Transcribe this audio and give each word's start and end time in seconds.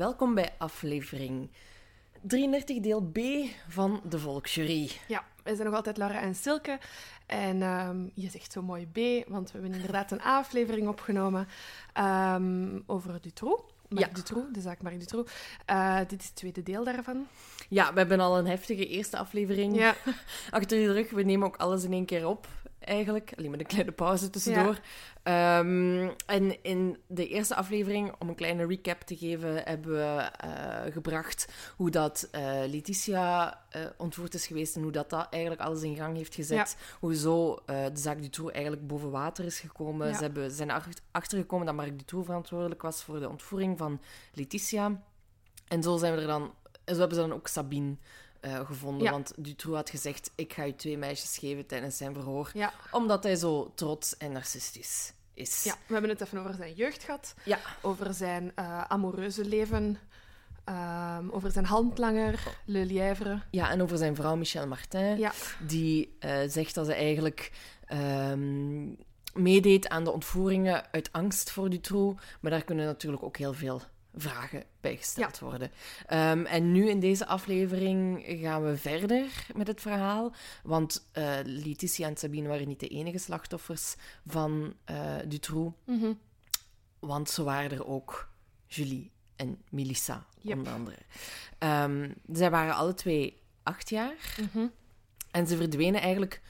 Welkom 0.00 0.34
bij 0.34 0.50
aflevering 0.58 1.50
33 2.20 2.80
deel 2.80 3.02
B 3.02 3.18
van 3.68 4.00
de 4.08 4.18
Volksjury. 4.18 4.90
Ja, 5.08 5.24
wij 5.42 5.54
zijn 5.54 5.66
nog 5.66 5.76
altijd 5.76 5.96
Laura 5.96 6.20
en 6.20 6.34
Silke. 6.34 6.78
En 7.26 7.62
ehm, 7.62 8.08
je 8.14 8.30
zegt 8.30 8.52
zo 8.52 8.62
mooi 8.62 8.86
B, 8.86 9.28
want 9.28 9.52
we 9.52 9.58
hebben 9.58 9.76
inderdaad 9.76 10.10
een 10.10 10.22
aflevering 10.22 10.88
opgenomen 10.88 11.48
ehm, 11.92 12.78
over 12.86 13.20
Dutroux. 13.20 13.62
Marc 13.88 14.06
Ja. 14.06 14.12
Dutroux, 14.12 14.52
de 14.52 14.60
zaak 14.60 14.82
Marc 14.82 14.98
Dutroux. 15.00 15.32
Eh, 15.66 15.98
dit 16.08 16.20
is 16.20 16.26
het 16.26 16.36
tweede 16.36 16.62
deel 16.62 16.84
daarvan. 16.84 17.26
Ja, 17.68 17.92
we 17.92 17.98
hebben 17.98 18.20
al 18.20 18.38
een 18.38 18.46
heftige 18.46 18.86
eerste 18.86 19.18
aflevering 19.18 19.76
Ja, 19.76 19.94
achter 20.50 20.78
de 20.78 20.92
rug. 20.92 21.10
We 21.10 21.22
nemen 21.22 21.46
ook 21.46 21.56
alles 21.56 21.84
in 21.84 21.92
één 21.92 22.06
keer 22.06 22.26
op, 22.26 22.48
eigenlijk. 22.90 23.32
Alleen 23.36 23.50
met 23.50 23.60
een 23.60 23.66
kleine 23.66 23.92
pauze 23.92 24.30
tussendoor. 24.30 24.80
Ehm, 25.22 26.08
en 26.26 26.62
in 26.62 26.98
de 27.06 27.28
eerste 27.28 27.54
aflevering, 27.54 28.12
om 28.18 28.28
een 28.28 28.34
kleine 28.34 28.66
recap 28.66 29.00
te 29.00 29.16
geven, 29.16 29.62
hebben 29.64 29.92
we 29.92 30.30
eh, 30.36 30.92
gebracht 30.92 31.48
hoe 31.76 31.90
dat 31.90 32.28
eh, 32.30 32.42
Letitia 32.66 33.60
eh, 33.68 33.80
ontvoerd 33.96 34.34
is 34.34 34.46
geweest 34.46 34.76
en 34.76 34.82
hoe 34.82 34.92
dat, 34.92 35.10
dat 35.10 35.26
eigenlijk 35.30 35.62
alles 35.62 35.82
in 35.82 35.96
gang 35.96 36.16
heeft 36.16 36.34
gezet. 36.34 36.76
Hoe 37.00 37.14
zo 37.16 37.54
eh, 37.66 37.84
de 37.84 38.00
zaak 38.00 38.22
Dutroux 38.22 38.52
eigenlijk 38.52 38.86
boven 38.86 39.10
water 39.10 39.44
is 39.44 39.60
gekomen. 39.60 40.08
Ja. 40.08 40.14
Ze 40.14 40.22
hebben, 40.22 40.50
zijn 40.50 40.70
er 40.70 40.86
achtergekomen 41.10 41.66
dat 41.66 41.74
Marc 41.74 41.98
Dutroux 41.98 42.26
verantwoordelijk 42.26 42.82
was 42.82 43.02
voor 43.02 43.20
de 43.20 43.28
ontvoering 43.28 43.78
van 43.78 44.00
Letitia. 44.32 45.02
En 45.68 45.82
zo 45.82 45.96
zijn 45.96 46.14
we 46.14 46.20
er 46.20 46.26
dan... 46.26 46.54
en 46.84 46.94
Zo 46.94 47.00
hebben 47.00 47.18
ze 47.18 47.26
dan 47.26 47.32
ook 47.32 47.48
Sabine 47.48 47.96
eh, 48.40 48.66
gevonden. 48.66 49.02
Ja. 49.04 49.10
Want 49.10 49.32
Dutroux 49.36 49.76
had 49.76 49.90
gezegd, 49.90 50.30
ik 50.34 50.52
ga 50.52 50.62
je 50.62 50.76
twee 50.76 50.98
meisjes 50.98 51.38
geven 51.38 51.66
tijdens 51.66 51.96
zijn 51.96 52.14
verhoor. 52.14 52.50
ja, 52.54 52.72
Omdat 52.90 53.22
hij 53.22 53.36
zo 53.36 53.72
trots 53.74 54.16
en 54.16 54.32
narcistisch 54.32 55.12
is. 55.34 55.64
ja, 55.64 55.74
we 55.86 55.92
hebben 55.92 56.10
het 56.10 56.20
even 56.20 56.38
over 56.38 56.54
zijn 56.54 56.74
jeugd 56.74 57.02
gehad. 57.02 57.34
Ja. 57.44 57.58
Over 57.80 58.14
zijn 58.14 58.52
eh, 58.54 58.82
amoureuze 58.82 59.44
leven. 59.44 59.98
ehm, 60.64 61.28
over 61.30 61.50
zijn 61.50 61.64
handlanger, 61.64 62.56
Le 62.64 62.84
Lièvre. 62.84 63.42
Ja, 63.50 63.70
en 63.70 63.82
over 63.82 63.98
zijn 63.98 64.14
vrouw 64.14 64.36
Michel 64.36 64.66
Martin, 64.66 65.18
Ja, 65.18 65.32
die 65.66 66.16
eh, 66.18 66.38
zegt 66.48 66.74
dat 66.74 66.86
ze 66.86 66.94
eigenlijk 66.94 67.52
ehm, 67.86 68.86
meedeed 69.34 69.88
aan 69.88 70.04
de 70.04 70.10
ontvoeringen 70.12 70.92
uit 70.92 71.12
angst 71.12 71.50
voor 71.50 71.70
Dutroux. 71.70 72.22
Maar 72.40 72.50
daar 72.50 72.64
kunnen 72.64 72.86
natuurlijk 72.86 73.22
ook 73.22 73.36
heel 73.36 73.52
veel 73.54 73.82
vragen 74.14 74.64
bij 74.80 74.96
gesteld 74.96 75.38
worden. 75.38 75.70
Ehm, 76.06 76.44
en 76.44 76.72
nu 76.72 76.88
in 76.88 77.00
deze 77.00 77.26
aflevering 77.26 78.24
gaan 78.26 78.64
we 78.64 78.76
verder 78.76 79.46
met 79.54 79.66
het 79.66 79.80
verhaal. 79.80 80.32
Want 80.62 81.08
eh 81.12 81.34
Letitia 81.44 82.08
en 82.08 82.16
Sabine 82.16 82.48
waren 82.48 82.68
niet 82.68 82.80
de 82.80 82.88
enige 82.88 83.18
slachtoffers 83.18 83.94
van 84.26 84.74
eh 84.84 85.16
Dutroux. 85.26 85.76
mhm. 85.84 86.12
Want 86.98 87.30
zo 87.30 87.44
waren 87.44 87.70
er 87.70 87.86
ook 87.86 88.28
Julie 88.66 89.10
en 89.36 89.62
Melissa, 89.70 90.26
Yep. 90.40 90.56
onder 90.58 90.72
andere. 90.72 90.96
Ehm, 91.58 92.10
zij 92.32 92.50
waren 92.50 92.74
alle 92.74 92.94
twee 92.94 93.40
acht 93.62 93.88
jaar. 93.90 94.36
Mhm. 94.40 94.66
En 95.30 95.46
ze 95.46 95.56
verdwenen 95.56 96.00
eigenlijk... 96.00 96.40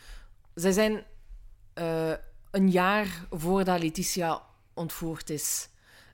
Zij 0.55 0.73
zijn 0.73 1.05
eh, 1.75 2.13
een 2.51 2.71
jaar 2.71 3.27
voordat 3.31 3.81
Letitia 3.83 4.43
ontvoerd 4.75 5.31
is... 5.31 5.69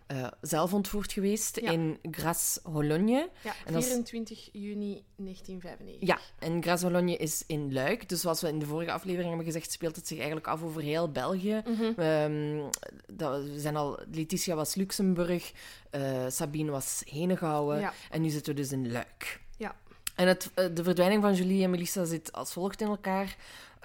eh, 0.07 0.27
zelf 0.41 0.73
ontvoerd 0.73 1.13
geweest 1.13 1.61
Ja. 1.61 1.71
in 1.71 1.99
Gras-Hologne. 2.11 3.29
ja 3.43 3.55
En 3.67 3.73
dat 3.73 3.83
is- 3.83 3.89
24 3.89 4.49
juni 4.53 5.05
1995. 5.17 6.09
Ja, 6.09 6.19
en 6.39 6.63
Gras-Hologne 6.63 7.17
is 7.17 7.45
in 7.47 7.73
Luik. 7.73 8.09
Dus 8.09 8.21
zoals 8.21 8.41
we 8.41 8.49
in 8.49 8.59
de 8.59 8.67
vorige 8.67 8.93
aflevering 8.93 9.29
hebben 9.29 9.47
gezegd, 9.47 9.71
speelt 9.73 9.97
het 9.97 10.07
zich 10.07 10.17
eigenlijk 10.17 10.47
af 10.47 10.63
over 10.63 10.83
heel 10.83 11.11
België. 11.13 11.63
Mhm. 11.67 12.01
Ehm, 12.01 12.61
dat, 13.13 13.43
we 13.45 13.61
zijn 13.61 13.77
al, 13.77 13.99
Letitia 14.13 14.55
was 14.55 14.75
Luxemburg, 14.75 15.53
eh, 15.91 16.25
Sabine 16.29 16.71
was 16.71 17.03
Henegouwen 17.07 17.81
Ja. 17.81 17.93
en 18.11 18.21
nu 18.23 18.29
zitten 18.29 18.55
we 18.55 18.61
dus 18.61 18.73
in 18.73 18.93
Luik. 18.93 19.41
Ja. 19.57 19.77
En 20.15 20.29
het, 20.29 20.51
eh, 20.55 20.65
de 20.75 20.85
verdwijning 20.85 21.23
van 21.23 21.35
Julie 21.35 21.65
en 21.65 21.71
Melissa 21.71 22.05
zit 22.05 22.33
als 22.33 22.53
volgt 22.53 22.81
in 22.81 22.87
elkaar. 22.87 23.37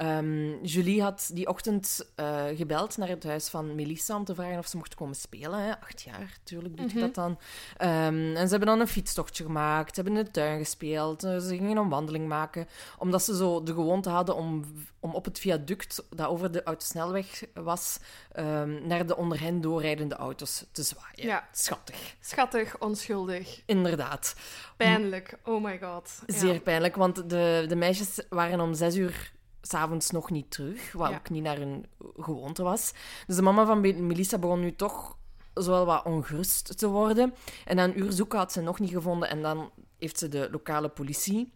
Ehm, 0.02 0.64
Julie 0.64 1.02
had 1.02 1.30
die 1.34 1.48
ochtend 1.48 2.12
eh, 2.16 2.44
gebeld 2.56 2.98
naar 2.98 3.08
het 3.08 3.24
huis 3.24 3.50
van 3.50 3.76
Melissa 3.76 4.16
om 4.16 4.24
te 4.26 4.36
vragen 4.36 4.58
of 4.58 4.68
ze 4.68 4.78
mocht 4.78 4.96
komen 4.96 5.16
spelen. 5.16 5.60
Hè. 5.60 5.80
Acht 5.80 6.02
jaar, 6.02 6.38
tuurlijk 6.44 6.78
doet 6.78 6.92
je 6.92 6.98
Mhm. 6.98 7.06
dat 7.06 7.16
dan. 7.16 7.40
Ehm, 7.78 8.36
en 8.36 8.44
ze 8.44 8.50
hebben 8.50 8.68
dan 8.68 8.80
een 8.80 8.88
fietstochtje 8.88 9.44
gemaakt, 9.44 9.96
ze 9.96 10.02
hebben 10.02 10.20
in 10.20 10.26
de 10.26 10.32
tuin 10.32 10.60
gespeeld, 10.60 11.24
eh, 11.24 11.38
ze 11.38 11.48
gingen 11.48 11.78
een 11.78 11.90
wandeling 11.90 12.28
maken, 12.28 12.68
omdat 12.98 13.24
ze 13.24 13.36
zo 13.36 13.64
de 13.64 13.74
gewoonte 13.74 14.10
hadden 14.10 14.36
om, 14.36 14.64
om 15.00 15.14
op 15.16 15.26
het 15.26 15.40
viaduct 15.40 16.04
dat 16.10 16.28
over 16.28 16.52
de 16.52 16.64
autosnelweg 16.64 17.44
was, 17.54 18.00
ehm, 18.32 18.88
naar 18.88 19.06
de 19.06 19.18
onder 19.18 19.40
hen 19.42 19.62
doorrijdende 19.62 20.16
auto's 20.16 20.66
te 20.72 20.84
zwaaien. 20.84 21.28
Ja. 21.28 21.48
Schattig. 21.52 22.16
Schattig, 22.20 22.78
onschuldig, 22.80 23.62
Inderdaad. 23.66 24.36
pijnlijk. 24.78 25.38
Oh 25.44 25.64
my 25.64 25.80
god. 25.82 26.22
Ja. 26.26 26.38
Zeer 26.38 26.60
pijnlijk, 26.60 26.96
want 26.96 27.30
de, 27.30 27.66
de 27.68 27.76
meisjes 27.76 28.20
waren 28.30 28.60
om 28.60 28.74
zes 28.74 28.96
uur 28.96 29.32
s'avonds 29.62 30.12
nog 30.12 30.30
niet 30.30 30.52
terug, 30.52 30.92
wat 30.92 31.10
Ja. 31.10 31.16
ook 31.16 31.30
niet 31.30 31.44
naar 31.44 31.58
hun 31.58 31.86
gewoonte 32.20 32.64
was. 32.64 32.94
Dus 33.28 33.36
de 33.36 33.42
mama 33.42 33.66
van 33.66 33.82
Melissa 33.82 34.38
begon 34.38 34.60
nu 34.60 34.76
toch 34.76 35.18
zo 35.56 35.86
wat 35.86 36.06
ongerust 36.06 36.78
te 36.78 36.88
worden. 36.88 37.34
En 37.66 37.76
na 37.76 37.84
een 37.84 38.00
uur 38.00 38.12
zoeken 38.12 38.38
had 38.40 38.52
ze 38.52 38.62
nog 38.62 38.80
niet 38.80 38.90
gevonden 38.92 39.30
en 39.30 39.42
dan 39.42 39.72
heeft 39.98 40.18
ze 40.18 40.28
de 40.28 40.48
lokale 40.52 40.90
politie 40.90 41.52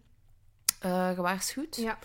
eh, 0.80 1.10
gewaarschuwd. 1.10 1.76
Ja. 1.76 1.98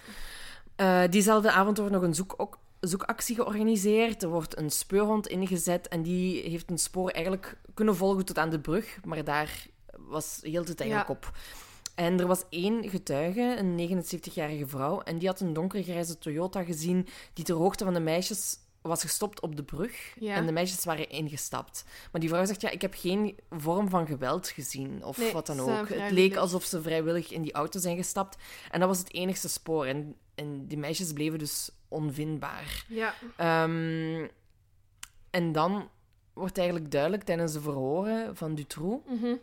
Eh, 0.76 1.04
diezelfde 1.10 1.52
avond 1.52 1.78
wordt 1.78 1.94
nog 1.94 2.02
een 2.04 2.16
zoek 2.16 2.34
ook- 2.38 2.58
zoekactie 2.80 3.36
georganiseerd. 3.36 4.24
Er 4.24 4.30
wordt 4.30 4.58
een 4.58 4.70
speurhond 4.70 5.28
ingezet 5.28 5.88
en 5.88 6.02
die 6.02 6.50
heeft 6.50 6.70
een 6.70 6.78
spoor 6.78 7.10
eigenlijk 7.10 7.58
kunnen 7.74 7.96
volgen 7.96 8.26
tot 8.26 8.38
aan 8.38 8.50
de 8.50 8.60
brug, 8.60 9.00
maar 9.06 9.24
daar 9.24 9.66
was, 9.98 10.40
hield 10.44 10.68
het 10.68 10.80
eigenlijk 10.80 11.10
Ja. 11.10 11.16
op. 11.16 11.32
En 12.02 12.20
er 12.20 12.28
was 12.28 12.44
één 12.50 12.90
getuige, 12.90 13.56
een 13.58 14.04
79-jarige 14.04 14.68
vrouw, 14.68 15.00
en 15.02 15.18
die 15.18 15.28
had 15.28 15.40
een 15.40 15.54
donkergrijze 15.54 16.18
Toyota 16.18 16.64
gezien 16.64 17.08
die 17.34 17.46
ter 17.46 17.56
hoogte 17.56 17.84
van 17.84 17.94
de 17.94 18.00
meisjes 18.00 18.58
was 18.82 19.02
gestopt 19.02 19.42
op 19.42 19.56
de 19.56 19.64
brug 19.64 20.16
Ja. 20.20 20.36
en 20.36 20.46
de 20.46 20.52
meisjes 20.52 20.84
waren 20.84 21.10
ingestapt. 21.10 21.86
Maar 22.12 22.22
die 22.22 22.30
vrouw 22.30 22.46
zegt, 22.46 22.62
ja, 22.62 22.70
ik 22.70 22.82
heb 22.82 22.94
geen 22.98 23.38
vorm 23.50 23.90
van 23.90 24.08
geweld 24.08 24.48
gezien 24.48 25.04
of 25.04 25.18
Nee, 25.18 25.32
wat 25.32 25.46
dan 25.46 25.60
ook. 25.60 25.90
Het 25.90 26.12
leek 26.12 26.36
alsof 26.36 26.64
ze 26.64 26.82
vrijwillig 26.82 27.32
in 27.32 27.42
die 27.42 27.54
auto 27.54 27.80
zijn 27.80 27.98
gestapt. 27.98 28.38
En 28.72 28.80
dat 28.80 28.90
was 28.90 28.98
het 28.98 29.14
enigste 29.14 29.50
spoor. 29.50 29.86
En, 29.86 30.16
en 30.36 30.68
die 30.68 30.78
meisjes 30.78 31.14
bleven 31.14 31.40
dus 31.40 31.70
onvindbaar. 31.88 32.86
Ja. 32.88 33.14
Ehm, 33.38 34.28
en 35.30 35.52
dan 35.52 35.90
wordt 36.34 36.58
eigenlijk 36.58 36.92
duidelijk 36.92 37.24
tijdens 37.24 37.54
de 37.54 37.62
verhoren 37.62 38.36
van 38.36 38.56
Dutroux... 38.56 39.10
Mhm. 39.10 39.36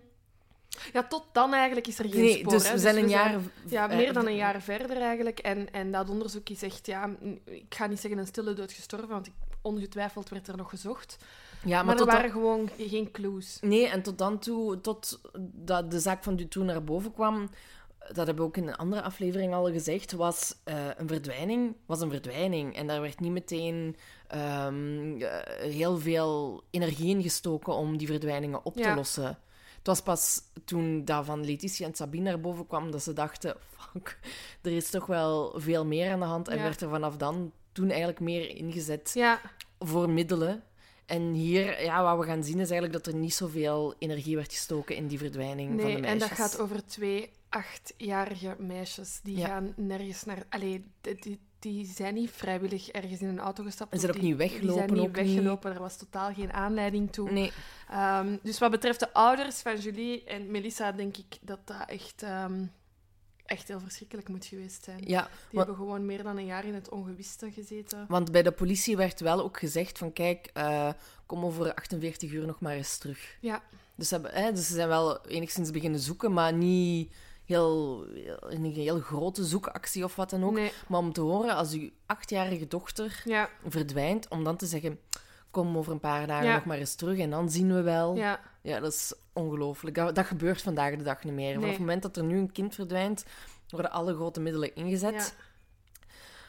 Ja, 0.93 1.03
tot 1.03 1.25
dan 1.33 1.53
eigenlijk 1.55 1.87
is 1.87 1.99
er 1.99 2.09
geen 2.09 2.21
Nee, 2.21 2.39
spoor. 2.39 2.53
dus 2.53 2.67
hè. 2.69 2.73
we 2.73 2.79
zijn 2.79 2.97
een 2.97 3.09
jaar... 3.09 3.41
Ja, 3.67 3.91
eh, 3.91 3.97
meer 3.97 4.13
dan 4.13 4.27
een 4.27 4.37
jaar 4.37 4.61
verder 4.63 5.01
eigenlijk. 5.01 5.39
En, 5.39 5.73
en 5.73 5.93
dat 5.93 6.09
onderzoek 6.11 6.49
is 6.49 6.63
echt, 6.63 6.87
ja, 6.87 7.11
ik 7.45 7.75
ga 7.75 7.87
niet 7.87 8.01
zeggen 8.01 8.21
een 8.21 8.27
stille 8.27 8.53
dood 8.53 8.73
gestorven, 8.73 9.09
want 9.09 9.27
ik- 9.27 9.33
ongetwijfeld 9.63 10.29
werd 10.29 10.49
er 10.49 10.57
nog 10.57 10.71
gezocht. 10.71 11.17
Ja, 11.65 11.83
maar, 11.83 11.93
er 11.93 11.99
dan- 11.99 12.15
waren 12.15 12.31
gewoon 12.31 12.71
geen 12.79 13.11
clues. 13.11 13.59
Nee, 13.61 13.87
en 13.89 14.03
tot 14.03 14.19
dan 14.19 14.39
toe, 14.39 14.81
tot 14.81 15.21
dat 15.41 15.91
de 15.91 16.01
zaak 16.01 16.23
van 16.25 16.37
Dutroux 16.37 16.69
naar 16.73 16.85
boven 16.85 17.13
kwam, 17.13 17.51
dat 17.99 18.17
hebben 18.17 18.37
we 18.37 18.43
ook 18.43 18.57
in 18.57 18.69
een 18.69 18.77
andere 18.77 19.03
aflevering 19.03 19.55
al 19.55 19.71
gezegd, 19.73 20.13
was 20.13 20.55
eh, 20.65 20.77
een 20.97 21.09
verdwijning, 21.09 21.75
was 21.87 22.01
een 22.01 22.11
verdwijning. 22.11 22.77
En 22.77 22.87
daar 22.87 23.01
werd 23.01 23.21
niet 23.21 23.33
meteen 23.33 23.97
ehm, 24.29 25.21
eh, 25.23 25.71
heel 25.71 25.99
veel 25.99 26.63
energie 26.71 27.09
in 27.17 27.23
gestoken 27.23 27.73
om 27.75 27.97
die 27.97 28.07
verdwijningen 28.07 28.65
op 28.65 28.75
te 28.75 28.81
Ja. 28.83 28.95
lossen. 28.95 29.39
Het 29.89 29.97
was 30.05 30.15
pas 30.15 30.43
toen 30.65 31.05
dat 31.05 31.25
van 31.25 31.45
Letitia 31.45 31.87
en 31.87 31.95
Sabine 31.95 32.25
naar 32.25 32.41
boven 32.41 32.67
kwam, 32.67 32.91
dat 32.91 33.03
ze 33.03 33.13
dachten, 33.13 33.57
fuck, 33.77 34.19
er 34.63 34.73
is 34.73 34.91
toch 34.91 35.07
wel 35.07 35.61
veel 35.61 35.85
meer 35.87 36.13
aan 36.13 36.19
de 36.21 36.25
hand. 36.27 36.49
En 36.49 36.57
Ja. 36.57 36.63
werd 36.63 36.81
er 36.81 36.89
vanaf 36.89 37.17
dan 37.17 37.53
toen 37.73 37.89
eigenlijk 37.89 38.21
meer 38.21 38.57
ingezet 38.57 39.11
Ja, 39.15 39.41
voor 39.79 40.11
middelen. 40.11 40.63
En 41.07 41.33
hier, 41.33 41.83
ja, 41.83 42.03
wat 42.03 42.19
we 42.19 42.25
gaan 42.33 42.45
zien 42.45 42.61
is 42.61 42.71
eigenlijk 42.71 42.93
dat 42.93 43.07
er 43.15 43.21
niet 43.21 43.35
zoveel 43.35 43.95
energie 43.99 44.37
werd 44.37 44.53
gestoken 44.53 44.97
in 44.97 45.07
die 45.07 45.19
verdwijning 45.19 45.69
van 45.69 45.77
de 45.77 45.83
nee, 45.85 45.95
en 45.95 46.01
meisjes. 46.01 46.29
dat 46.29 46.39
gaat 46.39 46.59
over 46.61 46.87
twee 46.87 47.31
achtjarige 47.49 48.57
meisjes. 48.59 49.21
Die 49.23 49.37
Ja. 49.39 49.47
gaan 49.47 49.73
nergens 49.77 50.25
naar... 50.25 50.47
Allee, 50.49 50.85
die, 51.01 51.15
die, 51.15 51.39
die 51.59 51.87
zijn 51.87 52.15
niet 52.15 52.31
vrijwillig 52.31 52.89
ergens 52.89 53.21
in 53.21 53.29
een 53.29 53.39
auto 53.39 53.63
gestapt. 53.65 53.93
En 53.93 53.99
zijn 54.01 54.13
ook 54.13 54.19
die- 54.21 54.29
niet 54.29 54.37
weggelopen, 54.39 54.87
Die 54.87 54.97
zijn 54.97 55.07
niet 55.07 55.17
weggelopen, 55.17 55.73
er 55.73 55.81
was 55.81 55.97
totaal 55.97 56.33
geen 56.35 56.53
aanleiding 56.53 57.13
toe. 57.13 57.31
Nee, 57.31 57.53
Ehm, 57.91 58.37
dus 58.43 58.59
wat 58.59 58.71
betreft 58.71 59.01
de 59.01 59.13
ouders 59.13 59.61
van 59.61 59.77
Julie 59.81 60.25
en 60.25 60.51
Melissa, 60.51 60.93
denk 60.93 61.17
ik 61.17 61.37
dat 61.41 61.59
dat 61.65 61.85
echt, 61.87 62.23
ehm, 62.23 62.65
echt 63.45 63.69
heel 63.69 63.81
verschrikkelijk 63.81 64.29
moet 64.29 64.45
geweest 64.45 64.85
zijn. 64.85 64.99
ja, 64.99 65.23
Die 65.23 65.31
want, 65.51 65.57
hebben 65.57 65.75
gewoon 65.75 66.07
meer 66.07 66.23
dan 66.23 66.37
een 66.37 66.47
jaar 66.47 66.65
in 66.65 66.75
het 66.75 66.89
ongewiste 66.89 67.51
gezeten. 67.53 68.05
want 68.09 68.33
bij 68.33 68.43
de 68.43 68.53
politie 68.53 68.97
werd 68.97 69.21
wel 69.21 69.43
ook 69.43 69.59
gezegd 69.59 69.99
van 69.99 70.13
kijk, 70.13 70.51
eh, 70.55 70.89
kom 71.27 71.45
over 71.45 71.75
48 71.75 72.33
uur 72.33 72.47
nog 72.47 72.61
maar 72.61 72.75
eens 72.75 72.99
terug. 72.99 73.37
Ja, 73.41 73.63
Dus 73.95 74.11
hebben, 74.11 74.31
hè, 74.35 74.53
dus 74.53 74.67
ze 74.67 74.75
zijn 74.75 74.89
wel 74.89 75.27
enigszins 75.27 75.71
beginnen 75.71 76.01
zoeken, 76.01 76.33
maar 76.33 76.53
niet 76.53 77.13
heel, 77.49 78.07
een 78.41 78.65
heel 78.65 79.01
grote 79.01 79.45
zoekactie 79.45 80.05
of 80.05 80.17
wat 80.17 80.31
dan 80.31 80.45
ook. 80.45 80.53
nee, 80.53 80.73
Maar 80.89 81.01
om 81.01 81.13
te 81.13 81.21
horen 81.21 81.55
als 81.57 81.73
uw 81.73 81.91
achtjarige 82.07 82.67
dochter 82.67 83.23
ja, 83.25 83.49
verdwijnt, 83.69 84.29
om 84.29 84.45
dan 84.45 84.57
te 84.57 84.67
zeggen, 84.67 84.99
kom 85.51 85.77
over 85.77 85.93
een 85.93 86.01
paar 86.01 86.27
dagen 86.27 86.47
Ja. 86.47 86.55
nog 86.55 86.65
maar 86.65 86.79
eens 86.79 86.95
terug 86.95 87.19
en 87.19 87.31
dan 87.31 87.51
zien 87.51 87.75
we 87.75 87.83
wel. 87.83 88.17
ja, 88.17 88.41
Ja, 88.63 88.81
dat 88.81 88.93
is 88.93 89.15
ongelooflijk. 89.33 89.95
Dat, 89.97 90.15
dat 90.15 90.27
gebeurt 90.27 90.63
vandaag 90.63 90.97
de 90.97 91.03
dag 91.05 91.25
niet 91.25 91.33
meer. 91.35 91.49
Vanaf 91.49 91.61
Nee. 91.63 91.71
het 91.71 91.81
moment 91.81 92.03
dat 92.03 92.17
er 92.17 92.25
nu 92.25 92.39
een 92.39 92.53
kind 92.53 92.75
verdwijnt, 92.75 93.25
worden 93.69 93.91
alle 93.91 94.15
grote 94.15 94.41
middelen 94.41 94.75
ingezet. 94.75 95.15
ja. 95.15 95.47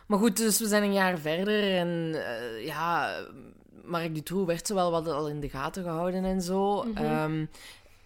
Maar 0.08 0.20
goed, 0.20 0.38
dus 0.38 0.60
we 0.60 0.68
zijn 0.68 0.84
een 0.84 0.94
jaar 0.94 1.18
verder 1.18 1.78
en 1.78 2.14
eh, 2.26 2.66
ja, 2.66 3.16
Mark 3.84 4.14
Dutroux 4.16 4.46
werd 4.48 4.68
zo 4.68 4.76
wel 4.76 4.92
wat 4.92 5.08
al 5.08 5.28
in 5.30 5.40
de 5.40 5.50
gaten 5.50 5.84
gehouden 5.84 6.24
en 6.26 6.42
zo. 6.42 6.84
Mhm. 6.84 6.98
Ehm, 6.98 7.46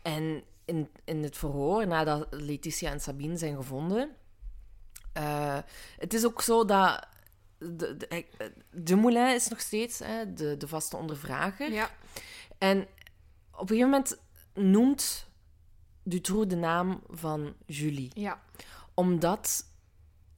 en 0.02 0.44
in, 0.66 0.90
in 1.04 1.24
het 1.24 1.38
verhoor, 1.38 1.88
nadat 1.88 2.28
Letitia 2.30 2.92
en 2.92 3.00
Sabine 3.00 3.38
zijn 3.38 3.56
gevonden, 3.56 4.16
eh, 5.14 5.58
het 5.98 6.14
is 6.14 6.26
ook 6.26 6.42
zo 6.42 6.66
dat 6.66 7.08
de, 7.58 8.26
de, 8.72 8.96
Moulin 8.96 9.34
is 9.34 9.48
nog 9.48 9.60
steeds 9.60 10.00
hè, 10.00 10.34
de, 10.34 10.58
de 10.58 10.68
vaste 10.68 10.98
ondervrager. 10.98 11.72
ja. 11.72 11.90
En 12.58 12.88
op 13.52 13.62
een 13.62 13.68
gegeven 13.68 13.90
moment 13.90 14.20
noemt 14.54 15.28
Dutroux 16.04 16.48
de 16.48 16.56
naam 16.56 17.02
van 17.10 17.54
Julie. 17.66 18.12
ja. 18.14 18.42
Omdat, 18.94 19.66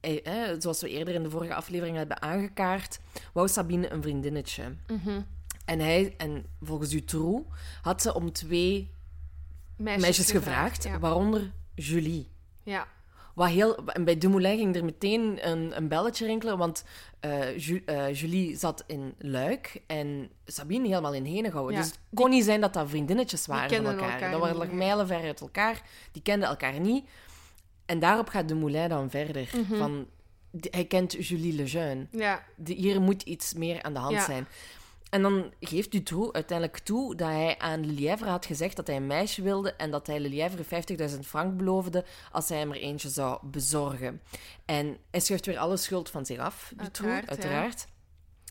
hè, 0.01 0.61
zoals 0.61 0.81
we 0.81 0.89
eerder 0.89 1.13
in 1.13 1.23
de 1.23 1.29
vorige 1.29 1.53
aflevering 1.53 1.97
hebben 1.97 2.21
aangekaart, 2.21 2.99
wou 3.33 3.47
Sabine 3.47 3.91
een 3.91 4.01
vriendinnetje. 4.01 4.75
Mhm. 4.87 5.21
En, 5.65 5.79
hij, 5.79 6.13
en 6.17 6.45
volgens 6.61 6.89
Dutroux 6.89 7.49
had 7.81 8.01
ze 8.01 8.13
om 8.13 8.31
twee 8.31 8.94
Meisjes, 9.77 10.01
meisjes 10.03 10.31
gevraagd, 10.31 10.83
Ja. 10.83 10.99
waaronder 10.99 11.51
Julie. 11.75 12.29
ja. 12.63 12.87
Wat 13.35 13.49
heel, 13.49 13.75
en 13.85 14.03
bij 14.03 14.17
Dumoulin 14.17 14.57
ging 14.57 14.75
er 14.75 14.85
meteen 14.85 15.49
een, 15.49 15.77
een 15.77 15.87
belletje 15.87 16.25
rinkelen, 16.25 16.57
want 16.57 16.83
eh, 17.19 17.57
Ju- 17.57 17.81
eh, 17.85 18.13
Julie 18.13 18.57
zat 18.57 18.83
in 18.87 19.13
Luik 19.17 19.81
en 19.87 20.29
Sabine 20.45 20.87
helemaal 20.87 21.13
in 21.13 21.25
Henegouwen. 21.25 21.73
Ja, 21.73 21.79
Dus 21.79 21.87
het 21.89 21.99
kon 22.13 22.29
niet 22.29 22.43
zijn 22.43 22.61
dat 22.61 22.73
dat 22.73 22.89
vriendinnetjes 22.89 23.45
waren 23.45 23.75
van 23.75 23.85
elkaar. 23.85 24.11
elkaar 24.11 24.31
dat 24.31 24.39
waren 24.39 24.55
niet, 24.55 24.63
lag 24.63 24.67
nee. 24.67 24.77
mijlenver 24.85 25.21
uit 25.23 25.41
elkaar. 25.41 25.81
Die 26.11 26.21
kenden 26.21 26.49
elkaar 26.49 26.79
niet. 26.79 27.05
En 27.85 27.99
daarop 27.99 28.27
gaat 28.27 28.47
Dumoulin 28.47 28.89
dan 28.89 29.09
verder. 29.09 29.49
Mhm. 29.55 29.77
van, 29.77 30.07
hij 30.69 30.85
kent 30.85 31.27
Julie 31.27 31.53
Lejeune. 31.53 32.07
Ja, 32.11 32.43
De, 32.55 32.73
hier 32.73 33.01
moet 33.01 33.21
iets 33.21 33.53
meer 33.53 33.83
aan 33.83 33.93
de 33.93 33.99
hand 33.99 34.13
Ja. 34.15 34.25
zijn. 34.25 34.47
En 35.09 35.21
dan 35.21 35.53
geeft 35.59 35.91
Dutroux 35.91 36.33
uiteindelijk 36.33 36.79
toe 36.79 37.15
dat 37.15 37.27
hij 37.27 37.57
aan 37.57 37.85
Lelièvre 37.85 38.29
had 38.29 38.45
gezegd 38.45 38.75
dat 38.75 38.87
hij 38.87 38.95
een 38.95 39.07
meisje 39.07 39.41
wilde 39.41 39.73
en 39.73 39.91
dat 39.91 40.07
hij 40.07 40.19
Lelièvre 40.19 40.63
50.000 41.11 41.19
frank 41.19 41.57
beloofde 41.57 42.05
als 42.31 42.49
hij 42.49 42.57
hem 42.57 42.71
er 42.71 42.77
eentje 42.77 43.09
zou 43.09 43.39
bezorgen. 43.47 44.21
En 44.65 44.97
hij 45.11 45.19
schuift 45.19 45.45
weer 45.45 45.57
alle 45.57 45.77
schuld 45.77 46.09
van 46.09 46.25
zich 46.25 46.37
af, 46.37 46.67
Dutroux, 46.69 46.83
Uiteraard, 46.89 47.29
uiteraard. 47.29 47.85
ja. 47.87 47.93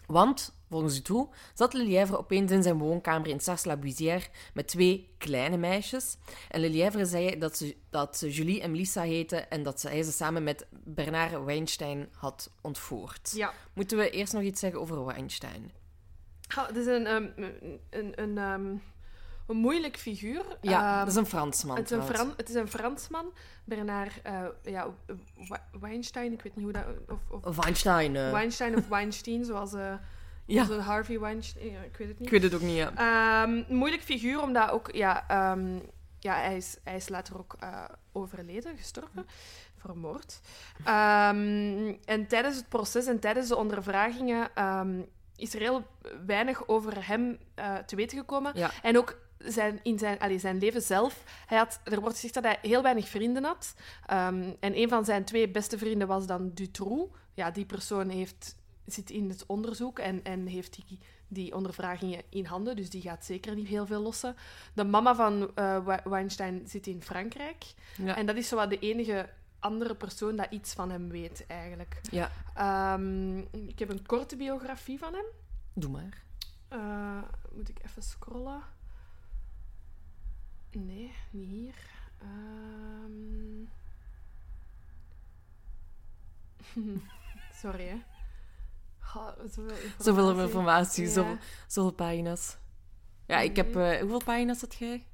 Want, 0.07 0.55
volgens 0.71 0.95
Dutroux, 0.95 1.37
zat 1.55 1.73
Lelièvre 1.73 2.19
opeens 2.19 2.53
in 2.53 2.63
zijn 2.63 2.79
woonkamer 2.79 3.29
in 3.29 3.41
Sars-la-Buisière 3.41 4.27
met 4.55 4.69
twee 4.69 5.15
kleine 5.19 5.57
meisjes. 5.57 6.17
En 6.49 6.61
Lelièvre 6.61 7.05
zei 7.05 7.39
dat 7.39 7.57
ze, 7.57 7.77
dat 7.91 8.17
ze 8.17 8.31
Julie 8.31 8.61
en 8.63 8.71
Melissa 8.71 9.03
heten 9.03 9.51
en 9.51 9.63
dat 9.63 9.81
ze, 9.81 9.89
hij 9.89 10.03
ze 10.03 10.13
samen 10.13 10.43
met 10.45 10.67
Bernard 10.71 11.45
Weinstein 11.45 12.09
had 12.13 12.51
ontvoerd. 12.61 13.33
ja. 13.35 13.53
Moeten 13.73 13.99
we 13.99 14.11
eerst 14.11 14.33
nog 14.33 14.43
iets 14.43 14.61
zeggen 14.61 14.81
over 14.81 15.05
Weinstein? 15.05 15.73
Het 16.63 16.77
is 16.77 16.87
een, 16.87 17.07
ehm, 17.07 17.27
een, 17.91 18.13
een, 18.23 18.39
ehm, 18.39 18.67
een 19.47 19.57
moeilijk 19.57 19.97
figuur. 19.97 20.45
Ja, 20.61 20.89
Ehm, 20.91 20.99
dat 20.99 21.09
is 21.09 21.15
een 21.15 21.27
Fransman. 21.27 21.77
het, 21.77 21.91
is 21.91 21.97
een. 21.97 22.03
Fran- 22.05 22.35
het 22.37 22.49
is 22.49 22.55
een 22.55 22.69
Fransman, 22.69 23.33
Bernard 23.65 24.23
eh, 24.23 24.43
ja, 24.63 24.87
Weinstein, 25.81 26.33
ik 26.33 26.43
weet 26.43 26.57
niet 26.57 26.65
hoe 26.65 26.73
dat... 26.73 26.85
Of, 27.31 27.45
of 27.45 27.57
Weinstein. 27.57 28.17
eh. 28.17 28.31
Weinstein 28.31 28.77
of 28.77 28.89
Weinstein, 28.89 29.45
zoals 29.45 29.73
Ja. 30.47 30.61
onze 30.61 30.81
Harvey 30.81 31.21
Weinstein. 31.21 31.71
Ja, 31.71 31.81
ik 31.81 31.97
weet 31.97 32.09
het 32.09 32.19
niet. 32.19 32.27
Ik 32.27 32.33
weet 32.33 32.43
het 32.43 32.55
ook 32.55 32.61
niet, 32.69 32.77
ja. 32.77 33.43
Een 33.45 33.65
moeilijk 33.69 34.03
figuur, 34.03 34.43
omdat 34.43 34.71
ook... 34.71 34.93
Ja, 34.95 35.25
ja 36.19 36.35
hij, 36.35 36.57
is, 36.57 36.77
hij 36.85 36.97
is 36.97 37.09
later 37.09 37.39
ook 37.39 37.57
overleden, 38.13 38.77
gestorven. 38.77 39.27
Vermoord. 39.77 40.41
En 42.05 42.27
tijdens 42.29 42.57
het 42.57 42.69
proces 42.69 43.07
en 43.07 43.19
tijdens 43.19 43.49
de 43.49 43.57
ondervragingen 43.57 44.51
is 45.37 45.55
er 45.55 45.61
heel 45.61 45.87
weinig 46.27 46.69
over 46.69 47.07
hem 47.07 47.39
eh, 47.55 47.77
te 47.77 47.97
weten 47.97 48.19
gekomen. 48.19 48.53
Ja. 48.55 48.71
En 48.83 48.99
ook 48.99 49.19
zijn, 49.39 49.81
in 49.83 49.99
zijn, 49.99 50.41
zijn 50.41 50.59
leven 50.59 50.83
zelf. 50.83 51.23
Hij 51.47 51.59
had, 51.59 51.81
er 51.85 52.01
wordt 52.01 52.15
gezegd 52.15 52.35
dat 52.35 52.45
hij 52.45 52.59
heel 52.63 52.83
weinig 52.83 53.09
vrienden 53.09 53.45
had. 53.45 53.75
Ehm, 54.07 54.51
en 54.61 54.77
een 54.79 54.89
van 54.89 55.05
zijn 55.05 55.25
twee 55.25 55.49
beste 55.49 55.79
vrienden 55.79 56.09
was 56.09 56.27
dan 56.27 56.51
Dutroux. 56.55 57.17
Ja, 57.35 57.51
die 57.51 57.65
persoon 57.65 58.09
heeft, 58.09 58.57
zit 58.87 59.11
in 59.11 59.29
het 59.29 59.45
onderzoek 59.47 59.99
en, 59.99 60.21
en 60.25 60.47
heeft 60.47 60.75
die, 60.75 60.99
die 61.29 61.55
ondervragingen 61.55 62.23
in 62.29 62.45
handen. 62.45 62.77
Dus 62.77 62.91
die 62.91 63.03
gaat 63.03 63.25
zeker 63.25 63.55
niet 63.55 63.69
heel 63.69 63.87
veel 63.87 64.01
lossen. 64.01 64.37
De 64.75 64.85
mama 64.85 65.15
van 65.15 65.51
eh, 65.55 65.85
We- 65.85 66.01
Weinstein 66.11 66.63
zit 66.69 66.87
in 66.87 67.03
Frankrijk. 67.03 67.65
Ja. 67.97 68.17
En 68.17 68.27
dat 68.27 68.37
is 68.37 68.49
zowat 68.49 68.71
de 68.71 68.79
enige 68.79 69.29
andere 69.65 69.95
persoon 69.95 70.37
dat 70.37 70.47
iets 70.51 70.73
van 70.75 70.91
hem 70.91 71.09
weet, 71.09 71.47
eigenlijk. 71.47 72.01
ja, 72.11 72.31
Ehm, 72.55 73.39
ik 73.69 73.79
heb 73.79 73.89
een 73.89 74.07
korte 74.07 74.37
biografie 74.37 74.99
van 74.99 75.13
hem. 75.13 75.25
doe 75.75 75.91
maar. 75.91 76.23
Eh, 76.69 77.23
moet 77.53 77.69
ik 77.69 77.79
even 77.85 78.03
scrollen? 78.03 78.63
Nee, 80.71 81.13
niet 81.31 81.49
hier. 81.49 81.75
Ehm. 82.19 83.65
Sorry, 87.63 87.87
hè. 87.89 88.03
Goh, 88.99 89.29
zoveel 89.51 89.71
informatie. 89.77 90.05
Zoveel 90.05 90.41
informatie, 90.41 91.05
Ja. 91.05 91.11
zoveel, 91.11 91.37
zoveel 91.67 91.93
pagina's. 91.93 92.57
Ja, 93.27 93.39
ik 93.41 93.57
heb... 93.57 93.75
Nee. 93.75 93.95
eh, 93.95 94.01
hoeveel 94.01 94.23
pagina's 94.25 94.61
had 94.61 94.75
jij? 94.75 95.07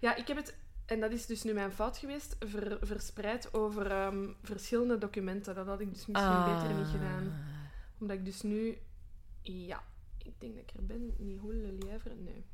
Ja, 0.00 0.14
ik 0.14 0.26
heb 0.28 0.36
het, 0.36 0.56
en 0.88 1.00
dat 1.00 1.12
is 1.12 1.26
dus 1.26 1.42
nu 1.42 1.52
mijn 1.52 1.72
fout 1.72 1.98
geweest, 1.98 2.36
ver- 2.38 2.78
verspreid 2.82 3.54
over 3.54 3.90
ehm, 3.90 4.28
verschillende 4.42 4.98
documenten. 4.98 5.54
Dat 5.54 5.66
had 5.66 5.80
ik 5.80 5.88
dus 5.94 6.06
misschien 6.06 6.28
Ah. 6.32 6.62
beter 6.62 6.76
niet 6.76 6.86
gedaan. 6.86 7.38
Omdat 8.00 8.16
ik 8.16 8.24
dus 8.24 8.42
nu... 8.42 8.78
Ja, 9.42 9.82
ik 10.18 10.40
denk 10.40 10.54
dat 10.54 10.62
ik 10.62 10.70
er 10.76 10.86
ben. 10.86 11.14
Niet 11.18 11.40
hoe 11.40 11.54
lièvre? 11.54 12.14
Nee. 12.14 12.44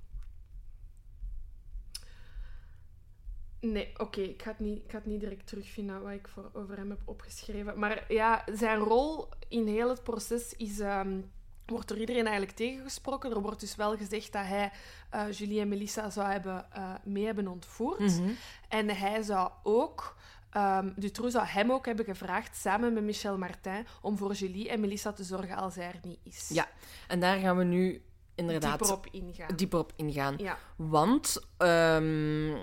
Nee, 3.60 3.98
oké. 3.98 4.20
ik, 4.20 4.42
ga 4.42 4.50
het 4.50 4.58
niet- 4.60 4.84
ik 4.84 4.90
ga 4.90 4.96
het 4.96 5.06
niet 5.06 5.20
direct 5.20 5.46
terugvinden 5.46 6.02
wat 6.02 6.12
ik 6.12 6.28
voor, 6.28 6.50
over 6.52 6.76
hem 6.76 6.90
heb 6.90 7.00
opgeschreven. 7.04 7.78
Maar 7.78 8.12
ja, 8.12 8.44
zijn 8.52 8.78
rol 8.78 9.28
in 9.48 9.66
heel 9.66 9.88
het 9.88 10.02
proces 10.02 10.54
is... 10.56 10.78
ehm, 10.80 11.20
wordt 11.66 11.88
door 11.88 11.99
iedereen 11.99 12.26
eigenlijk 12.26 12.56
tegengesproken. 12.56 13.30
Er 13.30 13.40
wordt 13.40 13.61
dus 13.61 13.76
wel 13.76 13.97
gezegd 13.97 14.33
dat 14.33 14.47
hij 14.47 14.73
eh, 15.11 15.33
Julie 15.33 15.61
en 15.61 15.68
Melissa 15.68 16.11
zou 16.11 16.30
hebben, 16.30 16.73
eh, 16.73 16.94
mee 17.04 17.25
hebben 17.25 17.49
ontvoerd. 17.49 17.99
Mhm. 18.00 18.30
En 18.68 18.88
hij 18.88 19.23
zou 19.23 19.50
ook, 19.62 20.16
ehm 20.50 20.90
Dutroux 20.97 21.33
zou 21.33 21.47
hem 21.47 21.73
ook 21.73 21.87
hebben 21.87 22.04
gevraagd, 22.04 22.56
samen 22.56 22.92
met 22.92 23.02
Michel 23.02 23.38
Martin, 23.38 23.87
om 24.00 24.16
voor 24.18 24.33
Julie 24.33 24.68
en 24.68 24.80
Melissa 24.80 25.12
te 25.12 25.25
zorgen 25.25 25.56
als 25.56 25.75
hij 25.75 25.87
er 25.87 26.00
niet 26.02 26.18
is. 26.23 26.49
Ja, 26.49 26.68
en 27.09 27.21
daar 27.21 27.38
gaan 27.38 27.56
we 27.56 27.64
nu 27.64 28.02
inderdaad 28.35 28.78
dieper 28.78 28.97
op 28.97 29.06
ingaan. 29.11 29.56
dieper 29.56 29.78
op 29.78 29.92
ingaan. 29.97 30.35
Ja. 30.38 30.59
Want, 30.76 31.40
ehm, 31.56 32.54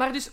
Maar 0.00 0.12
dus, 0.12 0.30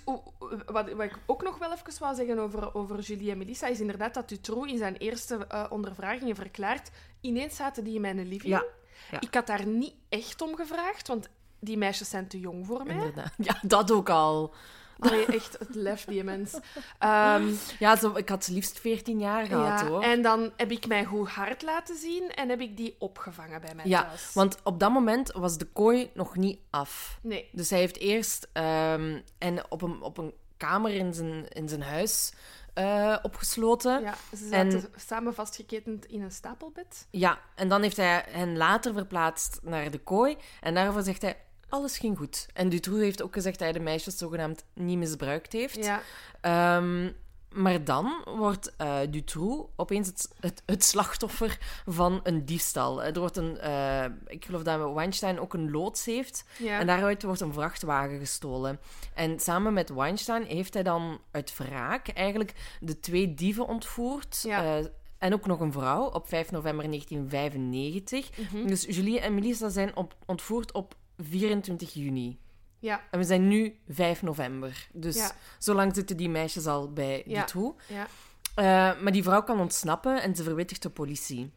wat, 0.65 0.91
wat 0.91 1.05
ik 1.05 1.17
ook 1.25 1.43
nog 1.43 1.57
wel 1.57 1.71
even 1.71 1.99
wou 1.99 2.15
zeggen 2.15 2.39
over, 2.39 2.75
over 2.75 2.99
Julie 2.99 3.31
en 3.31 3.37
Melissa, 3.37 3.67
is 3.67 3.79
inderdaad 3.79 4.13
dat 4.13 4.29
Dutroux 4.29 4.71
in 4.71 4.77
zijn 4.77 4.95
eerste 4.95 5.45
eh, 5.47 5.65
ondervragingen 5.69 6.35
verklaart, 6.35 6.91
ineens 7.21 7.55
zaten 7.55 7.83
die 7.83 7.95
in 7.95 8.01
mijn 8.01 8.27
living. 8.27 8.53
Ja, 8.53 8.63
ja. 9.11 9.21
Ik 9.21 9.33
had 9.33 9.47
daar 9.47 9.65
niet 9.65 9.93
echt 10.09 10.41
om 10.41 10.55
gevraagd, 10.55 11.07
want 11.07 11.29
die 11.59 11.77
meisjes 11.77 12.09
zijn 12.09 12.27
te 12.27 12.39
jong 12.39 12.65
voor 12.65 12.83
mij. 12.83 12.95
inderdaad. 12.95 13.33
Ja, 13.37 13.59
dat 13.61 13.91
ook 13.91 14.09
al. 14.09 14.53
Allee, 14.99 15.25
echt, 15.25 15.59
het 15.59 15.75
lef, 15.75 16.05
die 16.05 16.23
mens. 16.23 16.59
Ehm, 16.99 17.51
Ja, 17.79 17.95
zo, 17.95 18.15
ik 18.15 18.29
had 18.29 18.47
liefst 18.47 18.79
14 18.79 19.19
jaar 19.19 19.45
gehad, 19.45 19.79
ja, 19.79 19.87
hoor. 19.87 20.01
En 20.03 20.21
dan 20.21 20.51
heb 20.57 20.71
ik 20.71 20.87
mijn 20.87 21.05
goed 21.05 21.29
hart 21.29 21.61
laten 21.61 21.97
zien 21.97 22.29
en 22.29 22.49
heb 22.49 22.61
ik 22.61 22.77
die 22.77 22.95
opgevangen 22.99 23.61
bij 23.61 23.75
mij 23.75 23.85
Ja, 23.87 24.03
thuis. 24.03 24.33
want 24.33 24.57
op 24.63 24.79
dat 24.79 24.91
moment 24.91 25.31
was 25.31 25.57
de 25.57 25.65
kooi 25.65 26.11
nog 26.13 26.35
niet 26.35 26.59
af. 26.69 27.19
Nee. 27.21 27.49
Dus 27.51 27.69
hij 27.69 27.79
heeft 27.79 27.97
eerst 27.97 28.47
ehm, 28.53 29.19
en 29.37 29.71
op, 29.71 29.81
een, 29.81 30.01
op 30.01 30.17
een 30.17 30.33
kamer 30.57 30.91
in 30.91 31.13
zijn, 31.13 31.47
in 31.47 31.69
zijn 31.69 31.81
huis 31.81 32.33
eh, 32.73 33.17
opgesloten. 33.21 33.91
Ja. 34.01 34.13
Ja, 34.31 34.37
ze 34.37 34.47
zaten 34.47 34.89
samen 34.95 35.33
vastgeketend 35.33 36.05
in 36.05 36.21
een 36.21 36.31
stapelbed. 36.31 37.07
en 37.55 37.67
dan 37.69 37.81
heeft 37.81 37.97
hij 37.97 38.23
hen 38.29 38.57
later 38.57 38.93
verplaatst 38.93 39.59
naar 39.63 39.91
de 39.91 39.97
kooi. 39.99 40.37
En 40.61 40.73
daarvoor 40.73 41.01
zegt 41.01 41.21
hij, 41.21 41.37
alles 41.69 41.97
ging 41.97 42.17
goed. 42.17 42.45
En 42.53 42.69
Dutroux 42.69 43.01
heeft 43.01 43.21
ook 43.21 43.33
gezegd 43.33 43.59
dat 43.59 43.67
hij 43.69 43.77
de 43.77 43.83
meisjes 43.83 44.17
zogenaamd 44.17 44.65
niet 44.73 44.97
misbruikt 44.97 45.53
heeft. 45.53 45.85
Ja, 45.85 46.01
Ehm, 46.41 47.11
maar 47.53 47.83
dan 47.83 48.21
wordt 48.25 48.75
eh 48.77 48.99
Dutroux 49.09 49.69
opeens 49.75 50.07
het, 50.07 50.29
het, 50.39 50.63
het 50.65 50.83
slachtoffer 50.83 51.57
van 51.85 52.19
een 52.23 52.45
diefstal. 52.45 53.03
Er 53.03 53.19
wordt 53.19 53.37
een, 53.37 53.57
eh, 53.57 54.05
ik 54.27 54.45
geloof 54.45 54.61
dat 54.63 54.93
Weinstein 54.93 55.39
ook 55.39 55.53
een 55.53 55.71
loods 55.71 56.05
heeft. 56.05 56.43
ja. 56.57 56.79
En 56.79 56.87
daaruit 56.87 57.23
wordt 57.23 57.41
een 57.41 57.53
vrachtwagen 57.53 58.19
gestolen. 58.19 58.79
En 59.13 59.39
samen 59.39 59.73
met 59.73 59.89
Weinstein 59.89 60.43
heeft 60.43 60.73
hij 60.73 60.83
dan 60.83 61.19
uit 61.31 61.57
wraak 61.57 62.07
eigenlijk 62.07 62.53
de 62.79 62.99
twee 62.99 63.33
dieven 63.33 63.67
ontvoerd. 63.67 64.41
Ja. 64.43 64.63
eh, 64.77 64.85
en 65.17 65.33
ook 65.33 65.45
nog 65.45 65.59
een 65.59 65.71
vrouw 65.71 66.03
op 66.09 66.27
5 66.27 66.51
november 66.51 66.85
1995. 66.89 68.29
Mhm. 68.51 68.67
Dus 68.67 68.85
Julie 68.89 69.19
en 69.19 69.33
Melissa 69.35 69.69
zijn 69.69 69.95
op, 69.95 70.15
ontvoerd 70.25 70.71
op 70.71 70.95
24 71.17 71.93
juni. 71.93 72.39
ja, 72.79 73.01
En 73.11 73.19
we 73.19 73.25
zijn 73.25 73.47
nu 73.47 73.79
5 73.87 74.21
november. 74.21 74.87
Dus 74.93 75.15
Ja. 75.15 75.31
zo 75.59 75.73
lang 75.73 75.95
zitten 75.95 76.17
die 76.17 76.29
meisjes 76.29 76.65
al 76.67 76.93
bij 76.93 77.23
Ja. 77.25 77.39
Dutroux. 77.39 77.83
ja. 77.87 78.07
Eh, 78.55 79.01
maar 79.01 79.11
die 79.11 79.23
vrouw 79.23 79.43
kan 79.43 79.59
ontsnappen 79.59 80.21
en 80.21 80.35
ze 80.35 80.43
verwittigt 80.43 80.81
de 80.81 80.89
politie. 80.89 81.51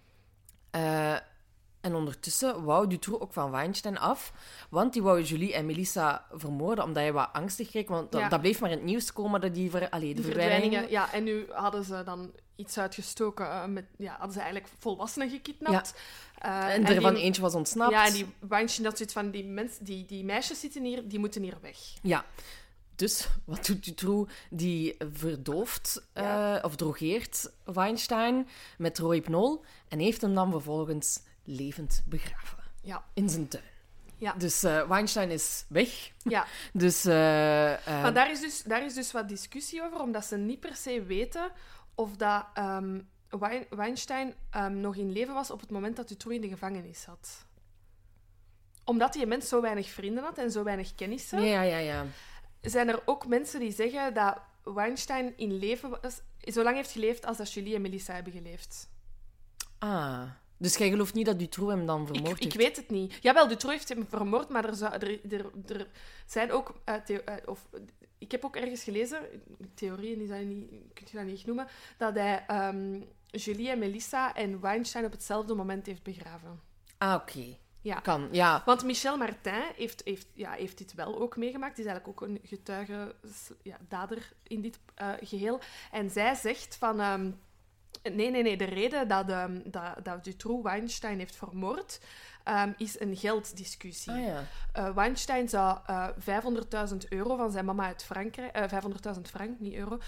Eh, 0.70 1.12
en 1.80 1.94
ondertussen 1.94 2.64
wou 2.64 2.86
Dutroux 2.86 3.20
ook 3.22 3.32
van 3.32 3.50
Weinstein 3.50 3.98
af, 3.98 4.32
want 4.70 4.92
die 4.92 5.02
wou 5.02 5.22
Julie 5.22 5.54
en 5.54 5.66
Melissa 5.66 6.26
vermoorden, 6.32 6.84
omdat 6.84 7.02
hij 7.02 7.12
wat 7.12 7.28
angstig 7.32 7.68
kreeg. 7.68 7.88
Want 7.88 8.12
dat, 8.12 8.20
Ja. 8.20 8.28
dat 8.28 8.40
bleef 8.40 8.60
maar 8.60 8.70
in 8.70 8.76
het 8.76 8.84
nieuws 8.86 9.12
komen, 9.12 9.40
dat 9.40 9.54
die, 9.54 9.70
ver, 9.70 9.88
allee, 9.90 10.08
de 10.08 10.14
Die 10.14 10.24
verdwijningen... 10.24 10.90
Ja, 10.90 11.12
en 11.12 11.24
nu 11.24 11.46
hadden 11.52 11.84
ze 11.84 12.02
dan 12.04 12.32
iets 12.56 12.78
uitgestoken 12.78 13.50
eh, 13.50 13.64
met... 13.66 13.84
Ja, 13.98 14.10
hadden 14.12 14.32
ze 14.32 14.40
eigenlijk 14.40 14.72
volwassenen 14.78 15.30
gekidnapt. 15.30 15.94
Eh, 16.40 16.74
En 16.74 16.86
er 16.86 17.00
van 17.00 17.14
die- 17.14 17.22
eentje 17.22 17.42
was 17.42 17.54
ontsnapt. 17.54 17.90
Ja, 17.92 18.06
en 18.06 18.12
die 18.12 18.26
Weinstein 18.38 18.86
had 18.86 18.96
zoiets 18.96 19.14
van, 19.14 19.30
die, 19.30 19.44
mens, 19.44 19.78
die, 19.80 20.04
die 20.06 20.24
meisjes 20.24 20.60
zitten 20.60 20.84
hier, 20.84 21.08
die 21.08 21.18
moeten 21.18 21.42
hier 21.42 21.58
weg. 21.60 21.76
Ja. 22.02 22.24
Dus 22.96 23.28
wat 23.44 23.66
doet 23.66 23.84
Dutroux? 23.84 24.32
Die 24.50 24.96
verdooft 25.12 26.06
eh, 26.12 26.56
of 26.62 26.76
drogeert 26.76 27.50
Weinstein 27.64 28.48
met 28.78 28.98
rohypnol 28.98 29.64
en 29.88 29.98
heeft 29.98 30.20
hem 30.20 30.34
dan 30.34 30.50
vervolgens 30.50 31.20
levend 31.44 32.02
begraven 32.06 32.58
Ja, 32.82 33.04
in 33.14 33.28
zijn 33.28 33.48
tuin. 33.48 33.64
ja, 34.16 34.32
Dus 34.32 34.62
eh, 34.62 34.88
Weinstein 34.88 35.30
is 35.30 35.64
weg. 35.68 36.10
ja. 36.22 36.46
Dus 36.72 37.04
Maar 37.04 38.14
daar 38.14 38.30
is, 38.30 38.40
dus, 38.40 38.62
daar 38.62 38.84
is 38.84 38.94
dus 38.94 39.12
wat 39.12 39.28
discussie 39.28 39.82
over, 39.82 40.00
omdat 40.00 40.24
ze 40.24 40.36
niet 40.36 40.60
per 40.60 40.76
se 40.76 41.02
weten 41.02 41.50
of 41.94 42.16
dat 42.16 42.44
ehm, 42.54 43.00
Weinstein 43.70 44.34
ehm, 44.50 44.80
nog 44.80 44.96
in 44.96 45.12
leven 45.12 45.34
was 45.34 45.50
op 45.50 45.60
het 45.60 45.70
moment 45.70 45.96
dat 45.96 46.08
Dutroux 46.08 46.36
in 46.36 46.42
de 46.42 46.48
gevangenis 46.48 47.00
zat. 47.00 47.46
Omdat 48.84 49.12
die 49.12 49.26
mens 49.26 49.48
zo 49.48 49.60
weinig 49.60 49.90
vrienden 49.90 50.24
had 50.24 50.38
en 50.38 50.50
zo 50.50 50.62
weinig 50.62 50.94
kennissen, 50.94 51.42
ja, 51.42 51.62
ja, 51.62 51.78
ja. 51.78 52.04
zijn 52.60 52.88
er 52.88 53.02
ook 53.04 53.26
mensen 53.26 53.60
die 53.60 53.72
zeggen 53.72 54.14
dat 54.14 54.40
Weinstein 54.62 55.32
in 55.36 55.58
leven 55.58 55.90
was, 56.02 56.20
zo 56.40 56.62
lang 56.62 56.76
heeft 56.76 56.90
geleefd 56.90 57.26
als 57.26 57.36
dat 57.36 57.52
Julie 57.52 57.74
en 57.74 57.80
Melissa 57.82 58.14
hebben 58.14 58.32
geleefd. 58.32 58.88
Ah, 59.78 60.22
dus 60.56 60.76
jij 60.76 60.88
gelooft 60.90 61.14
niet 61.14 61.26
dat 61.26 61.38
Dutroux 61.38 61.72
hem 61.72 61.86
dan 61.86 62.00
Ik, 62.00 62.06
vermoord 62.06 62.36
ik 62.36 62.42
heeft? 62.42 62.56
weet 62.56 62.76
het 62.76 62.90
niet. 62.90 63.18
Jawel, 63.20 63.48
Dutroux 63.48 63.76
heeft 63.76 63.88
hem 63.88 64.06
vermoord, 64.08 64.48
maar 64.48 64.64
er, 64.64 64.74
zou, 64.74 64.92
er, 64.92 65.32
er, 65.32 65.50
er 65.66 65.86
zijn 66.26 66.52
ook... 66.52 66.80
eh, 66.84 66.94
eh, 67.08 67.34
of, 67.46 67.68
ik 68.18 68.30
heb 68.30 68.44
ook 68.44 68.56
ergens 68.56 68.82
gelezen, 68.82 69.18
theorieën 69.74 70.20
is 70.20 70.28
dat 70.28 70.40
niet, 70.42 70.68
kun 70.68 71.06
je 71.10 71.16
dat 71.16 71.24
niet 71.24 71.36
echt 71.36 71.46
noemen, 71.46 71.66
dat 71.96 72.14
hij 72.14 72.44
ehm, 72.46 73.00
Julie 73.30 73.70
en 73.70 73.78
Melissa 73.78 74.34
en 74.34 74.60
Weinstein 74.60 75.04
op 75.04 75.12
hetzelfde 75.12 75.54
moment 75.54 75.86
heeft 75.86 76.02
begraven. 76.02 76.60
Ah, 76.98 77.14
oké. 77.14 77.56
Ja. 77.82 78.00
Kan, 78.00 78.28
ja. 78.32 78.62
Want 78.64 78.84
Michel 78.84 79.16
Martin 79.16 79.62
heeft, 79.76 80.00
heeft, 80.04 80.26
ja, 80.34 80.52
heeft 80.52 80.78
dit 80.78 80.94
wel 80.94 81.20
ook 81.20 81.36
meegemaakt. 81.36 81.76
Die 81.76 81.84
is 81.84 81.90
eigenlijk 81.90 82.22
ook 82.22 82.28
een 82.28 82.40
getuige, 82.42 83.14
ja, 83.62 83.76
dader 83.88 84.32
in 84.42 84.60
dit 84.60 84.78
eh, 84.94 85.08
geheel. 85.20 85.60
En 85.90 86.10
zij 86.10 86.34
zegt 86.34 86.76
van... 86.76 87.00
ehm, 87.00 87.30
nee, 88.02 88.30
nee, 88.30 88.42
nee. 88.42 88.56
De 88.56 88.64
reden 88.64 89.08
dat, 89.08 89.30
ehm, 89.30 89.60
dat, 89.64 90.04
dat 90.04 90.24
Dutroux 90.24 90.62
Weinstein 90.62 91.18
heeft 91.18 91.36
vermoord... 91.36 92.00
ehm, 92.50 92.72
is 92.76 93.00
een 93.00 93.16
gelddiscussie. 93.16 94.12
Ah, 94.12 94.24
ja. 94.24 94.44
Eh, 94.72 94.94
Weinstein 94.94 95.48
zou 95.48 95.78
eh 95.86 96.08
500.000 96.18 96.96
euro 97.08 97.36
van 97.36 97.50
zijn 97.50 97.64
mama 97.64 97.84
uit 97.86 98.04
Frankrijk... 98.04 98.52
eh 98.54 98.82
500.000 99.14 99.20
frank, 99.22 99.60
niet 99.60 99.74
euro. 99.74 99.98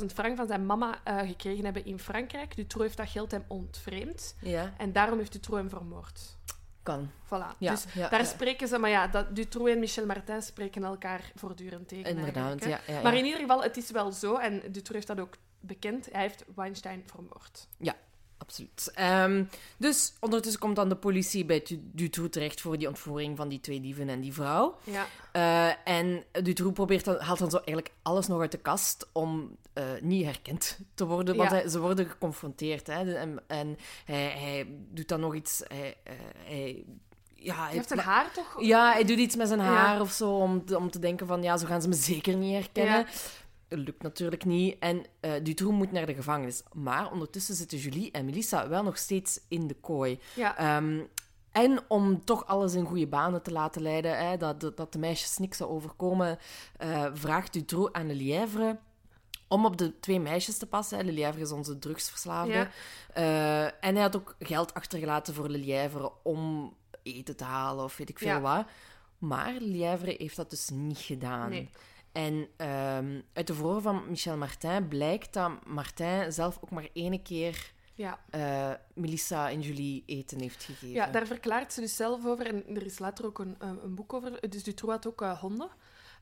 500.000 0.00 0.04
frank 0.14 0.36
van 0.36 0.46
zijn 0.46 0.66
mama 0.66 0.98
gekregen 1.04 1.64
hebben 1.64 1.84
in 1.84 1.98
Frankrijk. 1.98 2.56
Dutroux 2.56 2.84
heeft 2.84 2.96
dat 2.96 3.08
geld 3.08 3.30
hem 3.30 3.44
ontvreemd. 3.48 4.34
Ja, 4.40 4.72
En 4.76 4.92
daarom 4.92 5.18
heeft 5.18 5.32
Dutroux 5.32 5.60
hem 5.60 5.68
vermoord. 5.70 6.36
kan. 6.82 7.10
Voilà. 7.24 7.58
Ja, 7.58 7.70
dus 7.70 7.84
ja, 7.94 8.08
daar 8.08 8.20
ja. 8.20 8.26
spreken 8.26 8.68
ze... 8.68 8.78
Maar 8.78 8.90
ja, 8.90 9.06
dat, 9.06 9.36
Dutroux 9.36 9.70
en 9.70 9.78
Michel 9.78 10.06
Martin 10.06 10.42
spreken 10.42 10.84
elkaar 10.84 11.32
voortdurend 11.34 11.88
tegen. 11.88 12.16
Inderdaad, 12.16 12.64
ja, 12.64 12.68
ja, 12.68 12.80
ja. 12.94 13.02
Maar 13.02 13.16
in 13.16 13.24
ieder 13.24 13.40
geval, 13.40 13.62
het 13.62 13.76
is 13.76 13.90
wel 13.90 14.12
zo. 14.12 14.36
En 14.36 14.58
Dutroux 14.60 14.92
heeft 14.92 15.06
dat 15.06 15.20
ook 15.20 15.34
bekend. 15.60 16.08
Hij 16.12 16.20
heeft 16.20 16.44
Weinstein 16.54 17.02
vermoord. 17.06 17.68
Absoluut. 18.46 18.90
Ehm, 18.94 19.44
dus 19.76 20.12
ondertussen 20.20 20.60
komt 20.60 20.76
dan 20.76 20.88
de 20.88 20.96
politie 20.96 21.44
bij 21.44 21.60
Du- 21.64 21.80
Dutroux 21.92 22.30
terecht 22.32 22.60
voor 22.60 22.78
die 22.78 22.88
ontvoering 22.88 23.36
van 23.36 23.48
die 23.48 23.60
twee 23.60 23.80
dieven 23.80 24.08
en 24.08 24.20
die 24.20 24.32
vrouw. 24.32 24.76
Ja. 24.84 25.06
Eh, 25.32 25.94
en 25.98 26.24
Dutroux 26.42 26.72
probeert 26.74 27.04
dan, 27.04 27.16
haalt 27.20 27.38
dan 27.38 27.50
zo 27.50 27.56
eigenlijk 27.56 27.90
alles 28.02 28.26
nog 28.26 28.40
uit 28.40 28.52
de 28.52 28.58
kast 28.58 29.08
om 29.12 29.56
eh, 29.72 29.84
niet 30.00 30.24
herkend 30.24 30.78
te 30.94 31.06
worden. 31.06 31.36
Want 31.36 31.50
Ja. 31.50 31.56
hij- 31.56 31.68
ze 31.68 31.80
worden 31.80 32.06
geconfronteerd. 32.08 32.86
Hè, 32.86 33.14
en 33.14 33.42
en 33.46 33.76
hij, 34.04 34.28
hij 34.28 34.66
doet 34.90 35.08
dan 35.08 35.20
nog 35.20 35.34
iets... 35.34 35.62
Hij, 35.68 35.96
eh, 36.04 36.12
hij, 36.44 36.84
ja, 37.34 37.54
Hij 37.64 37.72
heeft 37.72 37.88
zijn 37.88 38.00
haar 38.00 38.32
toch... 38.32 38.56
Ja, 38.62 38.92
hij 38.92 39.04
doet 39.04 39.18
iets 39.18 39.36
met 39.36 39.48
zijn 39.48 39.60
Ja. 39.60 39.64
haar 39.66 40.00
of 40.00 40.10
zo, 40.10 40.30
om, 40.36 40.64
te- 40.64 40.76
om 40.76 40.90
te 40.90 40.98
denken 40.98 41.26
van, 41.26 41.42
ja, 41.42 41.56
zo 41.56 41.66
gaan 41.66 41.82
ze 41.82 41.88
me 41.88 41.94
zeker 41.94 42.36
niet 42.36 42.52
herkennen. 42.54 43.06
Lukt 43.76 44.02
natuurlijk 44.02 44.44
niet. 44.44 44.76
En 44.78 45.04
eh 45.20 45.32
Dutroux 45.42 45.76
moet 45.76 45.92
naar 45.92 46.06
de 46.06 46.14
gevangenis. 46.14 46.62
Maar 46.72 47.12
ondertussen 47.12 47.54
zitten 47.54 47.78
Julie 47.78 48.10
en 48.10 48.24
Melissa 48.24 48.68
wel 48.68 48.82
nog 48.82 48.98
steeds 48.98 49.40
in 49.48 49.66
de 49.66 49.74
kooi. 49.74 50.18
Ja. 50.34 50.56
Ehm, 50.56 51.00
en 51.52 51.80
om 51.88 52.24
toch 52.24 52.46
alles 52.46 52.74
in 52.74 52.84
goede 52.84 53.06
banen 53.06 53.42
te 53.42 53.50
laten 53.52 53.82
leiden, 53.82 54.18
hè, 54.28 54.36
dat, 54.36 54.60
dat, 54.76 54.92
de 54.92 54.98
meisjes 54.98 55.38
niks 55.38 55.56
zou 55.56 55.70
overkomen, 55.70 56.38
eh, 56.76 57.06
vraagt 57.12 57.52
Dutroux 57.52 57.92
aan 57.92 58.06
de 58.08 58.14
Lièvre 58.14 58.78
om 59.48 59.64
op 59.64 59.76
de 59.76 60.00
twee 60.00 60.20
meisjes 60.20 60.58
te 60.58 60.66
passen. 60.66 60.98
Hè. 60.98 61.04
Le 61.04 61.12
Lièvre 61.12 61.40
is 61.40 61.50
onze 61.52 61.78
drugsverslaafde. 61.78 62.52
Ja. 62.52 62.70
Eh, 63.12 63.64
en 63.64 63.94
hij 63.94 64.02
had 64.02 64.16
ook 64.16 64.36
geld 64.38 64.74
achtergelaten 64.74 65.34
voor 65.34 65.48
Le 65.48 65.58
Lièvre 65.58 66.12
om 66.22 66.72
eten 67.02 67.36
te 67.36 67.44
halen 67.44 67.84
of 67.84 67.96
weet 67.96 68.08
ik 68.08 68.18
veel 68.18 68.28
Ja. 68.28 68.40
wat. 68.40 68.66
Maar 69.18 69.52
Le 69.52 69.60
Lièvre 69.66 70.14
heeft 70.18 70.36
dat 70.36 70.50
dus 70.50 70.68
niet 70.70 70.98
gedaan. 70.98 71.50
Nee. 71.50 71.70
En 72.14 72.48
ehm, 72.56 73.20
uit 73.32 73.46
de 73.46 73.54
verhoor 73.54 73.80
van 73.82 74.02
Michel 74.08 74.36
Martin 74.36 74.88
blijkt 74.88 75.32
dat 75.32 75.66
Martin 75.66 76.32
zelf 76.32 76.58
ook 76.60 76.70
maar 76.70 76.88
één 76.92 77.22
keer 77.22 77.72
Ja. 77.94 78.18
eh, 78.30 78.70
Melissa 78.94 79.50
en 79.50 79.60
Julie 79.60 80.02
eten 80.06 80.40
heeft 80.40 80.64
gegeven. 80.64 80.90
ja, 80.90 81.06
daar 81.06 81.26
verklaart 81.26 81.72
ze 81.72 81.80
dus 81.80 81.96
zelf 81.96 82.26
over. 82.26 82.46
En 82.46 82.76
er 82.76 82.86
is 82.86 82.98
later 82.98 83.26
ook 83.26 83.38
een, 83.38 83.54
een, 83.58 83.84
een 83.84 83.94
boek 83.94 84.12
over. 84.12 84.50
Dus 84.50 84.62
Dutroux 84.62 84.92
had 84.94 85.06
ook 85.06 85.22
eh, 85.22 85.40
honden. 85.40 85.68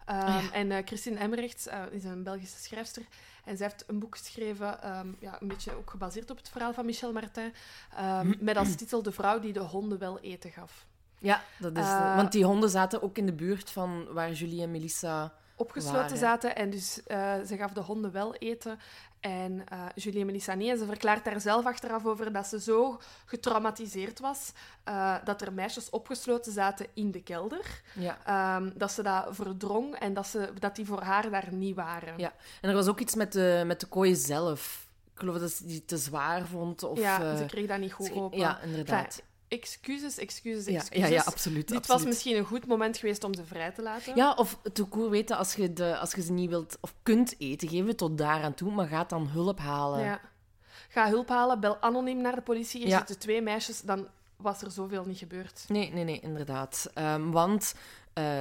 Ehm, 0.04 0.18
Ah, 0.20 0.42
ja. 0.42 0.52
En 0.52 0.70
eh, 0.72 0.82
Christine 0.86 1.18
Emmerrechts 1.18 1.66
eh, 1.66 1.82
is 1.90 2.04
een 2.04 2.22
Belgische 2.22 2.58
schrijfster. 2.62 3.02
En 3.44 3.56
zij 3.56 3.66
heeft 3.66 3.84
een 3.86 3.98
boek 3.98 4.16
geschreven, 4.16 4.82
ehm, 4.82 5.08
ja, 5.18 5.40
een 5.42 5.48
beetje 5.48 5.72
ook 5.74 5.90
gebaseerd 5.90 6.30
op 6.30 6.36
het 6.36 6.48
verhaal 6.48 6.72
van 6.74 6.86
Michel 6.86 7.12
Martin. 7.12 7.52
met 8.40 8.56
als 8.56 8.74
titel 8.74 9.02
De 9.02 9.12
vrouw 9.12 9.38
die 9.40 9.52
de 9.52 9.60
honden 9.60 9.98
wel 9.98 10.20
eten 10.20 10.50
gaf. 10.50 10.86
Ja, 11.18 11.42
dat 11.58 11.76
is 11.76 11.84
Eh, 11.84 12.16
want 12.16 12.32
die 12.32 12.44
honden 12.44 12.70
zaten 12.70 13.02
ook 13.02 13.18
in 13.18 13.26
de 13.26 13.32
buurt 13.32 13.70
van 13.70 14.12
waar 14.12 14.32
Julie 14.32 14.62
en 14.62 14.70
Melissa 14.70 15.34
opgesloten 15.62 16.08
Waar, 16.08 16.16
zaten. 16.18 16.56
En 16.56 16.70
dus 16.70 17.02
eh, 17.06 17.34
ze 17.46 17.56
gaf 17.56 17.72
de 17.72 17.80
honden 17.80 18.12
wel 18.12 18.34
eten. 18.34 18.78
En 19.20 19.62
eh 19.68 19.78
Julie 19.94 20.20
en 20.20 20.26
Melissa 20.26 20.54
niet. 20.54 20.70
En 20.70 20.78
ze 20.78 20.84
verklaart 20.86 21.24
daar 21.24 21.40
zelf 21.40 21.66
achteraf 21.66 22.06
over 22.06 22.32
dat 22.32 22.46
ze 22.46 22.60
zo 22.60 23.00
getraumatiseerd 23.24 24.20
was 24.20 24.52
eh, 24.84 25.14
dat 25.24 25.42
er 25.42 25.52
meisjes 25.52 25.90
opgesloten 25.90 26.52
zaten 26.52 26.86
in 26.94 27.10
de 27.10 27.22
kelder. 27.22 27.82
Ja. 27.92 28.18
Ehm, 28.24 28.70
dat 28.74 28.92
ze 28.92 29.02
dat 29.02 29.26
verdrong 29.30 29.94
en 29.94 30.14
dat, 30.14 30.26
ze, 30.26 30.52
dat 30.58 30.76
die 30.76 30.86
voor 30.86 31.02
haar 31.02 31.30
daar 31.30 31.48
niet 31.52 31.74
waren. 31.76 32.14
Ja. 32.18 32.32
En 32.60 32.68
er 32.68 32.74
was 32.74 32.88
ook 32.88 33.00
iets 33.00 33.14
met 33.14 33.32
de, 33.32 33.62
met 33.66 33.80
de 33.80 33.86
kooi 33.86 34.14
zelf. 34.14 34.86
Ik 35.14 35.18
geloof 35.18 35.38
dat 35.38 35.50
ze 35.50 35.66
die 35.66 35.84
te 35.84 35.96
zwaar 35.96 36.46
vond. 36.46 36.82
Of, 36.82 36.98
Ja, 36.98 37.36
ze 37.36 37.44
kreeg 37.44 37.66
dat 37.66 37.78
niet 37.78 37.92
goed 37.92 38.06
ze- 38.06 38.14
open. 38.14 38.38
Ja, 38.38 38.60
inderdaad. 38.60 39.04
Enfin, 39.04 39.24
excuses, 39.60 40.18
excuses, 40.18 40.66
excuses. 40.66 41.08
ja, 41.08 41.14
ja, 41.14 41.22
absoluut. 41.22 41.68
Dit 41.68 41.76
absoluut. 41.76 42.00
was 42.00 42.08
misschien 42.12 42.36
een 42.36 42.44
goed 42.44 42.66
moment 42.66 42.96
geweest 42.96 43.24
om 43.24 43.34
ze 43.34 43.44
vrij 43.44 43.70
te 43.70 43.82
laten. 43.82 44.16
Ja, 44.16 44.32
of 44.34 44.58
te 44.72 44.84
koer 44.84 45.10
weten, 45.10 45.36
als 45.36 45.54
je, 45.54 45.72
de, 45.72 45.98
als 45.98 46.12
je 46.12 46.22
ze 46.22 46.32
niet 46.32 46.48
wilt 46.48 46.78
of 46.80 46.94
kunt 47.02 47.34
eten, 47.38 47.68
geef 47.68 47.86
het 47.86 47.96
tot 47.96 48.18
daaraan 48.18 48.54
toe, 48.54 48.72
maar 48.72 48.86
ga 48.88 49.04
dan 49.04 49.28
hulp 49.28 49.58
halen. 49.58 50.04
Ja. 50.04 50.20
Ga 50.88 51.08
hulp 51.08 51.28
halen, 51.28 51.60
bel 51.60 51.80
anoniem 51.80 52.20
naar 52.20 52.34
de 52.34 52.40
politie. 52.42 52.82
Er 52.82 52.88
Ja. 52.88 52.96
zitten 52.98 53.18
twee 53.18 53.42
meisjes, 53.42 53.80
dan 53.80 54.08
was 54.36 54.62
er 54.62 54.70
zoveel 54.70 55.04
niet 55.04 55.18
gebeurd. 55.18 55.64
Nee, 55.68 55.92
nee, 55.92 56.04
nee, 56.04 56.20
inderdaad. 56.20 56.90
Ehm, 56.94 57.30
want 57.30 57.74
eh 58.12 58.40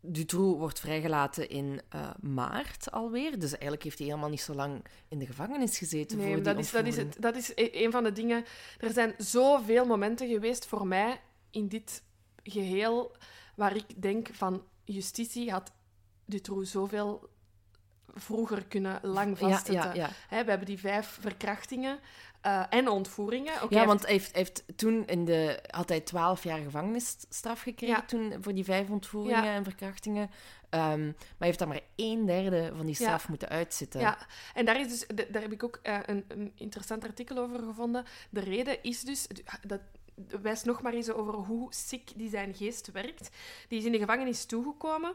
Dutroux 0.00 0.58
wordt 0.58 0.80
vrijgelaten 0.80 1.48
in 1.48 1.80
eh, 1.88 2.10
maart 2.20 2.90
alweer. 2.90 3.38
Dus 3.38 3.50
eigenlijk 3.50 3.82
heeft 3.82 3.98
hij 3.98 4.06
helemaal 4.06 4.28
niet 4.28 4.40
zo 4.40 4.54
lang 4.54 4.84
in 5.08 5.18
de 5.18 5.26
gevangenis 5.26 5.78
gezeten 5.78 6.16
Nee, 6.16 6.26
voor 6.26 6.34
die 6.34 6.44
dat 6.44 6.58
is, 6.58 6.70
dat, 6.70 6.86
is 6.86 6.96
het, 6.96 7.16
dat 7.18 7.36
is 7.36 7.52
e- 7.54 7.84
een 7.84 7.90
van 7.90 8.04
de 8.04 8.12
dingen. 8.12 8.44
Er 8.78 8.92
zijn 8.92 9.14
zoveel 9.18 9.84
momenten 9.84 10.28
geweest 10.28 10.66
voor 10.66 10.86
mij 10.86 11.20
in 11.50 11.68
dit 11.68 12.02
geheel 12.42 13.16
waar 13.54 13.76
ik 13.76 14.02
denk 14.02 14.28
van 14.32 14.62
justitie 14.84 15.50
had 15.50 15.72
Dutroux 16.24 16.70
zoveel 16.70 17.28
vroeger 18.14 18.64
kunnen 18.66 18.98
lang 19.02 19.38
vastzetten. 19.38 19.94
ja, 19.94 19.94
ja. 19.94 20.10
Hè, 20.28 20.44
we 20.44 20.50
hebben 20.50 20.66
die 20.66 20.78
vijf 20.78 21.18
verkrachtingen 21.20 21.98
eh, 22.40 22.62
en 22.70 22.88
ontvoeringen. 22.88 23.52
Ja, 23.68 23.86
want 23.86 24.02
hij 24.02 24.12
heeft, 24.12 24.34
heeft 24.34 24.64
toen 24.76 25.06
in 25.06 25.24
de, 25.24 25.62
had 25.66 25.88
hij 25.88 26.00
12 26.00 26.44
jaar 26.44 26.58
gevangenisstraf 26.58 27.60
gekregen 27.60 27.96
Ja. 27.96 28.04
toen, 28.04 28.34
voor 28.40 28.54
die 28.54 28.64
vijf 28.64 28.90
ontvoeringen 28.90 29.44
Ja. 29.44 29.54
en 29.54 29.64
verkrachtingen. 29.64 30.30
Ehm, 30.70 31.04
maar 31.04 31.14
hij 31.38 31.46
heeft 31.46 31.58
dan 31.58 31.68
maar 31.68 31.80
een 31.96 32.26
derde 32.26 32.72
van 32.76 32.86
die 32.86 32.96
Ja. 32.98 33.04
straf 33.04 33.28
moeten 33.28 33.48
uitzitten. 33.48 34.00
Ja, 34.00 34.18
en 34.54 34.64
daar, 34.64 34.80
is 34.80 34.88
dus, 34.88 35.06
daar 35.28 35.42
heb 35.42 35.52
ik 35.52 35.64
ook 35.64 35.78
eh, 35.82 35.98
een, 36.06 36.24
een 36.28 36.52
interessant 36.54 37.04
artikel 37.04 37.38
over 37.38 37.58
gevonden. 37.62 38.04
De 38.30 38.40
reden 38.40 38.82
is 38.82 39.00
dus, 39.00 39.26
dat 39.62 39.80
wijst 40.42 40.64
nog 40.64 40.82
maar 40.82 40.92
eens 40.92 41.10
over 41.10 41.34
hoe 41.34 41.74
sick 41.74 42.10
die 42.16 42.28
zijn 42.30 42.54
geest 42.54 42.92
werkt. 42.92 43.30
Die 43.68 43.78
is 43.78 43.84
in 43.84 43.92
de 43.92 43.98
gevangenis 43.98 44.44
toegekomen. 44.44 45.14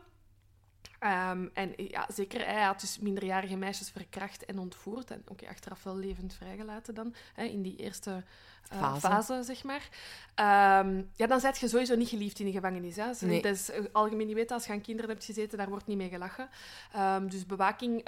Ehm, 1.03 1.48
en 1.53 1.74
ja, 1.77 2.07
zeker, 2.13 2.45
hij 2.45 2.63
had 2.63 2.79
dus 2.79 3.00
minderjarige 3.00 3.55
meisjes 3.55 3.89
verkracht 3.89 4.45
en 4.45 4.60
ontvoerd. 4.60 5.12
En 5.12 5.24
oké, 5.27 5.48
achteraf 5.48 5.83
wel 5.83 5.98
levend 5.98 6.33
vrijgelaten 6.33 6.93
dan, 6.93 7.13
hè, 7.33 7.43
in 7.43 7.62
die 7.62 7.75
eerste 7.75 8.24
eh, 8.69 8.79
Fase. 8.79 9.00
fase. 9.00 9.43
zeg 9.43 9.63
maar. 9.63 9.89
Ehm, 10.36 11.01
ja, 11.15 11.27
dan 11.27 11.39
zijt 11.39 11.57
je 11.57 11.67
sowieso 11.67 11.95
niet 11.95 12.10
geliefd 12.10 12.39
in 12.39 12.45
de 12.45 12.51
gevangenis. 12.51 12.95
Hè. 12.95 13.05
Nee. 13.19 13.41
Dat 13.41 13.53
is 13.53 13.69
eh, 13.72 13.83
algemeen 13.91 14.27
niet 14.27 14.36
weten, 14.36 14.55
als 14.55 14.65
je 14.65 14.72
aan 14.72 14.81
kinderen 14.81 15.12
hebt 15.12 15.25
gezeten, 15.25 15.57
daar 15.57 15.69
wordt 15.69 15.88
niet 15.88 15.98
mee 15.98 16.10
gelachen. 16.10 16.50
Ehm, 16.93 17.27
dus 17.27 17.45
bewaking, 17.45 18.03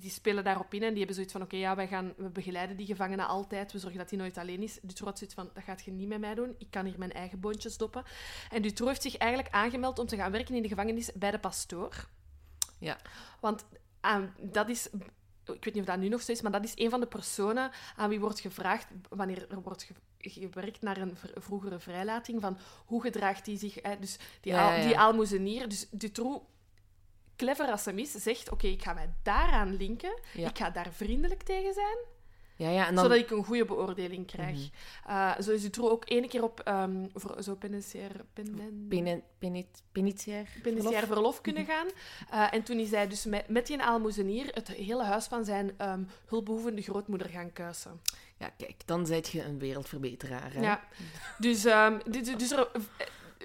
die 0.00 0.10
spelen 0.10 0.44
daarop 0.44 0.74
in 0.74 0.82
en 0.82 0.88
die 0.88 0.96
hebben 0.98 1.14
zoiets 1.14 1.32
van, 1.32 1.42
oké, 1.42 1.56
ja, 1.56 1.76
wij 1.76 1.88
gaan, 1.88 2.12
we 2.16 2.28
begeleiden 2.28 2.76
die 2.76 2.86
gevangene 2.86 3.24
altijd, 3.24 3.72
we 3.72 3.78
zorgen 3.78 3.98
dat 3.98 4.10
hij 4.10 4.18
nooit 4.18 4.38
alleen 4.38 4.62
is. 4.62 4.74
Dutroux 4.82 5.04
had 5.04 5.18
zoiets 5.18 5.34
van, 5.36 5.50
dat 5.54 5.64
gaat 5.64 5.82
je 5.84 5.90
niet 5.90 6.08
met 6.08 6.20
mij 6.20 6.34
doen, 6.34 6.54
ik 6.58 6.66
kan 6.70 6.84
hier 6.84 6.98
mijn 6.98 7.12
eigen 7.12 7.40
boontjes 7.40 7.76
doppen. 7.76 8.02
En 8.50 8.62
Dutroux 8.62 8.90
heeft 8.90 9.02
zich 9.02 9.16
eigenlijk 9.16 9.54
aangemeld 9.54 9.98
om 9.98 10.06
te 10.06 10.16
gaan 10.16 10.32
werken 10.32 10.54
in 10.54 10.62
de 10.62 10.68
gevangenis 10.68 11.12
bij 11.14 11.30
de 11.30 11.38
pastoor. 11.38 12.08
Ja. 12.78 12.96
Want 13.40 13.64
aan, 14.00 14.34
dat 14.40 14.68
is... 14.68 14.88
Ik 15.44 15.64
weet 15.64 15.74
niet 15.74 15.82
of 15.82 15.84
dat 15.88 15.98
nu 15.98 16.08
nog 16.08 16.22
zo 16.22 16.32
is, 16.32 16.42
maar 16.42 16.52
dat 16.52 16.64
is 16.64 16.72
een 16.74 16.90
van 16.90 17.00
de 17.00 17.06
personen 17.06 17.70
aan 17.96 18.08
wie 18.08 18.20
wordt 18.20 18.40
gevraagd, 18.40 18.86
wanneer 19.08 19.50
er 19.50 19.62
wordt 19.62 19.82
ge- 19.82 20.30
gewerkt 20.30 20.82
naar 20.82 20.96
een 20.96 21.16
vroegere 21.34 21.78
vrijlating, 21.78 22.40
van 22.40 22.58
hoe 22.86 23.00
gedraagt 23.02 23.46
hij 23.46 23.56
zich... 23.58 23.78
Hè? 23.82 23.98
Dus 23.98 24.18
die, 24.40 24.52
Ja, 24.52 24.64
al- 24.64 24.70
ja, 24.70 24.76
ja. 24.76 24.86
die 24.86 24.98
aalmoezenier. 24.98 25.68
Dus 25.68 25.86
Dutroux, 25.90 26.44
clever 27.36 27.70
als 27.70 27.84
hem 27.84 27.98
is, 27.98 28.10
zegt, 28.12 28.50
oké, 28.50 28.66
ik 28.66 28.82
ga 28.82 28.92
mij 28.92 29.08
daaraan 29.22 29.76
linken, 29.76 30.20
Ja. 30.34 30.48
ik 30.48 30.58
ga 30.58 30.70
daar 30.70 30.92
vriendelijk 30.92 31.42
tegen 31.42 31.72
zijn, 31.74 31.96
Ja, 32.56 32.68
ja, 32.70 32.86
en 32.86 32.94
dan... 32.94 33.04
zodat 33.04 33.18
ik 33.18 33.30
een 33.30 33.44
goede 33.44 33.64
beoordeling 33.64 34.26
krijg. 34.26 34.56
Mhm. 34.56 35.10
Eh, 35.12 35.40
zo 35.40 35.50
is 35.52 35.62
Dutroux 35.62 35.90
ook 35.92 36.02
ene 36.10 36.28
keer 36.28 36.42
op 36.42 36.60
ehm, 36.60 37.06
voor, 37.14 37.42
zo 37.42 37.54
penitentiair... 37.54 38.24
pen- 38.32 39.22
penitentiair 39.92 40.48
penitentiair 40.62 41.06
verlof. 41.06 41.06
verlof 41.06 41.40
kunnen 41.40 41.64
gaan. 41.64 41.86
Eh, 42.30 42.54
en 42.54 42.62
toen 42.62 42.78
is 42.78 42.90
hij 42.90 43.08
dus 43.08 43.24
met, 43.24 43.48
met 43.48 43.66
die 43.66 43.82
aalmoezenier 43.82 44.46
het 44.54 44.68
hele 44.68 45.02
huis 45.04 45.26
van 45.26 45.44
zijn 45.44 45.74
ehm, 45.76 46.02
hulpbehoevende 46.26 46.82
grootmoeder 46.82 47.28
gaan 47.28 47.52
kuisen. 47.52 48.00
Ja, 48.38 48.48
kijk, 48.56 48.86
dan 48.86 49.06
zijt 49.06 49.28
je 49.28 49.42
een 49.44 49.58
wereldverbeteraar. 49.58 50.52
Hè? 50.52 50.60
Ja. 50.60 50.82
Dus, 51.38 51.64
ehm, 51.64 51.98
dus, 52.10 52.36
dus 52.36 52.50
er, 52.50 52.68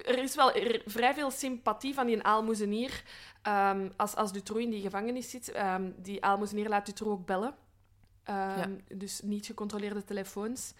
er 0.05 0.17
is 0.23 0.35
wel 0.35 0.53
er- 0.53 0.81
vrij 0.85 1.13
veel 1.13 1.31
sympathie 1.31 1.93
van 1.93 2.05
die 2.07 2.23
aalmoezenier 2.23 3.03
ehm, 3.41 3.89
als, 3.95 4.15
als 4.15 4.31
Dutroux 4.31 4.63
in 4.63 4.69
die 4.69 4.81
gevangenis 4.81 5.29
zit. 5.29 5.51
Ehm, 5.51 5.91
die 5.97 6.23
aalmoezenier 6.23 6.69
laat 6.69 6.85
Dutroux 6.85 7.11
ook 7.19 7.25
bellen. 7.25 7.55
Ehm, 8.23 8.71
Dus 8.97 9.21
niet 9.21 9.45
gecontroleerde 9.45 10.03
telefoons. 10.03 10.73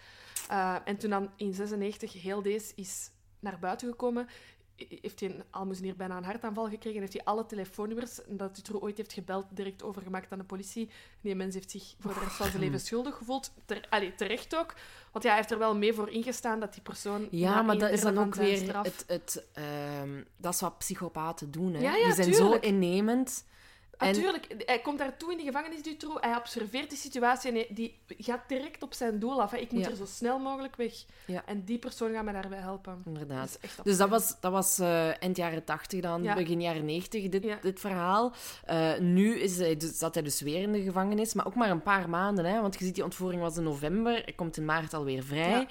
En 0.84 0.96
toen 0.96 1.10
dan 1.10 1.30
in 1.36 1.54
96 1.54 2.22
heel 2.22 2.42
deze 2.42 2.72
is 2.74 3.10
naar 3.40 3.58
buiten 3.58 3.88
gekomen, 3.88 4.28
heeft 5.00 5.20
hij 5.20 5.28
een 5.28 5.42
aalmoezenier 5.50 5.96
bijna 5.96 6.16
een 6.16 6.24
hartaanval 6.24 6.68
gekregen 6.68 6.94
en 6.94 7.00
heeft 7.00 7.12
hij 7.12 7.24
alle 7.24 7.46
telefoonnummers 7.46 8.20
dat 8.28 8.56
Dutroux 8.56 8.84
ooit 8.84 8.96
heeft 8.96 9.12
gebeld 9.12 9.46
direct 9.50 9.82
overgemaakt 9.82 10.32
aan 10.32 10.38
de 10.38 10.44
politie. 10.44 10.90
Die 11.20 11.34
mens 11.34 11.54
heeft 11.54 11.70
zich 11.70 11.94
voor 12.00 12.14
de 12.14 12.20
rest 12.20 12.36
van 12.36 12.46
zijn 12.46 12.62
leven 12.62 12.80
schuldig 12.88 13.16
gevoeld. 13.16 13.52
Ter, 13.64 13.86
allee, 13.90 14.14
terecht 14.14 14.56
ook. 14.56 14.74
Want 15.12 15.24
ja, 15.24 15.30
hij 15.30 15.38
heeft 15.38 15.50
er 15.50 15.58
wel 15.58 15.76
mee 15.76 15.92
voor 15.92 16.10
ingestaan 16.10 16.60
dat 16.60 16.72
die 16.72 16.82
persoon... 16.82 17.28
Ja, 17.30 17.62
maar 17.62 17.78
dat 17.78 17.90
is 17.90 18.00
dan 18.00 18.18
ook 18.18 18.34
weer 18.34 18.56
straf- 18.56 18.84
het... 18.84 19.04
het 19.06 19.44
ehm, 19.52 20.22
dat 20.36 20.54
is 20.54 20.60
wat 20.60 20.78
psychopaten 20.78 21.50
doen, 21.50 21.74
hè. 21.74 21.80
Ja, 21.80 21.94
ja, 21.94 22.04
Die 22.04 22.14
zijn 22.14 22.30
tuurlijk. 22.30 22.64
zo 22.64 22.68
innemend. 22.68 23.44
En- 23.98 24.06
Natuurlijk, 24.06 24.54
hij 24.66 24.80
komt 24.80 24.98
daartoe 24.98 25.30
in 25.32 25.36
de 25.38 25.44
gevangenis, 25.44 25.82
Dutroux. 25.82 26.20
Hij 26.26 26.36
observeert 26.36 26.88
die 26.88 26.98
situatie 26.98 27.50
en 27.50 27.54
hij, 27.56 27.66
die 27.70 27.98
gaat 28.08 28.48
direct 28.48 28.82
op 28.82 28.94
zijn 28.94 29.18
doel 29.18 29.42
af. 29.42 29.50
Hè. 29.50 29.56
Ik 29.56 29.72
moet 29.72 29.84
Ja. 29.84 29.90
er 29.90 29.96
zo 29.96 30.04
snel 30.04 30.38
mogelijk 30.38 30.76
weg. 30.76 30.92
Ja. 31.26 31.42
En 31.46 31.64
die 31.64 31.78
persoon 31.78 32.12
gaat 32.12 32.24
mij 32.24 32.32
daarbij 32.32 32.58
helpen. 32.58 33.02
Inderdaad. 33.06 33.58
Dat 33.76 33.84
Dus 33.84 33.96
dat 33.96 34.08
was, 34.08 34.40
dat 34.40 34.52
was 34.52 34.78
eh, 34.78 35.22
eind 35.22 35.36
jaren 35.36 35.64
80 35.64 36.00
dan, 36.00 36.22
Ja. 36.22 36.34
begin 36.34 36.60
jaren 36.60 36.84
90, 36.84 37.28
dit, 37.28 37.62
dit 37.62 37.80
verhaal. 37.80 38.32
Eh, 38.64 38.98
nu 38.98 39.38
is 39.38 39.58
hij, 39.58 39.76
dus, 39.76 39.98
zat 39.98 40.14
hij 40.14 40.22
dus 40.22 40.40
weer 40.40 40.62
in 40.62 40.72
de 40.72 40.82
gevangenis, 40.82 41.34
maar 41.34 41.46
ook 41.46 41.54
maar 41.54 41.70
een 41.70 41.82
paar 41.82 42.08
maanden. 42.08 42.44
Hè, 42.44 42.60
want 42.60 42.78
je 42.78 42.84
ziet, 42.84 42.94
die 42.94 43.04
ontvoering 43.04 43.42
was 43.42 43.56
in 43.56 43.62
november, 43.62 44.12
hij 44.12 44.32
komt 44.36 44.56
in 44.56 44.64
maart 44.64 44.94
alweer 44.94 45.22
vrij. 45.22 45.66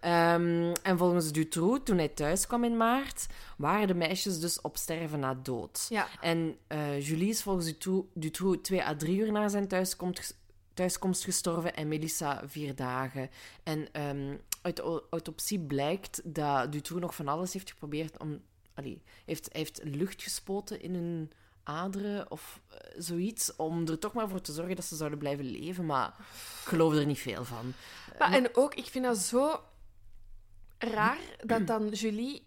Ehm, 0.00 0.72
en 0.82 0.98
volgens 0.98 1.32
Dutroux, 1.32 1.80
toen 1.84 1.98
hij 1.98 2.08
thuis 2.08 2.46
kwam 2.46 2.64
in 2.64 2.76
maart, 2.76 3.26
waren 3.56 3.86
de 3.86 3.94
meisjes 3.94 4.40
dus 4.40 4.60
op 4.60 4.76
sterven 4.76 5.20
na 5.20 5.34
dood. 5.42 5.86
Ja. 5.88 6.06
En 6.20 6.56
eh, 6.66 7.06
Julie 7.06 7.28
is 7.28 7.42
volgens 7.42 7.69
Dutroux, 7.70 8.08
Dutroux 8.14 8.62
twee 8.62 8.82
à 8.84 8.96
drie 8.96 9.18
uur 9.18 9.32
na 9.32 9.48
zijn 9.48 9.68
thuiskomst, 9.68 10.36
thuiskomst 10.74 11.24
gestorven 11.24 11.74
en 11.74 11.88
Melissa 11.88 12.42
vier 12.48 12.74
dagen. 12.74 13.30
En 13.62 13.92
ehm, 13.92 14.36
uit 14.62 14.76
de 14.76 14.82
au- 14.82 15.02
autopsie 15.10 15.60
blijkt 15.60 16.20
dat 16.24 16.72
Dutroux 16.72 17.00
nog 17.02 17.14
van 17.14 17.28
alles 17.28 17.52
heeft 17.52 17.70
geprobeerd 17.70 18.18
om... 18.18 18.40
Allee, 18.74 19.02
heeft, 19.24 19.48
heeft 19.52 19.80
lucht 19.84 20.22
gespoten 20.22 20.80
in 20.80 20.94
hun 20.94 21.32
aderen 21.62 22.30
of 22.30 22.60
eh, 22.68 22.76
zoiets, 22.96 23.56
om 23.56 23.88
er 23.88 23.98
toch 23.98 24.12
maar 24.12 24.28
voor 24.28 24.40
te 24.40 24.52
zorgen 24.52 24.76
dat 24.76 24.84
ze 24.84 24.96
zouden 24.96 25.18
blijven 25.18 25.44
leven. 25.44 25.86
Maar 25.86 26.08
ik 26.18 26.68
geloof 26.68 26.94
er 26.94 27.06
niet 27.06 27.18
veel 27.18 27.44
van. 27.44 27.72
Maar, 28.18 28.32
en 28.32 28.56
ook, 28.56 28.74
ik 28.74 28.84
vind 28.86 29.04
dat 29.04 29.18
zo 29.18 29.60
raar 30.78 31.18
dat 31.44 31.66
dan 31.66 31.88
Julie 31.88 32.46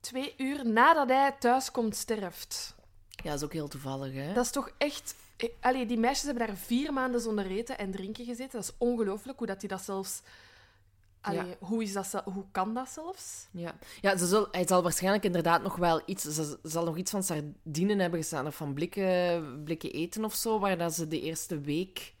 twee 0.00 0.34
uur 0.36 0.66
nadat 0.66 1.08
hij 1.08 1.32
thuis 1.38 1.70
komt 1.70 1.96
sterft. 1.96 2.74
Ja, 3.16 3.30
dat 3.30 3.34
is 3.38 3.44
ook 3.44 3.52
heel 3.52 3.68
toevallig, 3.68 4.12
hè? 4.14 4.32
Dat 4.32 4.44
is 4.44 4.50
toch 4.50 4.70
echt... 4.78 5.14
eh, 5.36 5.48
Allee, 5.60 5.86
die 5.86 5.98
meisjes 5.98 6.22
hebben 6.24 6.46
daar 6.46 6.56
vier 6.56 6.92
maanden 6.92 7.20
zonder 7.20 7.46
eten 7.46 7.78
en 7.78 7.90
drinken 7.90 8.24
gezeten. 8.24 8.52
Dat 8.60 8.62
is 8.62 8.74
ongelooflijk 8.78 9.38
hoe 9.38 9.46
dat 9.46 9.60
die 9.60 9.68
dat 9.68 9.82
zelfs... 9.82 10.22
Allee, 11.20 11.46
Ja. 11.46 11.54
hoe, 11.60 11.82
is 11.82 11.92
dat, 11.92 12.22
hoe 12.24 12.44
kan 12.52 12.74
dat 12.74 12.88
zelfs? 12.88 13.46
Ja, 13.50 13.74
ja 14.00 14.16
ze 14.16 14.26
zal, 14.26 14.48
hij 14.50 14.66
zal 14.66 14.82
waarschijnlijk 14.82 15.24
inderdaad 15.24 15.62
nog 15.62 15.76
wel 15.76 16.02
iets... 16.06 16.22
Ze 16.24 16.58
zal 16.62 16.84
nog 16.84 16.96
iets 16.96 17.10
van 17.10 17.22
sardinen 17.22 17.98
hebben 17.98 18.20
gestaan 18.20 18.46
of 18.46 18.54
van 18.56 18.74
blikken, 18.74 19.60
blikken 19.64 19.92
eten 19.92 20.24
of 20.24 20.34
zo, 20.34 20.58
waar 20.58 20.78
dat 20.78 20.94
ze 20.94 21.08
de 21.08 21.20
eerste 21.20 21.60
week, 21.60 22.14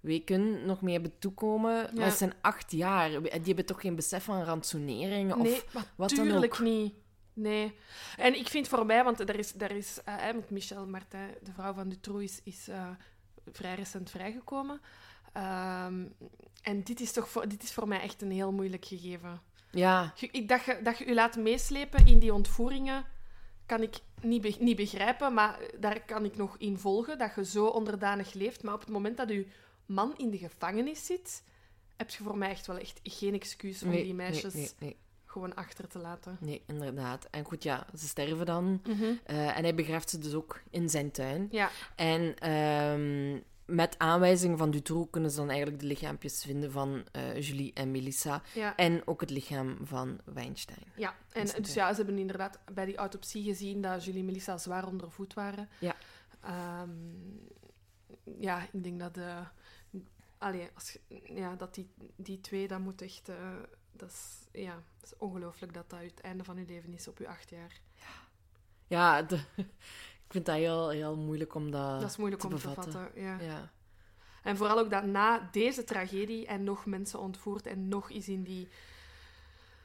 weken 0.00 0.66
nog 0.66 0.80
mee 0.82 0.92
hebben 0.92 1.18
toekomen. 1.18 1.74
Ja. 1.74 1.90
Maar 1.94 2.06
het 2.06 2.18
zijn 2.18 2.34
acht 2.40 2.72
jaar. 2.72 3.10
Die 3.10 3.30
hebben 3.44 3.66
toch 3.66 3.80
geen 3.80 3.94
besef 3.96 4.24
van 4.24 4.42
rantsoenering? 4.42 5.34
Of... 5.34 5.42
nee, 5.42 5.62
wat 5.96 6.10
dan 6.10 6.44
ook. 6.44 6.58
niet. 6.60 6.94
Nee. 7.38 7.74
En 8.16 8.38
ik 8.38 8.48
vind 8.48 8.68
voor 8.68 8.86
mij, 8.86 9.04
want 9.04 9.20
er 9.20 9.38
is, 9.38 9.54
er 9.58 9.70
is 9.70 9.98
eh, 10.04 10.14
met 10.34 10.50
Michel 10.50 10.86
Martin, 10.86 11.34
de 11.42 11.52
vrouw 11.52 11.72
van 11.74 11.88
Dutroux, 11.88 12.22
is, 12.24 12.40
is 12.44 12.68
eh, 12.68 12.88
vrij 13.52 13.74
recent 13.74 14.10
vrijgekomen. 14.10 14.80
Ehm, 15.32 16.04
en 16.62 16.82
dit 16.82 17.00
is 17.00 17.12
toch 17.12 17.28
voor, 17.28 17.48
dit 17.48 17.62
is 17.62 17.72
voor 17.72 17.88
mij 17.88 18.00
echt 18.00 18.22
een 18.22 18.30
heel 18.30 18.52
moeilijk 18.52 18.84
gegeven. 18.84 19.40
Ja, 19.70 20.12
ik, 20.30 20.48
dat, 20.48 20.64
je, 20.64 20.80
dat 20.82 20.98
je 20.98 21.06
je 21.06 21.14
laat 21.14 21.36
meeslepen 21.36 22.06
in 22.06 22.18
die 22.18 22.34
ontvoeringen, 22.34 23.04
kan 23.66 23.82
ik 23.82 23.94
niet, 24.20 24.40
be- 24.42 24.56
niet 24.58 24.76
begrijpen, 24.76 25.34
maar 25.34 25.58
daar 25.78 26.00
kan 26.00 26.24
ik 26.24 26.36
nog 26.36 26.56
in 26.58 26.78
volgen, 26.78 27.18
dat 27.18 27.34
je 27.34 27.44
zo 27.44 27.66
onderdanig 27.66 28.32
leeft. 28.32 28.62
Maar 28.62 28.74
op 28.74 28.80
het 28.80 28.88
moment 28.88 29.16
dat 29.16 29.28
je 29.28 29.46
man 29.86 30.14
in 30.16 30.30
de 30.30 30.38
gevangenis 30.38 31.06
zit, 31.06 31.42
heb 31.96 32.10
je 32.10 32.22
voor 32.22 32.38
mij 32.38 32.50
echt 32.50 32.66
wel 32.66 32.78
echt 32.78 33.00
geen 33.02 33.34
excuus 33.34 33.82
om 33.82 33.88
Nee, 33.88 34.04
die 34.04 34.14
meisjes 34.14 34.54
Nee, 34.54 34.70
nee, 34.78 34.96
gewoon 35.38 35.54
achter 35.54 35.88
te 35.88 35.98
laten. 35.98 36.36
nee, 36.40 36.62
inderdaad. 36.66 37.26
En 37.30 37.44
goed, 37.44 37.62
ja, 37.62 37.86
ze 37.96 38.06
sterven 38.06 38.46
dan. 38.46 38.82
Mhm. 38.86 39.04
Eh, 39.24 39.56
en 39.56 39.62
hij 39.62 39.74
begraaft 39.74 40.10
ze 40.10 40.18
dus 40.18 40.34
ook 40.34 40.60
in 40.70 40.88
zijn 40.88 41.10
tuin. 41.10 41.48
Ja, 41.50 41.70
En 41.96 42.38
ehm, 42.38 43.40
met 43.76 43.98
aanwijzing 43.98 44.58
van 44.58 44.70
Dutroux 44.70 45.10
kunnen 45.10 45.30
ze 45.30 45.36
dan 45.36 45.48
eigenlijk 45.48 45.80
de 45.80 45.86
lichaampjes 45.86 46.42
vinden 46.44 46.72
van 46.72 47.04
eh, 47.12 47.40
Julie 47.40 47.72
en 47.72 47.90
Melissa. 47.90 48.42
ja. 48.54 48.76
En 48.76 49.06
ook 49.06 49.20
het 49.20 49.30
lichaam 49.30 49.76
van 49.82 50.20
Weinstein. 50.24 50.86
Ja, 50.96 51.14
en 51.32 51.44
dus 51.44 51.74
hè? 51.74 51.80
ja, 51.80 51.90
ze 51.90 51.96
hebben 51.96 52.18
inderdaad 52.18 52.58
bij 52.72 52.84
die 52.84 52.96
autopsie 52.96 53.44
gezien 53.44 53.80
dat 53.82 54.04
Julie 54.04 54.20
en 54.20 54.26
Melissa 54.26 54.58
zwaar 54.58 54.86
onder 54.86 55.10
voet 55.10 55.34
waren. 55.34 55.68
Ja. 55.78 55.94
Ehm, 56.40 56.90
ja, 58.40 58.66
ik 58.72 58.82
denk 58.84 58.98
dat, 58.98 59.14
de, 59.14 59.32
allee, 60.38 60.68
als 60.74 60.98
ja, 61.24 61.54
dat 61.56 61.74
die, 61.74 61.90
die 62.16 62.40
twee, 62.40 62.68
dat 62.68 62.80
moet 62.80 63.02
echt... 63.02 63.28
eh, 63.28 63.36
dat 63.98 64.08
is, 64.10 64.60
ja, 64.62 64.74
dat 65.00 65.10
is 65.10 65.16
ongelooflijk 65.18 65.74
dat 65.74 65.90
dat 65.90 66.00
het 66.00 66.20
einde 66.20 66.44
van 66.44 66.56
je 66.56 66.64
leven 66.66 66.94
is 66.94 67.08
op 67.08 67.18
je 67.18 67.28
acht 67.28 67.50
jaar. 67.50 67.80
Ja, 68.86 69.22
de- 69.22 69.40
ik 70.26 70.28
vind 70.34 70.46
dat 70.46 70.56
heel, 70.56 70.88
heel 70.88 71.16
moeilijk 71.16 71.54
om 71.54 71.70
dat, 71.70 72.00
dat 72.00 72.10
is 72.10 72.16
moeilijk 72.16 72.40
te 72.42 72.48
om 72.48 72.56
te 72.56 72.66
bevatten. 72.66 72.92
vatten. 72.92 73.22
Ja. 73.22 73.38
Ja. 73.40 73.70
En 74.42 74.56
vooral 74.56 74.78
ook 74.78 74.90
dat 74.90 75.04
na 75.04 75.48
deze 75.52 75.84
tragedie 75.84 76.46
en 76.46 76.64
nog 76.64 76.86
mensen 76.86 77.18
ontvoerd 77.18 77.66
en 77.66 77.88
nog 77.88 78.10
eens 78.10 78.28
in 78.28 78.42
die 78.42 78.68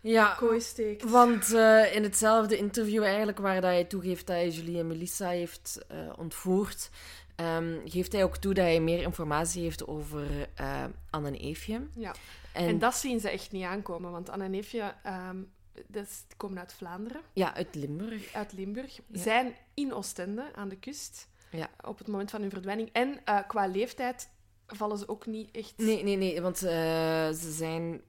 Ja, 0.02 0.34
kooi 0.38 0.62
steekt. 0.62 1.10
want 1.10 1.54
eh, 1.54 1.95
in 1.95 2.04
hetzelfde 2.04 2.58
interview 2.58 3.04
eigenlijk 3.04 3.38
waar 3.38 3.56
dat 3.62 3.63
hij 3.71 3.84
toegeeft 3.84 4.28
dat 4.28 4.36
hij 4.36 4.49
Julie 4.49 4.80
en 4.80 4.88
Melissa 4.88 5.30
heeft 5.30 5.86
eh, 5.88 6.13
ontvoerd, 6.17 6.89
ehm, 7.36 7.80
geeft 7.86 8.12
hij 8.12 8.23
ook 8.23 8.38
toe 8.38 8.54
dat 8.54 8.63
hij 8.65 8.80
meer 8.80 9.02
informatie 9.02 9.63
heeft 9.63 9.88
over 9.88 10.47
eh, 10.54 10.84
Anne 11.10 11.28
en 11.28 11.36
Eefje. 11.36 11.88
Ja. 11.95 12.15
En, 12.54 12.68
En 12.68 12.80
dat 12.80 12.96
zien 12.96 13.20
ze 13.20 13.30
echt 13.30 13.52
niet 13.52 13.63
aankomen, 13.63 14.12
want 14.12 14.30
Anne 14.30 14.44
en 14.44 14.52
Neefje 14.52 14.94
ehm, 15.04 15.38
dat 15.88 16.04
is- 16.06 16.24
die 16.28 16.38
komen 16.38 16.60
uit 16.60 16.74
Vlaanderen. 16.74 17.22
Ja, 17.34 17.54
uit 17.56 17.76
Limburg. 17.76 18.34
uit 18.34 18.54
Limburg, 18.54 18.96
Ja. 19.08 19.22
zijn 19.22 19.56
in 19.74 19.94
Oostende 19.94 20.52
aan 20.56 20.70
de 20.70 20.78
kust 20.78 21.28
Ja. 21.52 21.70
op 21.86 21.98
het 21.98 22.08
moment 22.08 22.32
van 22.32 22.42
hun 22.42 22.50
verdwijning. 22.50 22.89
En 22.92 23.20
eh, 23.26 23.39
qua 23.48 23.68
leeftijd 23.68 24.30
vallen 24.68 24.98
ze 24.98 25.08
ook 25.08 25.26
niet 25.26 25.52
echt. 25.52 25.74
Nee, 25.78 26.04
nee, 26.04 26.16
nee, 26.16 26.42
want 26.42 26.63
eh, 26.63 26.72
ze 27.32 27.52
zijn 27.52 28.02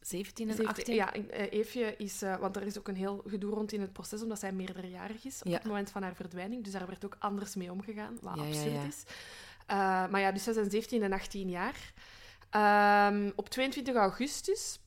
17 0.00 0.48
en 0.48 0.54
Ze 0.54 0.60
heeft- 0.62 0.78
18. 0.78 0.94
Ja, 0.94 1.12
Eefje 1.50 1.94
is, 1.96 2.22
eh, 2.22 2.36
want 2.36 2.56
er 2.56 2.62
is 2.62 2.78
ook 2.78 2.88
een 2.88 2.96
heel 2.96 3.22
gedoe 3.26 3.54
rond 3.54 3.72
in 3.72 3.80
het 3.80 3.92
proces, 3.92 4.22
omdat 4.22 4.38
zij 4.38 4.52
meerderjarig 4.52 5.24
is 5.24 5.40
op 5.42 5.46
Ja. 5.48 5.54
het 5.54 5.64
moment 5.64 5.90
van 5.90 6.02
haar 6.02 6.14
verdwijning. 6.14 6.64
Dus 6.64 6.72
daar 6.72 6.86
werd 6.86 7.04
ook 7.04 7.16
anders 7.18 7.54
mee 7.54 7.72
omgegaan, 7.72 8.18
wat 8.20 8.36
Ja, 8.36 8.42
absurd 8.46 8.72
ja. 8.72 8.82
is. 8.84 9.02
Maar 10.10 10.20
ja, 10.20 10.32
dus 10.32 10.42
zij 10.42 10.52
zijn 10.52 10.70
17 10.70 11.02
en 11.02 11.12
18 11.12 11.48
jaar. 11.48 11.92
Ehm, 12.60 13.30
op 13.36 13.48
22 13.48 13.94
augustus. 13.94 14.80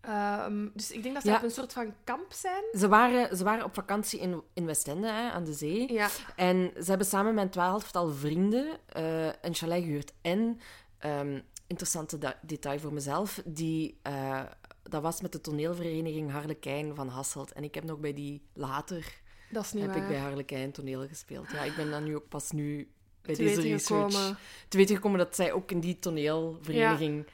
ehm, 0.00 0.68
dus 0.74 0.90
ik 0.92 1.02
denk 1.02 1.14
dat 1.14 1.22
ze 1.24 1.30
Ja. 1.30 1.36
op 1.36 1.42
een 1.42 1.50
soort 1.50 1.72
van 1.72 1.94
kamp 2.04 2.32
zijn. 2.32 2.62
Ze, 2.72 2.88
waren, 2.88 3.36
ze 3.36 3.44
waren 3.44 3.64
op 3.64 3.74
vakantie 3.74 4.20
in, 4.20 4.42
in 4.54 4.66
Westende, 4.66 5.06
hè, 5.06 5.30
aan 5.30 5.44
de 5.44 5.52
zee. 5.52 5.92
Ja, 5.92 6.08
En 6.36 6.70
ze 6.82 6.84
hebben 6.88 7.06
samen 7.06 7.34
met 7.34 7.44
een 7.44 7.50
twaalftal 7.50 8.10
vrienden 8.10 8.78
eh, 8.86 9.26
een 9.26 9.54
chalet 9.54 9.82
gehuurd. 9.82 10.12
En, 10.22 10.60
um, 11.06 11.42
interessante 11.66 12.36
detail 12.42 12.78
voor 12.78 12.92
mezelf, 12.92 13.42
die, 13.44 13.98
eh, 14.02 14.42
dat 14.82 15.02
was 15.02 15.20
met 15.20 15.32
de 15.32 15.40
toneelvereniging 15.40 16.30
Harlekijn 16.30 16.94
van 16.94 17.08
Hasselt. 17.08 17.52
En 17.52 17.64
ik 17.64 17.74
heb 17.74 17.84
nog 17.84 17.98
bij 17.98 18.12
die 18.12 18.42
later, 18.52 19.20
dat 19.50 19.64
is 19.64 19.72
niet 19.72 19.82
heb 19.82 19.92
waar. 19.92 20.02
ik 20.02 20.08
bij 20.08 20.18
Harlekijn 20.18 20.72
toneel 20.72 21.06
gespeeld. 21.08 21.50
Ja, 21.50 21.62
ik 21.62 21.76
ben 21.76 21.90
dan 21.90 22.04
nu 22.04 22.16
ook 22.16 22.28
pas 22.28 22.50
nu 22.50 22.92
bij 23.22 23.34
Te 23.34 23.42
deze 23.42 23.60
research 23.60 24.12
gekomen. 24.14 24.38
te 24.68 24.76
weten 24.76 24.94
gekomen 24.94 25.18
dat 25.18 25.34
zij 25.36 25.52
ook 25.52 25.70
in 25.70 25.80
die 25.80 25.98
toneelvereniging 25.98 27.26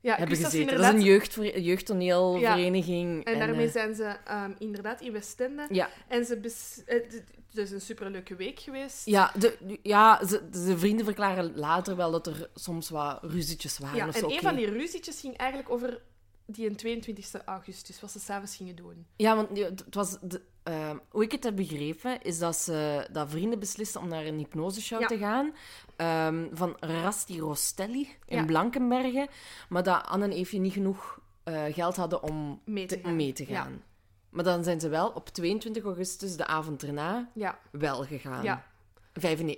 Ja, 0.00 0.16
hebben 0.16 0.36
gezeten. 0.36 0.66
Dat 0.66 0.70
is 0.74 0.76
een 0.76 0.84
inderdaad- 0.84 1.04
jeugdver- 1.06 1.60
jeugdtoneelvereniging. 1.60 3.24
En 3.24 3.38
daarmee 3.38 3.66
eh, 3.66 3.72
zijn 3.72 3.94
ze 3.94 4.04
ehm, 4.24 4.52
inderdaad 4.58 5.00
in 5.00 5.12
Westende. 5.12 5.66
ja, 5.70 5.90
En 6.08 6.24
ze 6.24 6.36
bes- 6.36 6.82
eh, 6.86 7.00
het 7.02 7.24
is 7.64 7.70
een 7.70 7.80
superleuke 7.80 8.36
week 8.36 8.60
geweest. 8.60 9.06
Ja, 9.06 9.32
de, 9.38 9.78
ja 9.82 10.26
ze, 10.26 10.48
de 10.50 10.78
vrienden 10.78 11.04
verklaren 11.04 11.56
later 11.56 11.96
wel 11.96 12.10
dat 12.10 12.26
er 12.26 12.48
soms 12.54 12.90
wat 12.90 13.18
ruzietjes 13.22 13.78
waren. 13.78 13.96
Ja, 13.96 14.08
of 14.08 14.16
en 14.22 14.30
een 14.30 14.40
van 14.40 14.54
die 14.56 14.70
ruzietjes 14.70 15.20
ging 15.20 15.36
eigenlijk 15.36 15.70
over 15.70 16.00
die 16.46 16.74
22 16.74 17.32
augustus, 17.44 18.00
wat 18.00 18.10
ze 18.10 18.20
s'avonds 18.20 18.56
gingen 18.56 18.76
doen. 18.76 19.06
Ja, 19.16 19.36
want 19.36 19.58
het 19.58 19.94
was... 19.94 20.16
De, 20.20 20.40
ehm, 20.62 20.96
hoe 21.08 21.22
ik 21.22 21.32
het 21.32 21.44
heb 21.44 21.56
begrepen, 21.56 22.22
is 22.22 22.38
dat, 22.38 22.56
ze, 22.56 23.06
dat 23.12 23.30
vrienden 23.30 23.58
beslissen 23.58 24.00
om 24.00 24.08
naar 24.08 24.24
een 24.24 24.38
hypnoseshow 24.38 25.00
Ja. 25.00 25.06
te 25.06 25.18
gaan. 25.18 25.54
ehm, 25.96 26.46
van 26.52 26.76
Rasti 26.80 27.40
Rostelli 27.40 28.08
in 28.26 28.36
Ja. 28.38 28.44
Blankenberge. 28.44 29.28
Maar 29.68 29.82
dat 29.82 30.06
Anne 30.06 30.24
en 30.24 30.32
Eefje 30.32 30.58
niet 30.58 30.72
genoeg 30.72 31.20
eh, 31.44 31.64
geld 31.70 31.96
hadden 31.96 32.22
om 32.22 32.60
Mee 32.64 32.86
te 32.86 32.96
te- 32.96 33.02
gaan. 33.02 33.16
mee 33.16 33.32
te 33.32 33.44
Ja. 33.48 33.62
gaan. 33.62 33.82
Maar 34.30 34.44
dan 34.44 34.64
zijn 34.64 34.80
ze 34.80 34.88
wel 34.88 35.08
op 35.08 35.28
22 35.28 35.84
augustus, 35.84 36.36
de 36.36 36.46
avond 36.46 36.82
erna, 36.82 37.30
wel 37.70 38.04
gegaan. 38.04 38.42
ja, 38.42 38.64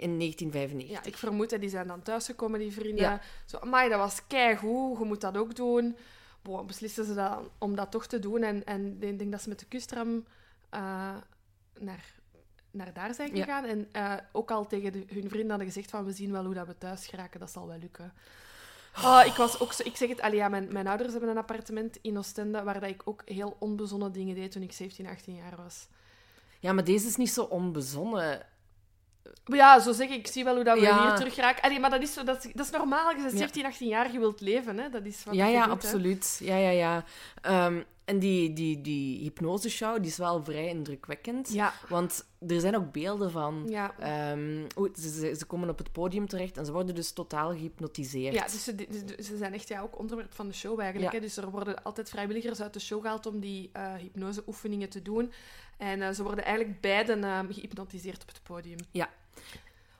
in 0.01 0.17
1995. 0.19 0.90
ja, 0.90 1.05
ik 1.05 1.17
vermoed 1.17 1.51
dat 1.51 1.61
die 1.61 1.69
zijn 1.71 1.87
dan 1.87 2.03
thuisgekomen, 2.03 2.59
die 2.61 2.73
vrienden. 2.73 3.21
Zo, 3.47 3.57
amai, 3.59 3.88
dat 3.88 3.99
was 3.99 4.27
keigoed, 4.27 4.99
je 4.99 5.05
moet 5.05 5.21
dat 5.21 5.37
ook 5.37 5.55
doen. 5.57 5.97
Boah, 6.43 6.67
beslissen 6.67 7.05
ze 7.05 7.14
dan 7.14 7.49
om 7.59 7.75
dat 7.77 7.90
toch 7.90 8.07
te 8.07 8.19
doen. 8.19 8.43
En, 8.43 8.64
en 8.64 8.97
ik 9.01 9.19
denk 9.19 9.31
dat 9.33 9.43
ze 9.43 9.49
met 9.49 9.59
de 9.59 9.67
kustram 9.67 10.25
eh, 10.75 11.15
naar, 11.81 12.05
naar 12.71 12.93
daar 12.93 13.15
zijn 13.15 13.37
Ja. 13.37 13.45
gegaan. 13.45 13.65
En 13.65 13.89
eh, 13.93 14.15
ook 14.33 14.51
al 14.51 14.67
tegen 14.67 14.93
de- 14.93 15.05
hun 15.09 15.29
vrienden 15.29 15.49
hadden 15.49 15.67
gezegd 15.67 15.91
van, 15.91 16.05
we 16.05 16.13
zien 16.13 16.33
wel 16.33 16.45
hoe 16.45 16.55
dat 16.55 16.67
we 16.67 16.79
thuis 16.79 17.07
geraken, 17.07 17.41
dat 17.41 17.51
zal 17.51 17.67
wel 17.67 17.79
lukken. 17.79 18.13
Oh, 19.05 19.23
ik, 19.27 19.33
was 19.35 19.61
ook 19.61 19.73
zo, 19.73 19.83
ik 19.83 19.97
zeg 19.97 20.09
het, 20.09 20.21
allee, 20.21 20.37
ja, 20.37 20.49
mijn, 20.49 20.69
mijn 20.73 20.87
ouders 20.87 21.11
hebben 21.13 21.31
een 21.31 21.37
appartement 21.39 21.99
in 22.03 22.19
Oostende 22.19 22.63
waar 22.63 22.81
dat 22.81 22.91
ik 22.91 23.03
ook 23.05 23.23
heel 23.25 23.57
onbezonnen 23.59 24.13
dingen 24.13 24.35
deed 24.35 24.53
toen 24.53 24.63
ik 24.63 24.73
17, 24.73 25.07
18 25.07 25.35
jaar 25.35 25.57
was. 25.57 25.87
Ja, 26.61 26.73
maar 26.73 26.85
deze 26.85 27.07
is 27.07 27.17
niet 27.17 27.31
zo 27.31 27.43
onbezonnen. 27.43 28.47
Ja, 29.45 29.79
zo 29.81 29.93
zeg 29.93 30.09
ik, 30.09 30.15
ik 30.19 30.27
zie 30.27 30.45
wel 30.45 30.55
hoe 30.55 30.65
dat 30.65 30.79
we 30.79 30.85
Ja. 30.85 31.07
hier 31.07 31.17
terug 31.17 31.37
raken. 31.37 31.63
Allee, 31.63 31.81
maar 31.81 31.91
dat 31.91 32.03
is, 32.03 32.13
zo, 32.13 32.25
dat, 32.25 32.45
is, 32.45 32.53
dat 32.53 32.67
is 32.67 32.73
normaal, 32.73 33.11
je 33.11 33.23
Ja. 33.23 33.29
17, 33.29 33.65
18 33.67 33.89
jaar 33.89 34.13
je 34.13 34.19
wilt 34.19 34.41
leven. 34.41 34.79
Hè? 34.79 34.89
Dat 34.91 35.05
is 35.05 35.25
wat 35.25 35.35
Ja, 35.35 35.47
ja, 35.47 35.59
doet, 35.59 35.65
hè. 35.67 35.71
absoluut. 35.73 36.39
Ja, 36.43 36.57
ja, 36.57 36.71
ja. 36.71 37.05
Ehm, 37.43 37.83
en 38.05 38.19
die, 38.19 38.53
die, 38.53 38.81
die 38.81 39.19
hypnoseshow, 39.23 39.97
die 39.97 40.11
is 40.11 40.17
wel 40.17 40.45
vrij 40.45 40.69
indrukwekkend. 40.69 41.53
Ja, 41.53 41.73
Want 41.88 42.25
er 42.47 42.61
zijn 42.61 42.77
ook 42.77 42.93
beelden 42.93 43.31
van... 43.31 43.64
ja. 43.69 43.95
ehm, 43.99 44.64
hoe- 44.75 44.90
ze, 44.95 45.35
ze, 45.38 45.45
komen 45.47 45.69
op 45.69 45.79
het 45.79 45.93
podium 45.93 46.27
terecht 46.29 46.57
en 46.57 46.67
ze 46.67 46.73
worden 46.73 46.95
dus 46.95 47.12
totaal 47.12 47.51
gehypnotiseerd. 47.51 48.35
Ja, 48.35 48.45
dus 48.45 48.64
ze, 48.64 48.75
ze- 49.17 49.23
ze 49.23 49.37
zijn 49.37 49.53
echt 49.55 49.69
ja, 49.69 49.81
ook 49.81 49.99
onderwerp 49.99 50.35
van 50.35 50.49
de 50.49 50.55
show 50.55 50.81
eigenlijk. 50.81 51.12
Ja. 51.12 51.19
Hè? 51.19 51.25
Dus 51.27 51.37
er 51.37 51.51
worden 51.51 51.83
altijd 51.83 52.09
vrijwilligers 52.11 52.61
uit 52.62 52.73
de 52.73 52.81
show 52.81 53.01
gehaald 53.03 53.27
om 53.27 53.40
die 53.40 53.71
eh 53.73 53.95
hypnoseoefeningen 53.95 54.88
te 54.88 55.03
doen. 55.03 55.33
En 55.77 56.03
eh, 56.03 56.11
ze 56.11 56.23
worden 56.23 56.45
eigenlijk 56.45 56.81
beiden 56.81 57.25
ehm, 57.25 57.53
gehypnotiseerd 57.53 58.23
op 58.23 58.29
het 58.29 58.40
podium. 58.43 58.79
Ja. 58.90 59.09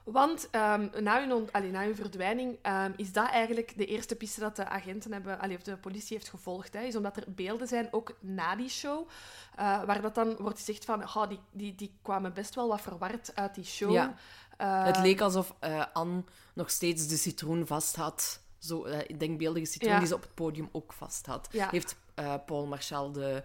Want 0.05 0.47
ehm, 0.51 0.87
na, 1.03 1.27
hun 1.27 1.49
allee, 1.51 1.71
na 1.71 1.83
hun 1.83 1.95
verdwijning 1.95 2.57
ehm, 2.61 2.91
is 2.95 3.11
dat 3.11 3.29
eigenlijk 3.29 3.77
de 3.77 3.85
eerste 3.85 4.15
piste 4.15 4.39
dat 4.39 4.55
de 4.55 4.65
agenten 4.67 5.11
hebben, 5.11 5.39
allee, 5.39 5.55
of 5.57 5.63
de 5.63 5.77
politie 5.77 6.17
heeft 6.17 6.29
gevolgd. 6.29 6.73
Hè, 6.73 6.81
is 6.81 6.95
omdat 6.95 7.17
er 7.17 7.23
beelden 7.27 7.67
zijn, 7.67 7.87
ook 7.91 8.15
na 8.19 8.55
die 8.55 8.69
show, 8.69 9.07
eh, 9.55 9.83
waar 9.83 10.01
dat 10.01 10.15
dan 10.15 10.35
wordt 10.35 10.57
gezegd 10.57 10.85
van, 10.85 11.07
"Goh, 11.07 11.29
die, 11.29 11.39
die, 11.51 11.75
die 11.75 11.97
kwamen 12.01 12.33
best 12.33 12.55
wel 12.55 12.67
wat 12.67 12.81
verward 12.81 13.31
uit 13.35 13.55
die 13.55 13.63
show. 13.65 13.91
Ja. 13.91 14.13
Eh, 14.57 14.83
Het 14.85 14.97
leek 14.97 15.21
alsof 15.21 15.53
eh, 15.59 15.85
Anne 15.93 16.23
nog 16.53 16.69
steeds 16.69 17.07
de 17.07 17.17
citroen 17.17 17.67
vast 17.67 17.95
had. 17.95 18.39
Zo, 18.57 18.85
denkbeeldige 19.17 19.65
citroen 19.65 19.91
Ja. 19.91 19.97
die 19.99 20.07
ze 20.07 20.15
op 20.15 20.21
het 20.21 20.33
podium 20.33 20.69
ook 20.71 20.93
vast 20.93 21.25
had. 21.25 21.47
Ja. 21.51 21.69
Heeft 21.69 21.95
Paul 22.45 22.65
Marchal, 22.65 23.11
de, 23.11 23.43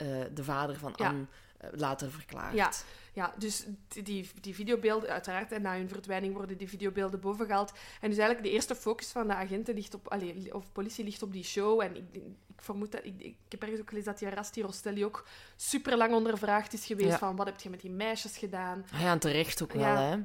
eh, 0.00 0.06
de 0.34 0.44
vader 0.44 0.76
van 0.78 0.92
Ja. 0.96 1.08
Anne, 1.08 1.24
eh, 1.58 1.70
later 1.72 2.10
verklaard. 2.10 2.54
Ja, 2.54 2.70
ja 3.12 3.34
dus 3.38 3.66
die- 3.88 4.30
die, 4.40 4.54
videobeelden, 4.54 5.10
uiteraard, 5.10 5.52
en 5.52 5.62
na 5.62 5.76
hun 5.76 5.88
verdwijning 5.88 6.34
worden 6.34 6.56
die 6.58 6.68
videobeelden 6.68 7.20
bovengehaald. 7.20 7.70
En 8.00 8.08
dus 8.08 8.18
eigenlijk 8.18 8.42
de 8.42 8.50
eerste 8.52 8.74
focus 8.74 9.08
van 9.10 9.26
de 9.26 9.34
agenten 9.34 9.74
ligt 9.74 9.94
op, 9.94 10.08
allee, 10.08 10.54
of 10.54 10.72
politie 10.72 11.04
ligt 11.04 11.22
op 11.22 11.32
die 11.32 11.44
show. 11.44 11.80
En 11.80 11.96
ik, 11.96 12.04
ik 12.12 12.22
vermoed 12.56 12.92
dat, 12.92 13.04
ik, 13.04 13.20
ik 13.20 13.36
heb 13.48 13.62
ergens 13.62 13.80
ook 13.80 13.88
gelezen 13.88 14.10
dat 14.10 14.20
die 14.20 14.28
Rasti 14.30 14.62
Rostelli 14.62 15.04
ook 15.04 15.26
super 15.56 15.96
lang 15.96 16.14
ondervraagd 16.14 16.72
is 16.72 16.86
geweest 16.86 17.08
Ja. 17.08 17.18
van 17.18 17.36
wat 17.36 17.46
heb 17.46 17.60
je 17.60 17.70
met 17.70 17.80
die 17.80 17.90
meisjes 17.90 18.36
gedaan. 18.36 18.84
Ah 18.94 19.00
ja, 19.00 19.12
en 19.12 19.18
terecht 19.18 19.62
ook 19.62 19.72
wel, 19.72 19.82
Ja. 19.82 20.02
hè. 20.10 20.16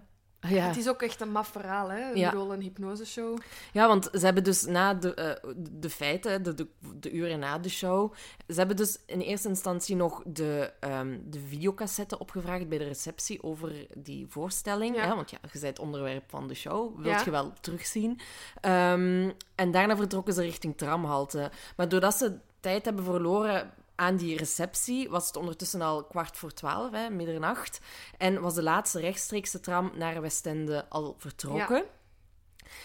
Ja. 0.48 0.68
Het 0.68 0.78
is 0.78 0.90
ook 0.90 1.02
echt 1.02 1.22
een 1.22 1.32
maf 1.32 1.48
verhaal, 1.48 1.92
hè? 1.92 2.10
Ja. 2.10 2.30
bedoel, 2.30 2.54
een 2.54 2.62
hypnoseshow. 2.62 3.38
Ja, 3.72 3.88
want 3.88 4.10
ze 4.14 4.26
hebben 4.26 4.44
dus 4.44 4.66
na 4.66 4.94
de, 4.94 5.14
eh, 5.14 5.52
de 5.70 5.90
feiten, 5.90 6.44
de, 6.44 6.54
de, 6.54 6.68
de 7.00 7.12
uren 7.12 7.40
na 7.40 7.60
de 7.60 7.70
show, 7.70 8.14
ze 8.48 8.54
hebben 8.54 8.76
dus 8.76 9.00
in 9.06 9.20
eerste 9.20 9.48
instantie 9.48 9.96
nog 9.96 10.24
de, 10.26 10.74
ehm 10.80 11.18
de 11.24 11.40
videocassette 11.40 12.20
opgevraagd 12.20 12.70
bij 12.70 12.78
de 12.78 12.84
receptie 12.84 13.44
over 13.44 13.88
die 13.94 14.26
voorstelling. 14.30 14.96
Ja. 14.96 15.08
Hè? 15.08 15.16
Want 15.16 15.32
ja, 15.32 15.38
je 15.42 15.50
bent 15.52 15.64
het 15.64 15.80
onderwerp 15.80 16.24
van 16.28 16.48
de 16.48 16.54
show, 16.54 17.00
wilt 17.00 17.24
je 17.24 17.32
wel 17.32 17.54
terugzien. 17.62 18.20
Ehm, 18.62 19.32
en 19.56 19.72
daarna 19.72 19.98
vertrokken 19.98 20.34
ze 20.34 20.42
richting 20.42 20.78
tramhalte. 20.78 21.52
Maar 21.76 21.90
doordat 21.90 22.16
ze 22.16 22.38
tijd 22.60 22.86
hebben 22.86 23.04
verloren 23.04 23.74
aan 23.96 24.16
die 24.16 24.38
receptie 24.38 25.10
was 25.10 25.28
het 25.28 25.36
ondertussen 25.36 25.82
al 25.82 26.04
kwart 26.04 26.38
voor 26.38 26.54
twaalf, 26.54 26.92
hè, 26.92 27.10
middernacht. 27.10 27.80
En 28.18 28.42
was 28.42 28.54
de 28.54 28.64
laatste 28.64 29.00
rechtstreekse 29.00 29.60
tram 29.60 29.92
naar 29.96 30.22
Westende 30.22 30.86
al 30.90 31.16
vertrokken. 31.18 31.84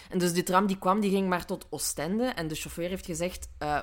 En 0.09 0.19
dus 0.19 0.33
die 0.33 0.43
tram 0.43 0.67
die 0.67 0.79
kwam, 0.79 1.01
die 1.01 1.11
ging 1.11 1.29
maar 1.29 1.47
tot 1.47 1.67
Oostende. 1.71 2.25
En 2.25 2.49
de 2.49 2.55
chauffeur 2.55 2.89
heeft 2.89 3.07
gezegd, 3.07 3.49
uh, 3.63 3.81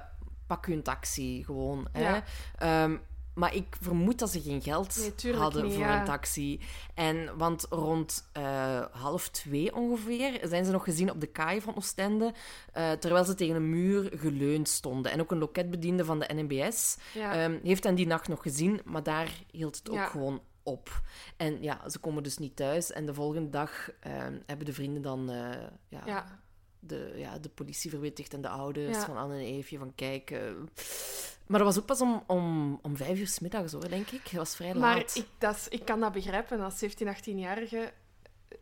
pak 0.47 0.67
u 0.67 0.73
een 0.73 0.83
taxi 0.83 1.43
gewoon. 1.43 1.87
Hè. 1.91 2.01
Ja. 2.01 2.23
Ehm, 2.57 2.97
maar 3.37 3.55
ik 3.55 3.75
vermoed 3.81 4.19
dat 4.19 4.29
ze 4.29 4.41
geen 4.41 4.61
geld 4.61 5.13
Nee, 5.23 5.33
hadden 5.33 5.63
niet, 5.63 5.73
voor 5.73 5.83
ja. 5.83 5.99
een 5.99 6.05
taxi. 6.05 6.59
En, 6.93 7.37
want 7.37 7.65
rond 7.69 8.29
eh, 8.33 8.81
half 8.91 9.29
twee 9.29 9.75
ongeveer 9.75 10.39
zijn 10.43 10.65
ze 10.65 10.71
nog 10.71 10.83
gezien 10.83 11.11
op 11.11 11.19
de 11.21 11.27
kaai 11.27 11.61
van 11.61 11.75
Oostende, 11.75 12.33
eh, 12.73 12.91
terwijl 12.91 13.25
ze 13.25 13.35
tegen 13.35 13.55
een 13.55 13.69
muur 13.69 14.11
geleund 14.15 14.67
stonden. 14.69 15.11
En 15.11 15.21
ook 15.21 15.31
een 15.31 15.37
loketbediende 15.37 16.05
van 16.05 16.19
de 16.19 16.33
NMBS 16.33 16.97
Ja. 17.13 17.33
ehm, 17.33 17.59
heeft 17.63 17.83
hen 17.83 17.95
die 17.95 18.07
nacht 18.07 18.27
nog 18.27 18.41
gezien, 18.41 18.81
maar 18.85 19.03
daar 19.03 19.31
hield 19.51 19.77
het 19.77 19.89
ook 19.89 19.95
Ja. 19.95 20.05
gewoon 20.05 20.41
op. 20.63 21.01
En 21.37 21.61
ja, 21.61 21.89
ze 21.89 21.99
komen 21.99 22.23
dus 22.23 22.37
niet 22.37 22.55
thuis. 22.55 22.91
En 22.91 23.05
de 23.05 23.13
volgende 23.13 23.49
dag 23.49 23.89
ehm, 23.99 24.33
hebben 24.45 24.65
de 24.65 24.73
vrienden 24.73 25.01
dan 25.01 25.29
eh, 25.29 25.49
ja. 25.87 26.39
De, 26.87 27.13
ja, 27.15 27.37
de 27.39 27.49
politie 27.49 27.89
verwittigd 27.89 28.33
en 28.33 28.41
de 28.41 28.49
ouders 28.49 28.97
Ja. 28.97 29.05
van 29.05 29.17
Anne 29.17 29.33
en 29.35 29.39
Eefje 29.45 29.77
van 29.77 29.95
kijk... 29.95 30.31
eh, 30.31 30.39
maar 31.47 31.59
dat 31.59 31.67
was 31.67 31.77
ook 31.79 31.85
pas 31.85 32.01
om, 32.01 32.23
om, 32.27 32.79
om 32.81 32.97
vijf 32.97 33.19
uur 33.19 33.27
's 33.27 33.39
middags 33.39 33.71
hoor, 33.71 33.89
denk 33.89 34.09
ik. 34.09 34.21
Het 34.23 34.31
was 34.37 34.55
vrij 34.55 34.73
Maar 34.73 34.95
laat. 34.97 35.15
ik, 35.15 35.25
dat 35.37 35.55
is- 35.55 35.67
ik 35.67 35.85
kan 35.85 35.99
dat 35.99 36.11
begrijpen. 36.11 36.59
Als 36.59 36.77
17, 36.77 37.07
18-jarige 37.15 37.93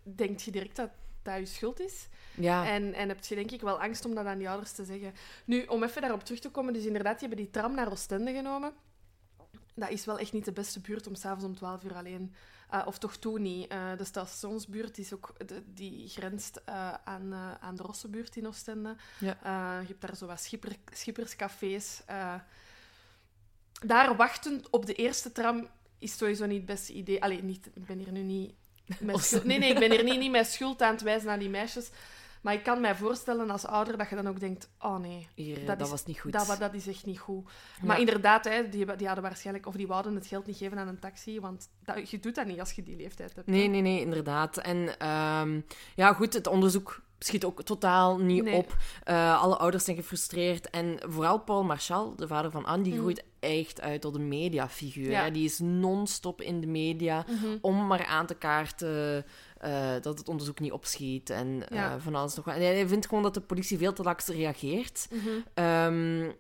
denkt 0.04 0.42
je 0.44 0.52
direct 0.52 0.76
dat 0.76 0.90
dat 1.24 1.38
je 1.38 1.46
schuld 1.46 1.80
is. 1.80 2.08
Ja, 2.36 2.68
En, 2.68 2.94
en 2.94 3.08
heb 3.08 3.24
je 3.26 3.36
denk 3.36 3.52
ik 3.52 3.62
wel 3.62 3.82
angst 3.82 4.06
om 4.06 4.16
dat 4.16 4.26
aan 4.26 4.38
die 4.38 4.50
ouders 4.50 4.72
te 4.72 4.84
zeggen. 4.86 5.14
Nu, 5.46 5.64
om 5.66 5.84
even 5.84 6.02
daarop 6.02 6.24
terug 6.24 6.40
te 6.40 6.50
komen. 6.50 6.74
Dus 6.74 6.86
inderdaad, 6.86 7.20
die 7.20 7.28
hebben 7.28 7.46
die 7.46 7.54
tram 7.54 7.76
naar 7.76 7.92
Oostende 7.92 8.34
genomen. 8.34 8.74
Dat 9.76 9.90
is 9.90 10.06
wel 10.06 10.20
echt 10.20 10.34
niet 10.34 10.46
de 10.46 10.52
beste 10.52 10.80
buurt 10.80 11.08
om 11.08 11.16
s'avonds 11.16 11.46
om 11.46 11.56
12 11.56 11.84
uur 11.84 11.94
alleen... 11.96 12.34
eh, 12.70 12.82
of 12.86 12.98
toch 12.98 13.16
toen 13.16 13.42
niet. 13.42 13.68
Eh, 13.68 13.98
de 13.98 14.04
stationsbuurt 14.04 14.98
is 14.98 15.14
ook, 15.14 15.34
de- 15.48 15.64
die 15.74 16.10
grenst 16.10 16.62
eh, 16.66 16.94
aan, 17.04 17.34
aan 17.60 17.76
de 17.76 17.84
Rossenbuurt 17.84 18.36
in 18.36 18.48
Oostende. 18.48 18.96
Ja. 19.20 19.38
Je 19.80 19.88
hebt 19.88 20.02
daar 20.02 20.16
zo 20.16 20.26
wat 20.26 20.42
schipper, 20.42 20.76
schipperscafés. 20.94 22.02
daar 23.86 24.16
wachtend 24.16 24.70
op 24.70 24.86
de 24.86 24.94
eerste 24.94 25.32
tram 25.32 25.68
is 25.98 26.18
sowieso 26.18 26.46
niet 26.46 26.58
het 26.58 26.66
beste 26.66 26.94
idee. 26.94 27.24
Allee, 27.24 27.44
niet, 27.44 27.70
ik 27.74 27.86
ben 27.86 27.98
hier 27.98 28.12
nu 28.12 28.22
niet... 28.22 28.54
Met 29.00 29.20
schuld, 29.24 29.44
nee, 29.44 29.60
nee, 29.60 29.70
ik 29.72 29.80
ben 29.80 29.92
hier 29.92 30.04
niet, 30.04 30.20
niet 30.20 30.32
met 30.32 30.48
schuld 30.48 30.82
aan 30.82 30.92
het 30.94 31.02
wijzen 31.02 31.30
aan 31.30 31.40
die 31.40 31.50
meisjes. 31.50 31.90
Maar 32.46 32.54
ik 32.54 32.64
kan 32.64 32.82
mij 32.82 32.96
voorstellen 32.96 33.50
als 33.50 33.66
ouder 33.66 33.98
dat 33.98 34.10
je 34.10 34.16
dan 34.16 34.28
ook 34.28 34.40
denkt... 34.40 34.70
Oh 34.80 34.98
nee, 34.98 35.28
hier, 35.36 35.56
dat 35.66 35.68
dat, 35.78 35.82
is- 35.82 35.90
was 35.90 36.06
niet 36.06 36.20
goed. 36.20 36.32
dat, 36.32 36.56
dat 36.60 36.74
is 36.74 36.88
echt 36.88 37.06
niet 37.06 37.20
goed. 37.20 37.44
Ja. 37.82 37.86
Maar 37.88 38.00
inderdaad, 38.00 38.46
hè, 38.46 38.70
die, 38.70 38.96
die 38.96 39.06
hadden 39.08 39.24
waarschijnlijk... 39.26 39.68
Of 39.68 39.76
die 39.76 39.88
wouden 39.88 40.16
het 40.16 40.28
geld 40.28 40.46
niet 40.46 40.58
geven 40.58 40.78
aan 40.78 40.88
een 40.88 41.00
taxi. 41.00 41.40
Want 41.40 41.70
dat, 41.84 42.10
je 42.10 42.20
doet 42.20 42.36
dat 42.36 42.46
niet 42.46 42.60
als 42.60 42.72
je 42.72 42.84
die 42.84 42.96
leeftijd 42.98 43.36
hebt. 43.36 43.48
Nee, 43.48 43.68
nee, 43.68 43.82
nee, 43.82 44.00
inderdaad. 44.02 44.58
En 44.58 45.00
ehm, 45.00 45.60
ja, 45.96 46.14
goed, 46.14 46.34
het 46.34 46.48
onderzoek 46.48 47.02
schiet 47.20 47.46
ook 47.46 47.64
totaal 47.64 48.18
niet 48.18 48.44
Nee. 48.44 48.54
op. 48.56 48.76
Eh, 49.04 49.42
alle 49.42 49.58
ouders 49.58 49.84
zijn 49.84 49.96
gefrustreerd. 49.98 50.70
En 50.70 51.00
vooral 51.08 51.40
Paul 51.40 51.64
Marchal, 51.64 52.16
de 52.16 52.28
vader 52.28 52.52
van 52.52 52.66
Anne, 52.66 52.84
die 52.84 52.94
Mm. 52.94 53.00
groeit 53.00 53.24
echt 53.40 53.82
uit 53.82 54.02
tot 54.02 54.16
een 54.16 54.28
mediafiguur. 54.28 55.10
Ja. 55.10 55.30
Die 55.30 55.46
is 55.46 55.60
non-stop 55.60 56.42
in 56.42 56.62
de 56.62 56.68
media 56.68 57.26
Mhm. 57.30 57.58
om 57.62 57.88
maar 57.88 58.06
aan 58.06 58.26
te 58.26 58.36
kaarten 58.36 59.26
eh, 59.58 59.92
dat 60.02 60.18
het 60.20 60.28
onderzoek 60.30 60.60
niet 60.60 60.72
opschiet. 60.72 61.30
En 61.30 61.70
eh, 61.70 61.78
Ja. 61.78 62.00
van 62.00 62.16
alles 62.16 62.36
nog 62.36 62.46
wat. 62.46 62.56
En 62.56 62.62
hij 62.62 62.88
vindt 62.88 63.08
gewoon 63.08 63.24
dat 63.24 63.34
de 63.34 63.42
politie 63.42 63.78
veel 63.78 63.94
te 63.94 64.04
laks 64.04 64.28
reageert. 64.28 65.08
Mhm. 65.12 65.30
Ehm, 65.54 66.32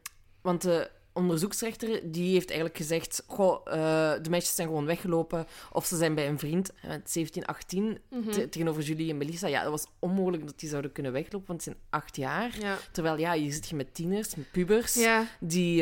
want 0.41 0.62
de 0.62 0.89
onderzoeksrechter 1.13 2.12
die 2.12 2.32
heeft 2.34 2.47
eigenlijk 2.49 2.78
gezegd: 2.78 3.23
Goh, 3.28 3.62
eh, 3.65 4.23
de 4.23 4.30
meisjes 4.30 4.56
zijn 4.56 4.67
gewoon 4.67 4.86
weggelopen 4.86 5.45
of 5.71 5.86
ze 5.86 5.97
zijn 5.97 6.15
bij 6.15 6.28
een 6.28 6.39
vriend. 6.39 6.73
eh, 6.73 6.89
Met 6.89 7.12
17, 7.12 7.45
18 7.45 7.99
Mhm. 8.10 8.30
te- 8.32 8.49
tegenover 8.49 8.84
Julie 8.84 9.10
en 9.10 9.17
Melissa. 9.17 9.47
Ja, 9.47 9.62
dat 9.62 9.71
was 9.71 9.88
onmogelijk 9.99 10.45
dat 10.45 10.60
die 10.60 10.69
zouden 10.69 10.91
kunnen 10.91 11.12
weglopen, 11.12 11.47
want 11.47 11.63
ze 11.63 11.69
zijn 11.69 11.84
acht 11.89 12.15
jaar. 12.15 12.56
Ja. 12.60 12.78
Terwijl 12.91 13.17
ja, 13.17 13.34
hier 13.34 13.54
zit 13.54 13.69
je 13.69 13.75
met 13.75 13.93
tieners, 13.93 14.36
met 14.36 14.51
pubers, 14.51 14.93
Ja. 14.93 15.28
die, 15.39 15.75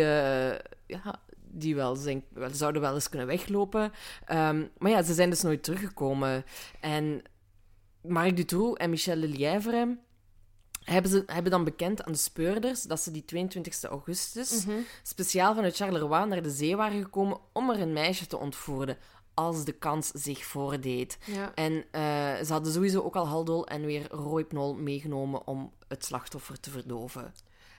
ja, 0.87 1.21
die 1.53 1.75
wel, 1.75 1.95
zijn, 1.95 2.23
wel 2.29 2.49
zouden 2.53 2.81
wel 2.81 2.93
eens 2.93 3.09
kunnen 3.09 3.27
weglopen. 3.27 3.91
Ehm, 4.25 4.65
maar 4.77 4.91
ja, 4.91 5.03
ze 5.03 5.13
zijn 5.13 5.29
dus 5.29 5.41
nooit 5.41 5.63
teruggekomen. 5.63 6.45
En 6.81 7.21
Marc 8.01 8.35
Dutroux 8.35 8.79
en 8.79 8.89
Michel 8.89 9.15
Lelièvre 9.15 9.97
hebben, 10.83 11.11
ze, 11.11 11.23
hebben 11.25 11.51
dan 11.51 11.63
bekend 11.63 12.03
aan 12.03 12.11
de 12.11 12.17
speurders 12.17 12.81
dat 12.83 12.99
ze 12.99 13.11
die 13.11 13.25
22 13.25 13.83
augustus 13.83 14.65
Mhm. 14.65 14.77
speciaal 15.03 15.55
vanuit 15.55 15.75
Charleroi 15.75 16.25
naar 16.25 16.41
de 16.43 16.49
zee 16.51 16.75
waren 16.75 17.01
gekomen 17.01 17.37
om 17.53 17.69
er 17.69 17.79
een 17.81 17.93
meisje 17.93 18.27
te 18.27 18.37
ontvoeren, 18.37 18.97
als 19.33 19.65
de 19.65 19.71
kans 19.71 20.07
zich 20.07 20.45
voordeed. 20.45 21.17
Ja. 21.25 21.51
En 21.55 21.85
eh, 21.91 22.01
ze 22.45 22.51
hadden 22.51 22.73
sowieso 22.73 23.01
ook 23.01 23.15
al 23.15 23.27
Haldol 23.27 23.67
en 23.67 23.85
weer 23.85 24.07
Rohypnol 24.11 24.73
meegenomen 24.75 25.47
om 25.47 25.73
het 25.87 26.05
slachtoffer 26.05 26.59
te 26.59 26.69
verdoven. 26.69 27.33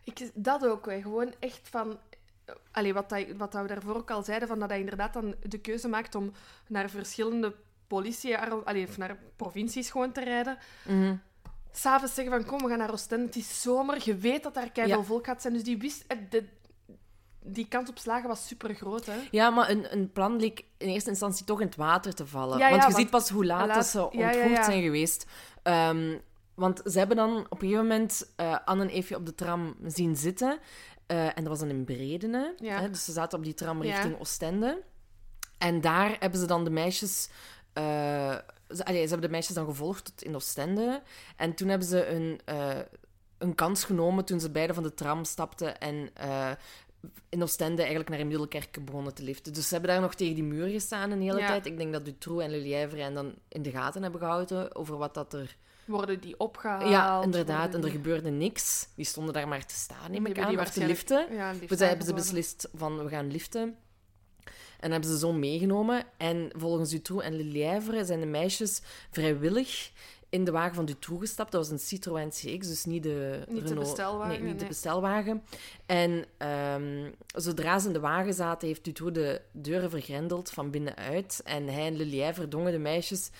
Ik, 0.05 0.31
dat 0.35 0.67
ook, 0.67 0.87
hè. 0.87 1.03
gewoon 1.03 1.35
echt 1.39 1.61
van... 1.69 1.99
Allee, 2.75 2.95
wat, 2.95 3.09
dat, 3.09 3.25
wat 3.37 3.53
dat 3.53 3.63
we 3.63 3.69
daarvoor 3.69 3.95
ook 3.97 4.11
al 4.11 4.23
zeiden, 4.23 4.49
van 4.49 4.59
dat 4.59 4.69
hij 4.69 4.79
inderdaad 4.81 5.13
dan 5.13 5.35
de 5.43 5.59
keuze 5.59 5.89
maakt 5.89 6.15
om 6.15 6.33
naar 6.69 6.91
verschillende 6.91 7.55
politie, 7.87 8.39
allee, 8.39 8.87
of 8.89 8.99
naar 8.99 9.19
provincies 9.37 9.91
gewoon 9.91 10.13
te 10.13 10.25
rijden. 10.25 10.59
Mhm. 10.89 11.17
S'avonds 11.73 12.15
zeggen 12.15 12.35
van, 12.35 12.45
kom, 12.45 12.59
we 12.63 12.69
gaan 12.69 12.79
naar 12.79 12.93
Oostende, 12.93 13.27
het 13.27 13.37
is 13.37 13.63
zomer, 13.63 14.01
je 14.05 14.17
weet 14.17 14.43
dat 14.43 14.55
daar 14.55 14.71
keiveel 14.71 14.99
Ja. 14.99 15.05
volk 15.05 15.27
gaat 15.27 15.43
zijn. 15.43 15.55
Dus 15.55 15.63
die 15.65 15.79
wist... 15.79 16.05
eh, 16.07 16.19
De, 16.31 16.45
die 17.47 17.69
kans 17.69 17.89
op 17.89 17.99
slagen 17.99 18.29
was 18.29 18.47
super 18.47 18.75
groot, 18.75 19.07
hè. 19.07 19.17
Ja, 19.31 19.51
maar 19.51 19.71
een, 19.71 19.93
een 19.93 20.13
plan 20.13 20.41
leek 20.41 20.65
in 20.79 20.89
eerste 20.89 21.11
instantie 21.11 21.45
toch 21.45 21.61
in 21.61 21.67
het 21.67 21.77
water 21.77 22.15
te 22.15 22.27
vallen. 22.27 22.59
Ja, 22.59 22.71
want 22.71 22.83
ja, 22.83 22.89
je 22.89 22.95
ziet 22.95 23.11
pas 23.11 23.29
hoe 23.31 23.45
laat, 23.45 23.87
ze 23.87 24.03
ontvoerd 24.03 24.35
ja, 24.35 24.65
zijn 24.65 24.83
geweest. 24.83 25.27
Ehm, 25.63 26.19
want 26.55 26.81
ze 26.85 26.99
hebben 26.99 27.17
dan 27.17 27.37
op 27.37 27.63
een 27.63 27.69
gegeven 27.69 27.83
moment 27.87 28.33
eh, 28.37 28.57
Anne 28.65 28.83
en 28.83 28.89
Eefje 28.91 29.17
op 29.17 29.27
de 29.27 29.35
tram 29.35 29.77
zien 29.87 30.17
zitten. 30.17 30.59
Eh, 31.07 31.27
en 31.27 31.35
dat 31.35 31.47
was 31.47 31.59
dan 31.59 31.69
in 31.69 31.85
Bredene. 31.85 32.55
Ja. 32.59 32.81
Hè, 32.81 32.91
dus 32.91 33.05
ze 33.05 33.13
zaten 33.13 33.39
op 33.39 33.45
die 33.45 33.55
tram 33.55 33.83
Ja. 33.83 33.93
richting 33.95 34.21
Oostende. 34.21 34.83
En 35.59 35.81
daar 35.81 36.17
hebben 36.19 36.41
ze 36.41 36.47
dan 36.47 36.65
de 36.65 36.71
meisjes... 36.71 37.29
eh, 37.73 37.83
ze, 38.69 38.85
allee, 38.85 39.03
ze 39.03 39.09
hebben 39.09 39.21
de 39.21 39.29
meisjes 39.35 39.55
dan 39.55 39.65
gevolgd 39.67 40.05
tot 40.05 40.23
in 40.23 40.35
Oostende. 40.35 41.03
En 41.37 41.55
toen 41.55 41.69
hebben 41.69 41.89
ze 41.89 42.07
een, 42.07 42.41
eh, 42.45 42.79
een 43.39 43.55
kans 43.55 43.85
genomen 43.85 44.25
toen 44.25 44.41
ze 44.41 44.51
beiden 44.51 44.75
van 44.75 44.85
de 44.85 44.95
tram 44.95 45.25
stapten 45.25 45.79
en... 45.81 46.11
in 47.29 47.43
Oostende 47.43 47.81
eigenlijk 47.81 48.11
naar 48.11 48.21
een 48.21 48.27
Middelkerk 48.29 48.85
begonnen 48.85 49.15
te 49.15 49.23
liften. 49.23 49.53
Dus 49.53 49.69
ze 49.69 49.73
hebben 49.75 49.91
daar 49.93 50.01
nog 50.01 50.15
tegen 50.15 50.35
die 50.35 50.45
muur 50.45 50.69
gestaan 50.69 51.11
een 51.11 51.21
hele 51.23 51.39
Ja. 51.39 51.47
tijd. 51.47 51.67
Ik 51.67 51.77
denk 51.77 51.93
dat 51.93 52.05
Dutroux 52.05 52.43
en 52.45 52.51
Lelièvre 52.51 53.01
hen 53.03 53.15
dan 53.15 53.35
in 53.49 53.63
de 53.63 53.71
gaten 53.71 54.03
hebben 54.03 54.21
gehouden 54.21 54.75
over 54.75 54.97
wat 54.97 55.15
dat 55.15 55.33
er... 55.33 55.57
Worden 55.87 56.21
die 56.21 56.39
opgehaald? 56.39 56.91
ja, 56.91 57.23
inderdaad. 57.23 57.75
En 57.75 57.85
er 57.85 57.91
gebeurde 57.91 58.31
niks. 58.31 58.89
Die 58.95 59.05
stonden 59.05 59.35
daar 59.35 59.49
maar 59.49 59.67
te 59.67 59.75
staan, 59.75 60.11
neem 60.11 60.27
ik 60.27 60.39
aan, 60.39 60.49
die 60.49 60.61
of 60.61 60.71
te 60.71 60.87
liften. 60.87 61.35
Ja, 61.35 61.51
lift 61.53 61.69
Dus 61.69 61.79
hebben 61.79 62.07
ze 62.07 62.15
beslist 62.15 62.69
van, 62.75 63.05
we 63.05 63.09
gaan 63.09 63.31
liften. 63.31 63.77
En 64.81 64.91
hebben 64.91 65.11
ze 65.11 65.19
zo 65.19 65.33
meegenomen. 65.33 66.05
En 66.17 66.51
volgens 66.57 66.91
Dutroux 66.91 67.25
en 67.25 67.37
Lelièvre 67.37 68.05
zijn 68.05 68.21
de 68.21 68.27
meisjes 68.27 68.83
vrijwillig 69.11 69.93
in 70.35 70.45
de 70.45 70.51
wagen 70.51 70.75
van 70.75 70.85
Dutroux 70.85 71.21
gestapt. 71.21 71.53
Dat 71.53 71.61
was 71.61 71.71
een 71.71 71.87
Citroën 71.87 72.29
CX, 72.29 72.69
dus 72.69 72.85
niet 72.85 73.03
de 73.03 73.45
Niet 73.49 73.63
de 73.63 73.69
Renault... 73.69 73.87
bestelwagen, 73.87 74.43
Nee, 74.43 74.53
niet 74.53 74.61
de 74.61 74.67
bestelwagen. 74.67 75.43
En 75.87 76.25
ehm, 76.39 77.11
zodra 77.27 77.79
ze 77.79 77.87
in 77.87 77.93
de 77.93 78.01
wagen 78.01 78.35
zaten, 78.35 78.69
heeft 78.69 78.85
Dutroux 78.85 79.15
de 79.15 79.41
deuren 79.53 79.91
vergrendeld 79.91 80.51
van 80.51 80.71
binnenuit. 80.71 81.41
En 81.45 81.69
hij 81.69 81.87
en 81.87 81.97
Lelièvre 81.97 82.49
dongen 82.49 82.73
de 82.73 82.79
meisjes 82.79 83.31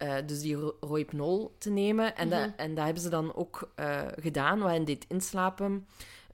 eh, 0.00 0.14
dus 0.26 0.40
die 0.40 0.54
ro- 0.54 0.76
rohypnol 0.80 1.54
te 1.58 1.70
nemen. 1.70 2.16
En, 2.16 2.28
Mhm. 2.28 2.38
dat, 2.40 2.50
en 2.56 2.74
dat 2.74 2.84
hebben 2.84 3.02
ze 3.02 3.08
dan 3.08 3.34
ook 3.34 3.70
eh, 3.74 4.00
gedaan, 4.20 4.58
wat 4.58 4.70
hen 4.70 4.84
deed 4.84 5.04
inslapen. 5.08 5.86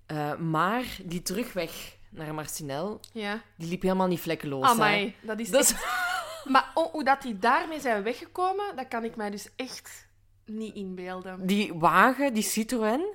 Eh, 0.06 0.36
maar 0.36 0.84
die 1.04 1.22
terugweg 1.22 1.96
naar 2.10 2.34
Marcinel, 2.34 3.00
Ja. 3.12 3.42
die 3.56 3.68
liep 3.68 3.82
helemaal 3.82 4.06
niet 4.06 4.20
vlekkeloos. 4.20 4.64
hè. 4.66 4.70
Amai, 4.70 5.14
dat 5.22 5.38
is 5.40 5.50
Dat 5.50 5.62
is- 5.62 5.70
echt- 5.72 6.04
Maar 6.44 6.70
hoe 6.74 7.04
dat 7.04 7.22
die 7.22 7.38
daarmee 7.38 7.80
zijn 7.80 8.02
weggekomen, 8.02 8.76
dat 8.76 8.88
kan 8.88 9.04
ik 9.04 9.16
mij 9.16 9.30
dus 9.30 9.48
echt 9.56 10.08
niet 10.44 10.74
inbeelden. 10.74 11.46
Die 11.46 11.74
wagen, 11.74 12.34
die 12.34 12.42
Citroën, 12.42 13.14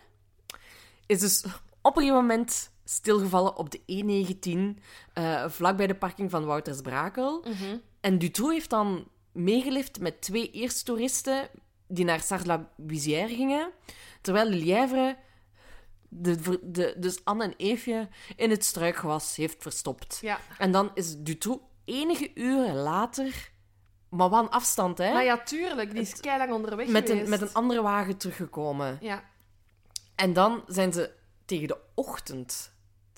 is 1.05 1.19
dus 1.19 1.43
op 1.81 1.95
een 1.95 2.01
gegeven 2.01 2.21
moment 2.21 2.71
stilgevallen 2.83 3.55
op 3.57 3.69
de 3.71 3.79
E19, 3.85 4.79
eh 5.13 5.49
vlak 5.49 5.77
bij 5.77 5.87
de 5.87 5.95
parking 5.95 6.31
van 6.31 6.45
Wouters 6.45 6.81
Brakel. 6.81 7.39
Mhm. 7.47 7.77
En 8.01 8.17
Dutroux 8.17 8.53
heeft 8.53 8.69
dan 8.69 9.07
meegelift 9.31 9.99
met 9.99 10.21
twee 10.21 10.51
eerste 10.51 10.83
toeristen 10.83 11.49
die 11.87 12.05
naar 12.05 12.19
Sarlat-Buisière 12.19 13.35
gingen, 13.35 13.71
terwijl 14.21 14.49
Lelièvre 14.49 15.17
de, 16.13 16.59
de, 16.61 16.95
dus 16.97 17.25
Anne 17.25 17.43
en 17.43 17.53
Eefje 17.57 18.07
in 18.35 18.49
het 18.49 18.65
struikgewas 18.65 19.35
heeft 19.35 19.61
verstopt. 19.61 20.19
Ja. 20.21 20.39
En 20.57 20.71
dan 20.71 20.91
is 20.93 21.17
Dutroux 21.17 21.63
enige 21.85 22.31
uren 22.33 22.75
later, 22.75 23.51
maar 24.09 24.29
wat 24.29 24.43
een 24.43 24.49
afstand, 24.49 24.97
hè? 24.97 25.13
Maar 25.13 25.23
ja, 25.23 25.37
tuurlijk, 25.37 25.91
die 25.91 26.01
is 26.01 26.19
keilang 26.19 26.51
onderweg 26.51 26.87
met, 26.87 27.05
geweest. 27.05 27.23
een, 27.23 27.29
met 27.29 27.41
een 27.41 27.53
andere 27.53 27.81
wagen 27.81 28.17
teruggekomen. 28.17 28.97
Ja. 29.01 29.23
En 30.15 30.33
dan 30.33 30.63
zijn 30.67 30.93
ze 30.93 31.11
tegen 31.45 31.67
de 31.67 31.77
ochtend 31.93 32.73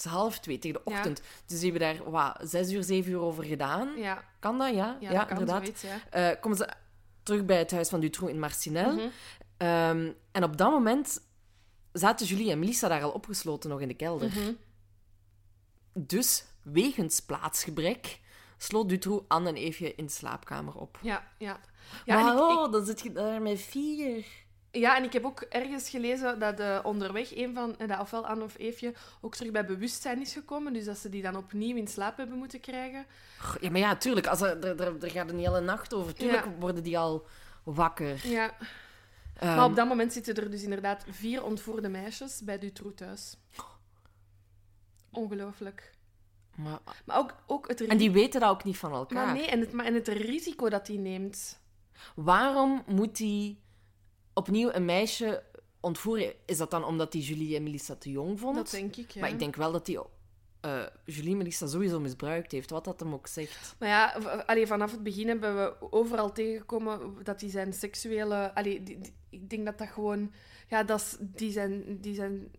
is 0.05 0.11
half 0.11 0.39
twee, 0.39 0.59
tegen 0.59 0.81
de 0.83 0.91
Ja. 0.91 0.97
ochtend. 0.97 1.21
Dus 1.45 1.59
die 1.59 1.71
hebben 1.71 1.95
daar 1.97 2.11
wat, 2.11 2.37
zes 2.49 2.71
uur, 2.71 2.83
zeven 2.83 3.11
uur 3.11 3.19
over 3.19 3.43
gedaan. 3.43 3.89
Ja, 3.97 4.23
Kan 4.39 4.57
dat? 4.57 4.73
Ja, 4.75 4.97
ja, 4.99 5.11
dat 5.11 5.27
kan 5.27 5.39
inderdaad. 5.39 5.63
zoiets. 5.63 5.83
Eh, 6.09 6.29
komen 6.41 6.57
ze 6.57 6.69
terug 7.23 7.45
bij 7.45 7.57
het 7.57 7.71
huis 7.71 7.89
van 7.89 7.99
Dutroux 7.99 8.33
in 8.33 8.39
Marcinelle. 8.39 8.93
Mhm. 8.93 9.07
Ehm, 9.57 10.11
en 10.31 10.43
op 10.43 10.57
dat 10.57 10.71
moment 10.71 11.21
zaten 11.93 12.25
Julie 12.25 12.51
en 12.51 12.59
Melissa 12.59 12.87
daar 12.87 13.03
al 13.03 13.11
opgesloten 13.11 13.69
nog 13.69 13.81
in 13.81 13.87
de 13.87 13.93
kelder. 13.93 14.27
Mhm. 14.27 14.51
Dus, 15.93 16.45
wegens 16.61 17.19
plaatsgebrek, 17.19 18.19
sloot 18.57 18.89
Dutroux 18.89 19.25
Anne 19.27 19.49
en 19.49 19.55
Eefje 19.55 19.95
in 19.95 20.05
de 20.05 20.11
slaapkamer 20.11 20.75
op. 20.75 20.99
Ja, 21.01 21.27
ja. 21.37 21.59
Ja, 22.05 22.23
maar 22.23 22.33
ik- 22.33 22.39
oh, 22.39 22.71
dan 22.71 22.85
zit 22.85 23.01
je 23.01 23.11
daar 23.11 23.41
met 23.41 23.61
vier. 23.61 24.25
Ja, 24.75 24.97
en 24.97 25.03
ik 25.03 25.13
heb 25.13 25.25
ook 25.25 25.41
ergens 25.41 25.89
gelezen 25.89 26.39
dat 26.39 26.83
onderweg 26.83 27.35
een 27.35 27.53
van, 27.53 27.77
eh, 27.77 27.87
dat 27.87 27.99
ofwel 27.99 28.25
Anne 28.27 28.43
of 28.43 28.57
Eefje, 28.57 28.93
ook 29.21 29.35
terug 29.35 29.51
bij 29.51 29.65
bewustzijn 29.65 30.21
is 30.21 30.33
gekomen. 30.33 30.73
Dus 30.73 30.85
dat 30.85 30.97
ze 30.97 31.09
die 31.09 31.21
dan 31.21 31.35
opnieuw 31.35 31.75
in 31.75 31.87
slaap 31.87 32.17
hebben 32.17 32.37
moeten 32.37 32.59
krijgen. 32.59 33.05
Goh, 33.39 33.61
Ja, 33.61 33.69
maar 33.69 33.79
ja, 33.79 33.95
tuurlijk, 33.95 34.27
als 34.27 34.41
er, 34.41 34.63
er, 34.65 34.81
er, 34.81 35.03
er 35.03 35.11
gaat 35.11 35.29
een 35.29 35.39
hele 35.39 35.61
nacht 35.61 35.93
over. 35.93 36.13
Tuurlijk 36.13 36.45
Ja. 36.45 36.51
worden 36.59 36.83
die 36.83 36.97
al 36.99 37.25
wakker. 37.63 38.27
Ja. 38.27 38.55
Ehm, 39.37 39.55
maar 39.55 39.65
op 39.65 39.75
dat 39.75 39.87
moment 39.87 40.13
zitten 40.13 40.35
er 40.35 40.51
dus 40.51 40.63
inderdaad 40.63 41.05
vier 41.09 41.43
ontvoerde 41.43 41.89
meisjes 41.89 42.41
bij 42.43 42.59
Dutroux 42.59 42.95
thuis. 42.95 43.37
Ongelooflijk. 45.11 45.91
maar- 46.55 46.79
Maar 47.05 47.17
ook, 47.17 47.35
ook 47.47 47.67
het 47.67 47.81
en 47.81 47.97
die 47.97 48.11
weten 48.11 48.39
dat 48.39 48.49
ook 48.49 48.63
niet 48.63 48.77
van 48.77 48.91
elkaar. 48.93 49.25
Maar 49.25 49.35
nee, 49.35 49.47
en 49.47 49.59
het, 49.59 49.71
maar, 49.71 49.85
en 49.85 49.93
het 49.93 50.07
risico 50.07 50.69
dat 50.69 50.87
hij 50.87 50.97
neemt. 50.97 51.59
Waarom 52.15 52.83
moet 52.87 53.17
hij 53.17 53.57
opnieuw 54.33 54.69
een 54.73 54.85
meisje 54.85 55.43
ontvoeren? 55.79 56.33
Is 56.45 56.57
dat 56.57 56.71
dan 56.71 56.83
omdat 56.85 57.13
hij 57.13 57.21
Julie 57.21 57.55
en 57.55 57.63
Melissa 57.63 57.95
te 57.95 58.11
jong 58.11 58.39
vond? 58.39 58.55
Dat 58.55 58.69
denk 58.71 58.95
ik, 58.95 59.11
ja. 59.11 59.21
Maar 59.21 59.29
ik 59.29 59.39
denk 59.39 59.55
wel 59.55 59.71
dat 59.71 59.87
hij 59.87 59.99
eh, 60.61 60.83
Julie 61.05 61.31
en 61.31 61.37
Melissa 61.37 61.67
sowieso 61.67 61.99
misbruikt 61.99 62.51
heeft, 62.51 62.69
wat 62.69 62.85
dat 62.85 62.99
hem 62.99 63.13
ook 63.13 63.27
zegt. 63.27 63.75
Maar 63.79 63.89
ja, 63.89 64.05
allee, 64.45 64.67
vanaf 64.67 64.91
het 64.91 65.03
begin 65.03 65.27
hebben 65.27 65.55
we 65.55 65.75
overal 65.91 66.31
tegengekomen 66.31 67.23
dat 67.23 67.39
die 67.39 67.49
zijn 67.49 67.73
seksuele... 67.73 68.55
Allee, 68.55 68.83
die- 68.83 68.99
die- 68.99 69.13
ik 69.29 69.49
denk 69.49 69.65
dat 69.65 69.77
dat 69.77 69.87
gewoon... 69.87 70.31
Ja, 70.67 70.83
dat 70.83 70.99
is, 70.99 71.15
die, 71.19 71.51
zijn, 71.51 71.97
die 72.01 72.15
zijn 72.15 72.51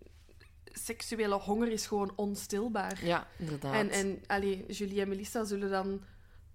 seksuele 0.65 1.35
honger 1.35 1.69
is 1.69 1.87
gewoon 1.87 2.13
onstilbaar. 2.17 3.05
Ja, 3.05 3.27
inderdaad. 3.39 3.75
En, 3.75 3.91
en 3.91 4.21
allee, 4.27 4.65
Julie 4.67 5.01
en 5.01 5.09
Melissa 5.09 5.45
zullen 5.45 5.71
dan 5.71 6.03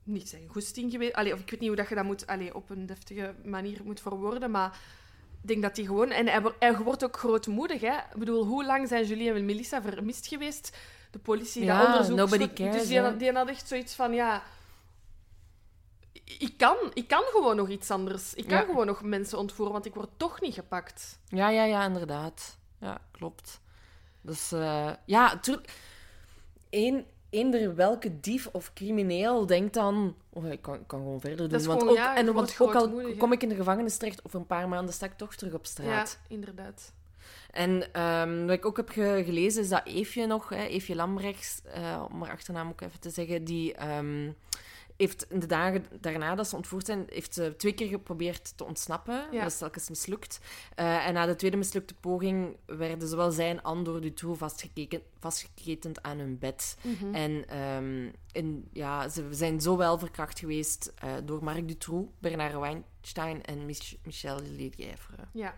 niet 0.03 0.29
zijn 0.29 0.47
goesting 0.47 0.91
geweest... 0.91 1.13
Allee, 1.13 1.34
of 1.34 1.39
ik 1.39 1.49
weet 1.49 1.60
niet 1.60 1.69
hoe 1.69 1.77
dat 1.77 1.89
je 1.89 1.95
dat 1.95 2.05
moet, 2.05 2.27
allee, 2.27 2.55
op 2.55 2.69
een 2.69 2.86
deftige 2.86 3.36
manier 3.43 3.82
moet 3.84 3.99
verwoorden, 3.99 4.51
maar... 4.51 4.79
Denk 5.41 5.62
dat 5.62 5.75
die 5.75 5.86
gewoon... 5.86 6.10
En 6.12 6.28
hij, 6.28 6.41
hij 6.60 6.78
wordt 6.78 7.04
ook 7.04 7.17
grootmoedig, 7.17 7.82
hè. 7.82 7.95
Ik 7.97 8.17
bedoel, 8.17 8.45
hoe 8.45 8.65
lang 8.65 8.88
zijn 8.88 9.06
Julie 9.06 9.32
en 9.34 9.45
Melissa 9.45 9.82
vermist 9.82 10.28
geweest? 10.28 10.78
De 11.12 11.19
politie, 11.19 11.63
Ja, 11.63 11.78
dat 11.80 11.88
onderzoek... 11.88 12.15
nobody 12.17 12.38
sloot- 12.43 12.54
cares, 12.54 12.75
Dus 12.75 12.88
die, 12.88 13.15
die 13.17 13.32
had 13.32 13.47
echt 13.47 13.67
zoiets 13.67 13.93
van, 13.95 14.13
ja... 14.13 14.43
Ik 16.23 16.54
kan, 16.58 16.75
ik 16.93 17.08
kan 17.08 17.23
gewoon 17.25 17.56
nog 17.56 17.69
iets 17.69 17.91
anders. 17.91 18.34
Ik 18.34 18.47
kan 18.47 18.58
Ja. 18.58 18.65
gewoon 18.65 18.86
nog 18.86 19.02
mensen 19.02 19.38
ontvoeren, 19.38 19.73
want 19.73 19.86
ik 19.86 19.93
word 19.93 20.10
toch 20.17 20.41
niet 20.41 20.54
gepakt. 20.54 21.19
Ja, 21.28 21.49
ja, 21.49 21.63
ja, 21.63 21.86
inderdaad. 21.86 22.58
Ja, 22.80 22.97
klopt. 23.12 23.62
Dus 24.21 24.52
eh, 24.52 24.91
ja, 25.06 25.38
tuurlijk. 25.39 25.71
Eén, 26.69 27.06
eender 27.29 27.75
welke 27.75 28.19
dief 28.19 28.47
of 28.51 28.73
crimineel 28.73 29.45
denkt 29.45 29.73
dan... 29.73 30.15
Oh, 30.29 30.45
ik 30.51 30.61
kan, 30.61 30.73
ik 30.75 30.87
kan 30.87 30.99
gewoon 30.99 31.19
verder 31.19 31.37
doen. 31.49 31.49
Want 31.65 31.79
gewoon, 31.79 31.89
ook, 31.89 31.95
ja, 31.95 32.15
en, 32.15 32.33
want 32.33 32.55
ook 32.59 32.75
al 32.75 32.89
kom 33.17 33.31
ik 33.31 33.43
in 33.43 33.49
de 33.49 33.55
gevangenis 33.55 33.97
terecht, 33.97 34.25
over 34.25 34.39
een 34.39 34.45
paar 34.47 34.67
maanden 34.67 34.93
sta 34.93 35.05
ik 35.05 35.17
toch 35.17 35.35
terug 35.35 35.53
op 35.53 35.65
straat. 35.65 36.19
Ja, 36.29 36.35
inderdaad. 36.35 36.93
En 37.51 37.93
ehm, 37.93 38.41
wat 38.45 38.55
ik 38.55 38.65
ook 38.65 38.77
heb 38.77 38.89
ge- 38.89 39.21
gelezen 39.25 39.61
is 39.61 39.69
dat 39.69 39.81
Eefje 39.85 40.25
nog, 40.25 40.49
hè, 40.49 40.63
Eefje 40.63 40.95
Lambrechts, 40.95 41.61
eh, 41.73 42.03
om 42.11 42.21
haar 42.23 42.31
achternaam 42.31 42.69
ook 42.69 42.81
even 42.81 42.99
te 42.99 43.09
zeggen, 43.09 43.43
die 43.43 43.73
ehm, 43.73 44.31
heeft 44.99 45.25
in 45.29 45.39
de 45.39 45.45
dagen 45.45 45.85
daarna 45.99 46.35
dat 46.35 46.47
ze 46.47 46.55
ontvoerd 46.55 46.85
zijn, 46.85 47.03
heeft 47.09 47.33
ze 47.33 47.53
twee 47.57 47.73
keer 47.73 47.88
geprobeerd 47.88 48.57
te 48.57 48.65
ontsnappen. 48.65 49.27
Ja. 49.31 49.41
Dat 49.41 49.51
is 49.51 49.57
telkens 49.57 49.89
mislukt. 49.89 50.39
Eh, 50.75 51.07
en 51.07 51.13
na 51.13 51.25
de 51.25 51.35
tweede 51.35 51.57
mislukte 51.57 51.93
poging 51.93 52.57
werden 52.65 53.07
zowel 53.07 53.31
zij 53.31 53.49
en 53.49 53.62
Anne 53.62 53.83
door 53.83 54.01
Dutroux 54.01 54.39
vastgekeken, 54.39 55.01
vastgeketend 55.19 56.03
aan 56.03 56.17
hun 56.19 56.38
bed. 56.39 56.77
Mhm. 56.81 57.15
En 57.15 57.47
ehm, 57.47 58.12
in, 58.31 58.67
ja, 58.71 59.09
ze 59.09 59.27
zijn 59.31 59.62
zo 59.62 59.77
wel 59.77 59.99
verkracht 59.99 60.39
geweest 60.39 60.93
eh, 60.95 61.13
door 61.23 61.43
Marc 61.43 61.67
Dutroux, 61.67 62.12
Bernard 62.19 62.53
Weinstein 62.53 63.43
en 63.43 63.65
Mich- 63.65 63.97
Michel 64.03 64.39
Lelièvre. 64.41 65.27
Ja. 65.33 65.55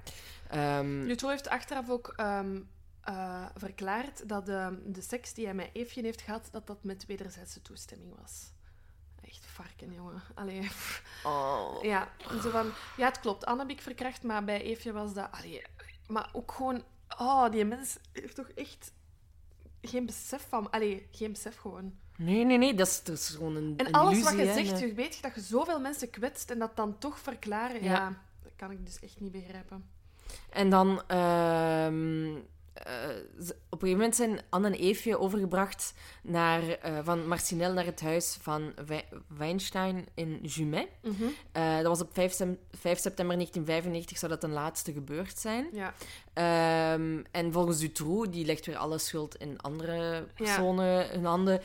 Ehm 0.50 1.08
Dutroux 1.08 1.34
heeft 1.34 1.48
achteraf 1.50 1.90
ook 1.90 2.14
ehm, 2.16 2.60
eh, 3.02 3.46
verklaard 3.56 4.30
dat 4.30 4.46
de, 4.46 4.82
de 4.86 5.02
seks 5.02 5.34
die 5.34 5.46
hij 5.46 5.54
met 5.54 5.70
Eefje 5.74 6.02
heeft 6.02 6.22
gehad, 6.22 6.48
dat 6.52 6.68
dat 6.68 6.84
met 6.84 7.06
wederzijdse 7.06 7.62
toestemming 7.62 8.14
was. 8.22 8.52
Echt 9.32 9.46
varken, 9.46 9.94
jongen. 9.94 10.22
Allee, 10.34 10.70
oh. 11.24 11.84
ja. 11.84 12.12
Zo 12.42 12.50
van, 12.50 12.72
ja, 12.98 13.08
het 13.08 13.20
klopt. 13.20 13.46
Anne 13.46 13.62
heb 13.62 13.72
ik 13.72 13.82
verkracht, 13.82 14.24
maar 14.24 14.44
bij 14.44 14.62
Eefje 14.62 14.92
was 14.92 15.14
dat... 15.14 15.28
Allee, 15.32 15.62
maar 16.08 16.30
ook 16.34 16.52
gewoon... 16.52 16.84
Oh, 17.18 17.52
die 17.52 17.66
mens 17.66 17.98
heeft 18.14 18.36
toch 18.36 18.50
echt 18.50 18.92
geen 19.82 20.06
besef 20.06 20.46
van... 20.50 20.70
Allee, 20.70 21.08
geen 21.12 21.32
besef 21.32 21.58
gewoon. 21.58 21.94
Nee, 22.18 22.44
nee, 22.44 22.58
nee, 22.58 22.74
dat 22.74 22.88
is, 22.88 23.04
dat 23.04 23.18
is 23.18 23.30
gewoon 23.30 23.56
een 23.56 23.74
En 23.78 23.92
alles 23.92 24.24
wat 24.24 24.34
je 24.34 24.46
hè. 24.46 24.54
zegt, 24.54 24.80
je 24.80 24.94
weet 24.94 25.22
dat 25.22 25.36
je 25.36 25.42
zoveel 25.42 25.80
mensen 25.80 26.10
kwetst 26.10 26.52
en 26.52 26.60
dat 26.60 26.76
dan 26.76 26.98
toch 26.98 27.20
verklaren, 27.20 27.84
ja, 27.84 27.92
Ja. 27.92 28.22
dat 28.44 28.52
kan 28.56 28.72
ik 28.72 28.86
dus 28.86 29.00
echt 29.00 29.20
niet 29.20 29.32
begrijpen. 29.32 29.90
En 30.50 30.70
dan, 30.70 31.02
ehm, 31.08 32.36
eh, 32.74 32.84
op 33.70 33.82
een 33.82 33.88
gegeven 33.88 33.90
moment 33.90 34.16
zijn 34.16 34.40
Anne 34.50 34.68
en 34.68 34.74
Eefje 34.74 35.20
overgebracht 35.20 35.94
naar, 36.24 36.68
eh, 36.70 36.98
van 37.04 37.28
Marcinel 37.28 37.74
naar 37.74 37.86
het 37.86 38.02
huis 38.02 38.38
van 38.42 38.74
Wei- 38.86 39.06
Weinstein 39.28 40.06
in 40.16 40.40
Jumet. 40.42 40.88
Mhm. 41.02 41.24
Eh, 41.52 41.76
dat 41.76 41.86
was 41.86 42.02
op 42.02 42.10
5, 42.14 42.34
sem- 42.34 42.58
5 42.72 43.00
september 43.00 43.36
1995, 43.36 44.18
zou 44.18 44.32
dat 44.32 44.42
ten 44.42 44.52
laatste 44.52 44.94
gebeurd 44.94 45.38
zijn. 45.40 45.68
Ja. 45.72 45.94
Ehm, 46.34 47.20
en 47.32 47.52
volgens 47.52 47.80
Dutroux, 47.80 48.30
die 48.32 48.46
legt 48.46 48.66
weer 48.66 48.78
alle 48.78 48.98
schuld 48.98 49.36
in 49.36 49.62
andere 49.62 50.28
personen 50.36 51.10
hun 51.10 51.26
handen. 51.26 51.62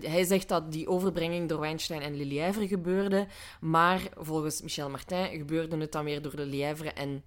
Hij 0.00 0.24
zegt 0.24 0.48
dat 0.48 0.72
die 0.72 0.88
overbrenging 0.88 1.48
door 1.48 1.60
Weinstein 1.60 2.00
en 2.02 2.14
Lelièvre 2.16 2.68
gebeurde. 2.68 3.26
Maar 3.60 4.00
volgens 4.16 4.62
Michel 4.62 4.90
Martin 4.90 5.26
gebeurde 5.38 5.76
het 5.76 5.92
dan 5.92 6.04
weer 6.04 6.22
door 6.22 6.32
Lelièvre 6.34 6.90
en... 6.92 7.22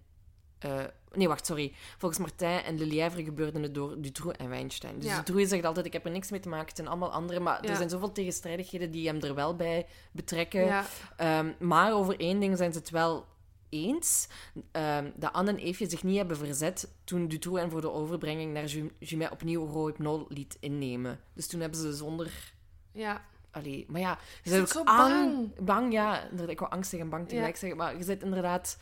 eh, 0.60 0.84
nee, 1.14 1.28
wacht, 1.28 1.46
sorry. 1.46 1.74
Volgens 1.98 2.20
Martin 2.22 2.64
en 2.66 2.78
Lelièvre 2.78 3.24
gebeurde 3.24 3.60
het 3.60 3.74
door 3.76 4.02
Dutroux 4.02 4.38
en 4.38 4.50
Weinstein. 4.50 5.00
Dus 5.00 5.10
Ja. 5.10 5.18
Dutroux 5.18 5.50
zegt 5.50 5.66
altijd, 5.66 5.86
ik 5.86 5.94
heb 5.94 6.06
er 6.06 6.12
niks 6.12 6.30
mee 6.32 6.40
te 6.40 6.50
maken, 6.50 6.68
het 6.68 6.76
zijn 6.76 6.88
allemaal 6.88 7.12
andere. 7.12 7.40
Maar 7.40 7.64
Ja. 7.64 7.70
er 7.70 7.76
zijn 7.76 7.90
zoveel 7.90 8.12
tegenstrijdigheden 8.12 8.92
die 8.92 9.08
hem 9.08 9.22
er 9.22 9.36
wel 9.36 9.56
bij 9.56 9.86
betrekken. 10.12 10.66
Ja. 10.66 10.86
Ehm, 11.18 11.52
maar 11.60 11.94
over 11.94 12.20
één 12.20 12.40
ding 12.40 12.58
zijn 12.58 12.74
ze 12.74 12.80
het 12.80 12.90
wel 12.90 13.26
eens. 13.70 14.28
ehm, 14.72 15.12
dat 15.16 15.34
Anne 15.34 15.50
en 15.52 15.58
Eefje 15.58 15.90
zich 15.90 16.04
niet 16.04 16.18
hebben 16.18 16.38
verzet 16.38 16.90
toen 17.04 17.28
Dutroux 17.28 17.60
hen 17.60 17.72
voor 17.72 17.82
de 17.82 17.92
overbrenging 17.92 18.54
naar 18.54 18.66
Ju- 18.66 18.92
Jumet 19.00 19.32
opnieuw 19.32 19.66
Rohypnol 19.66 20.26
liet 20.30 20.58
innemen. 20.60 21.20
Dus 21.34 21.48
toen 21.48 21.60
hebben 21.60 21.80
ze 21.80 21.94
zonder... 21.94 22.54
ja. 22.92 23.26
Allee, 23.52 23.86
maar 23.88 24.02
ja, 24.02 24.18
ze 24.44 24.50
zijn 24.50 24.62
ook 24.62 24.68
zo 24.68 24.82
ang- 24.84 25.56
bang. 25.66 25.94
ja. 25.94 26.24
Ik 26.48 26.60
wou 26.60 26.72
angstig 26.72 27.00
en 27.00 27.10
bang 27.10 27.28
tegelijk 27.28 27.56
zeggen, 27.58 27.78
maar 27.78 27.98
je 27.98 28.04
zit 28.04 28.24
inderdaad 28.24 28.78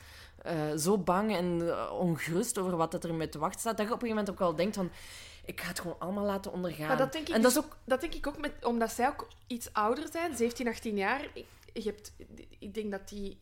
eh, 0.45 0.77
zo 0.77 0.97
bang 0.97 1.35
en 1.35 1.69
eh, 1.69 1.91
ongerust 1.99 2.57
over 2.57 2.77
wat 2.77 2.91
dat 2.91 3.03
er 3.03 3.13
met 3.13 3.31
te 3.31 3.39
wachten 3.39 3.59
staat, 3.59 3.77
dat 3.77 3.87
je 3.87 3.93
op 3.93 4.01
een 4.01 4.07
gegeven 4.07 4.23
moment 4.25 4.29
ook 4.29 4.47
wel 4.47 4.55
denkt 4.55 4.75
van... 4.75 4.89
Ik 5.45 5.61
ga 5.61 5.67
het 5.67 5.79
gewoon 5.79 5.99
allemaal 5.99 6.25
laten 6.25 6.51
ondergaan. 6.51 6.87
Maar 6.87 6.97
dat 6.97 7.11
denk 7.13 7.27
ik, 7.27 7.35
en 7.35 7.41
dat 7.41 7.53
dus- 7.53 7.63
is 7.63 7.69
ook... 7.69 7.77
dat 7.83 8.01
denk 8.01 8.13
ik 8.13 8.27
ook 8.27 8.37
met, 8.39 8.51
omdat 8.61 8.91
zij 8.91 9.07
ook 9.07 9.27
iets 9.47 9.73
ouder 9.73 10.07
zijn, 10.11 10.35
17, 10.35 10.67
18 10.67 10.95
jaar. 10.97 11.27
Ik, 11.33 11.45
je 11.73 11.81
hebt, 11.81 12.13
ik 12.59 12.73
denk 12.73 12.91
dat 12.91 13.09
die 13.09 13.39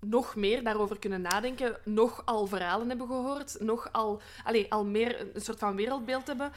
nog 0.00 0.36
meer 0.36 0.64
daarover 0.64 0.98
kunnen 0.98 1.20
nadenken, 1.20 1.76
nog 1.84 2.22
al 2.24 2.46
verhalen 2.46 2.88
hebben 2.88 3.06
gehoord, 3.06 3.56
nog 3.60 3.88
al, 3.92 4.20
allez, 4.44 4.68
al 4.68 4.84
meer 4.84 5.26
een 5.34 5.40
soort 5.40 5.58
van 5.58 5.76
wereldbeeld 5.76 6.26
hebben. 6.26 6.52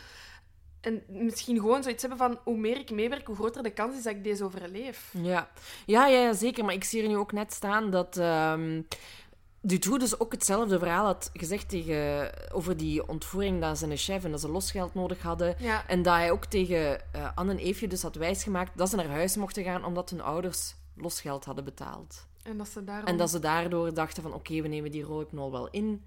En 0.82 1.04
misschien 1.08 1.60
gewoon 1.60 1.84
zoiets 1.84 2.02
hebben 2.02 2.20
van, 2.20 2.40
hoe 2.44 2.58
meer 2.58 2.78
ik 2.78 2.92
meewerk, 2.92 3.28
hoe 3.28 3.36
groter 3.36 3.64
de 3.64 3.74
kans 3.74 3.98
is 3.98 4.04
dat 4.04 4.14
ik 4.14 4.24
deze 4.24 4.44
overleef. 4.44 5.14
Ja. 5.22 5.50
Ja, 5.86 6.08
ja, 6.08 6.22
ja, 6.22 6.34
zeker. 6.34 6.66
Maar 6.66 6.74
ik 6.74 6.84
zie 6.84 7.02
er 7.02 7.08
nu 7.08 7.18
ook 7.18 7.32
net 7.32 7.54
staan 7.54 7.92
dat... 7.92 8.18
ehm 8.18 8.82
Dutroux 9.62 10.00
dus 10.00 10.20
ook 10.20 10.32
hetzelfde 10.32 10.80
verhaal 10.80 11.06
had 11.06 11.30
gezegd 11.34 11.70
tegen, 11.70 12.32
over 12.54 12.78
die 12.78 13.08
ontvoering 13.08 13.62
dat 13.62 13.78
zijn 13.78 13.98
chef 13.98 14.24
en 14.24 14.32
dat 14.32 14.40
ze 14.42 14.50
losgeld 14.50 14.94
nodig 14.94 15.22
hadden. 15.22 15.56
Ja, 15.60 15.88
En 15.88 16.02
dat 16.02 16.14
hij 16.14 16.32
ook 16.32 16.46
tegen 16.46 17.14
eh, 17.14 17.32
Anne 17.36 17.52
en 17.52 17.58
Eefje 17.58 17.88
dus 17.88 18.02
had 18.02 18.16
wijsgemaakt 18.16 18.78
dat 18.78 18.90
ze 18.90 18.96
naar 18.96 19.10
huis 19.10 19.36
mochten 19.36 19.64
gaan 19.64 19.86
omdat 19.86 20.10
hun 20.10 20.22
ouders 20.22 20.76
losgeld 20.96 21.46
hadden 21.46 21.64
betaald. 21.64 22.28
en 22.44 22.58
dat 22.58 22.68
ze 22.68 22.84
daarom... 22.84 23.06
En 23.06 23.18
dat 23.18 23.30
ze 23.30 23.40
daardoor 23.40 23.94
dachten 23.94 24.24
van 24.24 24.34
oké, 24.34 24.62
we 24.62 24.68
nemen 24.68 24.92
die 24.92 25.04
rooknol 25.04 25.52
wel 25.52 25.70
in 25.70 26.06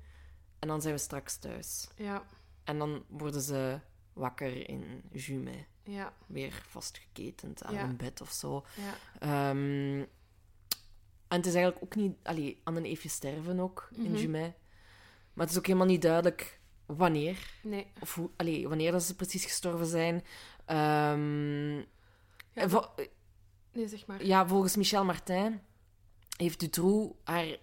en 0.58 0.68
dan 0.68 0.80
zijn 0.82 0.94
we 0.94 1.00
straks 1.00 1.36
thuis. 1.36 1.88
Ja, 1.96 2.22
En 2.64 2.78
dan 2.78 3.04
worden 3.08 3.40
ze 3.40 3.78
wakker 4.12 4.68
in 4.68 5.02
Jumet, 5.12 5.66
ja, 5.82 6.12
weer 6.26 6.62
vastgeketend 6.68 7.62
aan 7.64 7.74
Ja. 7.74 7.82
een 7.82 7.96
bed 7.96 8.20
of 8.20 8.30
zo. 8.30 8.64
ja. 8.76 8.94
Ehm, 9.50 10.04
en 11.32 11.38
het 11.38 11.46
is 11.46 11.54
eigenlijk 11.54 11.84
ook 11.84 11.94
niet... 11.94 12.16
Allee, 12.22 12.60
Anne 12.64 12.78
en 12.78 12.84
Eefje 12.86 13.08
sterven 13.08 13.60
ook 13.60 13.88
in 13.94 14.02
Mhm. 14.10 14.16
Jumet. 14.20 14.52
Maar 15.32 15.44
het 15.44 15.50
is 15.50 15.58
ook 15.58 15.66
helemaal 15.66 15.86
niet 15.86 16.02
duidelijk 16.02 16.60
wanneer. 16.86 17.50
Nee. 17.62 17.86
Of 18.00 18.14
hoe, 18.14 18.30
allee, 18.36 18.68
wanneer 18.68 18.92
dat 18.92 19.02
ze 19.02 19.14
precies 19.16 19.44
gestorven 19.44 19.86
zijn. 19.86 20.24
Ehm, 20.66 21.76
Ja, 22.54 22.90
Nee, 23.72 23.88
zeg 23.88 24.06
maar. 24.06 24.24
ja, 24.24 24.46
volgens 24.46 24.76
Michel 24.76 25.04
Martin 25.04 25.60
heeft 26.36 26.60
Dutroux 26.60 27.14
haar 27.24 27.56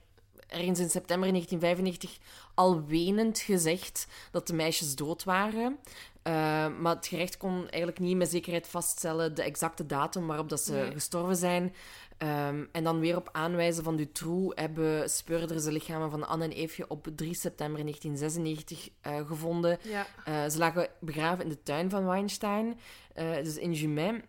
ergens 0.48 0.80
in 0.80 0.90
september 0.90 1.30
1995 1.30 2.18
al 2.56 2.86
wenend 2.86 3.40
gezegd 3.40 4.08
dat 4.32 4.48
de 4.48 4.54
meisjes 4.54 4.96
dood 4.96 5.24
waren. 5.24 5.80
Eh, 6.24 6.34
maar 6.80 6.96
het 6.96 7.08
gerecht 7.08 7.38
kon 7.38 7.60
eigenlijk 7.70 8.00
niet 8.00 8.18
met 8.18 8.30
zekerheid 8.30 8.68
vaststellen 8.68 9.36
de 9.36 9.44
exacte 9.44 9.86
datum 9.86 10.28
waarop 10.28 10.50
dat 10.50 10.62
ze 10.62 10.74
Nee. 10.74 10.92
gestorven 10.92 11.36
zijn. 11.36 11.74
Ehm, 12.18 12.66
en 12.72 12.84
dan 12.84 13.00
weer 13.00 13.16
op 13.18 13.30
aanwijzen 13.32 13.84
van 13.84 13.96
Dutroux 13.96 14.62
hebben 14.62 15.10
speurders 15.10 15.64
de 15.64 15.72
lichamen 15.72 16.12
van 16.12 16.28
Anne 16.28 16.44
en 16.44 16.52
Eefje 16.52 16.88
op 16.88 17.08
3 17.16 17.34
september 17.34 17.84
1996 17.84 18.90
eh, 19.02 19.28
gevonden. 19.28 19.78
Ja. 19.84 20.08
Eh, 20.26 20.50
ze 20.50 20.58
lagen 20.58 20.88
begraven 21.00 21.44
in 21.44 21.50
de 21.50 21.64
tuin 21.64 21.90
van 21.90 22.06
Weinstein, 22.06 22.80
dus 23.44 23.58
in 23.58 23.74
Jumain. 23.74 24.24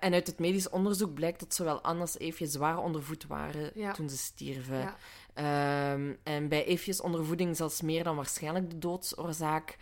En 0.00 0.12
uit 0.12 0.26
het 0.26 0.38
medisch 0.38 0.68
onderzoek 0.68 1.14
blijkt 1.14 1.40
dat 1.40 1.54
zowel 1.54 1.80
Anne 1.80 2.00
als 2.00 2.18
Eefje 2.18 2.46
zwaar 2.46 2.78
ondervoed 2.78 3.26
waren 3.26 3.70
Ja. 3.74 3.92
toen 3.92 4.08
ze 4.08 4.16
stierven. 4.16 4.78
Ja. 4.78 4.96
Ehm, 5.34 6.14
en 6.22 6.48
bij 6.48 6.64
Eefjes 6.64 7.00
ondervoeding 7.00 7.56
zelfs 7.56 7.80
meer 7.82 8.04
dan 8.04 8.16
waarschijnlijk 8.16 8.70
de 8.70 8.78
doodsoorzaak. 8.78 9.76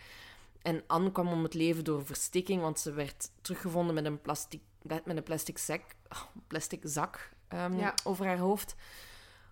En 0.69 0.83
Anne 0.87 1.11
kwam 1.11 1.27
om 1.27 1.43
het 1.43 1.53
leven 1.53 1.83
door 1.83 2.05
verstikking, 2.05 2.61
want 2.61 2.79
ze 2.79 2.91
werd 2.91 3.31
teruggevonden 3.41 3.95
met 3.95 4.05
een 4.05 4.21
plastic, 4.21 4.61
met 4.81 5.01
een 5.05 5.23
plastic, 5.23 5.57
zak, 5.57 5.81
oh, 6.09 6.21
plastic 6.47 6.81
zak 6.83 7.29
ehm, 7.47 7.77
Ja. 7.77 7.93
over 8.03 8.25
haar 8.25 8.37
hoofd. 8.37 8.75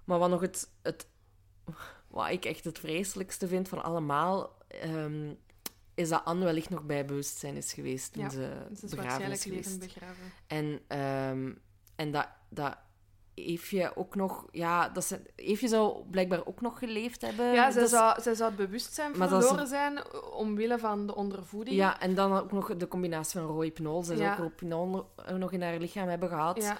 Maar 0.03 0.19
wat 0.19 0.29
nog 0.29 0.41
het, 0.41 0.69
het, 0.81 1.07
wat 2.07 2.29
ik 2.29 2.45
echt 2.45 2.63
het 2.63 2.79
vreselijkste 2.79 3.47
vind 3.47 3.67
van 3.67 3.83
allemaal, 3.83 4.57
ehm, 4.67 5.33
is 5.93 6.09
dat 6.09 6.25
Anne 6.25 6.45
wellicht 6.45 6.69
nog 6.69 6.83
bij 6.83 7.05
bewustzijn 7.05 7.55
is 7.55 7.73
geweest 7.73 8.13
toen 8.13 8.23
Ja, 8.23 8.29
ze 8.29 8.65
Ze 8.75 8.85
is 8.85 8.95
begraven 8.95 9.31
is 9.31 9.43
geweest. 9.43 9.85
En, 10.47 10.79
ehm, 10.87 11.53
en 11.95 12.11
dat, 12.11 12.27
dat 12.49 12.77
Eefje 13.37 13.95
ook 13.95 14.15
nog... 14.15 14.47
Ja, 14.51 14.89
dat 14.89 15.05
ze, 15.05 15.21
Eefje 15.35 15.67
zou 15.67 16.05
blijkbaar 16.09 16.45
ook 16.45 16.61
nog 16.61 16.79
geleefd 16.79 17.21
hebben. 17.21 17.53
Ja, 17.53 17.71
zij 17.71 17.85
zou, 17.85 18.21
zij 18.21 18.35
zou 18.35 18.49
het 18.49 18.59
bewustzijn 18.59 19.11
is- 19.11 19.17
verloren 19.17 19.67
zijn 19.67 20.13
omwille 20.31 20.79
van 20.79 21.07
de 21.07 21.15
ondervoeding. 21.15 21.75
Ja, 21.75 21.99
en 21.99 22.15
dan 22.15 22.33
ook 22.33 22.51
nog 22.51 22.75
de 22.77 22.87
combinatie 22.87 23.39
van 23.39 23.49
rohypnol. 23.49 24.03
Ze 24.03 24.17
zou 24.17 24.29
ook 24.31 24.37
rohypnol 24.37 25.11
nog 25.37 25.51
in 25.51 25.61
haar 25.61 25.77
lichaam 25.77 26.07
hebben 26.07 26.29
gehad. 26.29 26.73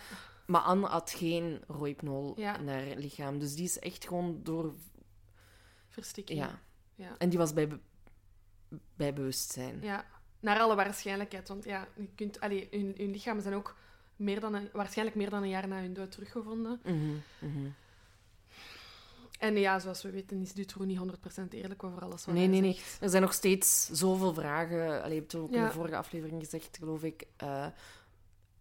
Maar 0.45 0.61
Anne 0.61 0.87
had 0.87 1.11
geen 1.11 1.61
rohypnol 1.67 2.33
in 2.35 2.67
haar 2.67 2.83
lichaam. 2.95 3.39
Dus 3.39 3.55
die 3.55 3.65
is 3.65 3.79
echt 3.79 4.07
gewoon 4.07 4.39
door... 4.43 4.73
verstikking. 5.89 6.39
Ja. 6.39 6.59
Ja. 6.95 7.15
En 7.17 7.29
die 7.29 7.37
was 7.37 7.53
bij, 7.53 7.79
bij 8.95 9.13
bewustzijn. 9.13 9.79
Ja, 9.81 10.05
naar 10.39 10.59
alle 10.59 10.75
waarschijnlijkheid. 10.75 11.47
Want 11.47 11.63
ja, 11.63 11.87
je 11.95 12.09
kunt, 12.15 12.39
allee, 12.39 12.67
hun, 12.71 12.93
hun 12.97 13.11
lichamen 13.11 13.41
zijn 13.43 13.55
ook 13.55 13.75
meer 14.17 14.39
dan 14.39 14.53
een, 14.53 14.69
waarschijnlijk 14.73 15.17
meer 15.17 15.29
dan 15.29 15.43
een 15.43 15.49
jaar 15.49 15.67
na 15.67 15.79
hun 15.81 15.93
dood 15.93 16.11
teruggevonden. 16.11 16.79
Mhm, 16.83 16.95
mhm. 17.39 17.65
En 19.39 19.57
ja, 19.57 19.79
zoals 19.79 20.01
we 20.03 20.09
weten 20.11 20.41
is 20.41 20.53
Dutroux 20.53 20.85
niet 20.87 20.97
100% 20.97 21.53
eerlijk 21.53 21.83
over 21.83 22.01
alles 22.01 22.25
wat 22.25 22.33
Nee, 22.35 22.43
hij 22.43 22.51
nee, 22.51 22.61
nee. 22.61 22.79
Er 22.99 23.09
zijn 23.09 23.21
nog 23.21 23.33
steeds 23.33 23.89
zoveel 23.91 24.33
vragen. 24.33 25.01
Allee, 25.01 25.13
je 25.13 25.19
hebt 25.19 25.31
het 25.31 25.41
ook 25.41 25.51
in 25.51 25.63
de 25.63 25.71
vorige 25.71 25.95
aflevering 25.97 26.41
gezegd, 26.43 26.77
geloof 26.79 27.03
ik. 27.03 27.23
eh, 27.37 27.65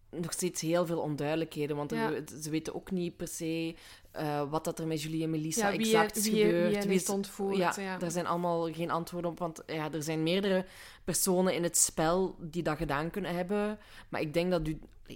nog 0.09 0.31
steeds 0.33 0.61
heel 0.61 0.85
veel 0.85 0.99
onduidelijkheden. 0.99 1.75
Want 1.75 1.91
er- 1.91 2.23
ze 2.41 2.49
weten 2.49 2.75
ook 2.75 2.91
niet 2.91 3.17
per 3.17 3.27
se 3.27 3.75
eh, 4.11 4.49
wat 4.49 4.63
dat 4.63 4.79
er 4.79 4.87
met 4.87 5.01
Julie 5.01 5.23
en 5.23 5.29
Melissa 5.29 5.65
Ja, 5.69 5.77
wie, 5.77 5.85
exact 5.85 6.15
is 6.17 6.29
wie, 6.29 6.45
wie 6.53 6.93
is- 6.93 7.09
ontvoerd. 7.09 7.57
ja, 7.57 7.73
Ja, 7.77 7.97
daar 7.97 8.11
zijn 8.11 8.25
allemaal 8.27 8.73
geen 8.73 8.91
antwoorden 8.91 9.31
op. 9.31 9.39
Want 9.39 9.63
ja, 9.65 9.91
er 9.91 10.03
zijn 10.03 10.23
meerdere 10.23 10.65
personen 11.03 11.53
in 11.55 11.63
het 11.63 11.77
spel 11.77 12.35
die 12.39 12.63
dat 12.63 12.77
gedaan 12.77 13.09
kunnen 13.09 13.35
hebben. 13.35 13.79
Maar 14.09 14.21
ik 14.21 14.33
denk 14.33 14.51
dat... 14.51 14.61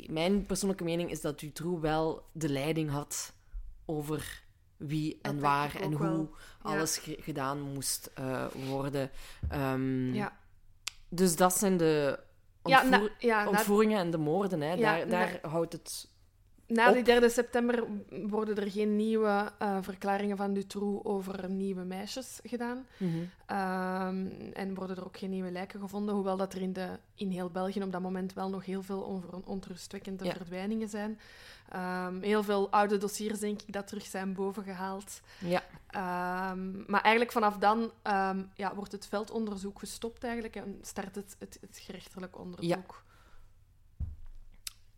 Mijn 0.10 0.46
persoonlijke 0.46 0.84
mening 0.84 1.10
is 1.12 1.22
dat 1.22 1.40
Dutroux 1.40 1.82
wel 1.82 2.26
de 2.32 2.50
leiding 2.50 2.90
had 2.90 3.34
over 3.86 4.44
wie 4.78 5.20
en 5.22 5.40
waar 5.40 5.76
en 5.76 5.92
hoe 5.94 6.02
wel. 6.02 6.30
Alles 6.62 6.98
ge- 6.98 7.18
gedaan 7.22 7.62
moest 7.62 8.12
eh, 8.14 8.46
worden. 8.68 9.12
Ehm, 9.50 10.14
Ja. 10.14 10.38
Dus 11.10 11.36
dat 11.36 11.58
zijn 11.58 11.78
de 11.78 12.20
Ja, 12.64 12.82
ontvoer- 12.84 13.00
na, 13.10 13.10
ja, 13.20 13.44
na, 13.44 13.50
ontvoeringen 13.50 13.98
en 14.00 14.12
de 14.12 14.18
moorden. 14.18 14.62
Hè. 14.62 14.76
Daar 14.78 15.08
daar 15.10 15.40
houdt 15.42 15.74
het... 15.74 16.10
na 16.72 16.92
die 16.92 17.00
op. 17.00 17.06
3 17.06 17.30
september 17.30 17.84
worden 18.10 18.56
er 18.56 18.72
geen 18.72 18.96
nieuwe 18.96 19.52
eh, 19.58 19.78
verklaringen 19.82 20.38
van 20.38 20.54
Dutroux 20.54 21.06
over 21.06 21.50
nieuwe 21.50 21.84
meisjes 21.84 22.40
gedaan. 22.44 22.86
Ehm, 23.46 24.28
en 24.54 24.74
worden 24.74 24.98
er 24.98 25.06
ook 25.06 25.18
geen 25.18 25.30
nieuwe 25.30 25.52
lijken 25.52 25.80
gevonden, 25.80 26.16
hoewel 26.16 26.38
dat 26.38 26.54
er 26.54 26.62
in, 26.62 26.74
de, 26.74 26.88
in 27.16 27.30
heel 27.30 27.50
België 27.50 27.84
op 27.84 27.92
dat 27.92 28.02
moment 28.02 28.34
wel 28.34 28.50
nog 28.50 28.66
heel 28.66 28.84
veel 28.84 29.24
onrustwekkende 29.46 30.26
Ja. 30.26 30.32
verdwijningen 30.36 30.90
zijn. 30.90 31.20
Ehm, 31.70 32.22
heel 32.22 32.44
veel 32.44 32.70
oude 32.70 32.98
dossiers, 32.98 33.40
denk 33.40 33.62
ik, 33.62 33.74
dat 33.74 33.88
terug 33.88 34.06
zijn 34.06 34.34
bovengehaald. 34.34 35.22
Ja. 35.40 35.64
Ehm, 35.88 36.92
maar 36.92 37.02
eigenlijk 37.02 37.32
vanaf 37.32 37.58
dan 37.58 37.92
ja, 38.56 38.76
wordt 38.76 38.92
het 38.92 39.08
veldonderzoek 39.08 39.80
gestopt 39.80 40.24
eigenlijk 40.24 40.56
en 40.56 40.80
start 40.82 41.16
het, 41.16 41.36
het, 41.40 41.58
het 41.62 41.78
gerechtelijk 41.78 42.40
onderzoek. 42.40 43.04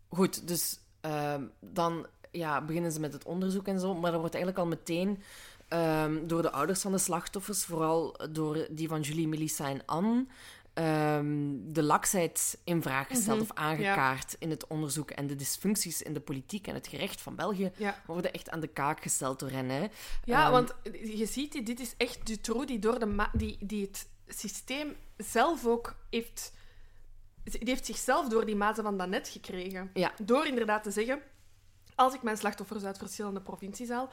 Goed, 0.08 0.48
dus 0.48 0.78
ehm, 1.04 1.42
dan 1.60 2.06
ja, 2.30 2.60
beginnen 2.62 2.92
ze 2.92 3.00
met 3.00 3.12
het 3.12 3.24
onderzoek 3.24 3.66
en 3.66 3.80
zo. 3.80 3.94
Maar 3.94 4.12
er 4.12 4.18
wordt 4.18 4.34
eigenlijk 4.34 4.64
al 4.64 4.70
meteen 4.70 5.22
ehm, 5.68 6.26
door 6.26 6.42
de 6.42 6.50
ouders 6.52 6.80
van 6.80 6.92
de 6.92 6.98
slachtoffers, 6.98 7.64
vooral 7.64 8.16
door 8.30 8.66
die 8.70 8.88
van 8.88 9.00
Julie, 9.00 9.28
Melissa 9.28 9.68
en 9.68 9.82
Anne, 9.86 10.26
ehm, 10.74 11.48
de 11.66 11.82
laksheid 11.82 12.58
in 12.64 12.82
vraag 12.82 13.06
gesteld 13.08 13.40
Mhm, 13.40 13.50
of 13.50 13.56
aangekaart 13.56 14.36
in 14.38 14.50
het 14.50 14.66
onderzoek. 14.66 15.10
En 15.10 15.26
de 15.26 15.34
dysfuncties 15.34 16.02
in 16.02 16.12
de 16.14 16.20
politiek 16.20 16.66
en 16.66 16.74
het 16.74 16.86
gerecht 16.86 17.20
van 17.20 17.34
België 17.34 17.72
Ja. 17.76 18.02
worden 18.06 18.32
echt 18.32 18.50
aan 18.50 18.60
de 18.60 18.66
kaak 18.66 19.02
gesteld 19.02 19.38
door 19.38 19.50
hen. 19.50 19.68
Hè. 19.68 19.86
Ja, 20.24 20.50
want 20.50 20.74
je 21.02 21.26
ziet, 21.26 21.66
dit 21.66 21.80
is 21.80 21.94
echt 21.96 22.26
Dutroux 22.26 22.66
die, 22.66 22.78
door 22.78 22.98
de 22.98 23.26
die, 23.32 23.56
die 23.60 23.82
het 23.86 24.08
systeem 24.28 24.96
zelf 25.16 25.66
ook 25.66 25.94
heeft... 26.10 26.52
Die 27.44 27.60
heeft 27.64 27.86
zichzelf 27.86 28.28
door 28.28 28.46
die 28.46 28.56
mazen 28.56 28.84
van 28.84 28.98
dat 28.98 29.08
net 29.08 29.28
gekregen. 29.28 29.90
Ja. 29.94 30.12
Door 30.22 30.46
inderdaad 30.46 30.82
te 30.82 30.90
zeggen, 30.90 31.22
als 31.94 32.14
ik 32.14 32.22
mijn 32.22 32.36
slachtoffers 32.36 32.84
uit 32.84 32.98
verschillende 32.98 33.40
provincies 33.40 33.88
haal, 33.88 34.10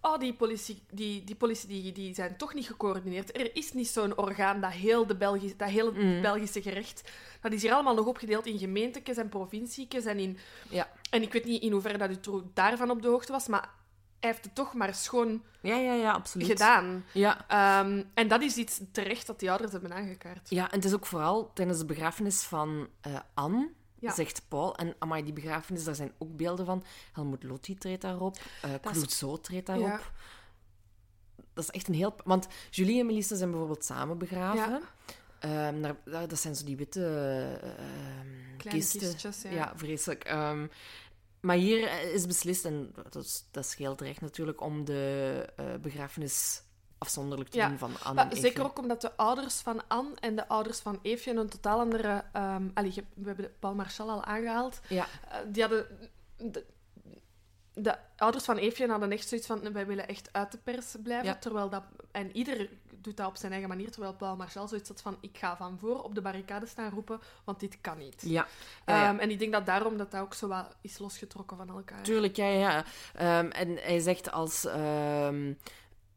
oh, 0.00 0.18
die 0.18 0.34
politie, 0.34 0.82
die, 0.90 1.24
die, 1.24 1.34
politie 1.34 1.68
die, 1.68 1.92
die 1.92 2.14
zijn 2.14 2.36
toch 2.36 2.54
niet 2.54 2.66
gecoördineerd. 2.66 3.36
Er 3.36 3.56
is 3.56 3.72
niet 3.72 3.88
zo'n 3.88 4.18
orgaan 4.18 4.60
dat 4.60 4.70
heel, 4.70 5.06
de 5.06 5.16
Belgisch, 5.16 5.56
dat 5.56 5.68
heel 5.68 5.86
het 5.86 5.96
Mhm. 5.96 6.22
Belgische 6.22 6.62
gerecht... 6.62 7.10
Dat 7.40 7.52
is 7.52 7.62
hier 7.62 7.72
allemaal 7.72 7.94
nog 7.94 8.06
opgedeeld 8.06 8.46
in 8.46 8.58
gemeentekes 8.58 9.16
en 9.16 9.28
provinciekes 9.28 10.04
en 10.04 10.18
in... 10.18 10.38
Ja. 10.68 10.90
En 11.10 11.22
ik 11.22 11.32
weet 11.32 11.44
niet 11.44 11.62
in 11.62 11.72
hoeverre 11.72 11.98
dat 11.98 12.08
Dutroux 12.08 12.44
daarvan 12.54 12.90
op 12.90 13.02
de 13.02 13.08
hoogte 13.08 13.32
was, 13.32 13.48
maar 13.48 13.70
hij 14.24 14.32
heeft 14.32 14.44
het 14.44 14.54
toch 14.54 14.74
maar 14.74 14.94
schoon 14.94 15.42
Ja, 15.60 15.76
ja, 15.76 15.92
ja, 15.94 16.12
absoluut. 16.12 16.46
gedaan. 16.46 17.04
Ja, 17.12 17.44
Ehm, 17.48 18.02
en 18.14 18.28
dat 18.28 18.42
is 18.42 18.56
iets 18.56 18.80
terecht 18.92 19.26
dat 19.26 19.40
die 19.40 19.48
ouders 19.50 19.72
hebben 19.72 19.92
aangekaart. 19.92 20.50
Ja, 20.50 20.70
en 20.70 20.76
het 20.76 20.84
is 20.84 20.94
ook 20.94 21.06
vooral 21.06 21.50
tijdens 21.54 21.78
de 21.78 21.84
begrafenis 21.84 22.42
van 22.42 22.88
eh, 23.00 23.12
Anne, 23.34 23.70
Ja. 23.98 24.12
zegt 24.14 24.42
Paul. 24.48 24.76
En 24.76 24.94
amai, 24.98 25.22
die 25.24 25.32
begrafenis, 25.32 25.84
daar 25.84 25.94
zijn 25.94 26.12
ook 26.18 26.36
beelden 26.36 26.66
van. 26.66 26.84
Helmut 27.12 27.42
Lotti 27.42 27.74
treedt 27.78 28.02
daarop. 28.02 28.36
uh, 28.64 28.72
is- 28.72 28.78
Clouseau 28.80 29.40
treedt 29.40 29.66
daarop. 29.66 29.86
Ja. 29.86 30.00
Dat 31.54 31.64
is 31.64 31.70
echt 31.70 31.88
een 31.88 31.94
heel... 31.94 32.14
Want 32.24 32.46
Julie 32.70 33.00
en 33.00 33.06
Melissa 33.06 33.36
zijn 33.36 33.50
bijvoorbeeld 33.50 33.84
samen 33.84 34.18
begraven. 34.18 34.70
Ja. 34.70 34.80
Ehm, 35.38 35.80
daar- 36.04 36.28
dat 36.28 36.38
zijn 36.40 36.54
zo 36.56 36.64
die 36.64 36.76
witte 36.76 37.04
ehm, 37.62 38.56
Kleine 38.56 38.80
kisten. 38.80 39.00
kistjes, 39.00 39.42
ja. 39.42 39.50
ja. 39.50 39.72
vreselijk. 39.76 40.24
Ehm, 40.24 40.66
maar 41.44 41.56
hier 41.56 41.86
eh, 41.88 42.14
is 42.14 42.26
beslist, 42.26 42.64
en 42.64 42.94
dat, 43.10 43.24
is, 43.24 43.44
dat 43.50 43.66
scheelt 43.66 44.00
recht 44.00 44.20
natuurlijk, 44.20 44.60
om 44.60 44.84
de 44.84 45.44
eh, 45.56 45.64
begrafenis 45.80 46.62
afzonderlijk 46.98 47.50
te 47.50 47.56
Ja. 47.56 47.68
doen 47.68 47.78
van 47.78 47.92
Anne 48.02 48.20
en 48.20 48.30
zeker 48.30 48.46
Eefje. 48.48 48.62
ook 48.64 48.78
omdat 48.78 49.00
de 49.00 49.16
ouders 49.16 49.54
van 49.60 49.82
Anne 49.88 50.10
en 50.20 50.36
de 50.36 50.48
ouders 50.48 50.78
van 50.78 50.98
Eefje 51.02 51.34
een 51.34 51.48
totaal 51.48 51.78
andere... 51.80 52.24
allee, 52.74 52.90
je- 52.94 53.04
we 53.14 53.26
hebben 53.26 53.52
Paul 53.58 53.74
Marchal 53.74 54.10
al 54.10 54.24
aangehaald. 54.24 54.80
Ja, 54.88 55.06
Eh, 55.30 55.38
die 55.46 55.62
hadden... 55.62 55.86
De, 56.36 56.64
de 57.74 57.94
ouders 58.16 58.44
van 58.44 58.56
Eefje 58.56 58.88
hadden 58.88 59.10
echt 59.12 59.28
zoiets 59.28 59.46
van... 59.46 59.72
Wij 59.72 59.86
willen 59.86 60.08
echt 60.08 60.28
uit 60.32 60.52
de 60.52 60.58
pers 60.58 60.94
blijven. 61.02 61.26
Ja. 61.26 61.36
Terwijl 61.36 61.68
dat... 61.68 61.82
En 62.12 62.36
ieder 62.36 62.70
doet 63.04 63.16
dat 63.16 63.26
op 63.26 63.36
zijn 63.36 63.52
eigen 63.52 63.68
manier. 63.68 63.90
Terwijl 63.90 64.14
Paul 64.14 64.36
Marchal 64.36 64.68
zoiets 64.68 64.88
had 64.88 65.02
van... 65.02 65.16
Ik 65.20 65.38
ga 65.38 65.56
van 65.56 65.78
voor 65.78 66.02
op 66.02 66.14
de 66.14 66.20
barricade 66.20 66.66
staan 66.66 66.90
roepen, 66.90 67.20
want 67.44 67.60
dit 67.60 67.78
kan 67.80 67.98
niet. 67.98 68.22
ja. 68.24 68.46
ja, 68.86 68.96
ja. 68.96 69.08
Ehm, 69.08 69.18
en 69.18 69.30
ik 69.30 69.38
denk 69.38 69.52
dat 69.52 69.66
daarom 69.66 69.96
dat 69.96 70.10
dat 70.10 70.20
ook 70.20 70.34
zo 70.34 70.48
wat 70.48 70.76
is 70.80 70.98
losgetrokken 70.98 71.56
van 71.56 71.68
elkaar. 71.68 72.02
Tuurlijk, 72.02 72.36
ja, 72.36 72.46
ja. 72.46 72.84
Ehm, 73.14 73.46
en 73.50 73.76
hij 73.76 74.00
zegt 74.00 74.30
als... 74.30 74.64
ehm, 74.64 75.52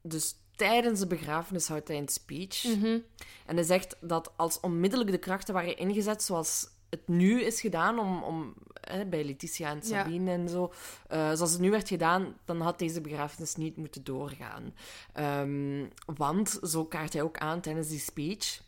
dus 0.02 0.36
tijdens 0.56 1.00
de 1.00 1.08
begrafenis 1.08 1.68
houdt 1.68 1.88
hij 1.88 1.98
een 1.98 2.08
speech. 2.08 2.64
Mhm. 2.64 3.00
En 3.46 3.56
hij 3.56 3.64
zegt 3.64 3.96
dat 4.02 4.32
als 4.36 4.60
onmiddellijk 4.60 5.12
de 5.12 5.18
krachten 5.18 5.54
waren 5.54 5.78
ingezet, 5.78 6.24
zoals 6.24 6.68
het 6.90 7.08
nu 7.08 7.42
is 7.42 7.62
gedaan 7.62 8.00
om, 8.00 8.24
om 8.24 8.54
hè, 8.82 9.06
bij 9.06 9.24
Letitia 9.26 9.70
en 9.70 9.80
Ja. 9.84 9.84
Sabine 10.04 10.32
en 10.32 10.50
zo, 10.50 10.72
eh, 11.08 11.32
zoals 11.34 11.52
het 11.52 11.60
nu 11.62 11.72
werd 11.72 11.88
gedaan, 11.88 12.36
dan 12.46 12.62
had 12.62 12.80
deze 12.80 13.02
begrafenis 13.02 13.56
niet 13.56 13.78
moeten 13.78 14.04
doorgaan. 14.04 14.74
Ehm, 15.14 15.86
want, 16.16 16.60
zo 16.64 16.86
kaart 16.86 17.14
hij 17.14 17.22
ook 17.22 17.38
aan 17.38 17.62
tijdens 17.62 17.88
die 17.88 18.00
speech, 18.00 18.62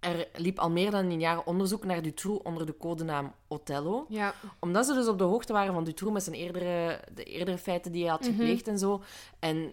er 0.00 0.28
liep 0.36 0.58
al 0.58 0.70
meer 0.70 0.90
dan 0.90 1.04
een 1.10 1.20
jaar 1.20 1.44
onderzoek 1.44 1.84
naar 1.84 2.02
Dutroux 2.02 2.42
onder 2.44 2.66
de 2.66 2.76
codenaam 2.76 3.32
Othello 3.48 4.06
Ja, 4.08 4.34
omdat 4.60 4.86
ze 4.86 4.94
dus 4.94 5.06
op 5.08 5.18
de 5.18 5.24
hoogte 5.24 5.52
waren 5.52 5.74
van 5.74 5.84
Dutroux 5.84 6.12
met 6.14 6.22
zijn 6.22 6.36
eerdere, 6.36 7.00
de 7.14 7.24
eerdere 7.24 7.58
feiten 7.58 7.92
die 7.92 8.02
hij 8.02 8.10
had 8.10 8.20
Mhm. 8.20 8.30
gepleegd 8.30 8.68
en 8.68 8.78
zo. 8.78 9.02
En 9.38 9.72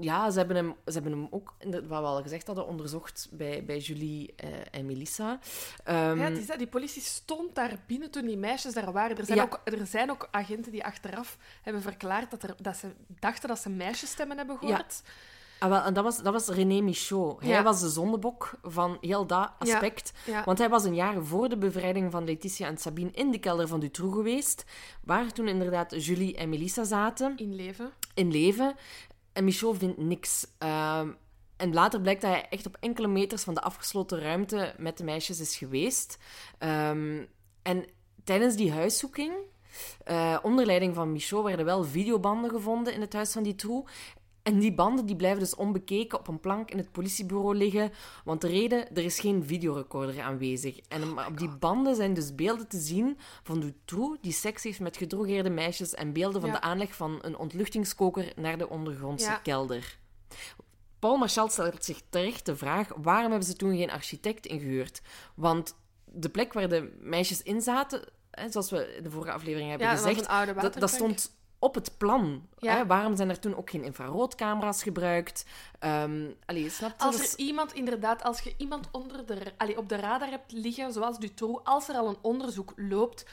ja, 0.00 0.30
ze 0.30 0.38
hebben 0.38 0.56
hem, 0.56 0.74
ze 0.86 0.92
hebben 0.92 1.12
hem 1.12 1.26
ook, 1.30 1.54
wat 1.70 1.82
we 1.86 1.94
al 1.94 2.22
gezegd 2.22 2.46
hadden, 2.46 2.66
onderzocht 2.66 3.28
bij, 3.32 3.64
bij 3.64 3.78
Julie 3.78 4.32
eh, 4.36 4.48
en 4.70 4.86
Melissa. 4.86 5.38
Ehm, 5.84 6.18
ja 6.18 6.24
het 6.24 6.38
is 6.38 6.46
dat. 6.46 6.58
Die 6.58 6.66
politie 6.66 7.02
stond 7.02 7.54
daar 7.54 7.78
binnen 7.86 8.10
toen 8.10 8.26
die 8.26 8.36
meisjes 8.38 8.74
daar 8.74 8.92
waren. 8.92 9.16
Er 9.18 9.24
zijn, 9.24 9.38
Ja. 9.38 9.44
ook, 9.44 9.60
er 9.64 9.86
zijn 9.86 10.10
ook 10.10 10.28
agenten 10.30 10.72
die 10.72 10.84
achteraf 10.84 11.36
hebben 11.62 11.82
verklaard 11.82 12.30
dat, 12.30 12.42
er, 12.42 12.54
dat 12.60 12.76
ze 12.76 12.86
dachten 13.20 13.48
dat 13.48 13.58
ze 13.58 13.70
meisjesstemmen 13.70 14.36
hebben 14.36 14.58
gehoord. 14.58 15.02
ah, 15.58 15.68
wel, 15.68 15.82
en 15.82 15.94
dat 15.94 16.04
was, 16.04 16.22
dat 16.22 16.32
was 16.32 16.48
René 16.48 16.80
Michaud. 16.80 17.40
Hij 17.40 17.50
Ja. 17.50 17.62
was 17.62 17.80
de 17.80 17.88
zondebok 17.88 18.50
van 18.62 18.98
heel 19.00 19.26
dat 19.26 19.50
aspect. 19.58 20.12
Ja. 20.26 20.44
Want 20.44 20.58
hij 20.58 20.68
was 20.68 20.84
een 20.84 20.94
jaar 20.94 21.24
voor 21.24 21.48
de 21.48 21.56
bevrijding 21.58 22.10
van 22.10 22.24
Letitia 22.24 22.66
en 22.66 22.78
Sabine 22.78 23.10
in 23.10 23.30
de 23.30 23.38
kelder 23.38 23.68
van 23.68 23.80
Dutroux 23.80 24.14
geweest, 24.16 24.64
waar 25.04 25.32
toen 25.32 25.48
inderdaad 25.48 26.04
Julie 26.04 26.36
en 26.36 26.48
Melissa 26.48 26.84
zaten. 26.84 27.36
In 27.36 27.54
leven. 27.54 27.90
in 28.14 28.30
leven. 28.30 28.74
En 29.32 29.44
Michaud 29.44 29.78
vindt 29.78 29.98
niks. 29.98 30.46
Ehm, 30.58 31.10
en 31.56 31.72
later 31.72 32.00
blijkt 32.00 32.20
dat 32.20 32.30
hij 32.30 32.48
echt 32.48 32.66
op 32.66 32.76
enkele 32.80 33.08
meters 33.08 33.42
van 33.42 33.54
de 33.54 33.62
afgesloten 33.62 34.20
ruimte 34.20 34.74
met 34.78 34.98
de 34.98 35.04
meisjes 35.04 35.40
is 35.40 35.56
geweest. 35.56 36.18
Ehm, 36.58 37.24
en 37.62 37.84
tijdens 38.24 38.56
die 38.56 38.72
huiszoeking, 38.72 39.32
eh, 40.04 40.38
onder 40.42 40.66
leiding 40.66 40.94
van 40.94 41.12
Michaud, 41.12 41.44
werden 41.44 41.64
wel 41.64 41.84
videobanden 41.84 42.50
gevonden 42.50 42.94
in 42.94 43.00
het 43.00 43.12
huis 43.12 43.32
van 43.32 43.42
Dutroux. 43.42 43.90
En 44.42 44.58
die 44.58 44.74
banden 44.74 45.06
die 45.06 45.16
blijven 45.16 45.38
dus 45.40 45.54
onbekeken 45.54 46.18
op 46.18 46.28
een 46.28 46.40
plank 46.40 46.70
in 46.70 46.78
het 46.78 46.92
politiebureau 46.92 47.54
liggen. 47.56 47.92
Want 48.24 48.40
de 48.40 48.48
reden, 48.48 48.94
er 48.96 49.04
is 49.04 49.20
geen 49.20 49.44
videorecorder 49.44 50.20
aanwezig. 50.20 50.78
En 50.88 51.14
maar 51.14 51.26
op 51.26 51.38
die 51.38 51.48
banden 51.48 51.94
zijn 51.96 52.14
dus 52.14 52.34
beelden 52.34 52.68
te 52.68 52.78
zien 52.78 53.18
van 53.42 53.60
Dutroux 53.60 54.18
die 54.20 54.32
seks 54.32 54.62
heeft 54.62 54.80
met 54.80 54.96
gedrogeerde 54.96 55.50
meisjes 55.50 55.94
en 55.94 56.12
beelden 56.12 56.40
van 56.40 56.50
Ja. 56.50 56.56
de 56.56 56.62
aanleg 56.62 56.94
van 56.94 57.18
een 57.22 57.36
ontluchtingskoker 57.36 58.32
naar 58.36 58.58
de 58.58 58.68
ondergrondse 58.68 59.26
Ja. 59.30 59.36
kelder. 59.36 59.98
Paul 60.98 61.16
Marchal 61.16 61.48
stelt 61.48 61.84
zich 61.84 62.00
terecht 62.08 62.46
de 62.46 62.56
vraag 62.56 62.88
waarom 62.96 63.30
hebben 63.30 63.48
ze 63.48 63.54
toen 63.54 63.76
geen 63.76 63.90
architect 63.90 64.46
ingehuurd? 64.46 65.00
Want 65.34 65.74
de 66.04 66.28
plek 66.28 66.52
waar 66.52 66.68
de 66.68 66.96
meisjes 67.00 67.42
in 67.42 67.60
zaten, 67.60 68.04
hè, 68.30 68.50
zoals 68.50 68.70
we 68.70 68.94
in 68.96 69.02
de 69.02 69.10
vorige 69.10 69.32
aflevering 69.32 69.68
hebben 69.70 69.88
Ja, 69.88 69.96
gezegd, 69.96 70.28
dat, 70.60 70.74
dat 70.74 70.90
stond 70.90 71.38
op 71.60 71.74
het 71.74 71.94
plan. 71.98 72.46
Ja. 72.58 72.76
Hè? 72.76 72.86
Waarom 72.86 73.16
zijn 73.16 73.28
er 73.28 73.38
toen 73.38 73.56
ook 73.56 73.70
geen 73.70 73.84
infraroodcamera's 73.84 74.82
gebruikt? 74.82 75.44
Allee, 76.46 76.70
snap 76.70 76.90
je? 76.98 77.04
Als 77.04 77.20
is- 77.20 77.32
er 77.32 77.38
iemand, 77.38 77.72
inderdaad, 77.72 78.22
als 78.22 78.40
je 78.40 78.54
iemand 78.56 78.88
onder 78.90 79.26
de, 79.26 79.52
allee, 79.56 79.78
op 79.78 79.88
de 79.88 79.96
radar 79.96 80.28
hebt 80.28 80.52
liggen, 80.52 80.92
zoals 80.92 81.18
Dutroux, 81.18 81.60
als 81.64 81.88
er 81.88 81.94
al 81.94 82.08
een 82.08 82.18
onderzoek 82.20 82.72
loopt, 82.76 83.24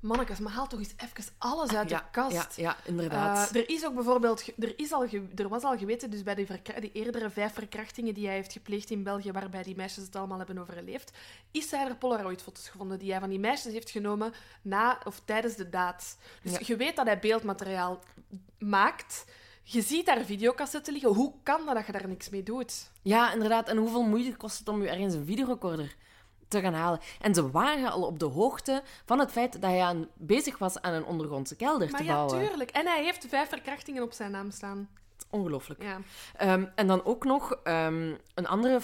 mannetjes, 0.00 0.38
maar 0.38 0.52
haal 0.52 0.66
toch 0.66 0.78
eens 0.78 0.94
even 0.96 1.32
alles 1.38 1.74
uit 1.74 1.90
ja, 1.90 1.98
de 1.98 2.04
kast. 2.10 2.34
Ja, 2.34 2.46
ja 2.56 2.76
inderdaad. 2.84 3.50
Eh, 3.50 3.60
er 3.60 3.68
is 3.68 3.84
ook 3.84 3.94
bijvoorbeeld, 3.94 4.44
er, 4.58 4.78
is 4.78 4.92
al 4.92 5.06
er 5.34 5.48
was 5.48 5.62
al 5.62 5.78
geweten, 5.78 6.10
dus 6.10 6.22
bij 6.22 6.34
die, 6.34 6.46
die 6.80 6.92
eerdere 6.92 7.30
vijf 7.30 7.52
verkrachtingen 7.52 8.14
die 8.14 8.26
hij 8.26 8.34
heeft 8.34 8.52
gepleegd 8.52 8.90
in 8.90 9.02
België, 9.02 9.32
waarbij 9.32 9.62
die 9.62 9.76
meisjes 9.76 10.04
het 10.04 10.16
allemaal 10.16 10.38
hebben 10.38 10.58
overleefd, 10.58 11.12
is 11.50 11.68
zijn 11.68 11.88
er 11.88 11.96
Polaroid-foto's 11.96 12.68
gevonden 12.68 12.98
die 12.98 13.10
hij 13.10 13.20
van 13.20 13.30
die 13.30 13.38
meisjes 13.38 13.72
heeft 13.72 13.90
genomen 13.90 14.32
na 14.62 15.00
of 15.04 15.20
tijdens 15.24 15.54
de 15.56 15.68
daad. 15.68 16.16
Dus 16.42 16.52
Ja. 16.52 16.58
je 16.62 16.76
weet 16.76 16.96
dat 16.96 17.06
hij 17.06 17.18
beeldmateriaal 17.18 17.98
maakt. 18.58 19.24
Je 19.62 19.82
ziet 19.82 20.06
daar 20.06 20.24
videocassetten 20.24 20.92
liggen. 20.92 21.14
Hoe 21.14 21.34
kan 21.42 21.66
dat 21.66 21.74
dat 21.74 21.86
je 21.86 21.92
daar 21.92 22.08
niks 22.08 22.28
mee 22.28 22.42
doet? 22.42 22.90
Ja, 23.02 23.32
inderdaad. 23.32 23.68
En 23.68 23.76
hoeveel 23.76 24.02
moeite 24.02 24.36
kost 24.36 24.58
het 24.58 24.68
om 24.68 24.82
je 24.82 24.88
ergens 24.88 25.14
een 25.14 25.24
videorecorder 25.24 25.96
te 26.50 26.60
gaan 26.60 26.74
halen? 26.74 27.00
En 27.20 27.34
ze 27.34 27.50
waren 27.50 27.90
al 27.90 28.02
op 28.02 28.18
de 28.18 28.24
hoogte 28.24 28.82
van 29.04 29.18
het 29.18 29.30
feit 29.30 29.52
dat 29.52 29.62
hij 29.62 29.82
aan, 29.82 30.08
bezig 30.14 30.58
was 30.58 30.80
aan 30.80 30.92
een 30.92 31.04
ondergrondse 31.04 31.56
kelder 31.56 31.90
Maar 31.90 32.00
te 32.00 32.06
ja, 32.06 32.14
bouwen. 32.14 32.46
tuurlijk. 32.48 32.70
En 32.70 32.86
hij 32.86 33.04
heeft 33.04 33.26
vijf 33.28 33.48
verkrachtingen 33.48 34.02
op 34.02 34.12
zijn 34.12 34.30
naam 34.30 34.50
staan. 34.50 34.88
Ongelooflijk. 35.30 35.82
Ja. 35.82 35.98
Ehm, 36.36 36.64
en 36.74 36.86
dan 36.86 37.04
ook 37.04 37.24
nog 37.24 37.52
ehm, 37.52 38.14
een 38.34 38.46
andere 38.46 38.80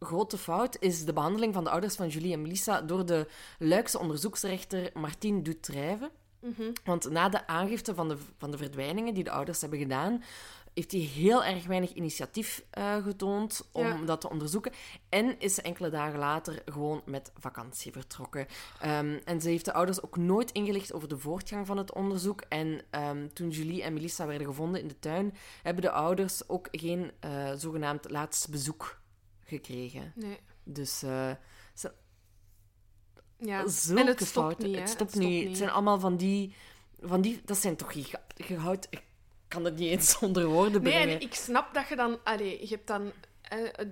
grote 0.00 0.38
fout 0.38 0.76
is 0.80 1.04
de 1.04 1.12
behandeling 1.12 1.54
van 1.54 1.64
de 1.64 1.70
ouders 1.70 1.94
van 1.96 2.08
Julie 2.08 2.32
en 2.32 2.42
Melissa 2.42 2.80
door 2.82 3.06
de 3.06 3.26
Luikse 3.58 3.98
onderzoeksrechter 3.98 4.90
Martine 4.94 5.42
Dutrijve. 5.42 6.10
Mhm. 6.40 6.72
Want 6.84 7.10
na 7.10 7.28
de 7.28 7.46
aangifte 7.46 7.94
van 7.94 8.08
de, 8.08 8.16
van 8.38 8.50
de 8.50 8.56
verdwijningen 8.56 9.14
die 9.14 9.24
de 9.24 9.30
ouders 9.30 9.60
hebben 9.60 9.78
gedaan, 9.78 10.22
heeft 10.74 10.92
hij 10.92 11.00
heel 11.00 11.44
erg 11.44 11.66
weinig 11.66 11.92
initiatief 11.92 12.64
eh, 12.70 12.96
getoond 13.04 13.68
om 13.72 13.86
Ja. 13.86 13.96
dat 14.04 14.20
te 14.20 14.30
onderzoeken. 14.30 14.72
En 15.08 15.38
is 15.38 15.54
ze 15.54 15.62
enkele 15.62 15.90
dagen 15.90 16.18
later 16.18 16.62
gewoon 16.64 17.02
met 17.04 17.32
vakantie 17.38 17.92
vertrokken. 17.92 18.46
Ehm, 18.80 19.18
en 19.24 19.40
ze 19.40 19.48
heeft 19.48 19.64
de 19.64 19.72
ouders 19.72 20.02
ook 20.02 20.16
nooit 20.16 20.50
ingelicht 20.52 20.92
over 20.92 21.08
de 21.08 21.18
voortgang 21.18 21.66
van 21.66 21.76
het 21.76 21.94
onderzoek. 21.94 22.40
En 22.48 22.82
ehm, 22.90 23.28
toen 23.32 23.50
Julie 23.50 23.82
en 23.82 23.92
Melissa 23.92 24.26
werden 24.26 24.46
gevonden 24.46 24.80
in 24.80 24.88
de 24.88 24.98
tuin, 24.98 25.34
hebben 25.62 25.82
de 25.82 25.90
ouders 25.90 26.48
ook 26.48 26.68
geen 26.72 27.10
eh, 27.20 27.52
zogenaamd 27.56 28.10
laatst 28.10 28.50
bezoek 28.50 29.00
gekregen. 29.44 30.12
Nee. 30.14 30.38
Dus 30.64 31.02
eh, 31.02 31.30
ze- 31.74 31.92
Ja. 33.38 33.68
zulke 33.68 34.00
en 34.00 34.06
het 34.06 34.16
stopt 34.16 34.30
fouten. 34.32 34.66
niet, 34.66 34.74
hè. 34.74 34.80
het 34.80 34.90
stopt 34.90 35.14
niet. 35.14 35.48
Het 35.48 35.56
zijn 35.56 35.70
allemaal 35.70 36.00
van 36.00 36.16
die, 36.16 36.54
van 37.00 37.20
die... 37.20 37.40
Dat 37.44 37.56
zijn 37.56 37.76
toch 37.76 37.92
giga... 37.92 38.20
Kan 39.50 39.64
het 39.64 39.76
niet 39.76 39.90
eens 39.90 40.18
onder 40.18 40.46
woorden 40.46 40.82
Nee, 40.82 40.92
brengen. 40.92 41.14
en 41.14 41.20
ik 41.20 41.34
snap 41.34 41.74
dat 41.74 41.88
je 41.88 41.96
dan... 41.96 42.18
Allee, 42.24 42.60
je 42.60 42.68
hebt 42.68 42.86
dan... 42.86 43.12
eh, 43.42 43.64
eh, 43.66 43.88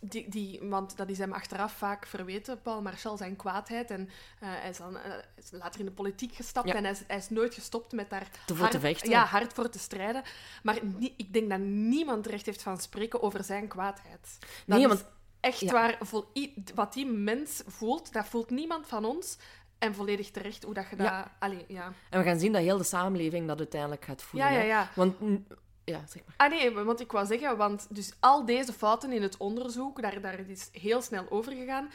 die, 0.00 0.28
die, 0.30 0.60
want 0.62 0.96
dat 0.96 1.08
is 1.08 1.18
hem 1.18 1.32
achteraf 1.32 1.72
vaak 1.72 2.06
verweten, 2.06 2.62
Paul 2.62 2.82
Marchal, 2.82 3.16
zijn 3.16 3.36
kwaadheid. 3.36 3.90
En 3.90 4.08
eh, 4.40 4.48
hij 4.50 4.70
is 4.70 4.76
dan 4.76 4.98
is 5.36 5.50
later 5.50 5.80
in 5.80 5.86
de 5.86 5.92
politiek 5.92 6.34
gestapt 6.34 6.68
Ja. 6.68 6.74
en 6.74 6.82
hij 6.82 6.92
is, 6.92 7.02
hij 7.06 7.16
is 7.16 7.28
nooit 7.30 7.54
gestopt 7.54 7.92
met 7.92 8.10
daar 8.10 8.28
Te 8.30 8.38
voor 8.46 8.56
hard, 8.56 8.70
te 8.70 8.80
vechten. 8.80 9.10
Ja, 9.10 9.24
hard 9.24 9.52
voor 9.52 9.68
te 9.68 9.78
strijden. 9.78 10.22
Maar 10.62 10.78
nie- 10.84 11.14
ik 11.16 11.32
denk 11.32 11.50
dat 11.50 11.58
niemand 11.60 12.26
recht 12.26 12.46
heeft 12.46 12.62
van 12.62 12.78
spreken 12.80 13.22
over 13.22 13.44
zijn 13.44 13.68
kwaadheid. 13.68 14.36
Dat 14.40 14.48
Nee, 14.66 14.80
is 14.80 14.86
want- 14.86 15.04
echt 15.40 15.60
ja. 15.60 15.72
waar, 15.72 15.96
vol, 16.00 16.24
wat 16.74 16.92
die 16.92 17.06
mens 17.06 17.62
voelt, 17.66 18.12
dat 18.12 18.26
voelt 18.26 18.50
niemand 18.50 18.86
van 18.86 19.04
ons. 19.04 19.36
En 19.78 19.94
volledig 19.94 20.30
terecht 20.30 20.62
hoe 20.64 20.74
dat 20.74 20.86
je 20.90 20.96
dat... 20.96 21.06
Ja. 21.06 21.36
Allee, 21.38 21.64
ja. 21.68 21.92
En 22.10 22.18
we 22.18 22.26
gaan 22.26 22.38
zien 22.38 22.52
dat 22.52 22.62
heel 22.62 22.78
de 22.78 22.84
samenleving 22.84 23.46
dat 23.48 23.58
uiteindelijk 23.58 24.04
gaat 24.04 24.22
voelen. 24.22 24.48
Ja, 24.52 24.54
ja, 24.56 24.60
hè. 24.60 24.66
ja. 24.66 24.90
Want... 24.94 25.20
mm, 25.20 25.46
Ja, 25.84 26.02
zeg 26.08 26.22
maar. 26.26 26.34
Ah 26.36 26.50
nee, 26.50 26.70
want 26.70 27.00
ik 27.00 27.12
wou 27.12 27.26
zeggen, 27.26 27.56
want 27.56 27.86
dus 27.90 28.12
al 28.20 28.44
deze 28.44 28.72
fouten 28.72 29.12
in 29.12 29.22
het 29.22 29.36
onderzoek, 29.36 30.02
daar, 30.02 30.20
daar 30.20 30.38
is 30.48 30.68
heel 30.72 31.02
snel 31.02 31.26
over 31.30 31.52
gegaan. 31.52 31.90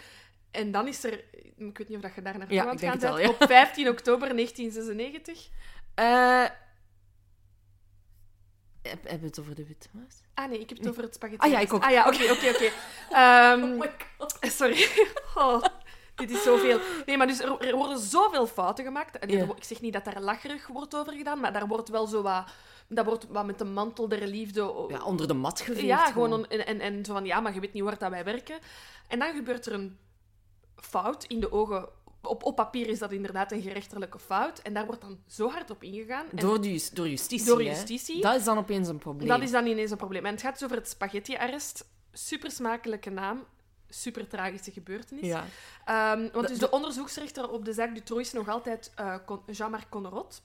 En 0.51 0.71
dan 0.71 0.88
is 0.88 1.03
er, 1.03 1.23
ik 1.57 1.77
weet 1.77 1.88
niet 1.88 1.97
of 1.97 2.03
dat 2.03 2.15
je 2.15 2.21
daar 2.21 2.38
naartoe 2.38 2.55
Ja, 2.55 2.75
denk 2.75 3.01
gaan 3.01 3.15
bent, 3.15 3.30
op 3.30 3.36
15 3.47 3.88
oktober 3.89 4.27
1996. 4.36 5.49
Eh... 5.95 6.45
Heb, 8.82 9.03
hebben 9.03 9.19
we 9.19 9.25
het 9.27 9.39
over 9.39 9.55
de 9.55 9.65
witwas? 9.65 10.21
Ah 10.34 10.49
nee, 10.49 10.59
ik 10.59 10.69
heb 10.69 10.77
het 10.77 10.88
over 10.89 11.03
het 11.03 11.13
spaghetti. 11.13 11.45
Ah 11.47 11.51
ja, 11.53 11.59
ik 11.59 11.73
ook. 11.73 11.84
Ah 11.84 11.91
ja, 11.91 12.07
oké, 12.07 12.32
oké, 12.32 12.49
oké. 12.49 12.65
Ehm, 13.11 13.63
Oh 13.63 13.80
my 13.80 13.91
god. 14.17 14.38
Sorry. 14.41 14.88
Oh, 15.36 15.63
dit 16.28 16.30
is 16.32 16.43
zoveel. 16.43 16.80
Nee, 17.05 17.17
maar 17.17 17.28
dus 17.28 17.39
er, 17.39 17.59
er 17.59 17.76
worden 17.76 17.99
zoveel 17.99 18.47
fouten 18.47 18.86
gemaakt. 18.86 19.20
En 19.20 19.30
er 19.30 19.49
Ik 19.55 19.63
zeg 19.63 19.82
niet 19.82 19.93
dat 19.93 20.05
daar 20.05 20.22
lacherig 20.22 20.67
wordt 20.67 20.95
over 20.95 21.13
gedaan, 21.13 21.39
maar 21.39 21.53
daar 21.53 21.67
wordt 21.67 21.89
wel 21.89 22.07
zo 22.07 22.22
wat... 22.22 22.43
Dat 22.88 23.05
wordt 23.05 23.26
wat 23.30 23.45
met 23.45 23.57
de 23.57 23.65
mantel 23.65 24.07
der 24.07 24.28
liefde... 24.28 24.86
Ja, 24.88 25.03
onder 25.03 25.28
de 25.28 25.34
mat 25.34 25.59
geveegd. 25.61 25.86
Ja, 25.86 26.05
gewoon 26.11 26.34
on- 26.34 26.47
en, 26.47 26.65
en, 26.65 26.80
en 26.80 27.05
zo 27.05 27.13
van, 27.13 27.26
ja, 27.26 27.39
maar 27.39 27.53
je 27.53 27.59
weet 27.59 27.74
niet 27.74 27.84
waar 27.84 27.97
dat 27.97 28.09
wij 28.09 28.24
werken. 28.24 28.59
En 29.07 29.20
dan 29.20 29.34
gebeurt 29.36 29.65
er 29.65 29.74
een 29.74 29.97
fout 30.76 31.24
in 31.24 31.39
de 31.39 31.51
ogen... 31.51 31.89
Op, 32.22 32.43
op 32.43 32.55
papier 32.55 32.88
is 32.88 32.99
dat 32.99 33.11
inderdaad 33.11 33.51
een 33.51 33.61
gerechtelijke 33.61 34.20
fout. 34.20 34.59
En 34.59 34.74
daar 34.74 34.86
wordt 34.86 35.01
dan 35.01 35.20
zo 35.28 35.49
hard 35.49 35.70
op 35.70 35.84
ingegaan. 35.84 36.26
En 36.32 36.38
Door, 36.38 36.61
de, 36.61 36.72
jus- 36.72 36.89
door 36.89 37.07
justitie, 37.09 37.45
Door 37.47 37.59
hè. 37.59 37.63
justitie. 37.70 38.22
Dat 38.22 38.36
is 38.36 38.43
dan 38.43 38.57
opeens 38.57 38.88
een 38.88 38.97
probleem. 38.97 39.28
dat 39.28 39.41
is 39.41 39.51
dan 39.51 39.65
ineens 39.65 39.91
een 39.91 39.97
probleem. 39.97 40.26
En 40.26 40.32
het 40.32 40.41
gaat 40.41 40.53
dus 40.53 40.63
over 40.63 40.78
het 40.78 40.89
spaghetti-arrest. 40.89 41.86
Super 42.11 42.51
smakelijke 42.51 43.09
naam. 43.09 43.43
Super 43.90 44.28
tragische 44.28 44.72
gebeurtenis. 44.72 45.26
Ja. 45.26 45.46
Ehm, 45.86 46.20
want 46.20 46.34
De- 46.34 46.40
dus 46.42 46.60
de- 46.60 46.66
de 46.66 46.72
onderzoeksrechter 46.72 47.50
op 47.50 47.66
de 47.66 47.74
zaak 47.74 47.94
Dutroux 47.96 48.22
is 48.28 48.34
nog 48.34 48.50
altijd 48.50 48.92
eh, 48.96 49.16
Jean-Marc 49.46 49.90
Connerot. 49.90 50.42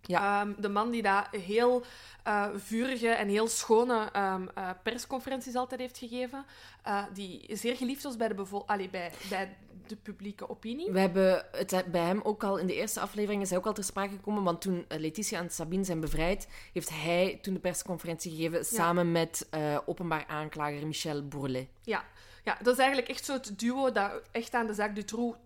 Ja. 0.00 0.40
Ehm, 0.42 0.60
de 0.60 0.68
man 0.68 0.90
die 0.90 1.02
daar 1.02 1.28
heel 1.30 1.82
eh, 2.24 2.46
vurige 2.54 3.08
en 3.08 3.28
heel 3.28 3.48
schone 3.48 4.08
ehm, 4.12 4.46
eh, 4.54 4.70
persconferenties 4.82 5.54
altijd 5.54 5.80
heeft 5.80 5.98
gegeven. 5.98 6.44
die 7.12 7.56
zeer 7.56 7.76
geliefd 7.76 8.02
was 8.02 8.16
bij 8.16 8.28
de, 8.28 8.34
bevo- 8.34 8.62
Allee, 8.66 8.88
bij, 8.90 9.12
bij 9.28 9.56
de 9.86 9.96
publieke 9.96 10.48
opinie. 10.48 10.90
We 10.92 11.00
hebben 11.00 11.44
het 11.52 11.84
bij 11.90 12.00
hem 12.04 12.20
ook 12.22 12.44
al 12.44 12.56
in 12.56 12.66
de 12.66 12.74
eerste 12.74 13.00
aflevering 13.00 13.42
is 13.42 13.48
hij 13.48 13.58
ook 13.58 13.66
al 13.66 13.72
ter 13.72 13.84
sprake 13.84 14.10
gekomen, 14.14 14.42
want 14.42 14.60
toen 14.60 14.84
Letitia 14.88 15.38
en 15.38 15.50
Sabine 15.50 15.84
zijn 15.84 16.00
bevrijd, 16.00 16.48
heeft 16.72 16.88
hij 16.90 17.38
toen 17.42 17.54
de 17.54 17.60
persconferentie 17.60 18.30
gegeven 18.30 18.64
samen 18.64 19.12
met 19.12 19.48
openbaar 19.86 20.24
aanklager 20.26 20.86
Michel 20.86 21.28
Bourlet. 21.28 21.68
Ja. 21.82 22.04
Ja, 22.48 22.58
dat 22.62 22.72
is 22.72 22.78
eigenlijk 22.78 23.08
echt 23.08 23.24
zo 23.24 23.32
het 23.32 23.58
duo 23.58 23.92
dat 23.92 24.10
echt 24.32 24.54
aan 24.54 24.66
de 24.66 24.74
zaak 24.74 24.94
Dutroux 24.94 25.38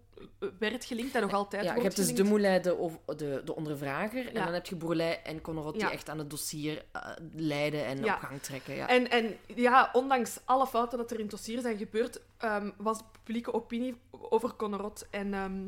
werd 0.59 0.85
gelinkt 0.85 1.15
en 1.15 1.21
nog 1.23 1.33
altijd 1.33 1.65
Ja, 1.65 1.75
je 1.75 1.81
hebt 1.83 1.97
dus 1.97 2.15
de. 2.15 2.25
Moulin, 2.25 2.63
de, 2.63 2.91
de, 3.17 3.43
de 3.45 3.55
ondervrager. 3.57 4.27
En 4.27 4.33
Ja. 4.35 4.45
dan 4.45 4.55
heb 4.55 4.67
je 4.67 4.77
Bourlet 4.77 5.21
en 5.25 5.41
Conrad 5.41 5.73
die 5.73 5.83
Ja. 5.83 5.91
echt 5.91 6.09
aan 6.09 6.19
het 6.19 6.31
dossier 6.31 6.85
eh, 6.93 7.03
leiden 7.35 7.85
en 7.87 8.05
Ja. 8.05 8.15
op 8.15 8.21
gang 8.21 8.43
trekken. 8.43 8.75
Ja. 8.75 8.89
En, 8.89 9.11
en 9.11 9.37
ja, 9.47 9.91
ondanks 9.93 10.39
alle 10.45 10.67
fouten 10.67 10.99
dat 10.99 11.11
er 11.11 11.17
in 11.17 11.23
het 11.23 11.31
dossier 11.31 11.61
zijn 11.61 11.77
gebeurd, 11.79 12.21
ehm, 12.39 12.71
was 12.77 12.99
de 12.99 13.05
publieke 13.23 13.53
opinie 13.55 13.97
over 14.11 14.55
Conrad 14.57 15.07
en 15.11 15.35
ehm 15.35 15.61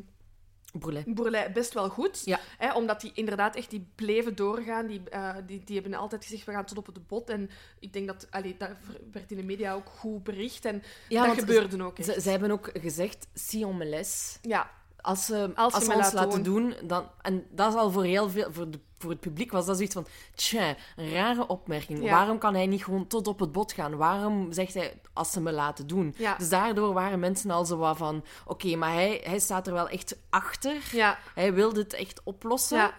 Bourlet 1.06 1.52
best 1.52 1.72
wel 1.72 1.88
goed. 1.88 2.22
Ja. 2.24 2.40
Hè, 2.58 2.72
omdat 2.72 3.00
die 3.00 3.10
inderdaad 3.14 3.56
echt 3.56 3.70
die 3.70 3.86
bleven 3.94 4.36
doorgaan. 4.36 4.86
Die, 4.86 5.02
eh, 5.10 5.36
die, 5.46 5.64
die 5.64 5.80
hebben 5.80 5.98
altijd 5.98 6.24
gezegd, 6.24 6.44
we 6.44 6.52
gaan 6.52 6.64
tot 6.64 6.78
op 6.78 6.86
het 6.86 7.06
bot. 7.06 7.28
En 7.28 7.50
ik 7.80 7.92
denk 7.92 8.06
dat, 8.06 8.26
allee, 8.30 8.56
dat 8.58 8.70
werd 9.12 9.30
in 9.30 9.36
de 9.36 9.42
media 9.42 9.72
ook 9.74 9.88
goed 9.88 10.24
bericht. 10.24 10.64
En 10.64 10.82
Ja, 11.08 11.26
dat 11.26 11.38
gebeurde 11.38 11.84
ook 11.84 11.98
echt. 11.98 12.12
Ze, 12.12 12.20
ze 12.20 12.30
hebben 12.30 12.50
ook 12.50 12.70
gezegd, 12.72 13.26
si 13.34 13.64
on 13.64 13.76
me. 13.76 14.04
Ja, 14.42 14.70
Als 15.00 15.26
ze, 15.26 15.50
Als 15.54 15.74
als 15.74 15.84
ze 15.84 15.92
ons 15.92 16.12
laten 16.12 16.42
doen, 16.42 16.74
dan... 16.84 17.10
En 17.22 17.46
dat 17.50 17.72
is 17.72 17.78
al 17.78 17.90
voor 17.90 18.04
heel 18.04 18.30
veel... 18.30 18.52
Voor, 18.52 18.70
de, 18.70 18.80
voor 19.04 19.12
het 19.12 19.20
publiek 19.20 19.50
was 19.52 19.66
dat 19.66 19.76
zoiets 19.76 19.94
van... 19.94 20.06
Tja, 20.34 20.76
een 20.96 21.10
rare 21.10 21.46
opmerking. 21.46 22.02
Ja. 22.02 22.10
Waarom 22.10 22.38
kan 22.38 22.54
hij 22.54 22.66
niet 22.66 22.84
gewoon 22.84 23.06
tot 23.06 23.26
op 23.26 23.40
het 23.40 23.52
bot 23.52 23.72
gaan? 23.72 23.96
Waarom 23.96 24.52
zegt 24.52 24.74
hij, 24.74 25.00
als 25.12 25.32
ze 25.32 25.40
me 25.40 25.52
laten 25.52 25.86
doen? 25.86 26.14
Ja. 26.16 26.34
Dus 26.36 26.48
daardoor 26.48 26.92
waren 26.92 27.18
mensen 27.20 27.50
al 27.50 27.64
zo 27.64 27.76
wat 27.76 27.96
van... 27.96 28.24
Oké, 28.46 28.76
maar 28.76 28.92
hij, 28.92 29.20
hij 29.24 29.38
staat 29.38 29.66
er 29.66 29.72
wel 29.72 29.88
echt 29.88 30.16
achter. 30.30 30.76
ja, 30.92 31.18
Hij 31.34 31.54
wil 31.54 31.72
dit 31.72 31.92
echt 31.92 32.20
oplossen. 32.24 32.90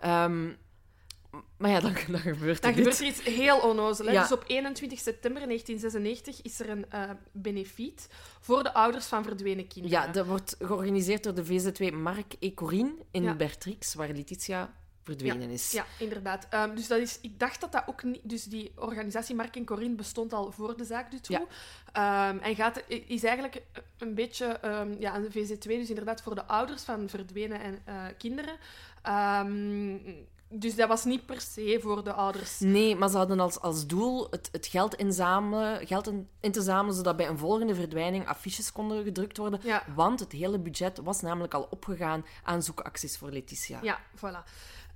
Ehm, 0.00 0.48
maar 1.56 1.70
ja, 1.70 1.80
dan, 1.80 1.92
dan 2.08 2.20
gebeurt 2.20 2.56
er 2.56 2.62
Dan 2.62 2.74
gebeurt 2.74 2.98
er 3.00 3.06
iets 3.06 3.22
heel 3.22 3.58
onnozel. 3.58 4.10
Ja. 4.10 4.20
Dus 4.22 4.32
op 4.32 4.44
21 4.46 4.98
september 4.98 5.42
1996 5.46 6.42
is 6.42 6.60
er 6.60 6.70
een 6.70 6.90
eh, 6.90 7.10
benefiet 7.32 8.08
voor 8.40 8.62
de 8.62 8.74
ouders 8.74 9.06
van 9.06 9.24
verdwenen 9.24 9.66
kinderen. 9.68 9.98
Ja, 10.00 10.12
dat 10.12 10.26
wordt 10.26 10.56
georganiseerd 10.58 11.22
door 11.24 11.34
de 11.34 11.44
VZ2 11.44 11.94
Mark 11.94 12.32
et 12.40 12.54
Corine 12.54 12.94
in 13.10 13.22
Ja. 13.22 13.34
Bertrix, 13.34 13.94
waar 13.94 14.08
Letitia 14.08 14.72
verdwenen 15.04 15.50
is. 15.50 15.72
Ja, 15.72 15.86
inderdaad. 15.98 16.46
Ehm, 16.50 16.74
dus 16.74 16.86
dat 16.86 16.98
is, 16.98 17.18
ik 17.20 17.38
dacht 17.38 17.60
dat 17.60 17.72
dat 17.72 17.82
ook 17.86 18.02
niet... 18.02 18.20
Dus 18.22 18.44
die 18.44 18.72
organisatie 18.76 19.34
Mark 19.34 19.56
en 19.56 19.64
Corinne 19.64 19.96
bestond 19.96 20.32
al 20.32 20.52
voor 20.52 20.76
de 20.76 20.84
zaak 20.84 21.10
Dutroux. 21.10 21.44
Ehm, 21.92 22.38
en 22.38 22.54
gaat, 22.54 22.82
is 22.86 23.24
eigenlijk 23.24 23.62
een 23.98 24.14
beetje 24.14 24.46
ehm, 24.46 24.94
ja, 24.98 25.16
een 25.16 25.30
VZ2, 25.30 25.58
dus 25.58 25.88
inderdaad 25.88 26.22
voor 26.22 26.34
de 26.34 26.44
ouders 26.44 26.82
van 26.82 27.08
verdwenen 27.08 27.60
en, 27.60 27.82
eh, 27.84 28.04
kinderen. 28.18 28.58
Dus 30.56 30.74
dat 30.74 30.88
was 30.88 31.04
niet 31.04 31.26
per 31.26 31.40
se 31.40 31.78
voor 31.82 32.04
de 32.04 32.12
ouders. 32.12 32.58
Nee, 32.58 32.96
maar 32.96 33.08
ze 33.08 33.16
hadden 33.16 33.40
als, 33.40 33.60
als 33.60 33.86
doel 33.86 34.26
het, 34.30 34.48
het 34.52 34.66
geld 34.66 34.94
inzamelen, 34.94 35.86
geld 35.86 36.06
in, 36.06 36.28
in 36.40 36.52
te 36.52 36.62
zamelen, 36.62 36.94
zodat 36.94 37.16
bij 37.16 37.28
een 37.28 37.38
volgende 37.38 37.74
verdwijning 37.74 38.26
affiches 38.26 38.72
konden 38.72 39.04
gedrukt 39.04 39.36
worden. 39.36 39.60
Ja. 39.62 39.82
Want 39.94 40.20
het 40.20 40.32
hele 40.32 40.58
budget 40.58 40.98
was 40.98 41.20
namelijk 41.20 41.54
al 41.54 41.66
opgegaan 41.70 42.24
aan 42.42 42.62
zoekacties 42.62 43.18
voor 43.18 43.30
Letitia. 43.30 43.78
Ja, 43.82 44.00
voilà. 44.16 44.50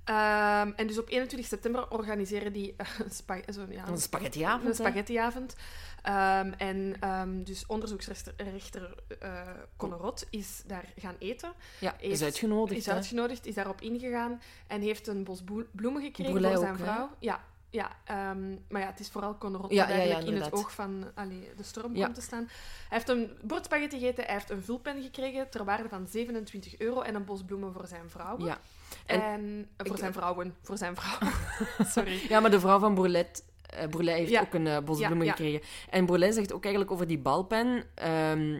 Ehm, 0.09 0.71
en 0.75 0.87
dus 0.87 0.99
op 0.99 1.09
21 1.09 1.49
september 1.49 1.91
organiseren 1.91 2.53
die 2.53 2.73
eh, 2.77 2.87
een, 3.03 3.11
spa- 3.11 3.51
zo, 3.53 3.65
ja, 3.69 3.87
Een 3.87 3.97
spaghettiavond, 3.97 4.69
Een 4.69 4.75
spaghettiavond. 4.75 5.55
Ehm, 6.01 6.51
en 6.57 6.95
ehm, 6.99 7.43
dus 7.43 7.65
onderzoeksrechter 7.65 8.33
rechter, 8.37 8.95
eh 9.19 9.41
Connerot 9.77 10.25
is 10.29 10.63
daar 10.65 10.85
gaan 10.97 11.15
eten. 11.19 11.53
Ja, 11.79 11.95
is 11.99 12.23
uitgenodigd. 12.23 12.79
Is 12.79 12.85
hè. 12.85 12.93
uitgenodigd, 12.93 13.45
is 13.45 13.55
daarop 13.55 13.81
ingegaan 13.81 14.41
en 14.67 14.81
heeft 14.81 15.07
een 15.07 15.23
bos 15.23 15.43
bloemen 15.71 16.01
gekregen 16.01 16.31
voor 16.31 16.41
zijn 16.41 16.57
ook, 16.57 16.77
hè? 16.77 16.83
vrouw. 16.83 17.09
Ja, 17.19 17.43
ja 17.69 17.91
maar 18.69 18.81
ja, 18.81 18.87
het 18.87 18.99
is 18.99 19.09
vooral 19.09 19.37
Connerot 19.37 19.71
Ja, 19.71 19.85
die 19.85 19.95
ja, 19.95 20.01
ja, 20.01 20.07
eigenlijk 20.07 20.37
in 20.37 20.43
het 20.43 20.53
oog 20.53 20.73
van 20.73 21.11
allee, 21.15 21.49
de 21.55 21.63
storm 21.63 21.93
komt 21.93 22.15
te 22.15 22.21
staan. 22.21 22.49
Hij 22.89 22.97
heeft 22.97 23.09
een 23.09 23.31
bord 23.41 23.65
spaghetti 23.65 23.99
gegeten, 23.99 24.23
hij 24.23 24.33
heeft 24.33 24.49
een 24.49 24.63
vulpen 24.63 25.01
gekregen 25.01 25.49
ter 25.49 25.65
waarde 25.65 25.89
van 25.89 26.07
27 26.07 26.77
euro 26.77 27.01
en 27.01 27.15
een 27.15 27.25
bos 27.25 27.43
bloemen 27.43 27.73
voor 27.73 27.87
zijn 27.87 28.09
vrouw. 28.09 28.45
Ja. 28.45 28.59
En, 29.05 29.21
En- 29.21 29.69
eh, 29.77 29.85
voor 29.87 29.97
zijn 29.97 30.13
vrouwen. 30.13 30.55
Voor 30.61 30.77
zijn 30.77 30.95
vrouw. 30.95 31.29
Sorry. 31.95 32.19
ja, 32.29 32.39
maar 32.39 32.51
de 32.51 32.59
vrouw 32.59 32.79
van 32.79 32.95
Bourlet, 32.95 33.45
eh 33.61 33.87
Bourlet 33.87 34.15
heeft 34.15 34.31
Ja. 34.31 34.41
ook 34.41 34.53
een 34.53 34.67
eh, 34.67 34.79
bos 34.79 34.99
Ja, 34.99 35.05
bloemen 35.05 35.25
ja. 35.27 35.31
gekregen. 35.31 35.61
En 35.89 36.05
Bourlet 36.05 36.33
zegt 36.33 36.53
ook 36.53 36.63
eigenlijk 36.63 36.93
over 36.93 37.07
die 37.07 37.19
balpen... 37.19 37.83
ehm, 37.95 38.59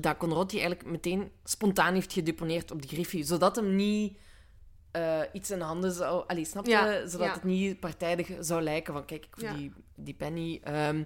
dat 0.00 0.16
Conrad 0.16 0.50
die 0.50 0.60
eigenlijk 0.60 0.90
meteen 0.90 1.30
spontaan 1.44 1.94
heeft 1.94 2.12
gedeponeerd 2.12 2.70
op 2.70 2.80
die 2.82 2.90
griffie, 2.90 3.24
zodat 3.24 3.56
hem 3.56 3.76
niet 3.76 4.18
eh, 4.90 5.20
iets 5.32 5.50
in 5.50 5.60
handen 5.60 5.92
zou... 5.92 6.24
Allee, 6.26 6.44
snap 6.44 6.66
je? 6.66 7.04
Zodat 7.06 7.34
het 7.34 7.44
niet 7.44 7.80
partijdig 7.80 8.30
zou 8.40 8.62
lijken 8.62 8.92
van, 8.92 9.04
kijk, 9.04 9.26
ik 9.36 9.54
die, 9.56 9.72
die 9.94 10.14
penny... 10.14 10.60
ehm, 10.64 11.02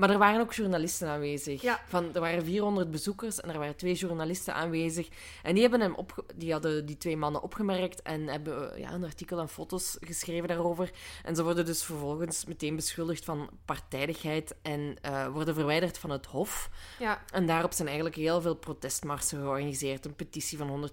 maar 0.00 0.10
er 0.10 0.18
waren 0.18 0.40
ook 0.40 0.52
journalisten 0.52 1.08
aanwezig. 1.08 1.62
Ja. 1.62 1.80
Van, 1.86 2.14
er 2.14 2.20
waren 2.20 2.44
400 2.44 2.90
bezoekers 2.90 3.40
en 3.40 3.50
er 3.50 3.58
waren 3.58 3.76
twee 3.76 3.94
journalisten 3.94 4.54
aanwezig. 4.54 5.08
En 5.42 5.52
die, 5.52 5.62
hebben 5.62 5.80
hem 5.80 5.94
opge- 5.94 6.24
die 6.34 6.52
hadden 6.52 6.86
die 6.86 6.96
twee 6.96 7.16
mannen 7.16 7.42
opgemerkt 7.42 8.02
en 8.02 8.26
hebben 8.26 8.72
eh, 8.74 8.80
ja, 8.80 8.92
een 8.92 9.04
artikel 9.04 9.38
en 9.38 9.48
foto's 9.48 9.96
geschreven 10.00 10.48
daarover. 10.48 10.90
En 11.24 11.36
ze 11.36 11.42
worden 11.42 11.66
dus 11.66 11.82
vervolgens 11.82 12.44
meteen 12.44 12.76
beschuldigd 12.76 13.24
van 13.24 13.50
partijdigheid 13.64 14.54
en 14.62 14.96
eh, 15.02 15.26
worden 15.26 15.54
verwijderd 15.54 15.98
van 15.98 16.10
het 16.10 16.26
hof. 16.26 16.70
Ja, 16.98 17.22
En 17.32 17.46
daarop 17.46 17.72
zijn 17.72 17.86
eigenlijk 17.86 18.16
heel 18.16 18.40
veel 18.40 18.54
protestmarsen 18.54 19.38
georganiseerd. 19.38 20.04
Een 20.04 20.14
petitie 20.16 20.58
van 20.58 20.90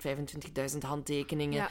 125.000 0.71 0.77
handtekeningen. 0.79 1.55
ja. 1.57 1.69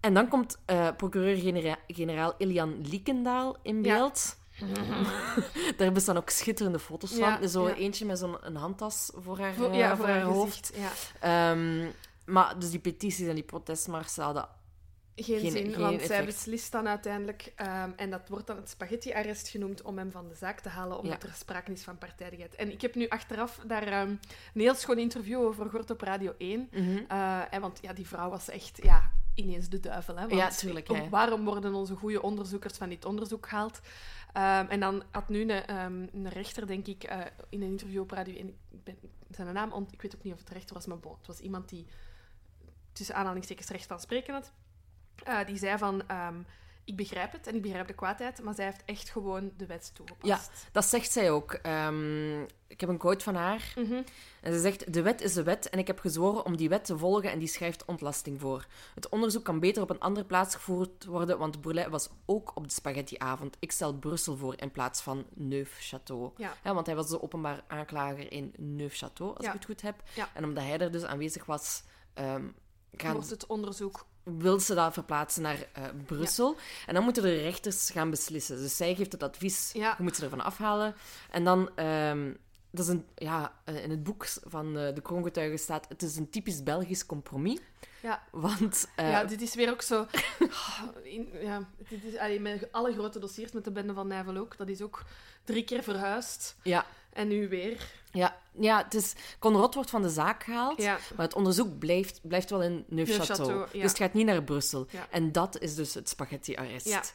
En 0.00 0.14
dan 0.14 0.28
komt 0.28 0.58
eh, 0.64 0.88
procureur-generaal 0.96 2.32
Ilian 2.38 2.80
Liekendaal 2.88 3.56
in 3.62 3.82
beeld. 3.82 4.36
Daar 5.76 5.92
bestaan 5.92 6.16
ook 6.16 6.30
schitterende 6.30 6.78
foto's 6.78 7.16
Ja, 7.16 7.38
van. 7.38 7.48
Zo 7.48 7.68
ja. 7.68 7.74
eentje 7.74 8.04
met 8.06 8.18
zo'n 8.18 8.36
een 8.40 8.56
handtas 8.56 9.10
voor 9.14 9.38
haar, 9.38 9.54
Voor, 9.54 9.70
eh, 9.70 9.78
ja, 9.78 9.88
voor 9.88 9.96
voor 9.96 10.06
haar 10.06 10.16
haar 10.22 10.24
hoofd. 10.32 10.72
Ehm, 11.20 11.86
maar 12.26 12.58
dus 12.58 12.70
die 12.70 12.78
petities 12.80 13.28
en 13.28 13.34
die 13.34 13.44
protestmarsen 13.44 14.24
hadden... 14.24 14.48
Geen, 15.16 15.40
Geen- 15.40 15.50
zin, 15.50 15.72
geen 15.72 15.80
want 15.80 16.02
zij 16.02 16.24
beslist 16.24 16.72
dan 16.72 16.88
uiteindelijk, 16.88 17.52
ehm, 17.56 17.90
en 17.96 18.10
dat 18.10 18.28
wordt 18.28 18.46
dan 18.46 18.56
het 18.56 18.68
spaghetti-arrest 18.70 19.48
genoemd, 19.48 19.82
om 19.82 19.98
hem 19.98 20.10
van 20.10 20.28
de 20.28 20.34
zaak 20.34 20.60
te 20.60 20.68
halen, 20.68 20.98
omdat 20.98 21.22
Ja. 21.22 21.28
er 21.28 21.34
sprake 21.34 21.72
is 21.72 21.82
van 21.82 21.98
partijdigheid. 21.98 22.54
En 22.54 22.72
ik 22.72 22.80
heb 22.80 22.94
nu 22.94 23.08
achteraf 23.08 23.60
daar 23.66 23.82
ehm, 23.86 24.08
een 24.08 24.60
heel 24.60 24.74
schoon 24.74 24.98
interview 24.98 25.40
over 25.40 25.64
gehoord 25.64 25.90
op 25.90 26.00
Radio 26.00 26.34
1. 26.38 26.68
Mhm. 26.72 26.98
Eh, 27.08 27.40
en 27.54 27.60
want 27.60 27.78
ja, 27.82 27.92
die 27.92 28.06
vrouw 28.06 28.30
was 28.30 28.48
echt 28.48 28.78
ja, 28.82 29.10
ineens 29.34 29.68
de 29.68 29.80
duivel. 29.80 30.14
Hè? 30.16 30.20
Want 30.20 30.40
Ja, 30.40 30.48
tuurlijk, 30.50 30.88
hè. 30.88 31.08
Waarom 31.08 31.44
worden 31.44 31.74
onze 31.74 31.94
goede 31.94 32.22
onderzoekers 32.22 32.76
van 32.76 32.88
dit 32.88 33.04
onderzoek 33.04 33.48
gehaald? 33.48 33.80
Ehm, 34.34 34.66
en 34.68 34.80
dan 34.80 35.02
had 35.10 35.28
nu 35.28 35.40
een, 35.40 35.50
ehm, 35.50 36.06
een 36.12 36.28
rechter, 36.28 36.66
denk 36.66 36.86
ik, 36.86 37.04
eh, 37.04 37.20
in 37.48 37.62
een 37.62 37.70
interview 37.70 38.00
op 38.00 38.10
Radio 38.10 38.34
1, 38.34 38.48
ik 38.70 38.84
ben 38.84 38.96
zijn 39.30 39.54
naam, 39.54 39.72
ont- 39.72 39.92
ik 39.92 40.02
weet 40.02 40.16
ook 40.16 40.22
niet 40.22 40.32
of 40.32 40.38
het 40.38 40.48
rechter 40.48 40.74
was, 40.74 40.86
maar 40.86 40.96
het 40.96 41.26
was 41.26 41.38
iemand 41.40 41.68
die 41.68 41.86
tussen 42.92 43.14
aanhalingstekens 43.14 43.68
recht 43.68 43.86
van 43.86 44.00
spreken 44.00 44.34
had. 44.34 44.52
Eh, 45.24 45.44
die 45.46 45.56
zei 45.58 45.78
van, 45.78 46.08
ehm, 46.08 46.42
ik 46.84 46.96
begrijp 46.96 47.32
het 47.32 47.46
en 47.46 47.54
ik 47.54 47.62
begrijp 47.62 47.86
de 47.86 47.94
kwaadheid, 47.94 48.42
maar 48.42 48.54
zij 48.54 48.64
heeft 48.64 48.82
echt 48.84 49.10
gewoon 49.10 49.52
de 49.56 49.66
wet 49.66 49.90
toegepast. 49.94 50.50
Dat 50.72 50.84
zegt 50.84 51.12
zij 51.12 51.30
ook. 51.30 51.52
Ehm, 51.52 52.42
ik 52.66 52.80
heb 52.80 52.88
een 52.88 52.98
quote 52.98 53.24
van 53.24 53.34
haar. 53.34 53.72
Mhm. 53.76 54.02
En 54.40 54.52
ze 54.52 54.60
zegt: 54.60 54.92
De 54.92 55.02
wet 55.02 55.20
is 55.20 55.32
de 55.32 55.42
wet 55.42 55.68
en 55.68 55.78
ik 55.78 55.86
heb 55.86 55.98
gezworen 55.98 56.44
om 56.44 56.56
die 56.56 56.68
wet 56.68 56.84
te 56.84 56.98
volgen 56.98 57.30
en 57.30 57.38
die 57.38 57.48
schrijft 57.48 57.84
ontlasting 57.84 58.40
voor. 58.40 58.66
Het 58.94 59.08
onderzoek 59.08 59.44
kan 59.44 59.60
beter 59.60 59.82
op 59.82 59.90
een 59.90 60.00
andere 60.00 60.26
plaats 60.26 60.54
gevoerd 60.54 61.04
worden, 61.04 61.38
want 61.38 61.60
Bourlet 61.60 61.88
was 61.88 62.08
ook 62.24 62.56
op 62.56 62.64
de 62.64 62.74
spaghettiavond. 62.74 63.56
Ik 63.60 63.72
stel 63.72 63.94
Brussel 63.94 64.36
voor 64.36 64.54
in 64.56 64.70
plaats 64.70 65.00
van 65.00 65.24
Neufchâteau. 65.38 66.32
Ja. 66.36 66.52
Ja, 66.64 66.74
want 66.74 66.86
hij 66.86 66.96
was 66.96 67.08
de 67.08 67.22
openbaar 67.22 67.64
aanklager 67.66 68.32
in 68.32 68.54
Neufchâteau, 68.60 69.34
als 69.34 69.44
Ja. 69.44 69.48
ik 69.48 69.52
het 69.52 69.64
goed 69.64 69.82
heb. 69.82 70.02
Ja. 70.14 70.28
En 70.34 70.44
omdat 70.44 70.64
hij 70.64 70.78
er 70.78 70.92
dus 70.92 71.04
aanwezig 71.04 71.44
was, 71.44 71.82
ehm, 72.14 72.44
gaan, 72.92 73.12
Wordt 73.12 73.30
het 73.30 73.46
onderzoek... 73.46 74.06
wil 74.24 74.60
ze 74.60 74.74
dat 74.74 74.92
verplaatsen 74.92 75.42
naar 75.42 75.66
eh, 75.72 75.82
Brussel. 76.06 76.56
En 76.86 76.94
dan 76.94 77.04
moeten 77.04 77.22
de 77.22 77.36
rechters 77.42 77.90
gaan 77.90 78.10
beslissen. 78.10 78.56
Dus 78.56 78.76
zij 78.76 78.94
geeft 78.94 79.12
het 79.12 79.22
advies, 79.22 79.70
Ja. 79.72 79.94
je 79.96 80.02
moet 80.02 80.16
ze 80.16 80.22
ervan 80.24 80.44
afhalen. 80.44 80.94
En 81.30 81.44
dan, 81.44 81.70
ehm, 81.76 82.32
dat 82.74 82.84
is 82.86 82.92
een, 82.92 83.06
ja, 83.14 83.52
eh, 83.64 83.82
in 83.82 83.90
het 83.90 84.02
boek 84.02 84.26
van 84.44 84.78
eh, 84.78 84.94
de 84.94 85.00
kroongetuigen 85.02 85.58
staat, 85.58 85.88
het 85.88 86.02
is 86.02 86.16
een 86.16 86.30
typisch 86.30 86.62
Belgisch 86.62 87.06
compromis. 87.06 87.58
Ja. 88.02 88.22
Want, 88.30 88.88
eh, 88.96 89.10
ja, 89.10 89.24
dit 89.24 89.42
is 89.42 89.54
weer 89.54 89.70
ook 89.70 89.82
zo... 89.82 90.06
In, 91.02 91.28
ja, 91.40 91.68
dit 91.88 92.04
is, 92.04 92.16
allee, 92.16 92.40
met 92.40 92.72
alle 92.72 92.92
grote 92.92 93.18
dossiers, 93.18 93.52
met 93.52 93.64
de 93.64 93.70
bende 93.70 93.92
van 93.92 94.06
Nijvel 94.06 94.36
ook, 94.36 94.56
dat 94.56 94.68
is 94.68 94.82
ook 94.82 95.04
drie 95.44 95.64
keer 95.64 95.82
verhuisd. 95.82 96.56
ja, 96.62 96.86
En 97.12 97.28
nu 97.28 97.48
weer. 97.48 97.90
ja, 98.12 98.36
ja, 98.58 98.82
het 98.84 98.94
is, 98.94 99.14
Conrad 99.38 99.74
wordt 99.74 99.90
van 99.90 100.02
de 100.02 100.08
zaak 100.08 100.44
gehaald, 100.44 100.82
Ja. 100.82 100.98
maar 101.16 101.26
het 101.26 101.34
onderzoek 101.34 101.78
blijft, 101.78 102.20
blijft 102.22 102.50
wel 102.50 102.62
in 102.62 102.84
Neufchâteau. 102.90 103.46
Neufchâteau, 103.46 103.72
ja. 103.72 103.80
Dus 103.82 103.82
het 103.82 103.96
gaat 103.96 104.12
niet 104.12 104.26
naar 104.26 104.42
Brussel. 104.42 104.86
Ja. 104.90 105.06
En 105.10 105.32
dat 105.32 105.58
is 105.60 105.74
dus 105.74 105.94
het 105.94 106.08
spaghetti-arrest. 106.08 107.14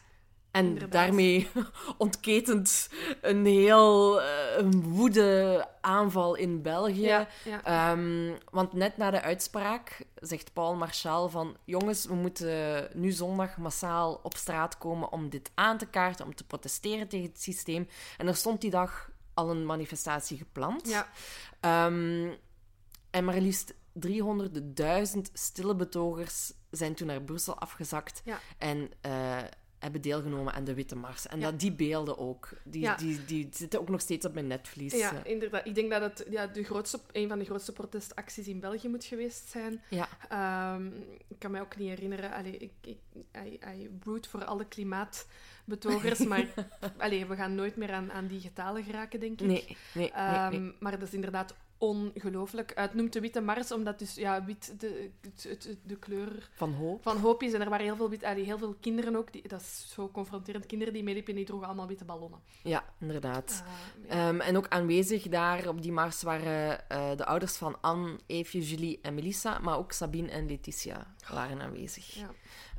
En 0.52 0.66
inderdaad. 0.66 0.91
daarmee 0.91 1.47
ontketent 1.97 2.89
een 3.22 3.45
heel 3.45 4.22
eh, 4.22 4.28
een 4.58 4.82
woede 4.84 5.68
aanval 5.82 6.36
in 6.36 6.62
België. 6.62 7.02
Ja, 7.02 7.28
ja. 7.43 7.64
Ehm, 7.64 8.32
want 8.52 8.74
net 8.74 8.97
na 8.97 9.12
de 9.12 9.22
uitspraak 9.22 10.06
zegt 10.16 10.54
Paul 10.54 10.76
Marchal 10.76 11.30
van... 11.30 11.58
Jongens, 11.66 12.06
we 12.06 12.14
moeten 12.14 12.88
nu 12.93 13.12
zondag 13.12 13.58
massaal 13.58 14.20
op 14.24 14.36
straat 14.38 14.78
komen 14.78 15.12
om 15.12 15.30
dit 15.30 15.52
aan 15.56 15.78
te 15.78 15.86
kaarten, 15.86 16.26
om 16.26 16.36
te 16.36 16.43
protesteren 16.43 17.08
tegen 17.08 17.30
het 17.30 17.41
systeem. 17.41 17.88
En 18.18 18.28
er 18.28 18.36
stond 18.36 18.62
die 18.62 18.72
dag 18.72 19.10
al 19.34 19.50
een 19.50 19.66
manifestatie 19.66 20.38
gepland. 20.38 20.88
ja. 20.89 21.08
Ehm, 21.60 22.30
en 23.12 23.26
maar 23.26 23.38
liefst 23.38 23.74
300.000 23.93 25.32
stille 25.34 25.76
betogers 25.76 26.54
zijn 26.72 26.93
toen 26.95 27.08
naar 27.08 27.22
Brussel 27.22 27.60
afgezakt 27.60 28.22
Ja. 28.26 28.39
en 28.58 28.91
eh, 29.02 29.38
hebben 29.80 30.01
deelgenomen 30.01 30.53
aan 30.53 30.63
de 30.63 30.73
Witte 30.73 30.95
Mars. 30.95 31.27
En 31.27 31.39
Ja. 31.39 31.49
dat, 31.51 31.59
die 31.59 31.71
beelden 31.71 32.17
ook, 32.17 32.49
die, 32.63 32.82
Ja. 32.82 32.95
die, 32.95 33.25
die 33.25 33.47
zitten 33.51 33.80
ook 33.80 33.89
nog 33.89 34.01
steeds 34.01 34.25
op 34.25 34.34
mijn 34.34 34.47
netvlies. 34.47 34.93
Ja, 34.93 35.13
eh. 35.23 35.32
inderdaad. 35.32 35.65
Ik 35.65 35.75
denk 35.75 35.89
dat 35.91 36.01
het 36.01 36.25
ja, 36.30 36.47
de 36.47 36.63
grootste, 36.63 36.99
een 37.11 37.27
van 37.27 37.39
de 37.39 37.45
grootste 37.45 37.73
protestacties 37.73 38.47
in 38.47 38.59
België 38.59 38.88
moet 38.88 39.03
geweest 39.05 39.49
zijn. 39.49 39.82
ja. 39.89 40.07
Ehm, 40.30 40.88
ik 41.27 41.39
kan 41.39 41.51
mij 41.51 41.61
ook 41.61 41.77
niet 41.77 41.89
herinneren. 41.89 42.32
Allee, 42.32 42.57
ik, 42.57 42.71
ik, 42.82 42.97
I, 43.45 43.59
I 43.80 43.89
root 44.03 44.27
voor 44.27 44.45
alle 44.45 44.65
klimaatbetogers, 44.67 46.19
maar 46.19 46.45
allee, 46.97 47.25
we 47.25 47.36
gaan 47.36 47.55
nooit 47.55 47.75
meer 47.75 47.91
aan, 47.91 48.11
aan 48.11 48.27
die 48.27 48.39
getalen 48.39 48.84
geraken, 48.84 49.19
denk 49.19 49.41
ik. 49.41 49.47
Nee, 49.47 49.63
nee, 49.65 49.77
nee, 49.93 50.11
Ehm, 50.11 50.61
nee. 50.61 50.73
Maar 50.80 50.91
dat 50.91 51.07
is 51.07 51.13
inderdaad 51.13 51.55
ongelooflijk. 51.80 52.71
Het 52.75 52.93
noemt 52.93 53.13
de 53.13 53.19
Witte 53.19 53.41
Mars, 53.41 53.71
omdat 53.71 53.99
dus 53.99 54.15
ja, 54.15 54.45
wit 54.45 54.80
de, 54.80 55.09
het- 55.41 55.77
de 55.84 55.95
kleur 55.97 56.49
Van 56.53 56.73
hoop. 56.73 57.01
van 57.03 57.17
hoop 57.17 57.43
is. 57.43 57.53
En 57.53 57.61
er 57.61 57.69
waren 57.69 57.86
heel 57.86 57.95
veel, 57.95 58.09
wit, 58.09 58.23
allee, 58.23 58.43
heel 58.43 58.57
veel 58.57 58.75
kinderen 58.80 59.15
ook. 59.15 59.32
Die, 59.34 59.47
dat 59.47 59.61
is 59.61 59.91
zo 59.93 60.09
confronterend. 60.09 60.65
Kinderen 60.65 60.93
die 60.93 61.03
meeliepen, 61.03 61.36
die 61.36 61.45
droegen 61.45 61.67
allemaal 61.67 61.88
witte 61.88 62.05
ballonnen. 62.05 62.39
Ja, 62.63 62.84
inderdaad. 62.99 63.63
Ja. 64.07 64.27
Ehm, 64.30 64.39
en 64.39 64.57
ook 64.57 64.67
aanwezig 64.67 65.23
daar 65.27 65.67
op 65.67 65.82
die 65.82 65.91
mars 65.91 66.21
waren 66.21 66.89
eh, 66.89 67.15
de 67.15 67.25
ouders 67.25 67.55
van 67.55 67.77
Anne, 67.82 68.19
Eefje, 68.25 68.61
Julie 68.61 68.99
en 69.01 69.13
Melissa, 69.13 69.59
maar 69.59 69.77
ook 69.77 69.91
Sabine 69.91 70.30
en 70.30 70.47
Letitia 70.47 71.13
waren 71.32 71.61
aanwezig. 71.61 72.13
Ja. 72.13 72.30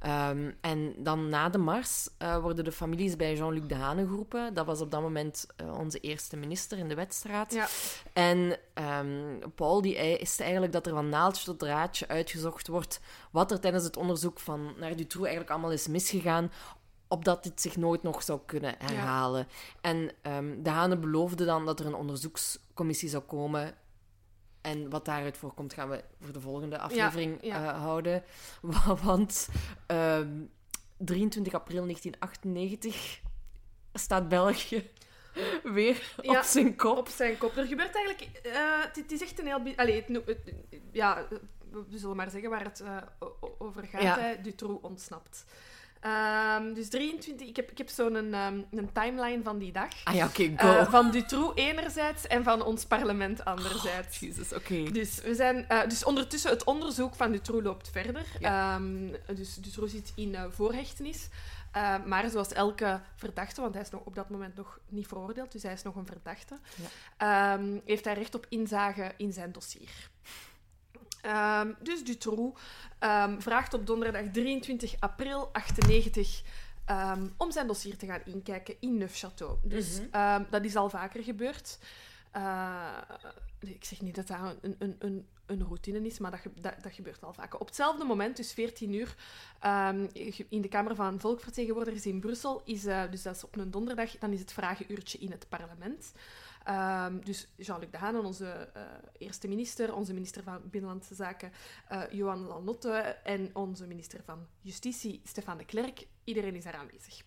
Ehm, 0.01 0.51
en 0.61 0.94
dan 0.98 1.28
na 1.28 1.48
de 1.48 1.59
mars 1.59 2.09
eh, 2.18 2.38
worden 2.38 2.64
de 2.64 2.72
families 2.72 3.16
bij 3.16 3.36
Jean-Luc 3.36 3.66
Dehane 3.66 4.07
geroepen. 4.07 4.55
Dat 4.55 4.66
was 4.66 4.80
op 4.80 4.90
dat 4.90 5.01
moment 5.01 5.46
eh, 5.57 5.78
onze 5.78 6.01
eerste 6.01 6.36
minister 6.36 6.78
in 6.78 6.88
de 6.88 6.94
wedstraat. 6.94 7.53
Ja. 7.53 7.68
En 8.12 8.59
ehm, 8.74 9.38
Paul 9.55 9.82
die 9.82 9.96
eist 9.96 10.40
eigenlijk 10.40 10.72
dat 10.72 10.86
er 10.86 10.92
van 10.92 11.09
naaldje 11.09 11.44
tot 11.44 11.59
draadje 11.59 12.09
uitgezocht 12.09 12.68
wordt 12.68 13.01
wat 13.30 13.51
er 13.51 13.61
tijdens 13.61 13.84
het 13.84 13.96
onderzoek 13.96 14.38
van 14.38 14.74
naar 14.78 14.96
Dutroux 14.96 15.26
eigenlijk 15.26 15.51
allemaal 15.51 15.72
is 15.72 15.88
misgegaan, 15.88 16.53
opdat 17.09 17.42
dit 17.42 17.61
zich 17.61 17.76
nooit 17.76 18.03
nog 18.03 18.22
zou 18.22 18.40
kunnen 18.46 18.74
herhalen. 18.78 19.46
En 19.80 20.11
ehm 20.22 20.62
De 20.62 20.70
Hane 20.70 20.96
beloofde 20.96 21.44
dan 21.44 21.66
dat 21.66 21.80
er 21.80 21.86
een 21.86 21.94
onderzoekscommissie 21.94 23.09
zou 23.09 23.22
komen. 23.22 23.74
En 24.61 24.91
wat 24.91 25.05
daaruit 25.05 25.37
voorkomt, 25.37 25.73
gaan 25.75 25.89
we 25.89 26.05
voor 26.21 26.33
de 26.33 26.41
volgende 26.41 26.79
aflevering 26.79 27.39
ja. 27.43 27.73
eh, 27.73 27.81
houden. 27.81 28.23
Wa- 28.61 28.95
Want 29.05 29.49
ehm, 29.87 30.41
23 30.97 31.55
april 31.55 31.83
1998 31.83 33.21
staat 33.93 34.29
België 34.29 34.91
weer 35.63 36.15
Ja, 36.23 36.39
op 36.39 36.45
zijn 36.45 36.77
kop. 36.77 36.99
Op 36.99 37.09
zijn 37.09 37.39
kop. 37.39 37.57
Er 37.57 37.67
gebeurt 37.67 37.95
eigenlijk... 37.95 38.45
eh, 38.47 38.83
het, 38.83 38.97
het 38.97 39.13
is 39.13 39.23
echt 39.23 39.39
een 39.39 39.47
heel... 39.47 39.63
Allee, 39.77 40.05
het, 40.07 40.37
ja, 40.93 41.27
we 41.71 41.99
zullen 41.99 42.17
maar 42.17 42.31
zeggen 42.31 42.51
waar 42.51 42.65
het 42.65 42.81
eh, 42.81 42.97
over 43.59 43.87
gaat. 43.87 44.45
Dutroux 44.45 44.83
ontsnapt. 44.85 45.45
Ehm, 46.01 46.74
dus 46.74 46.88
23... 46.88 47.48
Ik 47.48 47.57
heb, 47.57 47.70
ik 47.70 47.78
heb 47.78 47.88
zo'n 47.88 48.34
ehm, 48.34 48.61
een 48.70 48.92
timeline 48.92 49.42
van 49.42 49.59
die 49.59 49.72
dag. 49.72 50.05
Ah 50.05 50.14
ja, 50.14 50.26
oké, 50.26 50.53
go. 50.57 50.68
Eh, 50.68 50.90
van 50.90 51.11
Dutroux 51.11 51.61
enerzijds 51.61 52.26
en 52.26 52.44
van 52.44 52.62
ons 52.62 52.84
parlement 52.84 53.44
anderzijds. 53.44 54.18
Jezus, 54.18 54.53
oké. 54.53 54.82
Dus, 54.82 55.20
we 55.20 55.34
zijn, 55.34 55.68
eh, 55.68 55.88
dus 55.88 56.05
ondertussen, 56.05 56.51
het 56.51 56.64
onderzoek 56.64 57.14
van 57.14 57.32
Dutroux 57.32 57.64
loopt 57.64 57.90
verder. 57.90 58.24
Ja. 58.38 58.74
Ehm, 58.74 59.36
dus 59.36 59.55
Dutroux 59.55 59.92
zit 59.92 60.12
in 60.16 60.34
eh, 60.34 60.44
voorhechtenis. 60.48 61.28
Maar 62.07 62.30
zoals 62.30 62.53
elke 62.53 63.01
verdachte, 63.16 63.61
want 63.61 63.74
hij 63.74 63.82
is 63.82 63.90
nog 63.90 64.01
op 64.05 64.14
dat 64.14 64.30
moment 64.30 64.57
nog 64.57 64.78
niet 64.88 65.07
veroordeeld, 65.07 65.53
dus 65.53 65.62
hij 65.62 65.72
is 65.72 65.82
nog 65.82 65.96
een 65.96 66.07
verdachte, 66.07 66.59
ehm, 67.16 67.78
heeft 67.84 68.05
hij 68.05 68.14
recht 68.14 68.34
op 68.34 68.46
inzage 68.48 69.12
in 69.16 69.32
zijn 69.32 69.53
dossier. 69.53 70.10
Ehm, 71.23 71.73
dus 71.83 72.05
Dutroux 72.05 72.61
ehm, 72.99 73.41
vraagt 73.41 73.75
op 73.75 73.87
donderdag 73.87 74.23
23 74.33 74.95
april 75.01 75.49
98 75.53 76.43
ehm, 76.85 77.27
om 77.37 77.51
zijn 77.51 77.66
dossier 77.66 77.97
te 77.97 78.07
gaan 78.07 78.21
inkijken 78.25 78.75
in 78.81 78.99
Neufchâteau. 79.03 79.61
Dus 79.62 80.01
Mhm. 80.12 80.43
dat 80.51 80.64
is 80.64 80.77
al 80.77 80.91
vaker 80.91 81.23
gebeurd. 81.23 81.79
Eh, 82.31 82.97
ik 83.59 83.85
zeg 83.85 84.01
niet 84.01 84.14
dat 84.14 84.27
dat 84.27 84.39
een, 84.61 84.77
een, 84.79 84.97
een, 84.99 85.27
een 85.47 85.62
routine 85.64 86.07
is, 86.07 86.18
maar 86.18 86.31
dat, 86.31 86.41
ge- 86.41 86.51
dat, 86.61 86.75
dat 86.83 86.93
gebeurt 86.93 87.23
al 87.25 87.33
vaker. 87.33 87.61
Op 87.61 87.66
hetzelfde 87.66 88.05
moment, 88.05 88.37
dus 88.37 88.53
14 88.53 88.93
uur, 88.95 89.14
in 90.49 90.61
de 90.61 90.68
Kamer 90.68 90.95
van 90.95 91.21
Volksvertegenwoordigers 91.21 92.07
in 92.07 92.21
Brussel, 92.21 92.62
is, 92.64 92.87
eh, 92.87 93.03
dus 93.11 93.23
dat 93.23 93.37
is 93.37 93.45
op 93.45 93.57
een 93.57 93.71
donderdag, 93.71 94.18
dan 94.18 94.33
is 94.33 94.41
het 94.41 94.53
vragenuurtje 94.53 95.18
in 95.18 95.31
het 95.31 95.47
parlement. 95.49 96.12
Ehm, 96.65 97.19
dus 97.21 97.49
Jean-Luc 97.57 97.91
Dehaene, 97.91 98.23
onze 98.23 98.71
eh, 98.75 98.83
eerste 99.19 99.49
minister, 99.49 99.95
onze 99.95 100.13
minister 100.13 100.43
van 100.43 100.61
Binnenlandse 100.71 101.15
Zaken, 101.15 101.53
eh, 101.89 102.03
Johan 102.11 102.47
Lanotte 102.47 102.91
en 103.25 103.51
onze 103.53 103.87
minister 103.87 104.21
van 104.25 104.47
Justitie, 104.61 105.21
Stefan 105.25 105.59
de 105.59 105.65
Klerk, 105.65 106.07
iedereen 106.25 106.55
is 106.55 106.65
daar 106.65 106.75
aanwezig. 106.75 107.23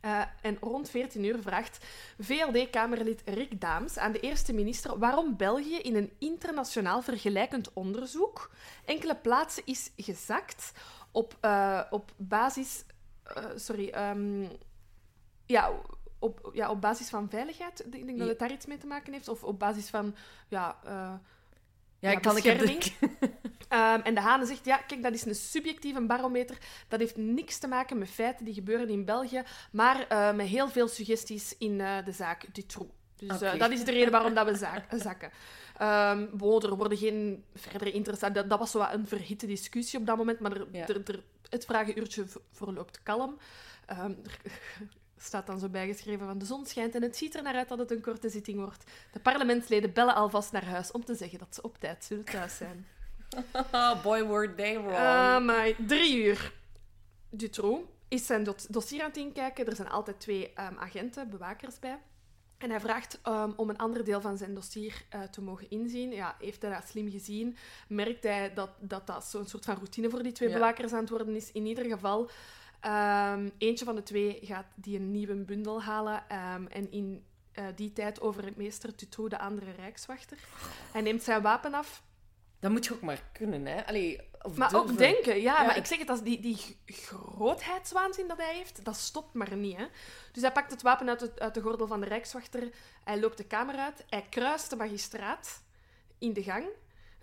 Eh, 0.00 0.22
en 0.42 0.56
rond 0.60 0.90
14 0.90 1.24
uur 1.24 1.42
vraagt 1.42 1.86
VLD-Kamerlid 2.18 3.22
Rick 3.24 3.60
Daams 3.60 3.98
aan 3.98 4.12
de 4.12 4.20
eerste 4.20 4.52
minister 4.52 4.98
waarom 4.98 5.36
België 5.36 5.76
in 5.76 5.96
een 5.96 6.12
internationaal 6.18 7.02
vergelijkend 7.02 7.72
onderzoek 7.72 8.50
enkele 8.84 9.16
plaatsen 9.16 9.62
is 9.66 9.92
gezakt 9.96 10.72
op, 11.10 11.38
op 11.90 12.12
basis... 12.16 12.84
sorry, 13.56 13.88
ehm, 13.88 14.46
ja, 15.46 15.72
op, 16.22 16.50
ja, 16.52 16.70
op 16.70 16.80
basis 16.80 17.08
van 17.08 17.28
veiligheid. 17.30 17.84
Ik 17.90 18.06
denk 18.06 18.18
dat 18.18 18.28
het 18.28 18.38
daar 18.38 18.52
iets 18.52 18.66
mee 18.66 18.78
te 18.78 18.86
maken 18.86 19.12
heeft. 19.12 19.28
Of 19.28 19.44
op 19.44 19.58
basis 19.58 19.88
van 19.88 20.14
ja, 20.48 20.76
eh, 20.84 20.90
ja, 20.92 21.20
ja, 21.98 22.10
ik 22.10 22.22
kan 22.22 22.36
ik 22.36 22.42
heb 22.42 22.58
bescherming. 22.58 22.92
Ehm, 23.68 24.00
en 24.00 24.14
de 24.14 24.20
Hane 24.20 24.46
zegt, 24.46 24.64
ja, 24.64 24.76
kijk, 24.76 25.02
dat 25.02 25.12
is 25.14 25.24
een 25.24 25.34
subjectieve 25.34 26.00
barometer. 26.06 26.58
Dat 26.88 27.00
heeft 27.00 27.16
niks 27.16 27.58
te 27.58 27.66
maken 27.68 27.98
met 27.98 28.10
feiten 28.10 28.44
die 28.44 28.54
gebeuren 28.54 28.88
in 28.88 29.04
België, 29.04 29.42
maar 29.72 30.06
eh, 30.08 30.34
met 30.34 30.46
heel 30.46 30.68
veel 30.68 30.88
suggesties 30.88 31.58
in 31.58 31.80
eh, 31.80 32.04
de 32.04 32.12
zaak 32.12 32.54
Dutroux. 32.54 32.90
Dus 33.16 33.38
dat 33.58 33.70
is 33.70 33.84
de 33.84 33.90
reden 33.92 34.10
waarom 34.10 34.34
dat 34.34 34.46
we 34.46 34.54
zaak- 34.56 34.86
zakken. 35.06 35.30
Bon, 36.38 36.62
er 36.62 36.76
worden 36.76 36.98
geen 36.98 37.44
verdere 37.54 37.90
interessante... 37.92 38.40
Dat, 38.40 38.48
dat 38.50 38.58
was 38.58 38.70
zo 38.70 38.78
wat 38.78 38.92
een 38.92 39.06
verhitte 39.06 39.46
discussie 39.46 39.98
op 39.98 40.06
dat 40.06 40.16
moment, 40.16 40.38
maar 40.40 40.52
er, 40.52 40.66
Ja. 40.72 40.86
er, 40.88 41.02
er- 41.04 41.22
het 41.48 41.64
vragenuurtje 41.64 42.24
verloopt 42.52 43.02
kalm. 43.02 43.38
Er 43.86 44.16
staat 45.22 45.46
dan 45.46 45.58
zo 45.58 45.68
bijgeschreven 45.68 46.26
van 46.26 46.38
de 46.38 46.44
zon 46.44 46.66
schijnt 46.66 46.94
en 46.94 47.02
het 47.02 47.16
ziet 47.16 47.34
er 47.34 47.42
naar 47.42 47.54
uit 47.54 47.68
dat 47.68 47.78
het 47.78 47.90
een 47.90 48.00
korte 48.00 48.28
zitting 48.28 48.58
wordt. 48.58 48.90
De 49.12 49.20
parlementsleden 49.20 49.92
bellen 49.92 50.14
alvast 50.14 50.52
naar 50.52 50.64
huis 50.64 50.90
om 50.90 51.04
te 51.04 51.14
zeggen 51.14 51.38
dat 51.38 51.54
ze 51.54 51.62
op 51.62 51.78
tijd 51.78 52.04
zullen 52.04 52.24
thuis 52.24 52.56
zijn. 52.56 52.86
Oh, 53.72 54.02
boy, 54.04 54.26
were 54.26 54.54
they 54.54 54.78
wrong. 54.80 54.96
Ah, 54.96 55.44
maar 55.44 55.72
drie 55.86 56.24
uur. 56.24 56.52
Dutroux 57.30 57.88
is 58.08 58.26
zijn 58.26 58.48
dossier 58.68 59.00
aan 59.00 59.08
het 59.08 59.16
inkijken. 59.16 59.66
Er 59.66 59.76
zijn 59.76 59.88
altijd 59.90 60.20
twee 60.20 60.52
ehm, 60.52 60.76
agenten, 60.78 61.30
bewakers 61.30 61.78
bij. 61.78 61.98
En 62.58 62.70
hij 62.70 62.80
vraagt 62.80 63.18
ehm, 63.22 63.50
om 63.56 63.68
een 63.70 63.78
ander 63.78 64.04
deel 64.04 64.20
van 64.20 64.36
zijn 64.36 64.54
dossier 64.54 65.04
eh, 65.08 65.22
te 65.22 65.42
mogen 65.42 65.70
inzien. 65.70 66.12
Ja, 66.12 66.36
heeft 66.38 66.62
hij 66.62 66.70
dat 66.70 66.88
slim 66.88 67.10
gezien? 67.10 67.56
Merkt 67.88 68.22
hij 68.22 68.54
dat 68.54 68.70
dat, 68.80 69.06
dat 69.06 69.24
zo'n 69.24 69.46
soort 69.46 69.64
van 69.64 69.74
routine 69.74 70.10
voor 70.10 70.22
die 70.22 70.32
twee 70.32 70.48
Ja. 70.48 70.54
bewakers 70.54 70.92
aan 70.92 71.00
het 71.00 71.10
worden 71.10 71.36
is? 71.36 71.52
In 71.52 71.66
ieder 71.66 71.84
geval, 71.84 72.30
ehm, 72.82 73.48
eentje 73.58 73.84
van 73.84 73.94
de 73.94 74.02
twee 74.02 74.38
gaat 74.42 74.66
die 74.74 74.96
een 74.98 75.10
nieuwe 75.10 75.34
bundel 75.34 75.82
halen. 75.82 76.24
ehm, 76.28 76.66
en 76.66 76.90
in 76.92 77.24
eh, 77.52 77.64
die 77.74 77.92
tijd 77.92 78.20
overmeestert 78.20 78.98
Dutroux 78.98 79.30
de 79.30 79.38
andere 79.38 79.70
rijkswachter. 79.70 80.38
Hij 80.92 81.00
neemt 81.00 81.22
zijn 81.22 81.42
wapen 81.42 81.74
af 81.74 82.02
Dat 82.60 82.70
moet 82.70 82.84
je 82.84 82.92
ook 82.92 83.00
maar 83.00 83.22
kunnen, 83.32 83.66
hè. 83.66 83.86
Allee, 83.86 84.20
of 84.42 84.56
maar 84.56 84.68
durven. 84.70 84.90
ook 84.90 84.98
denken, 84.98 85.40
ja, 85.40 85.60
Ja. 85.60 85.66
Maar 85.66 85.76
ik 85.76 85.86
zeg 85.86 85.98
het, 85.98 86.08
als 86.08 86.22
die, 86.22 86.40
die 86.40 86.76
grootheidswaanzin 86.86 88.28
dat 88.28 88.36
hij 88.36 88.54
heeft, 88.54 88.84
dat 88.84 88.96
stopt 88.96 89.34
maar 89.34 89.56
niet. 89.56 89.76
Hè. 89.76 89.84
Dus 90.32 90.42
hij 90.42 90.52
pakt 90.52 90.70
het 90.70 90.82
wapen 90.82 91.08
uit, 91.08 91.20
het- 91.20 91.40
uit 91.40 91.54
de 91.54 91.60
gordel 91.60 91.86
van 91.86 92.00
de 92.00 92.06
rijkswachter. 92.06 92.68
Hij 93.04 93.20
loopt 93.20 93.36
de 93.36 93.44
kamer 93.44 93.74
uit. 93.76 94.04
Hij 94.08 94.26
kruist 94.30 94.70
de 94.70 94.76
magistraat 94.76 95.62
in 96.18 96.32
de 96.32 96.42
gang. 96.42 96.64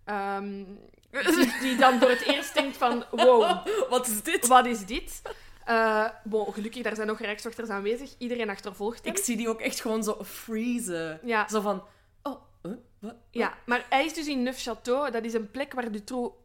Ehm, 0.04 0.64
die, 1.12 1.60
die 1.60 1.76
dan 1.76 2.00
voor 2.00 2.10
het 2.10 2.22
eerst 2.22 2.54
denkt 2.54 2.78
van... 2.78 3.06
Wow, 3.12 3.68
Wat 3.90 4.08
is 4.08 4.24
dit? 4.24 4.48
wat 4.48 4.66
is 4.66 4.86
dit? 4.86 5.22
Bon, 6.24 6.54
gelukkig, 6.54 6.84
daar 6.84 6.96
zijn 6.96 7.08
nog 7.08 7.20
rijkswachters 7.20 7.70
aanwezig. 7.70 8.16
Iedereen 8.18 8.50
achtervolgt 8.50 9.06
hem. 9.06 9.16
Ik 9.16 9.24
zie 9.24 9.38
die 9.38 9.50
ook 9.50 9.62
echt 9.62 9.82
gewoon 9.82 10.04
zo 10.04 10.24
freezen. 10.24 11.20
Ja. 11.24 11.48
Zo 11.48 11.62
van... 11.62 11.84
Oh, 12.24 12.42
huh? 12.62 12.74
wat? 13.00 13.16
Ja, 13.32 13.58
maar 13.66 13.86
hij 13.90 14.06
is 14.06 14.14
dus 14.14 14.28
in 14.28 14.48
Neufchâteau. 14.48 15.12
Dat 15.12 15.24
is 15.24 15.34
een 15.34 15.52
plek 15.52 15.74
waar 15.74 15.92
Dutroux 15.92 16.36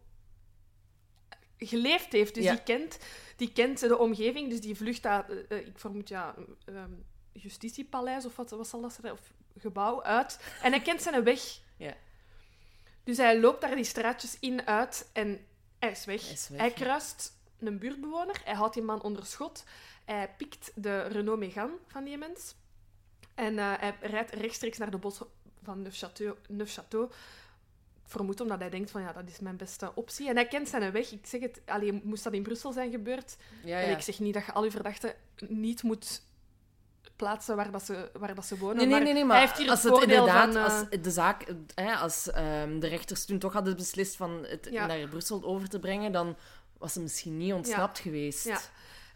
geleefd 1.58 2.12
heeft. 2.12 2.34
Dus 2.34 2.44
Ja. 2.44 2.52
die, 2.52 2.62
kent, 2.62 2.98
die 3.36 3.52
kent 3.52 3.80
de 3.80 3.98
omgeving. 3.98 4.50
Dus 4.50 4.60
die 4.60 4.74
vlucht 4.74 5.02
daar, 5.02 5.30
eh, 5.30 5.36
eh, 5.48 5.66
ik 5.66 5.78
vermoed, 5.78 6.08
ja, 6.08 6.34
ehm, 6.64 6.92
justitiepaleis 7.32 8.24
of 8.24 8.36
wat, 8.36 8.50
wat 8.50 8.68
zal 8.68 8.80
dat 8.80 8.92
zijn? 9.00 9.12
Of 9.12 9.20
gebouw 9.58 10.02
uit. 10.02 10.40
En 10.62 10.70
hij 10.72 10.80
kent 10.80 11.02
zijn 11.02 11.24
weg. 11.24 11.60
Ja. 11.76 11.94
Dus 13.04 13.16
hij 13.16 13.40
loopt 13.40 13.60
daar 13.60 13.74
die 13.74 13.84
straatjes 13.84 14.36
in, 14.40 14.66
uit 14.66 15.10
en 15.12 15.46
hij 15.78 15.90
is 15.90 16.04
weg. 16.04 16.22
Hij 16.22 16.32
is 16.32 16.48
weg, 16.48 16.60
hij 16.60 16.70
kruist 16.70 17.32
een 17.66 17.78
buurtbewoner. 17.78 18.40
Hij 18.44 18.54
houdt 18.54 18.74
die 18.74 18.82
man 18.82 19.02
onder 19.02 19.26
schot. 19.26 19.64
Hij 20.04 20.30
pikt 20.36 20.72
de 20.74 21.02
Renault 21.02 21.38
Megane 21.38 21.72
van 21.86 22.04
die 22.04 22.18
mens. 22.18 22.54
En 23.34 23.58
eh, 23.58 23.72
hij 23.78 23.96
rijdt 24.00 24.30
rechtstreeks 24.30 24.78
naar 24.78 24.90
de 24.90 24.98
bos 24.98 25.20
van 25.62 25.86
Neufchâteau, 25.86 26.36
Neufchâteau 26.52 27.14
vermoed 28.06 28.40
omdat 28.40 28.60
hij 28.60 28.70
denkt 28.70 28.90
van 28.90 29.02
ja, 29.02 29.12
dat 29.12 29.28
is 29.28 29.38
mijn 29.38 29.56
beste 29.56 29.92
optie. 29.94 30.28
En 30.28 30.34
hij 30.34 30.46
kent 30.48 30.68
zijn 30.68 30.92
weg. 30.92 31.12
Ik 31.12 31.26
zeg 31.26 31.40
het, 31.40 31.60
alleen 31.66 32.00
moest 32.04 32.24
dat 32.24 32.32
in 32.32 32.42
Brussel 32.42 32.72
zijn 32.72 32.90
gebeurd. 32.90 33.36
Ja, 33.64 33.80
En 33.80 33.90
ik 33.90 34.00
zeg 34.00 34.18
niet 34.18 34.34
dat 34.34 34.44
je 34.44 34.52
al 34.52 34.64
je 34.64 34.70
verdachten 34.70 35.14
niet 35.48 35.82
moet 35.82 36.22
plaatsen 37.16 37.56
waar, 37.56 37.70
dat 37.70 37.82
ze, 37.82 38.10
waar 38.18 38.34
dat 38.34 38.46
ze 38.46 38.58
wonen. 38.58 38.76
Nee, 38.76 38.86
nee, 38.86 39.00
nee, 39.00 39.12
nee, 39.12 39.24
maar 39.24 39.36
hij 39.36 39.46
heeft 39.46 39.58
hier 39.58 39.70
als 39.70 39.82
het 39.82 40.02
inderdaad, 40.02 40.52
van... 40.52 40.56
eh, 40.56 40.64
als 40.64 40.84
de 41.02 41.10
zaak, 41.10 41.54
hè, 41.74 41.94
als 41.94 42.30
ehm, 42.30 42.78
de 42.78 42.86
rechters 42.86 43.24
toen 43.24 43.38
toch 43.38 43.52
hadden 43.52 43.76
beslist 43.76 44.16
van 44.16 44.44
het 44.44 44.68
Ja. 44.70 44.86
naar 44.86 45.08
Brussel 45.08 45.44
over 45.44 45.68
te 45.68 45.78
brengen, 45.78 46.12
dan 46.12 46.36
was 46.78 46.92
ze 46.92 47.00
misschien 47.00 47.36
niet 47.36 47.52
ontsnapt 47.52 47.98
geweest. 47.98 48.44
Ja. 48.44 48.60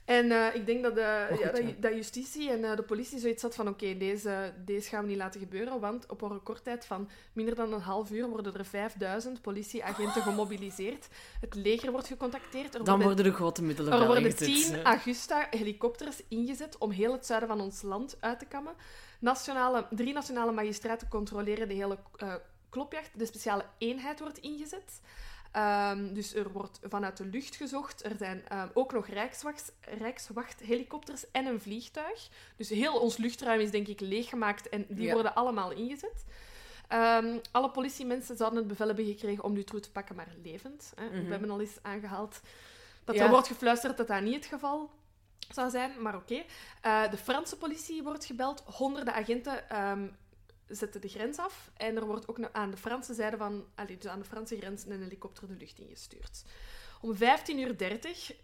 En 0.09 0.33
eh, 0.33 0.55
ik 0.55 0.67
denk 0.67 0.83
dat, 0.83 0.95
de, 0.95 1.27
goed, 1.31 1.39
ja, 1.39 1.51
dat, 1.51 1.63
dat 1.79 1.95
justitie 1.95 2.51
en 2.51 2.65
eh, 2.65 2.77
de 2.77 2.83
politie 2.83 3.19
zoiets 3.19 3.43
had 3.43 3.55
van 3.55 3.69
oké, 3.69 3.97
deze, 3.97 4.53
deze 4.65 4.89
gaan 4.89 5.03
we 5.03 5.09
niet 5.09 5.17
laten 5.17 5.41
gebeuren, 5.41 5.81
want 5.81 6.07
op 6.07 6.23
een 6.23 6.33
recordtijd 6.33 6.87
van 6.87 7.09
minder 7.33 7.55
dan 7.55 7.73
een 7.73 7.81
half 7.81 8.11
uur 8.11 8.29
worden 8.29 8.55
er 8.55 8.65
5000 8.65 9.41
politieagenten 9.41 10.23
gemobiliseerd. 10.23 11.09
Het 11.41 11.55
leger 11.55 11.91
wordt 11.91 12.07
gecontacteerd. 12.07 12.75
Er 12.75 12.85
Dan 12.85 12.85
worden, 12.85 13.07
worden 13.07 13.25
de 13.25 13.33
grote 13.33 13.63
middelen 13.63 13.93
er 13.93 14.07
worden 14.07 14.25
ingezet, 14.25 14.65
10 14.65 14.73
hè. 14.73 14.83
Augusta 14.83 15.47
helikopters 15.51 16.21
ingezet 16.29 16.79
om 16.79 16.91
heel 16.91 17.13
het 17.13 17.27
zuiden 17.27 17.49
van 17.49 17.61
ons 17.61 17.83
land 17.83 18.17
uit 18.21 18.39
te 18.39 18.47
kammen. 18.47 18.75
Nationale, 19.19 19.87
drie 19.91 20.13
nationale 20.13 20.53
magistraten 20.53 21.09
controleren 21.09 21.69
de 21.69 21.75
hele 21.75 21.99
eh, 22.17 22.35
klopjacht. 22.69 23.11
De 23.15 23.27
speciale 23.27 23.65
eenheid 23.79 24.21
wordt 24.21 24.39
ingezet. 24.39 25.01
Ehm, 25.53 26.13
dus 26.15 26.35
er 26.35 26.53
wordt 26.53 26.79
vanuit 26.83 27.17
de 27.17 27.25
lucht 27.27 27.57
gezocht. 27.57 28.05
Er 28.05 28.17
zijn 28.19 28.43
ehm, 28.49 28.69
ook 28.75 28.93
nog 28.93 29.07
rijkswacht, 29.07 29.73
rijkswachthelikopters 29.81 31.31
en 31.31 31.47
een 31.47 31.61
vliegtuig. 31.61 32.29
Dus 32.57 32.69
heel 32.69 33.01
ons 33.01 33.17
luchtruim 33.17 33.61
is 33.61 33.71
denk 33.71 33.87
ik 33.89 34.01
leeggemaakt 34.01 34.69
en 34.69 34.87
die 34.89 35.07
Ja. 35.07 35.13
worden 35.13 35.35
allemaal 35.35 35.71
ingezet. 35.71 36.25
Ehm, 36.89 37.39
alle 37.53 37.71
politiemensen 37.71 38.37
zouden 38.37 38.59
het 38.59 38.69
bevel 38.69 38.87
hebben 38.87 39.05
gekregen 39.05 39.45
om 39.45 39.55
Dutroux 39.55 39.85
te 39.87 39.93
pakken, 39.93 40.17
maar 40.17 40.35
levend. 40.43 40.93
Hè. 40.95 41.05
Mhm. 41.05 41.25
We 41.25 41.31
hebben 41.31 41.51
al 41.51 41.61
eens 41.61 41.79
aangehaald 41.83 42.41
dat 43.05 43.15
Ja. 43.15 43.25
er 43.25 43.31
wordt 43.31 43.47
gefluisterd 43.47 43.97
dat 43.97 44.07
dat 44.07 44.23
niet 44.23 44.35
het 44.35 44.47
geval 44.47 44.91
zou 45.51 45.71
zijn, 45.71 46.03
maar 46.03 46.17
oké. 46.17 46.43
Eh, 46.81 47.11
de 47.11 47.17
Franse 47.17 47.57
politie 47.57 48.03
wordt 48.03 48.25
gebeld. 48.25 48.63
Honderden 48.67 49.15
agenten 49.15 49.71
zetten 50.69 51.01
de 51.01 51.09
grens 51.09 51.39
af. 51.39 51.71
En 51.77 51.97
er 51.97 52.07
wordt 52.07 52.29
ook 52.29 52.51
aan 52.53 52.71
de 52.71 52.77
Franse 52.77 53.15
zijde 53.15 53.37
van... 53.37 53.65
Allee, 53.75 53.99
dus 53.99 54.11
aan 54.11 54.19
de 54.19 54.25
Franse 54.25 54.57
grens 54.57 54.85
een 54.87 55.03
helikopter 55.03 55.49
de 55.49 55.55
lucht 55.55 55.79
ingestuurd. 55.79 56.45
Om 57.01 57.15
15.30 57.15 57.21
uur 57.55 58.37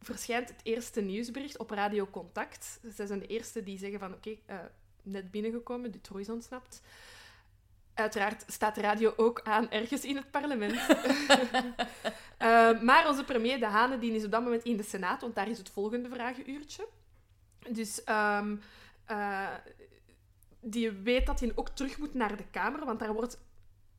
verschijnt 0.00 0.48
het 0.48 0.60
eerste 0.62 1.00
nieuwsbericht 1.00 1.58
op 1.58 1.70
Radio 1.70 2.06
Contact. 2.10 2.80
Zij 2.88 3.06
zijn 3.06 3.18
de 3.18 3.26
eerste 3.26 3.62
die 3.62 3.78
zeggen 3.78 3.98
van... 3.98 4.14
Oké, 4.14 4.36
eh, 4.46 4.58
net 5.02 5.30
binnengekomen, 5.30 5.90
Dutroux 5.90 6.20
is 6.20 6.34
ontsnapt. 6.34 6.80
Uiteraard 7.94 8.44
staat 8.46 8.74
de 8.74 8.80
radio 8.80 9.12
ook 9.16 9.40
aan 9.42 9.70
ergens 9.70 10.04
in 10.04 10.16
het 10.16 10.30
parlement. 10.30 10.80
Eh, 12.38 12.80
maar 12.80 13.08
onze 13.08 13.24
premier 13.24 13.58
De 13.58 13.66
Hane 13.66 13.98
die 13.98 14.12
is 14.12 14.24
op 14.24 14.30
dat 14.30 14.42
moment 14.42 14.62
in 14.62 14.76
de 14.76 14.82
Senaat, 14.82 15.20
want 15.20 15.34
daar 15.34 15.48
is 15.48 15.58
het 15.58 15.70
volgende 15.70 16.08
vragenuurtje. 16.08 16.88
Dus 17.68 18.04
ehm, 18.04 18.56
eh, 19.04 19.54
die 20.60 20.90
weet 20.90 21.26
dat 21.26 21.40
hij 21.40 21.52
ook 21.54 21.68
terug 21.68 21.98
moet 21.98 22.14
naar 22.14 22.36
de 22.36 22.46
Kamer, 22.50 22.84
want 22.84 22.98
daar 22.98 23.12
wordt 23.12 23.38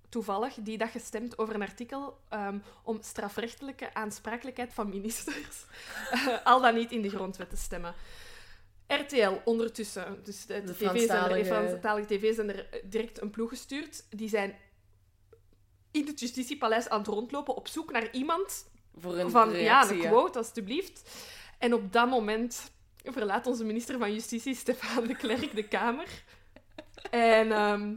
toevallig 0.10 0.53
die 0.53 0.78
dag 0.78 0.91
gestemd 0.91 1.38
over 1.38 1.55
een 1.55 1.62
artikel 1.62 2.20
ehm, 2.30 2.57
om 2.84 2.97
strafrechtelijke 3.01 3.93
aansprakelijkheid 3.93 4.74
van 4.74 4.89
ministers 4.89 5.66
eh, 6.12 6.28
al 6.43 6.62
dan 6.62 6.76
niet 6.76 6.91
in 6.91 7.01
de 7.01 7.10
grondwet 7.10 7.49
te 7.49 7.57
stemmen. 7.57 7.93
RTL 8.88 9.34
ondertussen, 9.45 10.20
dus 10.24 10.45
de, 10.45 10.64
De 10.64 10.74
tv's 10.74 10.82
en 10.82 10.89
de 10.89 10.99
Franstalige- 10.99 11.45
Franstalige 11.45 12.07
tv's 12.18 12.36
zijn 12.36 12.49
er 12.49 12.70
eh, 12.70 12.80
direct 12.84 13.22
een 13.22 13.30
ploeg 13.30 13.49
gestuurd. 13.49 14.05
Die 14.10 14.30
zijn 14.30 14.55
in 15.91 16.07
het 16.07 16.20
justitiepaleis 16.20 16.89
aan 16.89 16.99
het 16.99 17.07
rondlopen 17.07 17.55
op 17.55 17.68
zoek 17.68 17.91
naar 17.91 18.12
iemand 18.12 18.68
Voor 18.97 19.18
een 19.18 19.30
van 19.30 19.53
ja, 19.53 19.89
een 19.89 19.99
quote, 19.99 20.38
alstublieft. 20.38 21.10
En 21.57 21.74
op 21.74 21.93
dat 21.93 22.10
moment 22.10 22.72
verlaat 23.03 23.47
onze 23.47 23.64
minister 23.64 23.97
van 23.97 24.14
Justitie, 24.14 24.55
Stefan 24.55 25.07
de 25.07 25.16
Klerk, 25.16 25.55
de 25.55 25.68
Kamer. 25.68 26.24
En 27.12 27.52
ehm, 27.52 27.93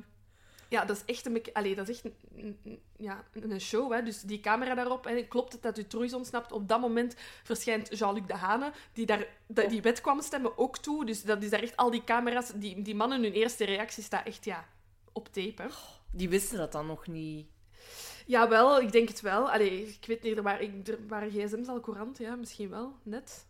ja, 0.68 0.84
dat 0.84 0.96
is 0.96 1.14
echt 1.14 1.26
een, 1.26 1.42
allee, 1.52 1.74
dat 1.74 1.88
is 1.88 2.02
echt 2.02 2.14
een, 2.34 2.80
ja, 2.96 3.24
een 3.32 3.60
show. 3.60 3.92
Hè? 3.92 4.02
Dus 4.02 4.20
die 4.20 4.40
camera 4.40 4.74
daarop, 4.74 5.06
en 5.06 5.28
klopt 5.28 5.52
het 5.52 5.62
dat 5.62 5.74
Dutroux 5.74 6.06
is 6.06 6.14
ontsnapt? 6.14 6.52
Op 6.52 6.68
dat 6.68 6.80
moment 6.80 7.14
verschijnt 7.42 7.98
Jean-Luc 7.98 8.26
Dehane, 8.26 8.72
die 8.92 9.06
daar 9.06 9.26
die 9.46 9.82
wet 9.82 10.00
kwam 10.00 10.20
stemmen, 10.20 10.58
ook 10.58 10.78
toe. 10.78 11.04
Dus 11.04 11.22
dat 11.22 11.42
is 11.42 11.50
daar 11.50 11.62
echt 11.62 11.76
al 11.76 11.90
die 11.90 12.04
camera's, 12.04 12.52
die, 12.54 12.82
die 12.82 12.94
mannen, 12.94 13.22
hun 13.22 13.32
eerste 13.32 13.64
reactie 13.64 14.02
staat 14.02 14.26
echt 14.26 14.44
ja, 14.44 14.64
op 15.12 15.28
tape. 15.32 15.62
Hè? 15.62 15.68
Die 16.10 16.28
wisten 16.28 16.58
dat 16.58 16.72
dan 16.72 16.86
nog 16.86 17.06
niet. 17.06 17.46
Jawel, 18.26 18.80
ik 18.80 18.92
denk 18.92 19.08
het 19.08 19.20
wel. 19.20 19.50
Allee, 19.50 19.86
ik 19.86 20.06
weet 20.06 20.22
niet, 20.22 20.36
er 20.36 20.42
waren, 20.42 20.84
er 20.84 20.98
waren 21.08 21.30
gsm's 21.30 21.68
al 21.68 21.80
courant, 21.80 22.18
ja, 22.18 22.34
misschien 22.34 22.70
wel, 22.70 22.96
net. 23.02 23.46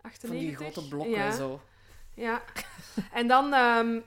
Van 0.00 0.10
98. 0.10 0.48
die 0.48 0.56
grote 0.56 0.88
blokken 0.88 1.10
ja, 1.10 1.26
en 1.26 1.32
zo. 1.32 1.60
Ja. 2.14 2.42
En 3.12 3.26
dan, 3.28 3.52
ehm, 3.52 4.00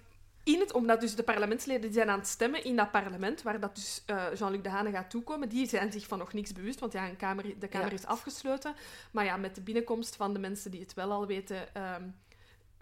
in 0.47 0.59
het, 0.59 0.73
omdat 0.73 1.01
dus 1.01 1.15
de 1.15 1.23
parlementsleden 1.23 1.81
die 1.81 1.91
zijn 1.93 2.09
aan 2.09 2.19
het 2.19 2.27
stemmen 2.27 2.63
in 2.63 2.75
dat 2.75 2.91
parlement, 2.91 3.41
waar 3.41 3.59
dat 3.59 3.75
dus 3.75 4.03
eh, 4.05 4.25
Jean-Luc 4.35 4.61
Dehane 4.61 4.91
gaat 4.91 5.09
toekomen, 5.09 5.49
die 5.49 5.67
zijn 5.67 5.91
zich 5.91 6.07
van 6.07 6.17
nog 6.17 6.33
niks 6.33 6.51
bewust, 6.53 6.79
want 6.79 6.93
ja, 6.93 7.07
een 7.09 7.15
kamer, 7.17 7.59
de 7.59 7.67
Kamer 7.67 7.87
Ja. 7.87 7.93
is 7.93 8.05
afgesloten. 8.05 8.75
Maar 9.11 9.25
ja, 9.25 9.37
met 9.37 9.55
de 9.55 9.61
binnenkomst 9.61 10.15
van 10.15 10.33
de 10.33 10.39
mensen 10.39 10.71
die 10.71 10.79
het 10.81 10.93
wel 10.93 11.11
al 11.11 11.25
weten, 11.27 11.73
ehm, 11.75 12.03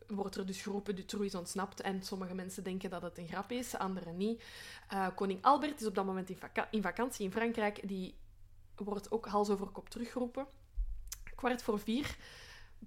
wordt 0.08 0.36
er 0.36 0.46
dus 0.46 0.62
geroepen, 0.62 0.96
Dutroux 0.96 1.26
is 1.26 1.36
ontsnapt. 1.36 1.82
En 1.82 2.04
sommige 2.04 2.34
mensen 2.34 2.64
denken 2.64 2.90
dat 2.90 3.02
het 3.02 3.18
een 3.18 3.28
grap 3.28 3.52
is, 3.52 3.76
anderen 3.78 4.18
niet. 4.18 4.44
Eh, 4.90 5.08
koning 5.16 5.40
Albert 5.42 5.82
is 5.82 5.88
op 5.88 5.96
dat 5.96 6.06
moment 6.06 6.30
in, 6.30 6.38
vaka- 6.38 6.68
in 6.72 6.82
vakantie 6.82 7.26
in 7.26 7.32
Frankrijk. 7.32 7.88
Die 7.88 8.16
wordt 8.76 9.12
ook 9.12 9.26
hals 9.28 9.50
over 9.50 9.68
kop 9.68 9.90
teruggeroepen. 9.90 10.48
Kwart 11.36 11.64
voor 11.64 11.80
vier, 11.80 12.16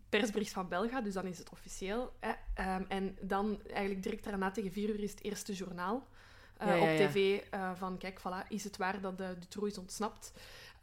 persbericht 0.09 0.53
van 0.53 0.68
Belga, 0.68 1.01
dus 1.01 1.14
dan 1.14 1.26
is 1.26 1.39
het 1.39 1.51
officieel. 1.51 2.12
Hè. 2.18 2.32
Ehm, 2.55 2.82
en 2.89 3.16
dan 3.20 3.61
eigenlijk 3.70 4.03
direct 4.03 4.24
daarna 4.24 4.51
tegen 4.51 4.72
vier 4.72 4.89
uur 4.89 5.03
is 5.03 5.11
het 5.11 5.22
eerste 5.22 5.53
journaal. 5.53 6.07
eh, 6.57 6.66
Ja, 6.66 6.74
ja, 6.74 6.82
op 6.82 7.11
tv 7.11 7.41
uh, 7.55 7.70
van, 7.74 7.99
kijk, 7.99 8.20
voilà, 8.20 8.49
is 8.49 8.64
het 8.64 8.76
waar 8.76 9.01
dat 9.01 9.18
de 9.18 9.36
Dutroux 9.39 9.70
is 9.72 9.78
ontsnapt? 9.78 10.32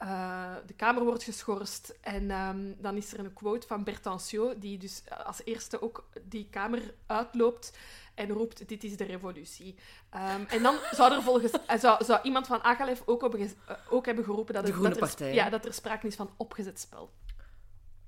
Uh, 0.01 0.55
de 0.65 0.73
Kamer 0.73 1.03
wordt 1.03 1.23
geschorst 1.23 1.97
en 2.01 2.31
um, 2.31 2.75
dan 2.77 2.97
is 2.97 3.13
er 3.13 3.19
een 3.19 3.33
quote 3.33 3.67
van 3.67 3.83
Bertancio, 3.83 4.59
die 4.59 4.77
dus 4.77 5.03
als 5.25 5.41
eerste 5.43 5.81
ook 5.81 6.09
die 6.23 6.47
Kamer 6.49 6.93
uitloopt 7.05 7.77
en 8.13 8.29
roept, 8.29 8.67
dit 8.67 8.83
is 8.83 8.97
de 8.97 9.03
revolutie. 9.03 9.75
Um, 10.15 10.45
en 10.45 10.63
dan 10.63 10.75
zou 10.91 11.13
er 11.13 11.21
volgens... 11.21 11.51
zou, 11.77 12.03
zou 12.03 12.19
iemand 12.23 12.47
van 12.47 12.63
Agalef 12.63 13.03
ook, 13.05 13.21
hebben, 13.21 13.49
ook 13.89 14.05
hebben 14.05 14.23
geroepen 14.23 14.53
dat, 14.53 14.67
het, 14.67 14.99
dat, 14.99 15.19
er, 15.19 15.33
ja, 15.33 15.49
dat 15.49 15.65
er 15.65 15.73
sprake 15.73 16.07
is 16.07 16.15
van 16.15 16.29
opgezet 16.37 16.79
spel. 16.79 17.11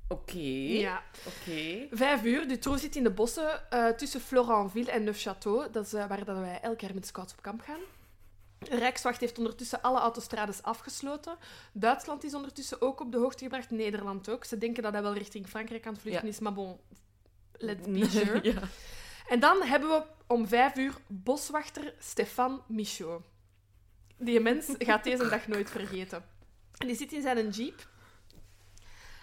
Oké. 0.07 0.21
Okay. 0.21 0.77
Ja. 0.77 1.03
Oké. 1.25 1.49
Okay. 1.49 1.87
Vijf 1.91 2.23
uur. 2.23 2.47
Dutroux 2.47 2.81
zit 2.81 2.95
in 2.95 3.03
de 3.03 3.11
bossen 3.11 3.63
uh, 3.73 3.87
tussen 3.87 4.21
Florentville 4.21 4.91
en 4.91 5.03
Neufchâteau. 5.03 5.71
Dat 5.71 5.85
is 5.85 5.93
uh, 5.93 6.07
waar 6.07 6.25
dat 6.25 6.37
wij 6.37 6.59
elk 6.61 6.81
jaar 6.81 6.93
met 6.93 7.07
scouts 7.07 7.33
op 7.33 7.41
kamp 7.41 7.61
gaan. 7.61 7.79
Rijkswacht 8.59 9.19
heeft 9.19 9.37
ondertussen 9.37 9.81
alle 9.81 9.99
autostrades 9.99 10.63
afgesloten. 10.63 11.37
Duitsland 11.73 12.23
is 12.23 12.33
ondertussen 12.33 12.81
ook 12.81 12.99
op 12.99 13.11
de 13.11 13.17
hoogte 13.17 13.43
gebracht. 13.43 13.69
Nederland 13.69 14.29
ook. 14.29 14.45
Ze 14.45 14.57
denken 14.57 14.83
dat 14.83 14.93
hij 14.93 15.01
wel 15.01 15.13
richting 15.13 15.47
Frankrijk 15.47 15.85
aan 15.85 15.93
het 15.93 16.01
vluchten 16.01 16.25
ja. 16.25 16.33
is, 16.33 16.39
maar 16.39 16.53
bon, 16.53 16.79
let's 17.51 17.87
be 17.87 18.09
sure. 18.19 18.39
ja. 18.43 18.61
En 19.27 19.39
dan 19.39 19.61
hebben 19.61 19.89
we 19.89 20.03
om 20.27 20.47
vijf 20.47 20.75
uur 20.75 20.93
boswachter 21.07 21.93
Stefan 21.99 22.61
Michaud. 22.67 23.21
Die 24.17 24.39
mens 24.39 24.65
gaat 24.77 25.03
deze 25.03 25.29
dag 25.29 25.47
nooit 25.47 25.69
vergeten. 25.69 26.25
En 26.77 26.87
die 26.87 26.95
zit 26.95 27.11
in 27.11 27.21
zijn 27.21 27.49
jeep. 27.49 27.87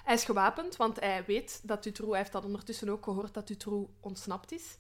Hij 0.04 0.14
is 0.14 0.24
gewapend, 0.24 0.76
want 0.76 1.00
hij 1.00 1.24
weet 1.26 1.60
dat 1.62 1.82
Dutroux... 1.82 2.10
Hij 2.10 2.20
heeft 2.20 2.32
dat 2.32 2.44
ondertussen 2.44 2.88
ook 2.88 3.04
gehoord 3.04 3.34
dat 3.34 3.46
Dutroux 3.46 3.90
ontsnapt 4.00 4.52
is. 4.52 4.78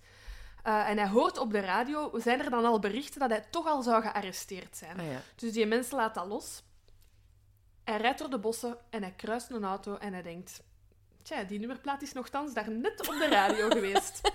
Uh, 0.66 0.88
en 0.88 0.98
hij 0.98 1.08
hoort 1.08 1.38
op 1.38 1.52
de 1.52 1.60
radio, 1.60 2.10
zijn 2.18 2.40
er 2.40 2.50
dan 2.50 2.64
al 2.64 2.78
berichten 2.78 3.20
dat 3.20 3.30
hij 3.30 3.44
toch 3.50 3.66
al 3.66 3.82
zou 3.82 4.02
gearresteerd 4.02 4.76
zijn. 4.76 4.98
Ah, 4.98 5.06
ja. 5.06 5.20
Dus 5.36 5.52
die 5.52 5.66
mensen 5.66 5.96
laat 5.96 6.14
dat 6.14 6.26
los. 6.26 6.62
Hij 7.84 7.96
rijdt 7.96 8.18
door 8.18 8.30
de 8.30 8.38
bossen 8.38 8.76
en 8.90 9.02
hij 9.02 9.12
kruist 9.16 9.50
een 9.50 9.64
auto 9.64 9.96
en 9.96 10.12
hij 10.12 10.22
denkt... 10.22 10.62
Tja, 11.22 11.42
die 11.42 11.58
nummerplaat 11.58 12.02
is 12.02 12.12
nogthans 12.12 12.54
daar 12.54 12.70
net 12.70 13.08
op 13.08 13.14
de 13.18 13.28
radio 13.28 13.68
geweest. 13.78 14.32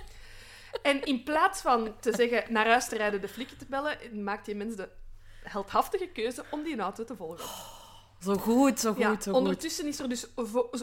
En 0.81 1.03
in 1.03 1.23
plaats 1.23 1.61
van 1.61 1.99
te 1.99 2.15
zeggen 2.15 2.53
naar 2.53 2.67
huis 2.67 2.87
te 2.87 2.97
rijden, 2.97 3.21
de 3.21 3.27
flikken 3.27 3.57
te 3.57 3.65
bellen, 3.65 4.23
maakt 4.23 4.45
die 4.45 4.55
mens 4.55 4.75
de 4.75 4.89
heldhaftige 5.43 6.07
keuze 6.07 6.45
om 6.51 6.63
die 6.63 6.79
auto 6.79 7.03
te 7.03 7.15
volgen. 7.15 7.77
Zo 8.21 8.35
goed, 8.35 8.79
zo 8.79 8.93
goed, 8.93 9.01
ja, 9.01 9.21
zo 9.21 9.31
ondertussen 9.31 9.87
is 9.87 9.99
er 9.99 10.09
dus... 10.09 10.27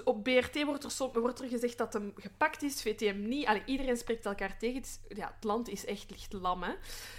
Op 0.05 0.25
BRT 0.25 0.65
wordt 0.65 0.85
er, 0.85 1.21
wordt 1.21 1.41
er 1.41 1.49
gezegd 1.49 1.79
dat 1.79 1.93
hem 1.93 2.13
gepakt 2.17 2.63
is, 2.63 2.83
VTM 2.83 3.29
niet. 3.29 3.47
Allee, 3.47 3.63
iedereen 3.67 3.97
spreekt 3.97 4.27
elkaar 4.27 4.59
tegen. 4.59 4.77
Het, 4.77 4.87
is, 4.87 5.17
ja, 5.17 5.33
het 5.35 5.45
land 5.45 5.69
is 5.69 5.85
echt 5.85 6.11
licht 6.11 6.33
lam, 6.33 6.63
hè. 6.63 6.73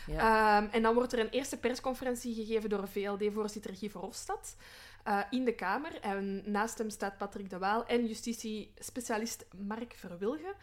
Ja. 0.08 0.58
Um, 0.58 0.70
en 0.72 0.82
dan 0.82 0.94
wordt 0.94 1.14
er 1.14 1.20
een 1.20 1.30
eerste 1.30 1.58
persconferentie 1.58 2.34
gegeven 2.34 2.70
door 2.70 2.88
VLD-voorzitter 2.88 3.76
Guy 3.76 3.90
Verhofstadt 3.90 4.56
uh, 5.08 5.20
in 5.30 5.46
de 5.46 5.56
Kamer. 5.56 6.00
En 6.02 6.44
naast 6.46 6.78
hem 6.78 6.90
staat 6.90 7.18
Patrick 7.18 7.50
de 7.50 7.58
Waal 7.58 7.86
en 7.86 8.06
justitie-specialist 8.06 9.46
Mark 9.68 9.94
Verwilgen. 9.98 10.54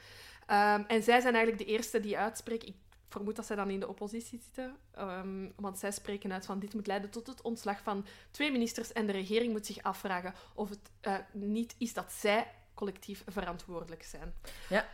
Um, 0.50 0.84
en 0.86 1.02
zij 1.02 1.20
zijn 1.20 1.34
eigenlijk 1.34 1.58
de 1.58 1.72
eerste 1.72 2.00
die 2.00 2.18
uitspreken... 2.18 2.68
Ik 2.68 2.74
vermoed 3.14 3.36
dat 3.36 3.46
zij 3.46 3.56
dan 3.56 3.70
in 3.70 3.80
de 3.80 3.88
oppositie 3.88 4.40
zitten. 4.42 4.76
Ehm, 4.94 5.48
want 5.56 5.78
zij 5.78 5.92
spreken 5.92 6.32
uit 6.32 6.46
van 6.46 6.58
dit 6.58 6.74
moet 6.74 6.86
leiden 6.86 7.10
tot 7.10 7.26
het 7.26 7.42
ontslag 7.42 7.82
van 7.82 8.06
twee 8.30 8.52
ministers 8.52 8.92
en 8.92 9.06
de 9.06 9.12
regering 9.12 9.52
moet 9.52 9.66
zich 9.66 9.82
afvragen 9.82 10.34
of 10.54 10.68
het 10.68 10.90
eh, 11.00 11.14
niet 11.32 11.74
is 11.78 11.94
dat 11.94 12.12
zij 12.12 12.46
collectief 12.74 13.24
verantwoordelijk 13.26 14.02
zijn. 14.02 14.34
Ja. 14.68 14.88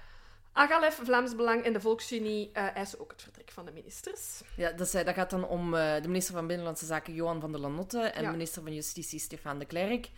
Agalef, 0.52 1.00
Vlaams 1.04 1.36
Belang 1.36 1.64
en 1.64 1.72
de 1.72 1.80
Volksunie 1.80 2.50
uh, 2.52 2.76
eisen 2.76 3.00
ook 3.00 3.10
het 3.10 3.22
vertrek 3.22 3.50
van 3.50 3.64
de 3.64 3.72
ministers. 3.72 4.42
Ja, 4.56 4.72
dat, 4.72 4.92
dat 4.92 5.08
gaat 5.14 5.30
dan 5.30 5.46
om 5.48 5.74
uh, 5.74 5.94
de 6.02 6.08
minister 6.08 6.34
van 6.34 6.46
Binnenlandse 6.46 6.86
Zaken 6.86 7.14
Johan 7.14 7.40
van 7.40 7.52
der 7.52 7.60
Lanotte 7.60 8.00
en 8.00 8.22
Ja. 8.22 8.30
minister 8.30 8.62
van 8.62 8.74
Justitie 8.74 9.18
Stefan 9.18 9.58
de 9.58 9.64
Klerk. 9.64 10.10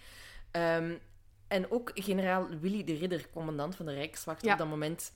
Ehm, 0.51 0.97
en 1.49 1.71
ook 1.71 1.91
generaal 1.95 2.49
Willy 2.49 2.85
de 2.85 2.95
Ridder, 2.95 3.31
commandant 3.31 3.77
van 3.77 3.87
de 3.87 3.95
Rijkswacht 3.95 4.45
Ja. 4.45 4.53
op 4.53 4.59
dat 4.59 4.69
moment. 4.69 5.13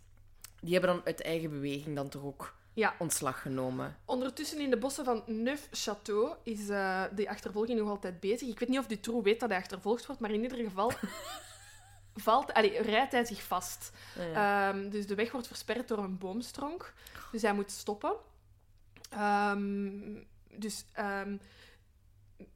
Die 0.61 0.73
hebben 0.73 0.95
dan 0.95 1.05
uit 1.05 1.23
eigen 1.23 1.51
beweging 1.51 1.97
dan 1.97 2.09
toch 2.09 2.23
ook 2.25 2.55
Ja. 2.77 2.95
ontslag 2.99 3.43
genomen. 3.43 3.97
Ondertussen 4.05 4.61
in 4.61 4.71
de 4.71 4.77
bossen 4.79 5.05
van 5.05 5.23
Neuf-Château 5.27 6.43
is 6.43 6.69
eh 6.69 7.05
de 7.15 7.29
achtervolging 7.29 7.79
nog 7.79 7.89
altijd 7.89 8.21
bezig. 8.21 8.49
Ik 8.49 8.59
weet 8.59 8.69
niet 8.69 8.79
of 8.79 8.87
Dutroux 8.87 9.25
weet 9.25 9.41
dat 9.41 9.49
hij 9.49 9.59
achtervolgd 9.59 10.07
wordt, 10.07 10.21
maar 10.21 10.31
in 10.31 10.43
ieder 10.43 10.59
geval 10.59 10.93
valt, 12.27 12.53
allee, 12.53 12.83
rijdt 12.83 13.13
hij 13.13 13.25
zich 13.25 13.43
vast. 13.43 13.93
Ja. 14.33 14.69
Ehm, 14.69 14.89
dus 14.91 15.07
de 15.07 15.15
weg 15.15 15.33
wordt 15.33 15.47
versperd 15.47 15.89
door 15.89 15.99
een 15.99 16.19
boomstronk. 16.19 16.93
Dus 17.33 17.43
hij 17.43 17.53
moet 17.55 17.71
stoppen. 17.71 18.13
Ehm, 19.11 20.23
dus 20.51 20.85
ehm 20.93 21.37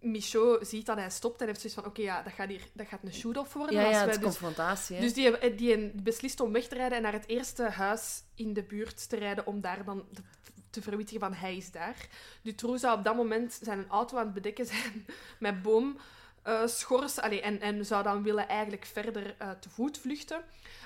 Michaud 0.00 0.68
ziet 0.68 0.86
dat 0.86 0.96
hij 0.96 1.10
stopt 1.10 1.40
en 1.40 1.46
heeft 1.46 1.60
zoiets 1.60 1.80
van... 1.80 1.88
Oké, 1.88 2.02
ja, 2.02 2.22
dat 2.22 2.32
gaat, 2.32 2.48
hier, 2.48 2.62
dat 2.72 2.86
gaat 2.86 3.00
een 3.02 3.14
shoot-off 3.14 3.52
worden. 3.52 3.80
ja, 3.80 3.88
het 3.88 4.08
is 4.08 4.14
dus 4.14 4.24
confrontatie. 4.24 5.00
dus 5.00 5.14
die, 5.14 5.54
die 5.54 5.90
beslist 6.02 6.40
om 6.40 6.52
weg 6.52 6.66
te 6.66 6.74
rijden 6.74 6.96
en 6.96 7.02
naar 7.02 7.12
het 7.12 7.28
eerste 7.28 7.62
huis 7.62 8.22
in 8.34 8.52
de 8.52 8.62
buurt 8.62 9.08
te 9.08 9.16
rijden 9.16 9.46
om 9.46 9.60
daar 9.60 9.84
dan 9.84 10.04
te, 10.14 10.22
te 10.70 10.82
verwittigen 10.82 11.20
van 11.20 11.34
hij 11.34 11.56
is 11.56 11.70
daar. 11.70 12.08
Dutroux 12.42 12.80
zou 12.80 12.98
op 12.98 13.04
dat 13.04 13.16
moment 13.16 13.58
zijn 13.62 13.88
auto 13.88 14.16
aan 14.16 14.24
het 14.24 14.34
bedekken 14.34 14.66
zijn 14.66 15.06
met 15.38 15.62
boomschors 15.62 17.18
allee, 17.18 17.40
en, 17.40 17.60
en 17.60 17.86
zou 17.86 18.02
dan 18.02 18.22
willen 18.22 18.48
eigenlijk 18.48 18.84
verder 18.84 19.34
eh, 19.38 19.50
te 19.50 19.70
voet 19.70 19.98
vluchten. 19.98 20.42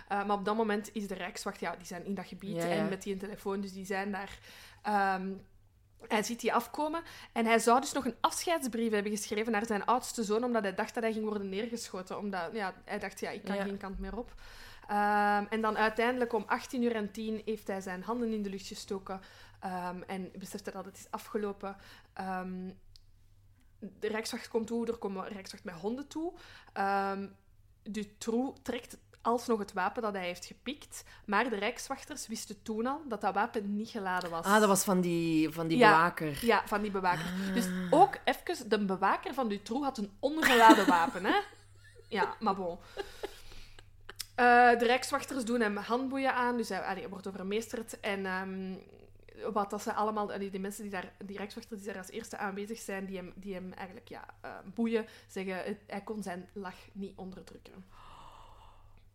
Eh, 0.08 0.26
maar 0.26 0.36
op 0.36 0.44
dat 0.44 0.56
moment 0.56 0.90
is 0.92 1.08
de 1.08 1.14
Rijkswacht, 1.14 1.60
ja, 1.60 1.76
die 1.76 1.86
zijn 1.86 2.04
in 2.04 2.14
dat 2.14 2.26
gebied 2.26 2.56
Ja, 2.56 2.66
ja. 2.66 2.74
en 2.74 2.88
met 2.88 3.02
die 3.02 3.16
telefoon, 3.16 3.60
dus 3.60 3.72
die 3.72 3.86
zijn 3.86 4.12
daar. 4.12 4.38
Ehm, 4.82 5.32
hij 6.08 6.22
ziet 6.22 6.40
die 6.40 6.54
afkomen 6.54 7.02
en 7.32 7.46
hij 7.46 7.58
zou 7.58 7.80
dus 7.80 7.92
nog 7.92 8.04
een 8.04 8.16
afscheidsbrief 8.20 8.92
hebben 8.92 9.12
geschreven 9.12 9.52
naar 9.52 9.66
zijn 9.66 9.84
oudste 9.84 10.22
zoon, 10.24 10.44
omdat 10.44 10.62
hij 10.62 10.74
dacht 10.74 10.94
dat 10.94 11.02
hij 11.02 11.12
ging 11.12 11.24
worden 11.24 11.48
neergeschoten. 11.48 12.18
Omdat 12.18 12.48
ja, 12.52 12.74
hij 12.84 12.98
dacht, 12.98 13.20
ja, 13.20 13.30
ik 13.30 13.44
kan 13.44 13.54
Ja. 13.54 13.62
geen 13.62 13.76
kant 13.78 13.98
meer 13.98 14.16
op. 14.18 14.34
Ehm, 14.88 15.44
en 15.50 15.60
dan 15.60 15.76
uiteindelijk 15.76 16.32
om 16.32 16.44
18 16.46 16.82
uur 16.82 16.94
en 16.94 17.10
10 17.12 17.42
heeft 17.44 17.66
hij 17.66 17.80
zijn 17.80 18.02
handen 18.02 18.32
in 18.32 18.42
de 18.42 18.50
lucht 18.50 18.66
gestoken 18.66 19.20
ehm, 19.60 20.02
en 20.06 20.30
besefte 20.38 20.70
dat 20.70 20.84
het 20.84 20.96
is 20.96 21.06
afgelopen. 21.10 21.76
Ehm, 22.12 22.70
de 23.78 24.08
Rijkswacht 24.08 24.48
komt 24.48 24.66
toe, 24.66 24.86
er 24.86 24.96
komen 24.96 25.28
Rijkswacht 25.28 25.64
met 25.64 25.74
honden 25.74 26.06
toe. 26.08 26.32
Dutroux 27.82 28.58
trekt 28.62 28.98
alsnog 29.24 29.58
het 29.58 29.72
wapen 29.72 30.02
dat 30.02 30.12
hij 30.14 30.24
heeft 30.26 30.44
gepikt, 30.44 31.04
maar 31.26 31.50
de 31.50 31.56
Rijkswachters 31.56 32.26
wisten 32.26 32.62
toen 32.62 32.86
al 32.86 33.00
dat 33.08 33.20
dat 33.20 33.34
wapen 33.34 33.76
niet 33.76 33.88
geladen 33.88 34.30
was. 34.30 34.44
Ah, 34.44 34.58
dat 34.58 34.68
was 34.68 34.84
van 34.84 35.00
die, 35.00 35.50
van 35.50 35.68
die 35.68 35.78
Ja. 35.78 35.90
bewaker. 35.90 36.38
Ja, 36.46 36.62
van 36.66 36.82
die 36.82 36.90
bewaker. 36.90 37.24
Ah. 37.48 37.54
Dus 37.54 37.66
ook 37.90 38.18
even, 38.24 38.68
de 38.68 38.84
bewaker 38.84 39.34
van 39.34 39.48
Dutroux 39.48 39.84
had 39.84 39.98
een 39.98 40.10
ongeladen 40.20 40.86
wapen, 40.86 41.24
hè? 41.24 41.34
Ja, 42.08 42.34
maar 42.40 42.54
bon. 42.54 42.78
Eh, 44.34 44.78
de 44.78 44.84
rijkswachters 44.86 45.44
doen 45.44 45.60
hem 45.60 45.76
handboeien 45.76 46.34
aan, 46.34 46.56
dus 46.56 46.68
hij, 46.68 46.80
allee, 46.82 47.08
wordt 47.08 47.26
overmeesterd. 47.26 48.00
En 48.00 48.26
ehm, 48.26 48.74
wat 49.52 49.70
dat 49.70 49.82
ze 49.82 49.92
allemaal, 49.92 50.32
allee, 50.32 50.50
die 50.50 50.60
mensen 50.60 50.82
die 50.82 50.92
daar, 50.92 51.12
die 51.24 51.36
rijkswachters 51.36 51.80
die 51.80 51.88
daar 51.88 51.98
als 51.98 52.10
eerste 52.10 52.36
aanwezig 52.36 52.78
zijn, 52.78 53.06
die 53.06 53.16
hem, 53.16 53.32
die 53.36 53.54
hem 53.54 53.72
eigenlijk 53.72 54.08
ja, 54.08 54.24
eh, 54.40 54.50
boeien, 54.74 55.06
zeggen 55.28 55.78
hij 55.86 56.00
kon 56.00 56.22
zijn 56.22 56.48
lach 56.52 56.76
niet 56.92 57.12
onderdrukken. 57.16 57.84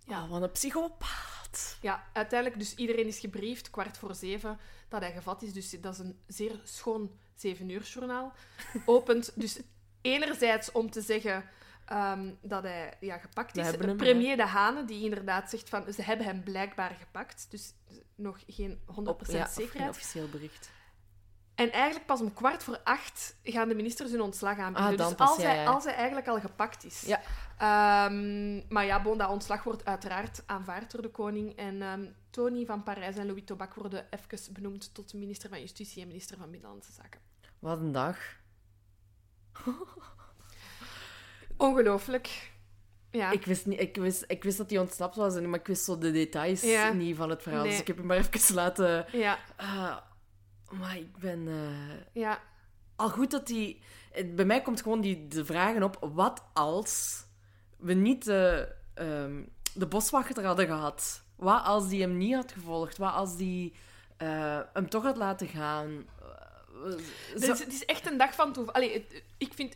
Ja, 0.06 0.28
wat 0.28 0.42
een 0.42 0.52
psychopaat. 0.52 1.78
Ja, 1.82 2.04
uiteindelijk, 2.14 2.60
dus 2.60 2.76
iedereen 2.76 3.08
is 3.08 3.20
gebriefd, 3.20 3.70
kwart 3.70 3.98
voor 3.98 4.16
zeven, 4.16 4.60
dat 4.90 5.02
hij 5.02 5.12
gevat 5.12 5.42
is. 5.42 5.54
Dus 5.54 5.70
dat 5.82 5.94
is 5.94 6.00
een 6.00 6.20
zeer 6.28 6.60
schoon 6.64 7.12
zeven 7.36 7.70
uur 7.70 7.84
journaal. 7.84 8.34
Opent 8.86 9.32
dus 9.36 9.60
enerzijds 10.02 10.72
om 10.72 10.92
te 10.92 11.02
zeggen 11.02 11.50
ehm, 11.86 12.34
dat 12.42 12.64
hij 12.64 12.98
ja, 13.00 13.18
gepakt 13.18 13.58
is. 13.58 13.66
hem, 13.72 13.98
Premier 13.98 14.38
De 14.38 14.46
Hane, 14.46 14.86
die 14.86 15.04
inderdaad 15.04 15.50
zegt 15.50 15.70
van, 15.70 15.94
ze 15.94 16.02
hebben 16.02 16.26
hem 16.26 16.44
blijkbaar 16.44 16.96
gepakt. 17.00 17.48
Dus 17.50 17.74
nog 18.16 18.40
geen 18.48 18.80
100% 18.80 18.84
Op, 18.96 19.06
ja, 19.06 19.12
of 19.14 19.28
geen 19.28 19.48
zekerheid. 19.48 19.90
officieel 19.90 20.30
bericht. 20.30 20.70
En 21.60 21.72
eigenlijk 21.72 22.06
pas 22.06 22.22
om 22.22 22.34
kwart 22.34 22.64
voor 22.64 22.80
acht 22.84 23.36
gaan 23.44 23.68
de 23.68 23.76
ministers 23.76 24.12
hun 24.12 24.22
ontslag 24.22 24.58
aanbieden. 24.58 24.92
Ah, 24.92 24.98
dan 24.98 25.08
dus 25.08 25.18
pas, 25.18 25.30
als, 25.30 25.38
ja, 25.38 25.48
hij, 25.48 25.56
ja. 25.56 25.66
als 25.66 25.84
hij 25.84 25.94
eigenlijk 25.94 26.28
al 26.28 26.40
gepakt 26.40 26.84
is. 26.84 27.02
Ja. 27.02 27.22
Ehm, 27.58 28.74
maar 28.74 28.86
ja, 28.86 29.02
bon, 29.02 29.18
dat 29.18 29.30
ontslag 29.30 29.64
wordt 29.64 29.86
uiteraard 29.86 30.44
aanvaard 30.46 30.92
door 30.92 31.02
de 31.02 31.10
koning. 31.10 31.56
En 31.56 31.82
ehm, 31.82 32.06
Tony 32.30 32.66
van 32.66 32.84
Parijs 32.84 33.16
en 33.16 33.26
Louis 33.26 33.44
Tobac 33.46 33.74
worden 33.74 34.08
even 34.10 34.54
benoemd 34.54 34.94
tot 34.94 35.14
minister 35.14 35.50
van 35.50 35.60
Justitie 35.60 36.02
en 36.02 36.08
minister 36.08 36.38
van 36.38 36.52
Binnenlandse 36.52 36.92
Zaken. 36.92 37.20
Wat 37.60 37.80
een 37.80 37.92
dag. 37.92 38.18
Ongelooflijk. 41.58 42.52
Ja. 43.12 43.32
Ik 43.32 43.46
wist, 43.46 43.66
niet, 43.66 43.80
ik, 43.80 43.96
wist, 43.96 44.24
ik 44.28 44.44
wist 44.44 44.58
dat 44.58 44.70
hij 44.70 44.80
ontsnapt 44.80 45.16
was, 45.16 45.40
maar 45.40 45.60
ik 45.60 45.68
wist 45.68 45.84
zo 45.84 45.98
de 45.98 46.12
details 46.12 46.62
Ja. 46.62 46.92
niet 46.92 47.16
van 47.16 47.30
het 47.30 47.42
verhaal. 47.42 47.62
Nee. 47.62 47.72
Dus 47.72 47.80
ik 47.80 47.88
heb 47.88 47.98
hem 47.98 48.06
maar 48.06 48.18
even 48.18 48.56
laten... 48.56 49.06
ja, 49.12 49.40
Ah, 49.56 49.98
maar 50.72 50.98
ik 50.98 51.18
ben... 51.18 51.48
eh, 51.48 52.22
ja, 52.22 52.42
Al 52.96 53.10
goed 53.10 53.32
dat 53.32 53.48
die... 53.48 53.82
Bij 54.36 54.46
mij 54.46 54.62
komt 54.62 54.82
gewoon 54.82 55.02
die, 55.02 55.28
de 55.28 55.46
vragen 55.46 55.84
op, 55.84 56.10
wat 56.14 56.44
als 56.54 57.24
we 57.78 57.94
niet 57.94 58.26
de, 58.26 58.72
ehm, 58.94 59.44
de 59.74 59.88
boswachter 59.88 60.46
hadden 60.46 60.66
gehad? 60.66 61.24
Wat 61.36 61.64
als 61.64 61.88
die 61.90 62.02
hem 62.02 62.18
niet 62.18 62.36
had 62.36 62.52
gevolgd? 62.52 62.98
Wat 62.98 63.14
als 63.14 63.38
die 63.38 63.74
eh, 64.18 64.60
hem 64.74 64.90
toch 64.90 65.04
had 65.04 65.18
laten 65.18 65.48
gaan? 65.48 66.06
Eh, 66.22 66.92
Het 67.34 67.44
zo- 67.44 67.52
is, 67.52 67.60
het 67.60 67.74
is 67.74 67.86
echt 67.86 68.12
een 68.12 68.18
dag 68.18 68.34
van 68.36 68.54
toeval. 68.54 68.74
Allee, 68.74 68.94
het- 68.94 69.24
ik 69.38 69.54
vind... 69.54 69.76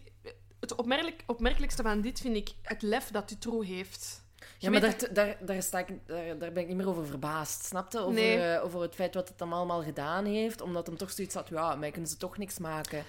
Het 0.59 0.75
opmerkelijk, 0.75 1.23
opmerkelijkste 1.27 1.81
van 1.83 2.01
dit 2.01 2.19
vind 2.19 2.35
ik 2.35 2.49
het 2.61 2.81
lef 2.81 3.11
dat 3.11 3.29
Dutroux 3.29 3.67
heeft. 3.67 4.22
Ja, 4.63 4.69
maar 4.69 4.81
daar, 4.81 5.13
daar, 5.13 5.37
daar, 5.41 5.61
sta 5.63 5.79
ik, 5.79 5.87
daar, 6.07 6.37
daar 6.37 6.51
ben 6.51 6.61
ik 6.63 6.67
niet 6.67 6.77
meer 6.77 6.89
over 6.89 7.05
verbaasd. 7.07 7.65
Snapte? 7.65 7.99
Over, 7.99 8.13
Nee. 8.13 8.37
eh, 8.39 8.63
over 8.63 8.81
het 8.81 8.95
feit 8.95 9.13
wat 9.13 9.29
het 9.29 9.39
hem 9.39 9.53
allemaal 9.53 9.83
gedaan 9.83 10.25
heeft. 10.25 10.61
Omdat 10.61 10.87
hem 10.87 10.97
toch 10.97 11.11
zoiets 11.11 11.35
had, 11.35 11.49
ja, 11.49 11.75
mij 11.75 11.91
kunnen 11.91 12.09
ze 12.09 12.17
toch 12.17 12.37
niks 12.37 12.59
maken. 12.59 13.03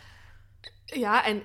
Ja, 0.85 1.25
en 1.25 1.43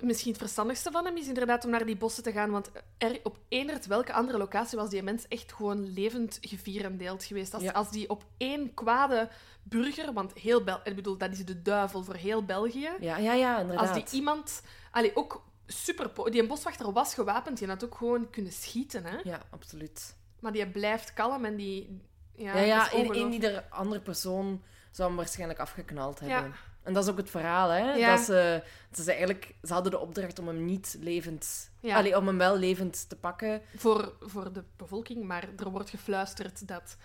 misschien 0.00 0.30
het 0.30 0.40
verstandigste 0.40 0.90
van 0.90 1.04
hem 1.04 1.16
is 1.16 1.28
inderdaad 1.28 1.64
om 1.64 1.70
naar 1.70 1.86
die 1.86 1.96
bossen 1.96 2.22
te 2.22 2.32
gaan. 2.32 2.50
Want 2.50 2.70
er, 2.98 3.20
op 3.22 3.38
eender 3.48 3.78
welke 3.88 4.12
andere 4.12 4.38
locatie 4.38 4.78
was 4.78 4.90
die 4.90 5.02
mens 5.02 5.28
echt 5.28 5.52
gewoon 5.52 5.92
levend 5.92 6.38
gevierendeeld 6.40 7.24
geweest. 7.24 7.54
Als, 7.54 7.62
Ja. 7.62 7.72
als 7.72 7.90
die 7.90 8.10
op 8.10 8.24
één 8.36 8.74
kwade 8.74 9.28
burger, 9.62 10.12
want 10.12 10.32
heel 10.34 10.64
Bel 10.64 10.80
ik 10.84 10.94
bedoel, 10.96 11.16
dat 11.18 11.32
is 11.32 11.44
de 11.44 11.62
duivel 11.62 12.02
voor 12.02 12.14
heel 12.14 12.44
België. 12.44 12.90
Ja, 13.00 13.16
ja, 13.16 13.32
ja, 13.32 13.60
inderdaad. 13.60 13.88
Als 13.88 14.10
die 14.10 14.18
iemand, 14.18 14.62
allee, 14.90 15.16
ook 15.16 15.44
super, 15.66 16.30
die 16.30 16.40
een 16.40 16.48
boswachter 16.48 16.92
was 16.92 17.14
gewapend, 17.14 17.58
die 17.58 17.68
had 17.68 17.84
ook 17.84 17.94
gewoon 17.94 18.30
kunnen 18.30 18.52
schieten, 18.52 19.04
hè? 19.04 19.16
Ja, 19.24 19.42
absoluut. 19.50 20.14
Maar 20.40 20.52
die 20.52 20.66
blijft 20.66 21.12
kalm 21.12 21.44
en 21.44 21.56
die, 21.56 22.00
ja, 22.34 22.56
Ja, 22.56 22.60
ja, 22.60 22.90
in, 22.90 23.32
ieder 23.32 23.64
andere 23.68 24.00
persoon 24.00 24.62
zou 24.90 25.08
hem 25.08 25.16
waarschijnlijk 25.16 25.58
afgeknald 25.58 26.20
Ja. 26.20 26.26
hebben. 26.26 26.54
En 26.82 26.92
dat 26.92 27.04
is 27.04 27.10
ook 27.10 27.16
het 27.16 27.30
verhaal, 27.30 27.68
hè? 27.68 27.92
Ja. 27.92 28.16
Dat 28.16 28.24
ze, 28.24 28.62
dat 28.90 29.04
ze 29.04 29.10
eigenlijk... 29.10 29.54
Ze 29.62 29.72
hadden 29.72 29.92
de 29.92 29.98
opdracht 29.98 30.38
om 30.38 30.46
hem 30.46 30.64
niet 30.64 30.96
levend... 31.00 31.70
Ja. 31.80 31.96
Allee, 31.96 32.16
om 32.16 32.26
hem 32.26 32.38
wel 32.38 32.56
levend 32.56 33.08
te 33.08 33.16
pakken. 33.16 33.62
voor, 33.76 34.16
voor 34.20 34.52
de 34.52 34.64
bevolking, 34.76 35.24
maar 35.24 35.48
er 35.56 35.70
wordt 35.70 35.90
gefluisterd 35.90 36.68
dat 36.68 36.96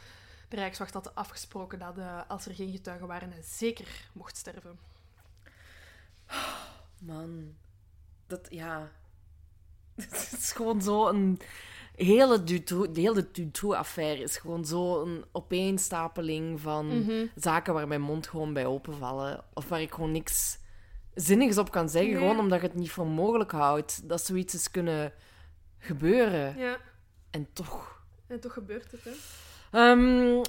de 0.50 0.56
Rijkswacht 0.56 0.94
had 0.94 1.16
afgesproken 1.16 1.80
dat 1.80 1.98
eh, 1.98 2.22
als 2.28 2.46
er 2.46 2.54
geen 2.54 2.72
getuigen 2.72 3.08
waren, 3.08 3.32
hij 3.32 3.42
zeker 3.44 3.88
mocht 4.14 4.38
sterven. 4.38 4.80
Man. 7.00 7.56
Dat, 8.32 8.48
ja... 8.50 8.92
Het 9.96 10.36
is 10.40 10.52
gewoon 10.52 10.82
zo 10.82 11.08
een... 11.08 11.40
Hele 11.96 12.44
Dutroux- 12.44 12.94
de 12.94 13.02
hele 13.02 13.32
Dutroux-affaire 13.32 14.22
is 14.22 14.38
gewoon 14.38 14.66
zo 14.66 15.02
een 15.02 15.26
opeenstapeling 15.32 16.60
van 16.62 16.86
Mhm. 17.00 17.26
zaken 17.36 17.74
waar 17.74 17.88
mijn 17.88 18.02
mond 18.02 18.28
gewoon 18.28 18.54
bij 18.54 18.66
openvallen. 18.66 19.44
Of 19.54 19.68
waar 19.68 19.82
ik 19.82 19.94
gewoon 19.94 20.12
niks 20.12 20.58
zinnigs 21.14 21.58
op 21.58 21.72
kan 21.72 21.90
zeggen. 21.90 22.12
Nee. 22.12 22.20
Gewoon 22.20 22.40
omdat 22.40 22.62
je 22.62 22.68
het 22.68 22.76
niet 22.76 22.92
voor 22.92 23.08
mogelijk 23.08 23.52
houdt 23.52 24.10
dat 24.10 24.26
zoiets 24.26 24.54
is 24.54 24.72
kunnen 24.72 25.14
gebeuren. 25.78 26.58
Ja, 26.58 26.78
En 27.32 27.48
toch. 27.54 28.04
en 28.28 28.40
toch 28.40 28.54
gebeurt 28.54 28.92
het, 28.92 29.04
hè? 29.04 29.12
Ehm, 29.72 30.44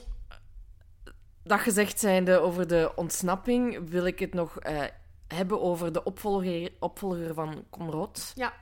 dat 1.43 1.61
gezegd 1.61 2.01
zijnde 2.01 2.39
over 2.39 2.67
de 2.69 2.93
ontsnapping, 2.97 3.91
wil 3.91 4.07
ik 4.07 4.19
het 4.19 4.35
nog 4.35 4.59
eh, 4.59 4.83
hebben 5.33 5.61
over 5.61 5.93
de 5.93 6.05
opvolger, 6.05 6.71
opvolger 6.79 7.35
van 7.35 7.65
Conrad. 7.71 8.33
Ja, 8.35 8.53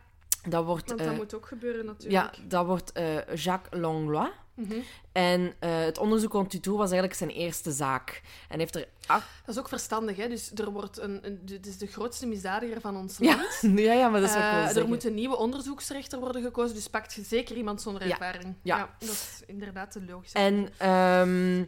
Dat 0.48 0.64
wordt, 0.64 0.88
want 0.88 1.00
eh, 1.00 1.06
dat 1.06 1.16
moet 1.16 1.34
ook 1.34 1.46
gebeuren 1.46 1.84
ja, 1.84 1.86
natuurlijk. 1.90 2.50
dat 2.50 2.66
wordt 2.66 2.92
eh, 2.92 3.34
Jacques 3.34 3.80
Langlois. 3.80 4.30
En 5.12 5.54
eh, 5.58 5.78
het 5.78 5.98
onderzoek 5.98 6.32
rond 6.32 6.50
Dutroux 6.50 6.78
was 6.78 6.90
eigenlijk 6.90 7.18
zijn 7.18 7.30
eerste 7.30 7.72
zaak. 7.72 8.22
En 8.48 8.58
heeft 8.58 8.74
er 8.74 8.88
acht... 9.06 9.26
Dat 9.44 9.54
is 9.54 9.60
ook 9.60 9.68
verstandig, 9.68 10.16
hè? 10.16 10.28
Dus 10.28 10.50
er 10.54 10.70
wordt 10.70 10.98
een, 10.98 11.26
een, 11.26 11.40
dit 11.44 11.66
is 11.66 11.78
de 11.78 11.86
grootste 11.86 12.26
misdadiger 12.26 12.80
van 12.80 12.96
ons 12.96 13.18
Ja, 13.18 13.36
land. 13.36 13.78
ja, 13.80 13.92
ja, 13.92 14.08
maar 14.08 14.20
dat 14.20 14.30
is 14.30 14.36
ook 14.36 14.42
Eh, 14.42 14.64
wel 14.66 14.74
er 14.82 14.88
moet 14.88 15.04
een 15.04 15.14
nieuwe 15.14 15.36
onderzoeksrechter 15.36 16.18
worden 16.18 16.42
gekozen, 16.42 16.74
dus 16.74 16.88
pakt 16.88 17.12
je 17.14 17.22
zeker 17.22 17.56
iemand 17.56 17.82
zonder 17.82 18.06
Ja. 18.06 18.10
ervaring. 18.10 18.54
Ja. 18.62 18.94
dat 18.98 19.08
is 19.08 19.42
inderdaad 19.46 19.92
de 19.92 20.02
logische. 20.04 20.38
En 20.38 20.68
ehm, 20.78 21.64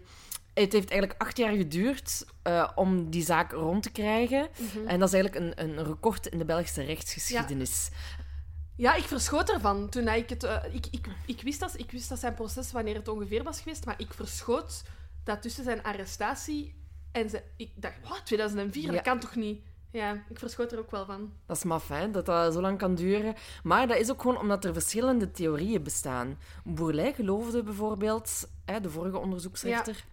het 0.54 0.72
heeft 0.72 0.90
eigenlijk 0.90 1.20
acht 1.20 1.36
jaar 1.36 1.52
geduurd 1.52 2.24
eh, 2.42 2.70
om 2.74 3.10
die 3.10 3.24
zaak 3.24 3.52
rond 3.52 3.82
te 3.82 3.90
krijgen. 3.90 4.48
Mhm. 4.58 4.88
En 4.88 4.98
dat 4.98 5.08
is 5.08 5.14
eigenlijk 5.14 5.58
een, 5.58 5.64
een 5.64 5.84
record 5.84 6.26
in 6.26 6.38
de 6.38 6.44
Belgische 6.44 6.82
rechtsgeschiedenis. 6.82 7.90
Ja, 8.76 8.94
ik 8.94 9.04
verschoot 9.04 9.50
ervan 9.50 9.88
toen 9.88 10.08
ik 10.08 10.28
het... 10.28 10.44
eh, 10.44 10.56
ik, 10.70 10.86
ik, 10.90 11.06
ik, 11.26 11.42
wist 11.42 11.60
dat, 11.60 11.78
ik 11.78 11.90
wist 11.90 12.08
dat 12.08 12.18
zijn 12.18 12.34
proces 12.34 12.72
wanneer 12.72 12.94
het 12.94 13.08
ongeveer 13.08 13.42
was 13.42 13.60
geweest, 13.60 13.84
maar 13.84 13.94
ik 13.98 14.12
verschoot 14.12 14.82
dat 15.24 15.42
tussen 15.42 15.64
zijn 15.64 15.82
arrestatie 15.82 16.74
en 17.12 17.30
zijn... 17.30 17.42
Ik 17.56 17.70
dacht, 17.74 18.08
wat, 18.08 18.20
2004? 18.24 18.82
Ja. 18.82 18.92
Dat 18.92 19.02
kan 19.02 19.20
toch 19.20 19.34
niet? 19.34 19.60
Ja, 19.90 20.24
ik 20.28 20.38
verschoot 20.38 20.72
er 20.72 20.78
ook 20.78 20.90
wel 20.90 21.04
van. 21.04 21.32
Dat 21.46 21.56
is 21.56 21.64
maf, 21.64 21.88
hè, 21.88 22.10
dat 22.10 22.26
dat 22.26 22.52
zo 22.52 22.60
lang 22.60 22.78
kan 22.78 22.94
duren. 22.94 23.34
Maar 23.62 23.86
dat 23.86 23.96
is 23.96 24.10
ook 24.10 24.20
gewoon 24.20 24.38
omdat 24.38 24.64
er 24.64 24.72
verschillende 24.72 25.30
theorieën 25.30 25.82
bestaan. 25.82 26.38
Boerlei 26.64 27.12
geloofde 27.12 27.62
bijvoorbeeld, 27.62 28.48
hè, 28.64 28.80
de 28.80 28.90
vorige 28.90 29.18
onderzoeksrechter, 29.18 30.04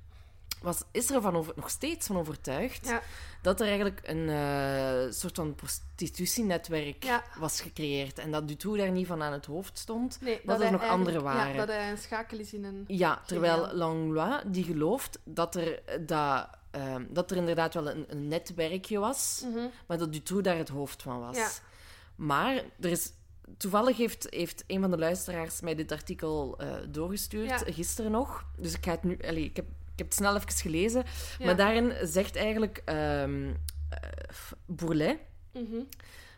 was, 0.61 0.81
is 0.91 1.09
er 1.09 1.21
van 1.21 1.35
over, 1.35 1.53
nog 1.55 1.69
steeds 1.69 2.07
van 2.07 2.17
overtuigd 2.17 2.87
Ja. 2.87 3.01
dat 3.41 3.59
er 3.59 3.67
eigenlijk 3.67 3.99
een 4.03 4.29
eh, 4.29 5.11
soort 5.11 5.35
van 5.35 5.55
prostitutienetwerk 5.55 7.03
Ja. 7.03 7.23
was 7.39 7.61
gecreëerd. 7.61 8.19
En 8.19 8.31
dat 8.31 8.47
Dutroux 8.47 8.77
daar 8.77 8.91
niet 8.91 9.07
van 9.07 9.21
aan 9.23 9.31
het 9.31 9.45
hoofd 9.45 9.77
stond. 9.77 10.17
Nee, 10.21 10.41
Dat 10.45 10.61
er 10.61 10.71
nog 10.71 10.83
andere 10.83 11.21
waren. 11.21 11.51
Ja, 11.53 11.57
dat 11.65 11.67
hij 11.75 11.89
een 11.91 11.97
schakel 11.97 12.37
is 12.39 12.53
in 12.53 12.63
een... 12.63 12.83
Ja, 12.87 13.21
terwijl. 13.25 13.73
Langlois 13.73 14.41
die 14.45 14.63
gelooft 14.63 15.19
dat 15.23 15.55
er, 15.55 15.81
dat, 16.05 16.47
ehm, 16.71 17.05
dat 17.09 17.31
er 17.31 17.37
inderdaad 17.37 17.73
wel 17.73 17.89
een, 17.89 18.05
een 18.07 18.27
netwerkje 18.27 18.99
was, 18.99 19.43
Mhm. 19.45 19.65
maar 19.87 19.97
dat 19.97 20.13
Dutroux 20.13 20.43
daar 20.43 20.57
het 20.57 20.69
hoofd 20.69 21.01
van 21.01 21.19
was. 21.19 21.37
Ja. 21.37 21.49
Maar 22.15 22.53
er 22.79 22.89
is, 22.89 23.11
toevallig 23.57 23.97
heeft, 23.97 24.27
heeft 24.29 24.63
een 24.67 24.81
van 24.81 24.91
de 24.91 24.97
luisteraars 24.97 25.61
mij 25.61 25.75
dit 25.75 25.91
artikel 25.91 26.55
eh, 26.57 26.67
doorgestuurd, 26.89 27.49
Ja. 27.49 27.57
gisteren 27.57 28.11
nog. 28.11 28.45
Dus 28.57 28.73
ik 28.73 28.83
ga 28.85 28.91
het 28.91 29.03
nu... 29.03 29.13
Ik, 29.15 29.55
heb, 29.55 29.65
heb 29.99 30.07
het 30.07 30.15
snel 30.17 30.35
even 30.35 30.51
gelezen. 30.51 31.03
Ja. 31.39 31.45
Maar 31.45 31.55
daarin 31.55 31.93
zegt 32.07 32.35
eigenlijk 32.35 32.81
eh, 32.85 33.23
Bourlet 34.65 35.17
Mhm. 35.53 35.75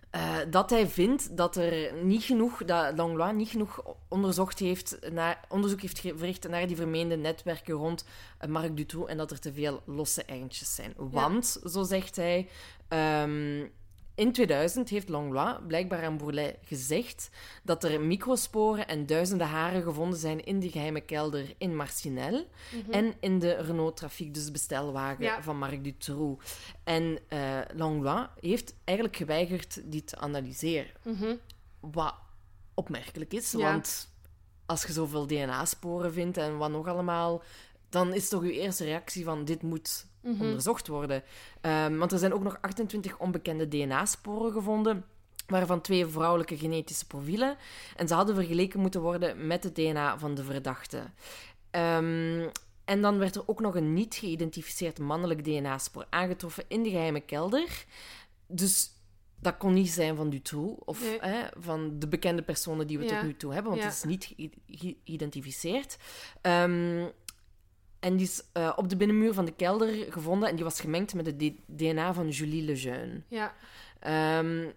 eh, 0.10 0.36
dat 0.50 0.70
hij 0.70 0.88
vindt 0.88 1.38
dat 1.38 1.56
er 1.56 1.94
niet 2.04 2.24
genoeg, 2.24 2.66
dat 2.66 2.98
Langlois 2.98 3.34
niet 3.34 3.50
genoeg 3.50 3.84
onderzocht 4.10 4.60
heeft 4.60 5.00
naar, 5.12 5.40
onderzoek 5.50 5.82
heeft 5.82 6.00
verricht 6.00 6.48
naar 6.48 6.68
die 6.68 6.76
vermeende 6.76 7.16
netwerken 7.16 7.74
rond 7.74 8.06
eh, 8.38 8.50
Marc 8.50 8.78
Dutroux 8.78 9.10
en 9.12 9.18
dat 9.18 9.32
er 9.32 9.40
te 9.40 9.54
veel 9.54 9.82
losse 9.86 10.24
eindjes 10.24 10.76
zijn. 10.76 10.94
Want, 10.98 11.62
zo 11.66 11.84
zegt 11.84 12.16
hij, 12.16 12.48
ehm, 12.88 13.66
in 14.22 14.32
2000 14.32 14.90
heeft 14.90 15.10
Langlois 15.10 15.56
blijkbaar 15.68 16.04
aan 16.06 16.18
Bourlet 16.18 16.58
gezegd 16.64 17.30
dat 17.64 17.84
er 17.84 18.02
microsporen 18.02 18.88
en 18.88 19.06
duizenden 19.06 19.48
haren 19.48 19.84
gevonden 19.84 20.20
zijn 20.20 20.44
in 20.44 20.60
de 20.60 20.70
geheime 20.70 21.02
kelder 21.02 21.54
in 21.58 21.76
Marcinelle 21.76 22.48
en 22.90 23.14
in 23.20 23.40
de 23.40 23.54
Renault 23.56 23.98
Trafiek, 23.98 24.34
dus 24.34 24.52
bestelwagen 24.52 25.24
Ja. 25.24 25.44
van 25.44 25.58
Marc 25.58 25.84
Dutroux. 25.84 26.46
En 26.84 27.20
eh, 27.28 27.60
Langlois 27.74 28.28
heeft 28.40 28.76
eigenlijk 28.84 29.18
geweigerd 29.18 29.82
die 29.92 30.04
te 30.04 30.18
analyseren. 30.18 30.92
Mhm. 31.04 31.36
Wat 31.80 32.16
opmerkelijk 32.74 33.34
is, 33.34 33.52
Ja. 33.52 33.58
want 33.72 34.10
als 34.66 34.84
je 34.84 34.94
zoveel 34.94 35.28
DNA-sporen 35.28 36.14
vindt 36.14 36.38
en 36.38 36.58
wat 36.58 36.70
nog 36.72 36.88
allemaal, 36.88 37.44
dan 37.90 38.14
is 38.14 38.30
toch 38.30 38.44
je 38.44 38.60
eerste 38.60 38.84
reactie 38.84 39.24
van 39.24 39.46
dit 39.46 39.62
moet 39.62 40.06
Mhm. 40.22 40.42
onderzocht 40.42 40.88
worden. 40.88 41.24
Ehm, 41.62 41.98
want 41.98 42.12
er 42.12 42.20
zijn 42.20 42.34
ook 42.34 42.44
nog 42.44 42.58
28 42.62 43.18
onbekende 43.18 43.68
DNA-sporen 43.68 44.52
gevonden, 44.52 45.06
waarvan 45.48 45.82
twee 45.82 46.06
vrouwelijke 46.06 46.58
genetische 46.58 47.08
profielen. 47.08 47.58
En 47.96 48.08
ze 48.08 48.14
hadden 48.14 48.36
vergeleken 48.36 48.80
moeten 48.80 49.02
worden 49.02 49.48
met 49.48 49.64
het 49.64 49.76
DNA 49.76 50.18
van 50.20 50.36
de 50.36 50.44
verdachte. 50.44 51.04
Ehm, 51.72 52.48
en 52.86 53.02
dan 53.02 53.18
werd 53.18 53.36
er 53.36 53.44
ook 53.46 53.60
nog 53.60 53.76
een 53.76 53.94
niet 53.94 54.16
geïdentificeerd 54.16 55.00
mannelijk 55.00 55.44
DNA-spoor 55.44 56.06
aangetroffen 56.10 56.64
in 56.68 56.84
de 56.84 56.90
geheime 56.90 57.20
kelder. 57.20 57.86
Dus 58.48 58.90
dat 59.40 59.58
kon 59.58 59.74
niet 59.74 59.90
zijn 59.90 60.16
van 60.16 60.30
Dutroux 60.30 60.82
of 60.86 61.02
Nee. 61.02 61.18
hè, 61.20 61.48
van 61.60 62.00
de 62.00 62.08
bekende 62.08 62.42
personen 62.42 62.88
die 62.88 62.98
we 62.98 63.04
Ja. 63.04 63.10
tot 63.10 63.24
nu 63.24 63.36
toe 63.36 63.54
hebben, 63.54 63.72
want 63.72 63.84
Ja. 63.84 63.88
het 63.90 63.98
is 63.98 64.04
niet 64.04 64.34
ge- 64.38 64.96
geïdentificeerd. 65.06 65.98
Ehm, 66.42 67.06
en 68.02 68.16
die 68.18 68.26
is 68.26 68.44
eh, 68.54 68.74
op 68.76 68.90
de 68.90 68.98
binnenmuur 68.98 69.34
van 69.34 69.46
de 69.46 69.52
kelder 69.52 70.12
gevonden 70.12 70.50
en 70.50 70.56
die 70.56 70.64
was 70.64 70.82
gemengd 70.82 71.14
met 71.14 71.26
het 71.26 71.54
DNA 71.66 72.14
van 72.14 72.30
Julie 72.30 72.64
Lejeune. 72.64 73.22
Ja. 73.28 73.54
Ehm, 74.00 74.70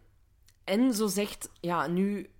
en 0.64 0.94
zo 0.94 1.06
zegt, 1.06 1.50
ja, 1.60 1.86
nu, 1.86 2.30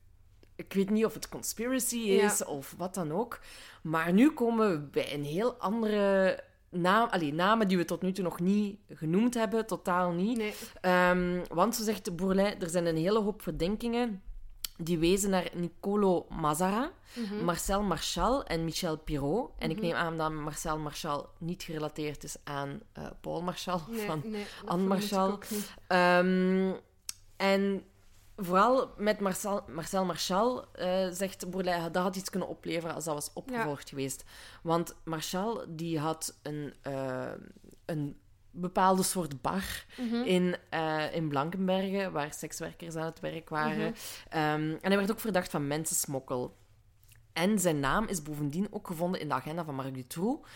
ik 0.56 0.72
weet 0.72 0.90
niet 0.90 1.04
of 1.04 1.14
het 1.14 1.28
conspiracy 1.28 1.96
is 1.96 2.38
Ja. 2.38 2.46
of 2.46 2.74
wat 2.78 2.94
dan 2.94 3.12
ook, 3.12 3.40
maar 3.82 4.12
nu 4.12 4.30
komen 4.30 4.70
we 4.70 4.78
bij 4.78 5.14
een 5.14 5.24
heel 5.24 5.54
andere 5.54 6.42
naam, 6.70 7.08
allee, 7.08 7.32
namen 7.32 7.68
die 7.68 7.76
we 7.76 7.84
tot 7.84 8.02
nu 8.02 8.12
toe 8.12 8.24
nog 8.24 8.40
niet 8.40 8.78
genoemd 8.88 9.34
hebben, 9.34 9.66
totaal 9.66 10.12
niet. 10.12 10.36
Nee. 10.36 10.54
Ehm, 10.80 11.44
want, 11.48 11.76
zo 11.76 11.82
zegt 11.82 12.16
Bourlet, 12.16 12.62
er 12.62 12.68
zijn 12.70 12.86
een 12.86 12.96
hele 12.96 13.20
hoop 13.20 13.42
verdenkingen 13.42 14.22
die 14.84 14.98
wezen 14.98 15.30
naar 15.30 15.50
Nicolo 15.54 16.26
Mazzara, 16.28 16.90
Mhm. 17.14 17.44
Marcel 17.44 17.82
Marchal 17.82 18.44
en 18.44 18.64
Michel 18.64 18.98
Pirot. 18.98 19.50
En 19.58 19.70
ik 19.70 19.80
neem 19.80 19.94
aan 19.94 20.16
dat 20.16 20.32
Marcel 20.32 20.78
Marchal 20.78 21.28
niet 21.38 21.62
gerelateerd 21.62 22.24
is 22.24 22.36
aan 22.44 22.80
eh, 22.92 23.06
Paul 23.20 23.42
Marchal 23.42 23.80
Nee, 23.88 24.06
van 24.06 24.20
nee, 24.24 24.46
Anne 24.64 24.86
Marchal. 24.86 25.38
Ehm, 25.86 26.72
en 27.36 27.84
vooral 28.36 28.90
met 28.96 29.20
Marcel, 29.20 29.64
Marcel 29.68 30.04
Marchal 30.04 30.72
eh, 30.72 31.08
zegt 31.10 31.50
Bourlet, 31.50 31.94
dat 31.94 32.02
had 32.02 32.16
iets 32.16 32.30
kunnen 32.30 32.48
opleveren 32.48 32.94
als 32.94 33.04
dat 33.04 33.14
was 33.14 33.30
opgevolgd 33.34 33.88
geweest. 33.88 34.24
Want 34.62 34.94
Marchal 35.04 35.64
die 35.68 35.98
had 35.98 36.38
een, 36.42 36.74
eh, 36.82 37.32
een 37.84 38.16
bepaalde 38.54 39.02
soort 39.02 39.42
bar 39.42 39.84
Mhm. 39.96 40.14
in, 40.14 40.56
eh, 40.70 41.14
in 41.14 41.28
Blankenbergen, 41.28 42.12
waar 42.12 42.34
sekswerkers 42.34 42.94
aan 42.96 43.04
het 43.06 43.20
werk 43.20 43.48
waren. 43.48 43.90
Mhm. 43.90 43.94
Ehm, 44.28 44.70
en 44.70 44.78
hij 44.90 44.96
werd 44.96 45.10
ook 45.10 45.20
verdacht 45.20 45.50
van 45.50 45.66
mensensmokkel. 45.66 46.56
En 47.32 47.58
zijn 47.58 47.80
naam 47.80 48.06
is 48.06 48.22
bovendien 48.22 48.66
ook 48.70 48.86
gevonden 48.86 49.20
in 49.20 49.28
de 49.28 49.34
agenda 49.34 49.64
van 49.64 49.74
Marc 49.74 49.94
Dutroux. 49.94 50.48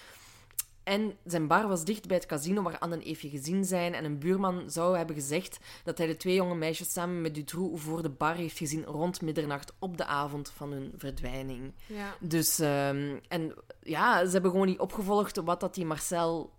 En 0.83 1.17
zijn 1.25 1.47
bar 1.47 1.69
was 1.69 1.85
dicht 1.85 2.07
bij 2.07 2.17
het 2.17 2.27
casino 2.27 2.63
waar 2.63 2.79
Anne 2.79 2.95
en 2.95 3.03
Eefje 3.03 3.29
gezien 3.29 3.65
zijn. 3.65 3.95
En 3.95 4.05
een 4.05 4.19
buurman 4.19 4.71
zou 4.71 4.97
hebben 4.97 5.15
gezegd 5.17 5.59
dat 5.85 5.99
hij 5.99 6.07
de 6.07 6.17
twee 6.17 6.35
jonge 6.35 6.55
meisjes 6.55 6.93
samen 6.93 7.21
met 7.21 7.35
Dutroux 7.35 7.81
voor 7.83 8.03
de 8.03 8.09
bar 8.09 8.35
heeft 8.35 8.59
gezien 8.59 8.85
rond 8.85 9.21
middernacht 9.23 9.73
op 9.79 9.97
de 9.97 10.05
avond 10.05 10.51
van 10.51 10.73
hun 10.73 10.93
verdwijning. 10.97 11.73
Ja. 11.87 12.15
Dus, 12.21 12.59
ehm, 12.59 13.17
en 13.29 13.55
ja, 13.83 14.25
ze 14.27 14.33
hebben 14.33 14.51
gewoon 14.51 14.67
niet 14.67 14.79
opgevolgd 14.79 15.37
wat 15.37 15.61
dat 15.61 15.75
die 15.75 15.87
Marcel 15.87 16.53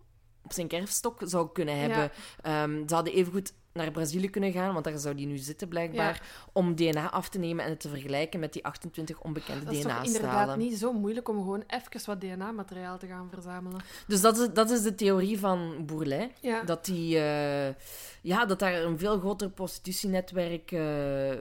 op 0.43 0.53
zijn 0.53 0.67
kerfstok 0.67 1.19
zou 1.23 1.49
kunnen 1.53 1.79
hebben. 1.79 2.11
Ehm, 2.41 2.87
ze 2.87 2.95
hadden 2.95 3.13
evengoed 3.13 3.53
naar 3.73 3.91
Brazilië 3.91 4.29
kunnen 4.29 4.51
gaan, 4.51 4.73
want 4.73 4.85
daar 4.85 4.97
zou 4.97 5.15
die 5.15 5.25
nu 5.27 5.37
zitten 5.37 5.67
blijkbaar, 5.67 6.21
om 6.53 6.75
DNA 6.75 7.11
af 7.11 7.29
te 7.29 7.39
nemen 7.39 7.63
en 7.65 7.69
het 7.69 7.79
te 7.79 7.89
vergelijken 7.89 8.39
met 8.39 8.53
die 8.53 8.65
28 8.65 9.21
onbekende 9.21 9.65
Dat 9.65 9.73
is 9.73 9.81
toch 9.81 9.91
inderdaad 9.91 10.31
DNA-stalen. 10.31 10.57
niet 10.59 10.77
zo 10.77 10.93
moeilijk 10.93 11.29
om 11.29 11.37
gewoon 11.37 11.63
even 11.67 12.05
wat 12.05 12.21
DNA-materiaal 12.21 12.97
te 12.97 13.07
gaan 13.07 13.29
verzamelen. 13.33 13.81
Dus 14.07 14.21
dat 14.21 14.37
is, 14.37 14.47
dat 14.53 14.69
is 14.69 14.81
de 14.81 14.95
theorie 14.95 15.39
van 15.39 15.85
Bourlet. 15.85 16.31
Ja. 16.41 16.61
Dat, 16.63 16.85
die, 16.85 17.19
eh, 17.19 17.73
ja, 18.21 18.45
dat 18.45 18.59
daar 18.59 18.73
een 18.83 18.99
veel 18.99 19.19
groter 19.19 19.49
prostitutienetwerk 19.49 20.71
eh, 20.71 21.31
eh, 21.31 21.39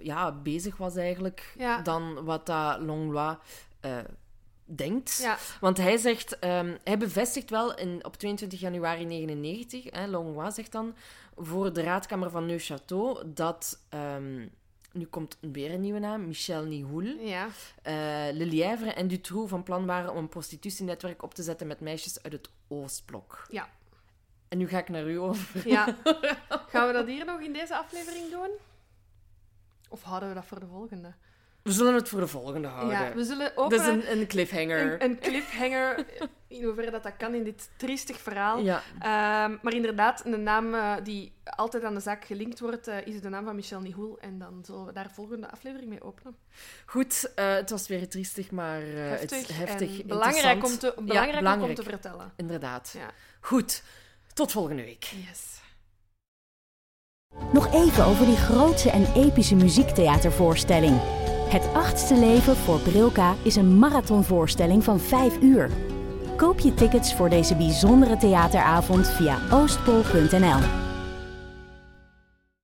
ja, 0.00 0.32
bezig 0.32 0.76
was 0.76 0.96
eigenlijk 0.96 1.54
Ja. 1.58 1.80
dan 1.80 2.24
wat 2.24 2.46
dat 2.46 2.80
Langlois 2.80 3.36
eh, 3.80 3.98
denkt. 4.76 5.18
Ja. 5.22 5.38
Want 5.60 5.76
hij 5.76 5.96
zegt, 5.96 6.38
ehm, 6.38 6.76
hij 6.84 6.98
bevestigt 6.98 7.50
wel 7.50 7.74
in, 7.76 8.04
op 8.04 8.16
22 8.16 8.60
januari 8.60 9.04
99, 9.04 9.84
hè, 9.90 10.06
Langlois 10.06 10.54
zegt 10.54 10.72
dan, 10.72 10.94
voor 11.36 11.72
de 11.72 11.82
raadkamer 11.82 12.30
van 12.30 12.46
Neuchâteau, 12.50 13.26
dat, 13.26 13.78
ehm, 13.88 14.46
nu 14.92 15.04
komt 15.06 15.36
weer 15.40 15.72
een 15.72 15.80
nieuwe 15.80 15.98
naam, 15.98 16.26
Michel 16.26 16.64
Nihoul, 16.64 17.02
Ja. 17.04 17.48
eh 17.82 18.98
en 18.98 19.08
Dutroux 19.08 19.48
van 19.50 19.62
plan 19.62 19.86
waren 19.86 20.10
om 20.10 20.16
een 20.16 20.28
prostitutienetwerk 20.28 21.22
op 21.22 21.34
te 21.34 21.42
zetten 21.42 21.66
met 21.66 21.80
meisjes 21.80 22.22
uit 22.22 22.32
het 22.32 22.50
Oostblok. 22.68 23.46
Ja. 23.50 23.68
En 24.48 24.58
nu 24.58 24.68
ga 24.68 24.78
ik 24.78 24.88
naar 24.88 25.06
u 25.08 25.18
over. 25.18 25.68
ja. 25.68 25.96
Gaan 26.70 26.86
we 26.86 26.92
dat 26.92 27.06
hier 27.06 27.24
nog 27.24 27.40
in 27.40 27.52
deze 27.52 27.76
aflevering 27.76 28.30
doen? 28.30 28.50
Of 29.88 30.02
houden 30.02 30.28
we 30.28 30.34
dat 30.34 30.44
voor 30.44 30.60
de 30.60 30.66
volgende? 30.66 31.14
We 31.62 31.72
zullen 31.72 31.94
het 31.94 32.08
voor 32.08 32.20
de 32.20 32.26
volgende 32.26 32.68
houden. 32.68 32.98
Ja, 32.98 33.12
we 33.14 33.24
zullen 33.24 33.52
Dat 33.54 33.72
is 33.72 33.86
een, 33.86 34.12
een 34.12 34.26
cliffhanger. 34.26 34.92
een, 34.92 35.10
een 35.10 35.18
cliffhanger, 35.18 36.06
in 36.48 36.64
hoeverre 36.64 36.90
dat, 36.90 37.02
dat 37.02 37.16
kan 37.16 37.34
in 37.34 37.44
dit 37.44 37.68
triestig 37.76 38.20
verhaal. 38.20 38.58
Ja. 38.58 38.82
Ehm, 38.98 39.56
maar 39.62 39.74
inderdaad, 39.74 40.24
een 40.26 40.42
naam 40.42 40.74
eh, 40.74 40.94
die 41.02 41.32
altijd 41.44 41.84
aan 41.84 41.94
de 41.94 42.00
zaak 42.00 42.24
gelinkt 42.24 42.60
wordt, 42.60 42.88
eh, 42.88 43.06
is 43.06 43.20
de 43.20 43.28
naam 43.28 43.44
van 43.44 43.54
Michel 43.54 43.80
Nihoul. 43.80 44.18
En 44.20 44.38
dan 44.38 44.62
zullen 44.66 44.86
we 44.86 44.92
daar 44.92 45.10
volgende 45.14 45.50
aflevering 45.50 45.88
mee 45.90 46.02
openen. 46.02 46.36
Goed, 46.86 47.32
eh, 47.34 47.54
het 47.54 47.70
was 47.70 47.88
weer 47.88 48.08
triestig, 48.08 48.50
maar 48.50 48.82
eh, 48.82 49.10
het 49.10 49.20
heftig, 49.20 49.48
is 49.48 49.56
heftig. 49.56 50.00
en 50.00 50.06
belangrijk, 50.06 50.64
om 50.64 50.78
te, 50.78 50.86
Ja, 50.86 51.02
belangrijk, 51.02 51.28
ook 51.28 51.36
om 51.36 51.42
belangrijk. 51.42 51.76
te 51.76 51.82
vertellen. 51.82 52.32
Inderdaad. 52.36 52.94
Ja. 52.98 53.10
Goed, 53.40 53.82
tot 54.34 54.52
volgende 54.52 54.82
week. 54.82 55.04
Yes. 55.04 55.60
Nog 57.52 57.72
even 57.74 58.04
over 58.04 58.26
die 58.26 58.36
grootse 58.36 58.90
en 58.90 59.12
epische 59.14 59.54
muziektheatervoorstelling. 59.54 61.00
Het 61.52 61.68
achtste 61.72 62.16
leven 62.16 62.56
voor 62.56 62.78
Brilka 62.78 63.34
is 63.42 63.56
een 63.56 63.78
marathonvoorstelling 63.78 64.84
van 64.84 65.00
5 65.00 65.40
uur. 65.40 65.70
Koop 66.36 66.58
je 66.58 66.74
tickets 66.74 67.14
voor 67.14 67.28
deze 67.28 67.56
bijzondere 67.56 68.16
theateravond 68.16 69.08
via 69.08 69.38
oostpol.nl. 69.50 70.81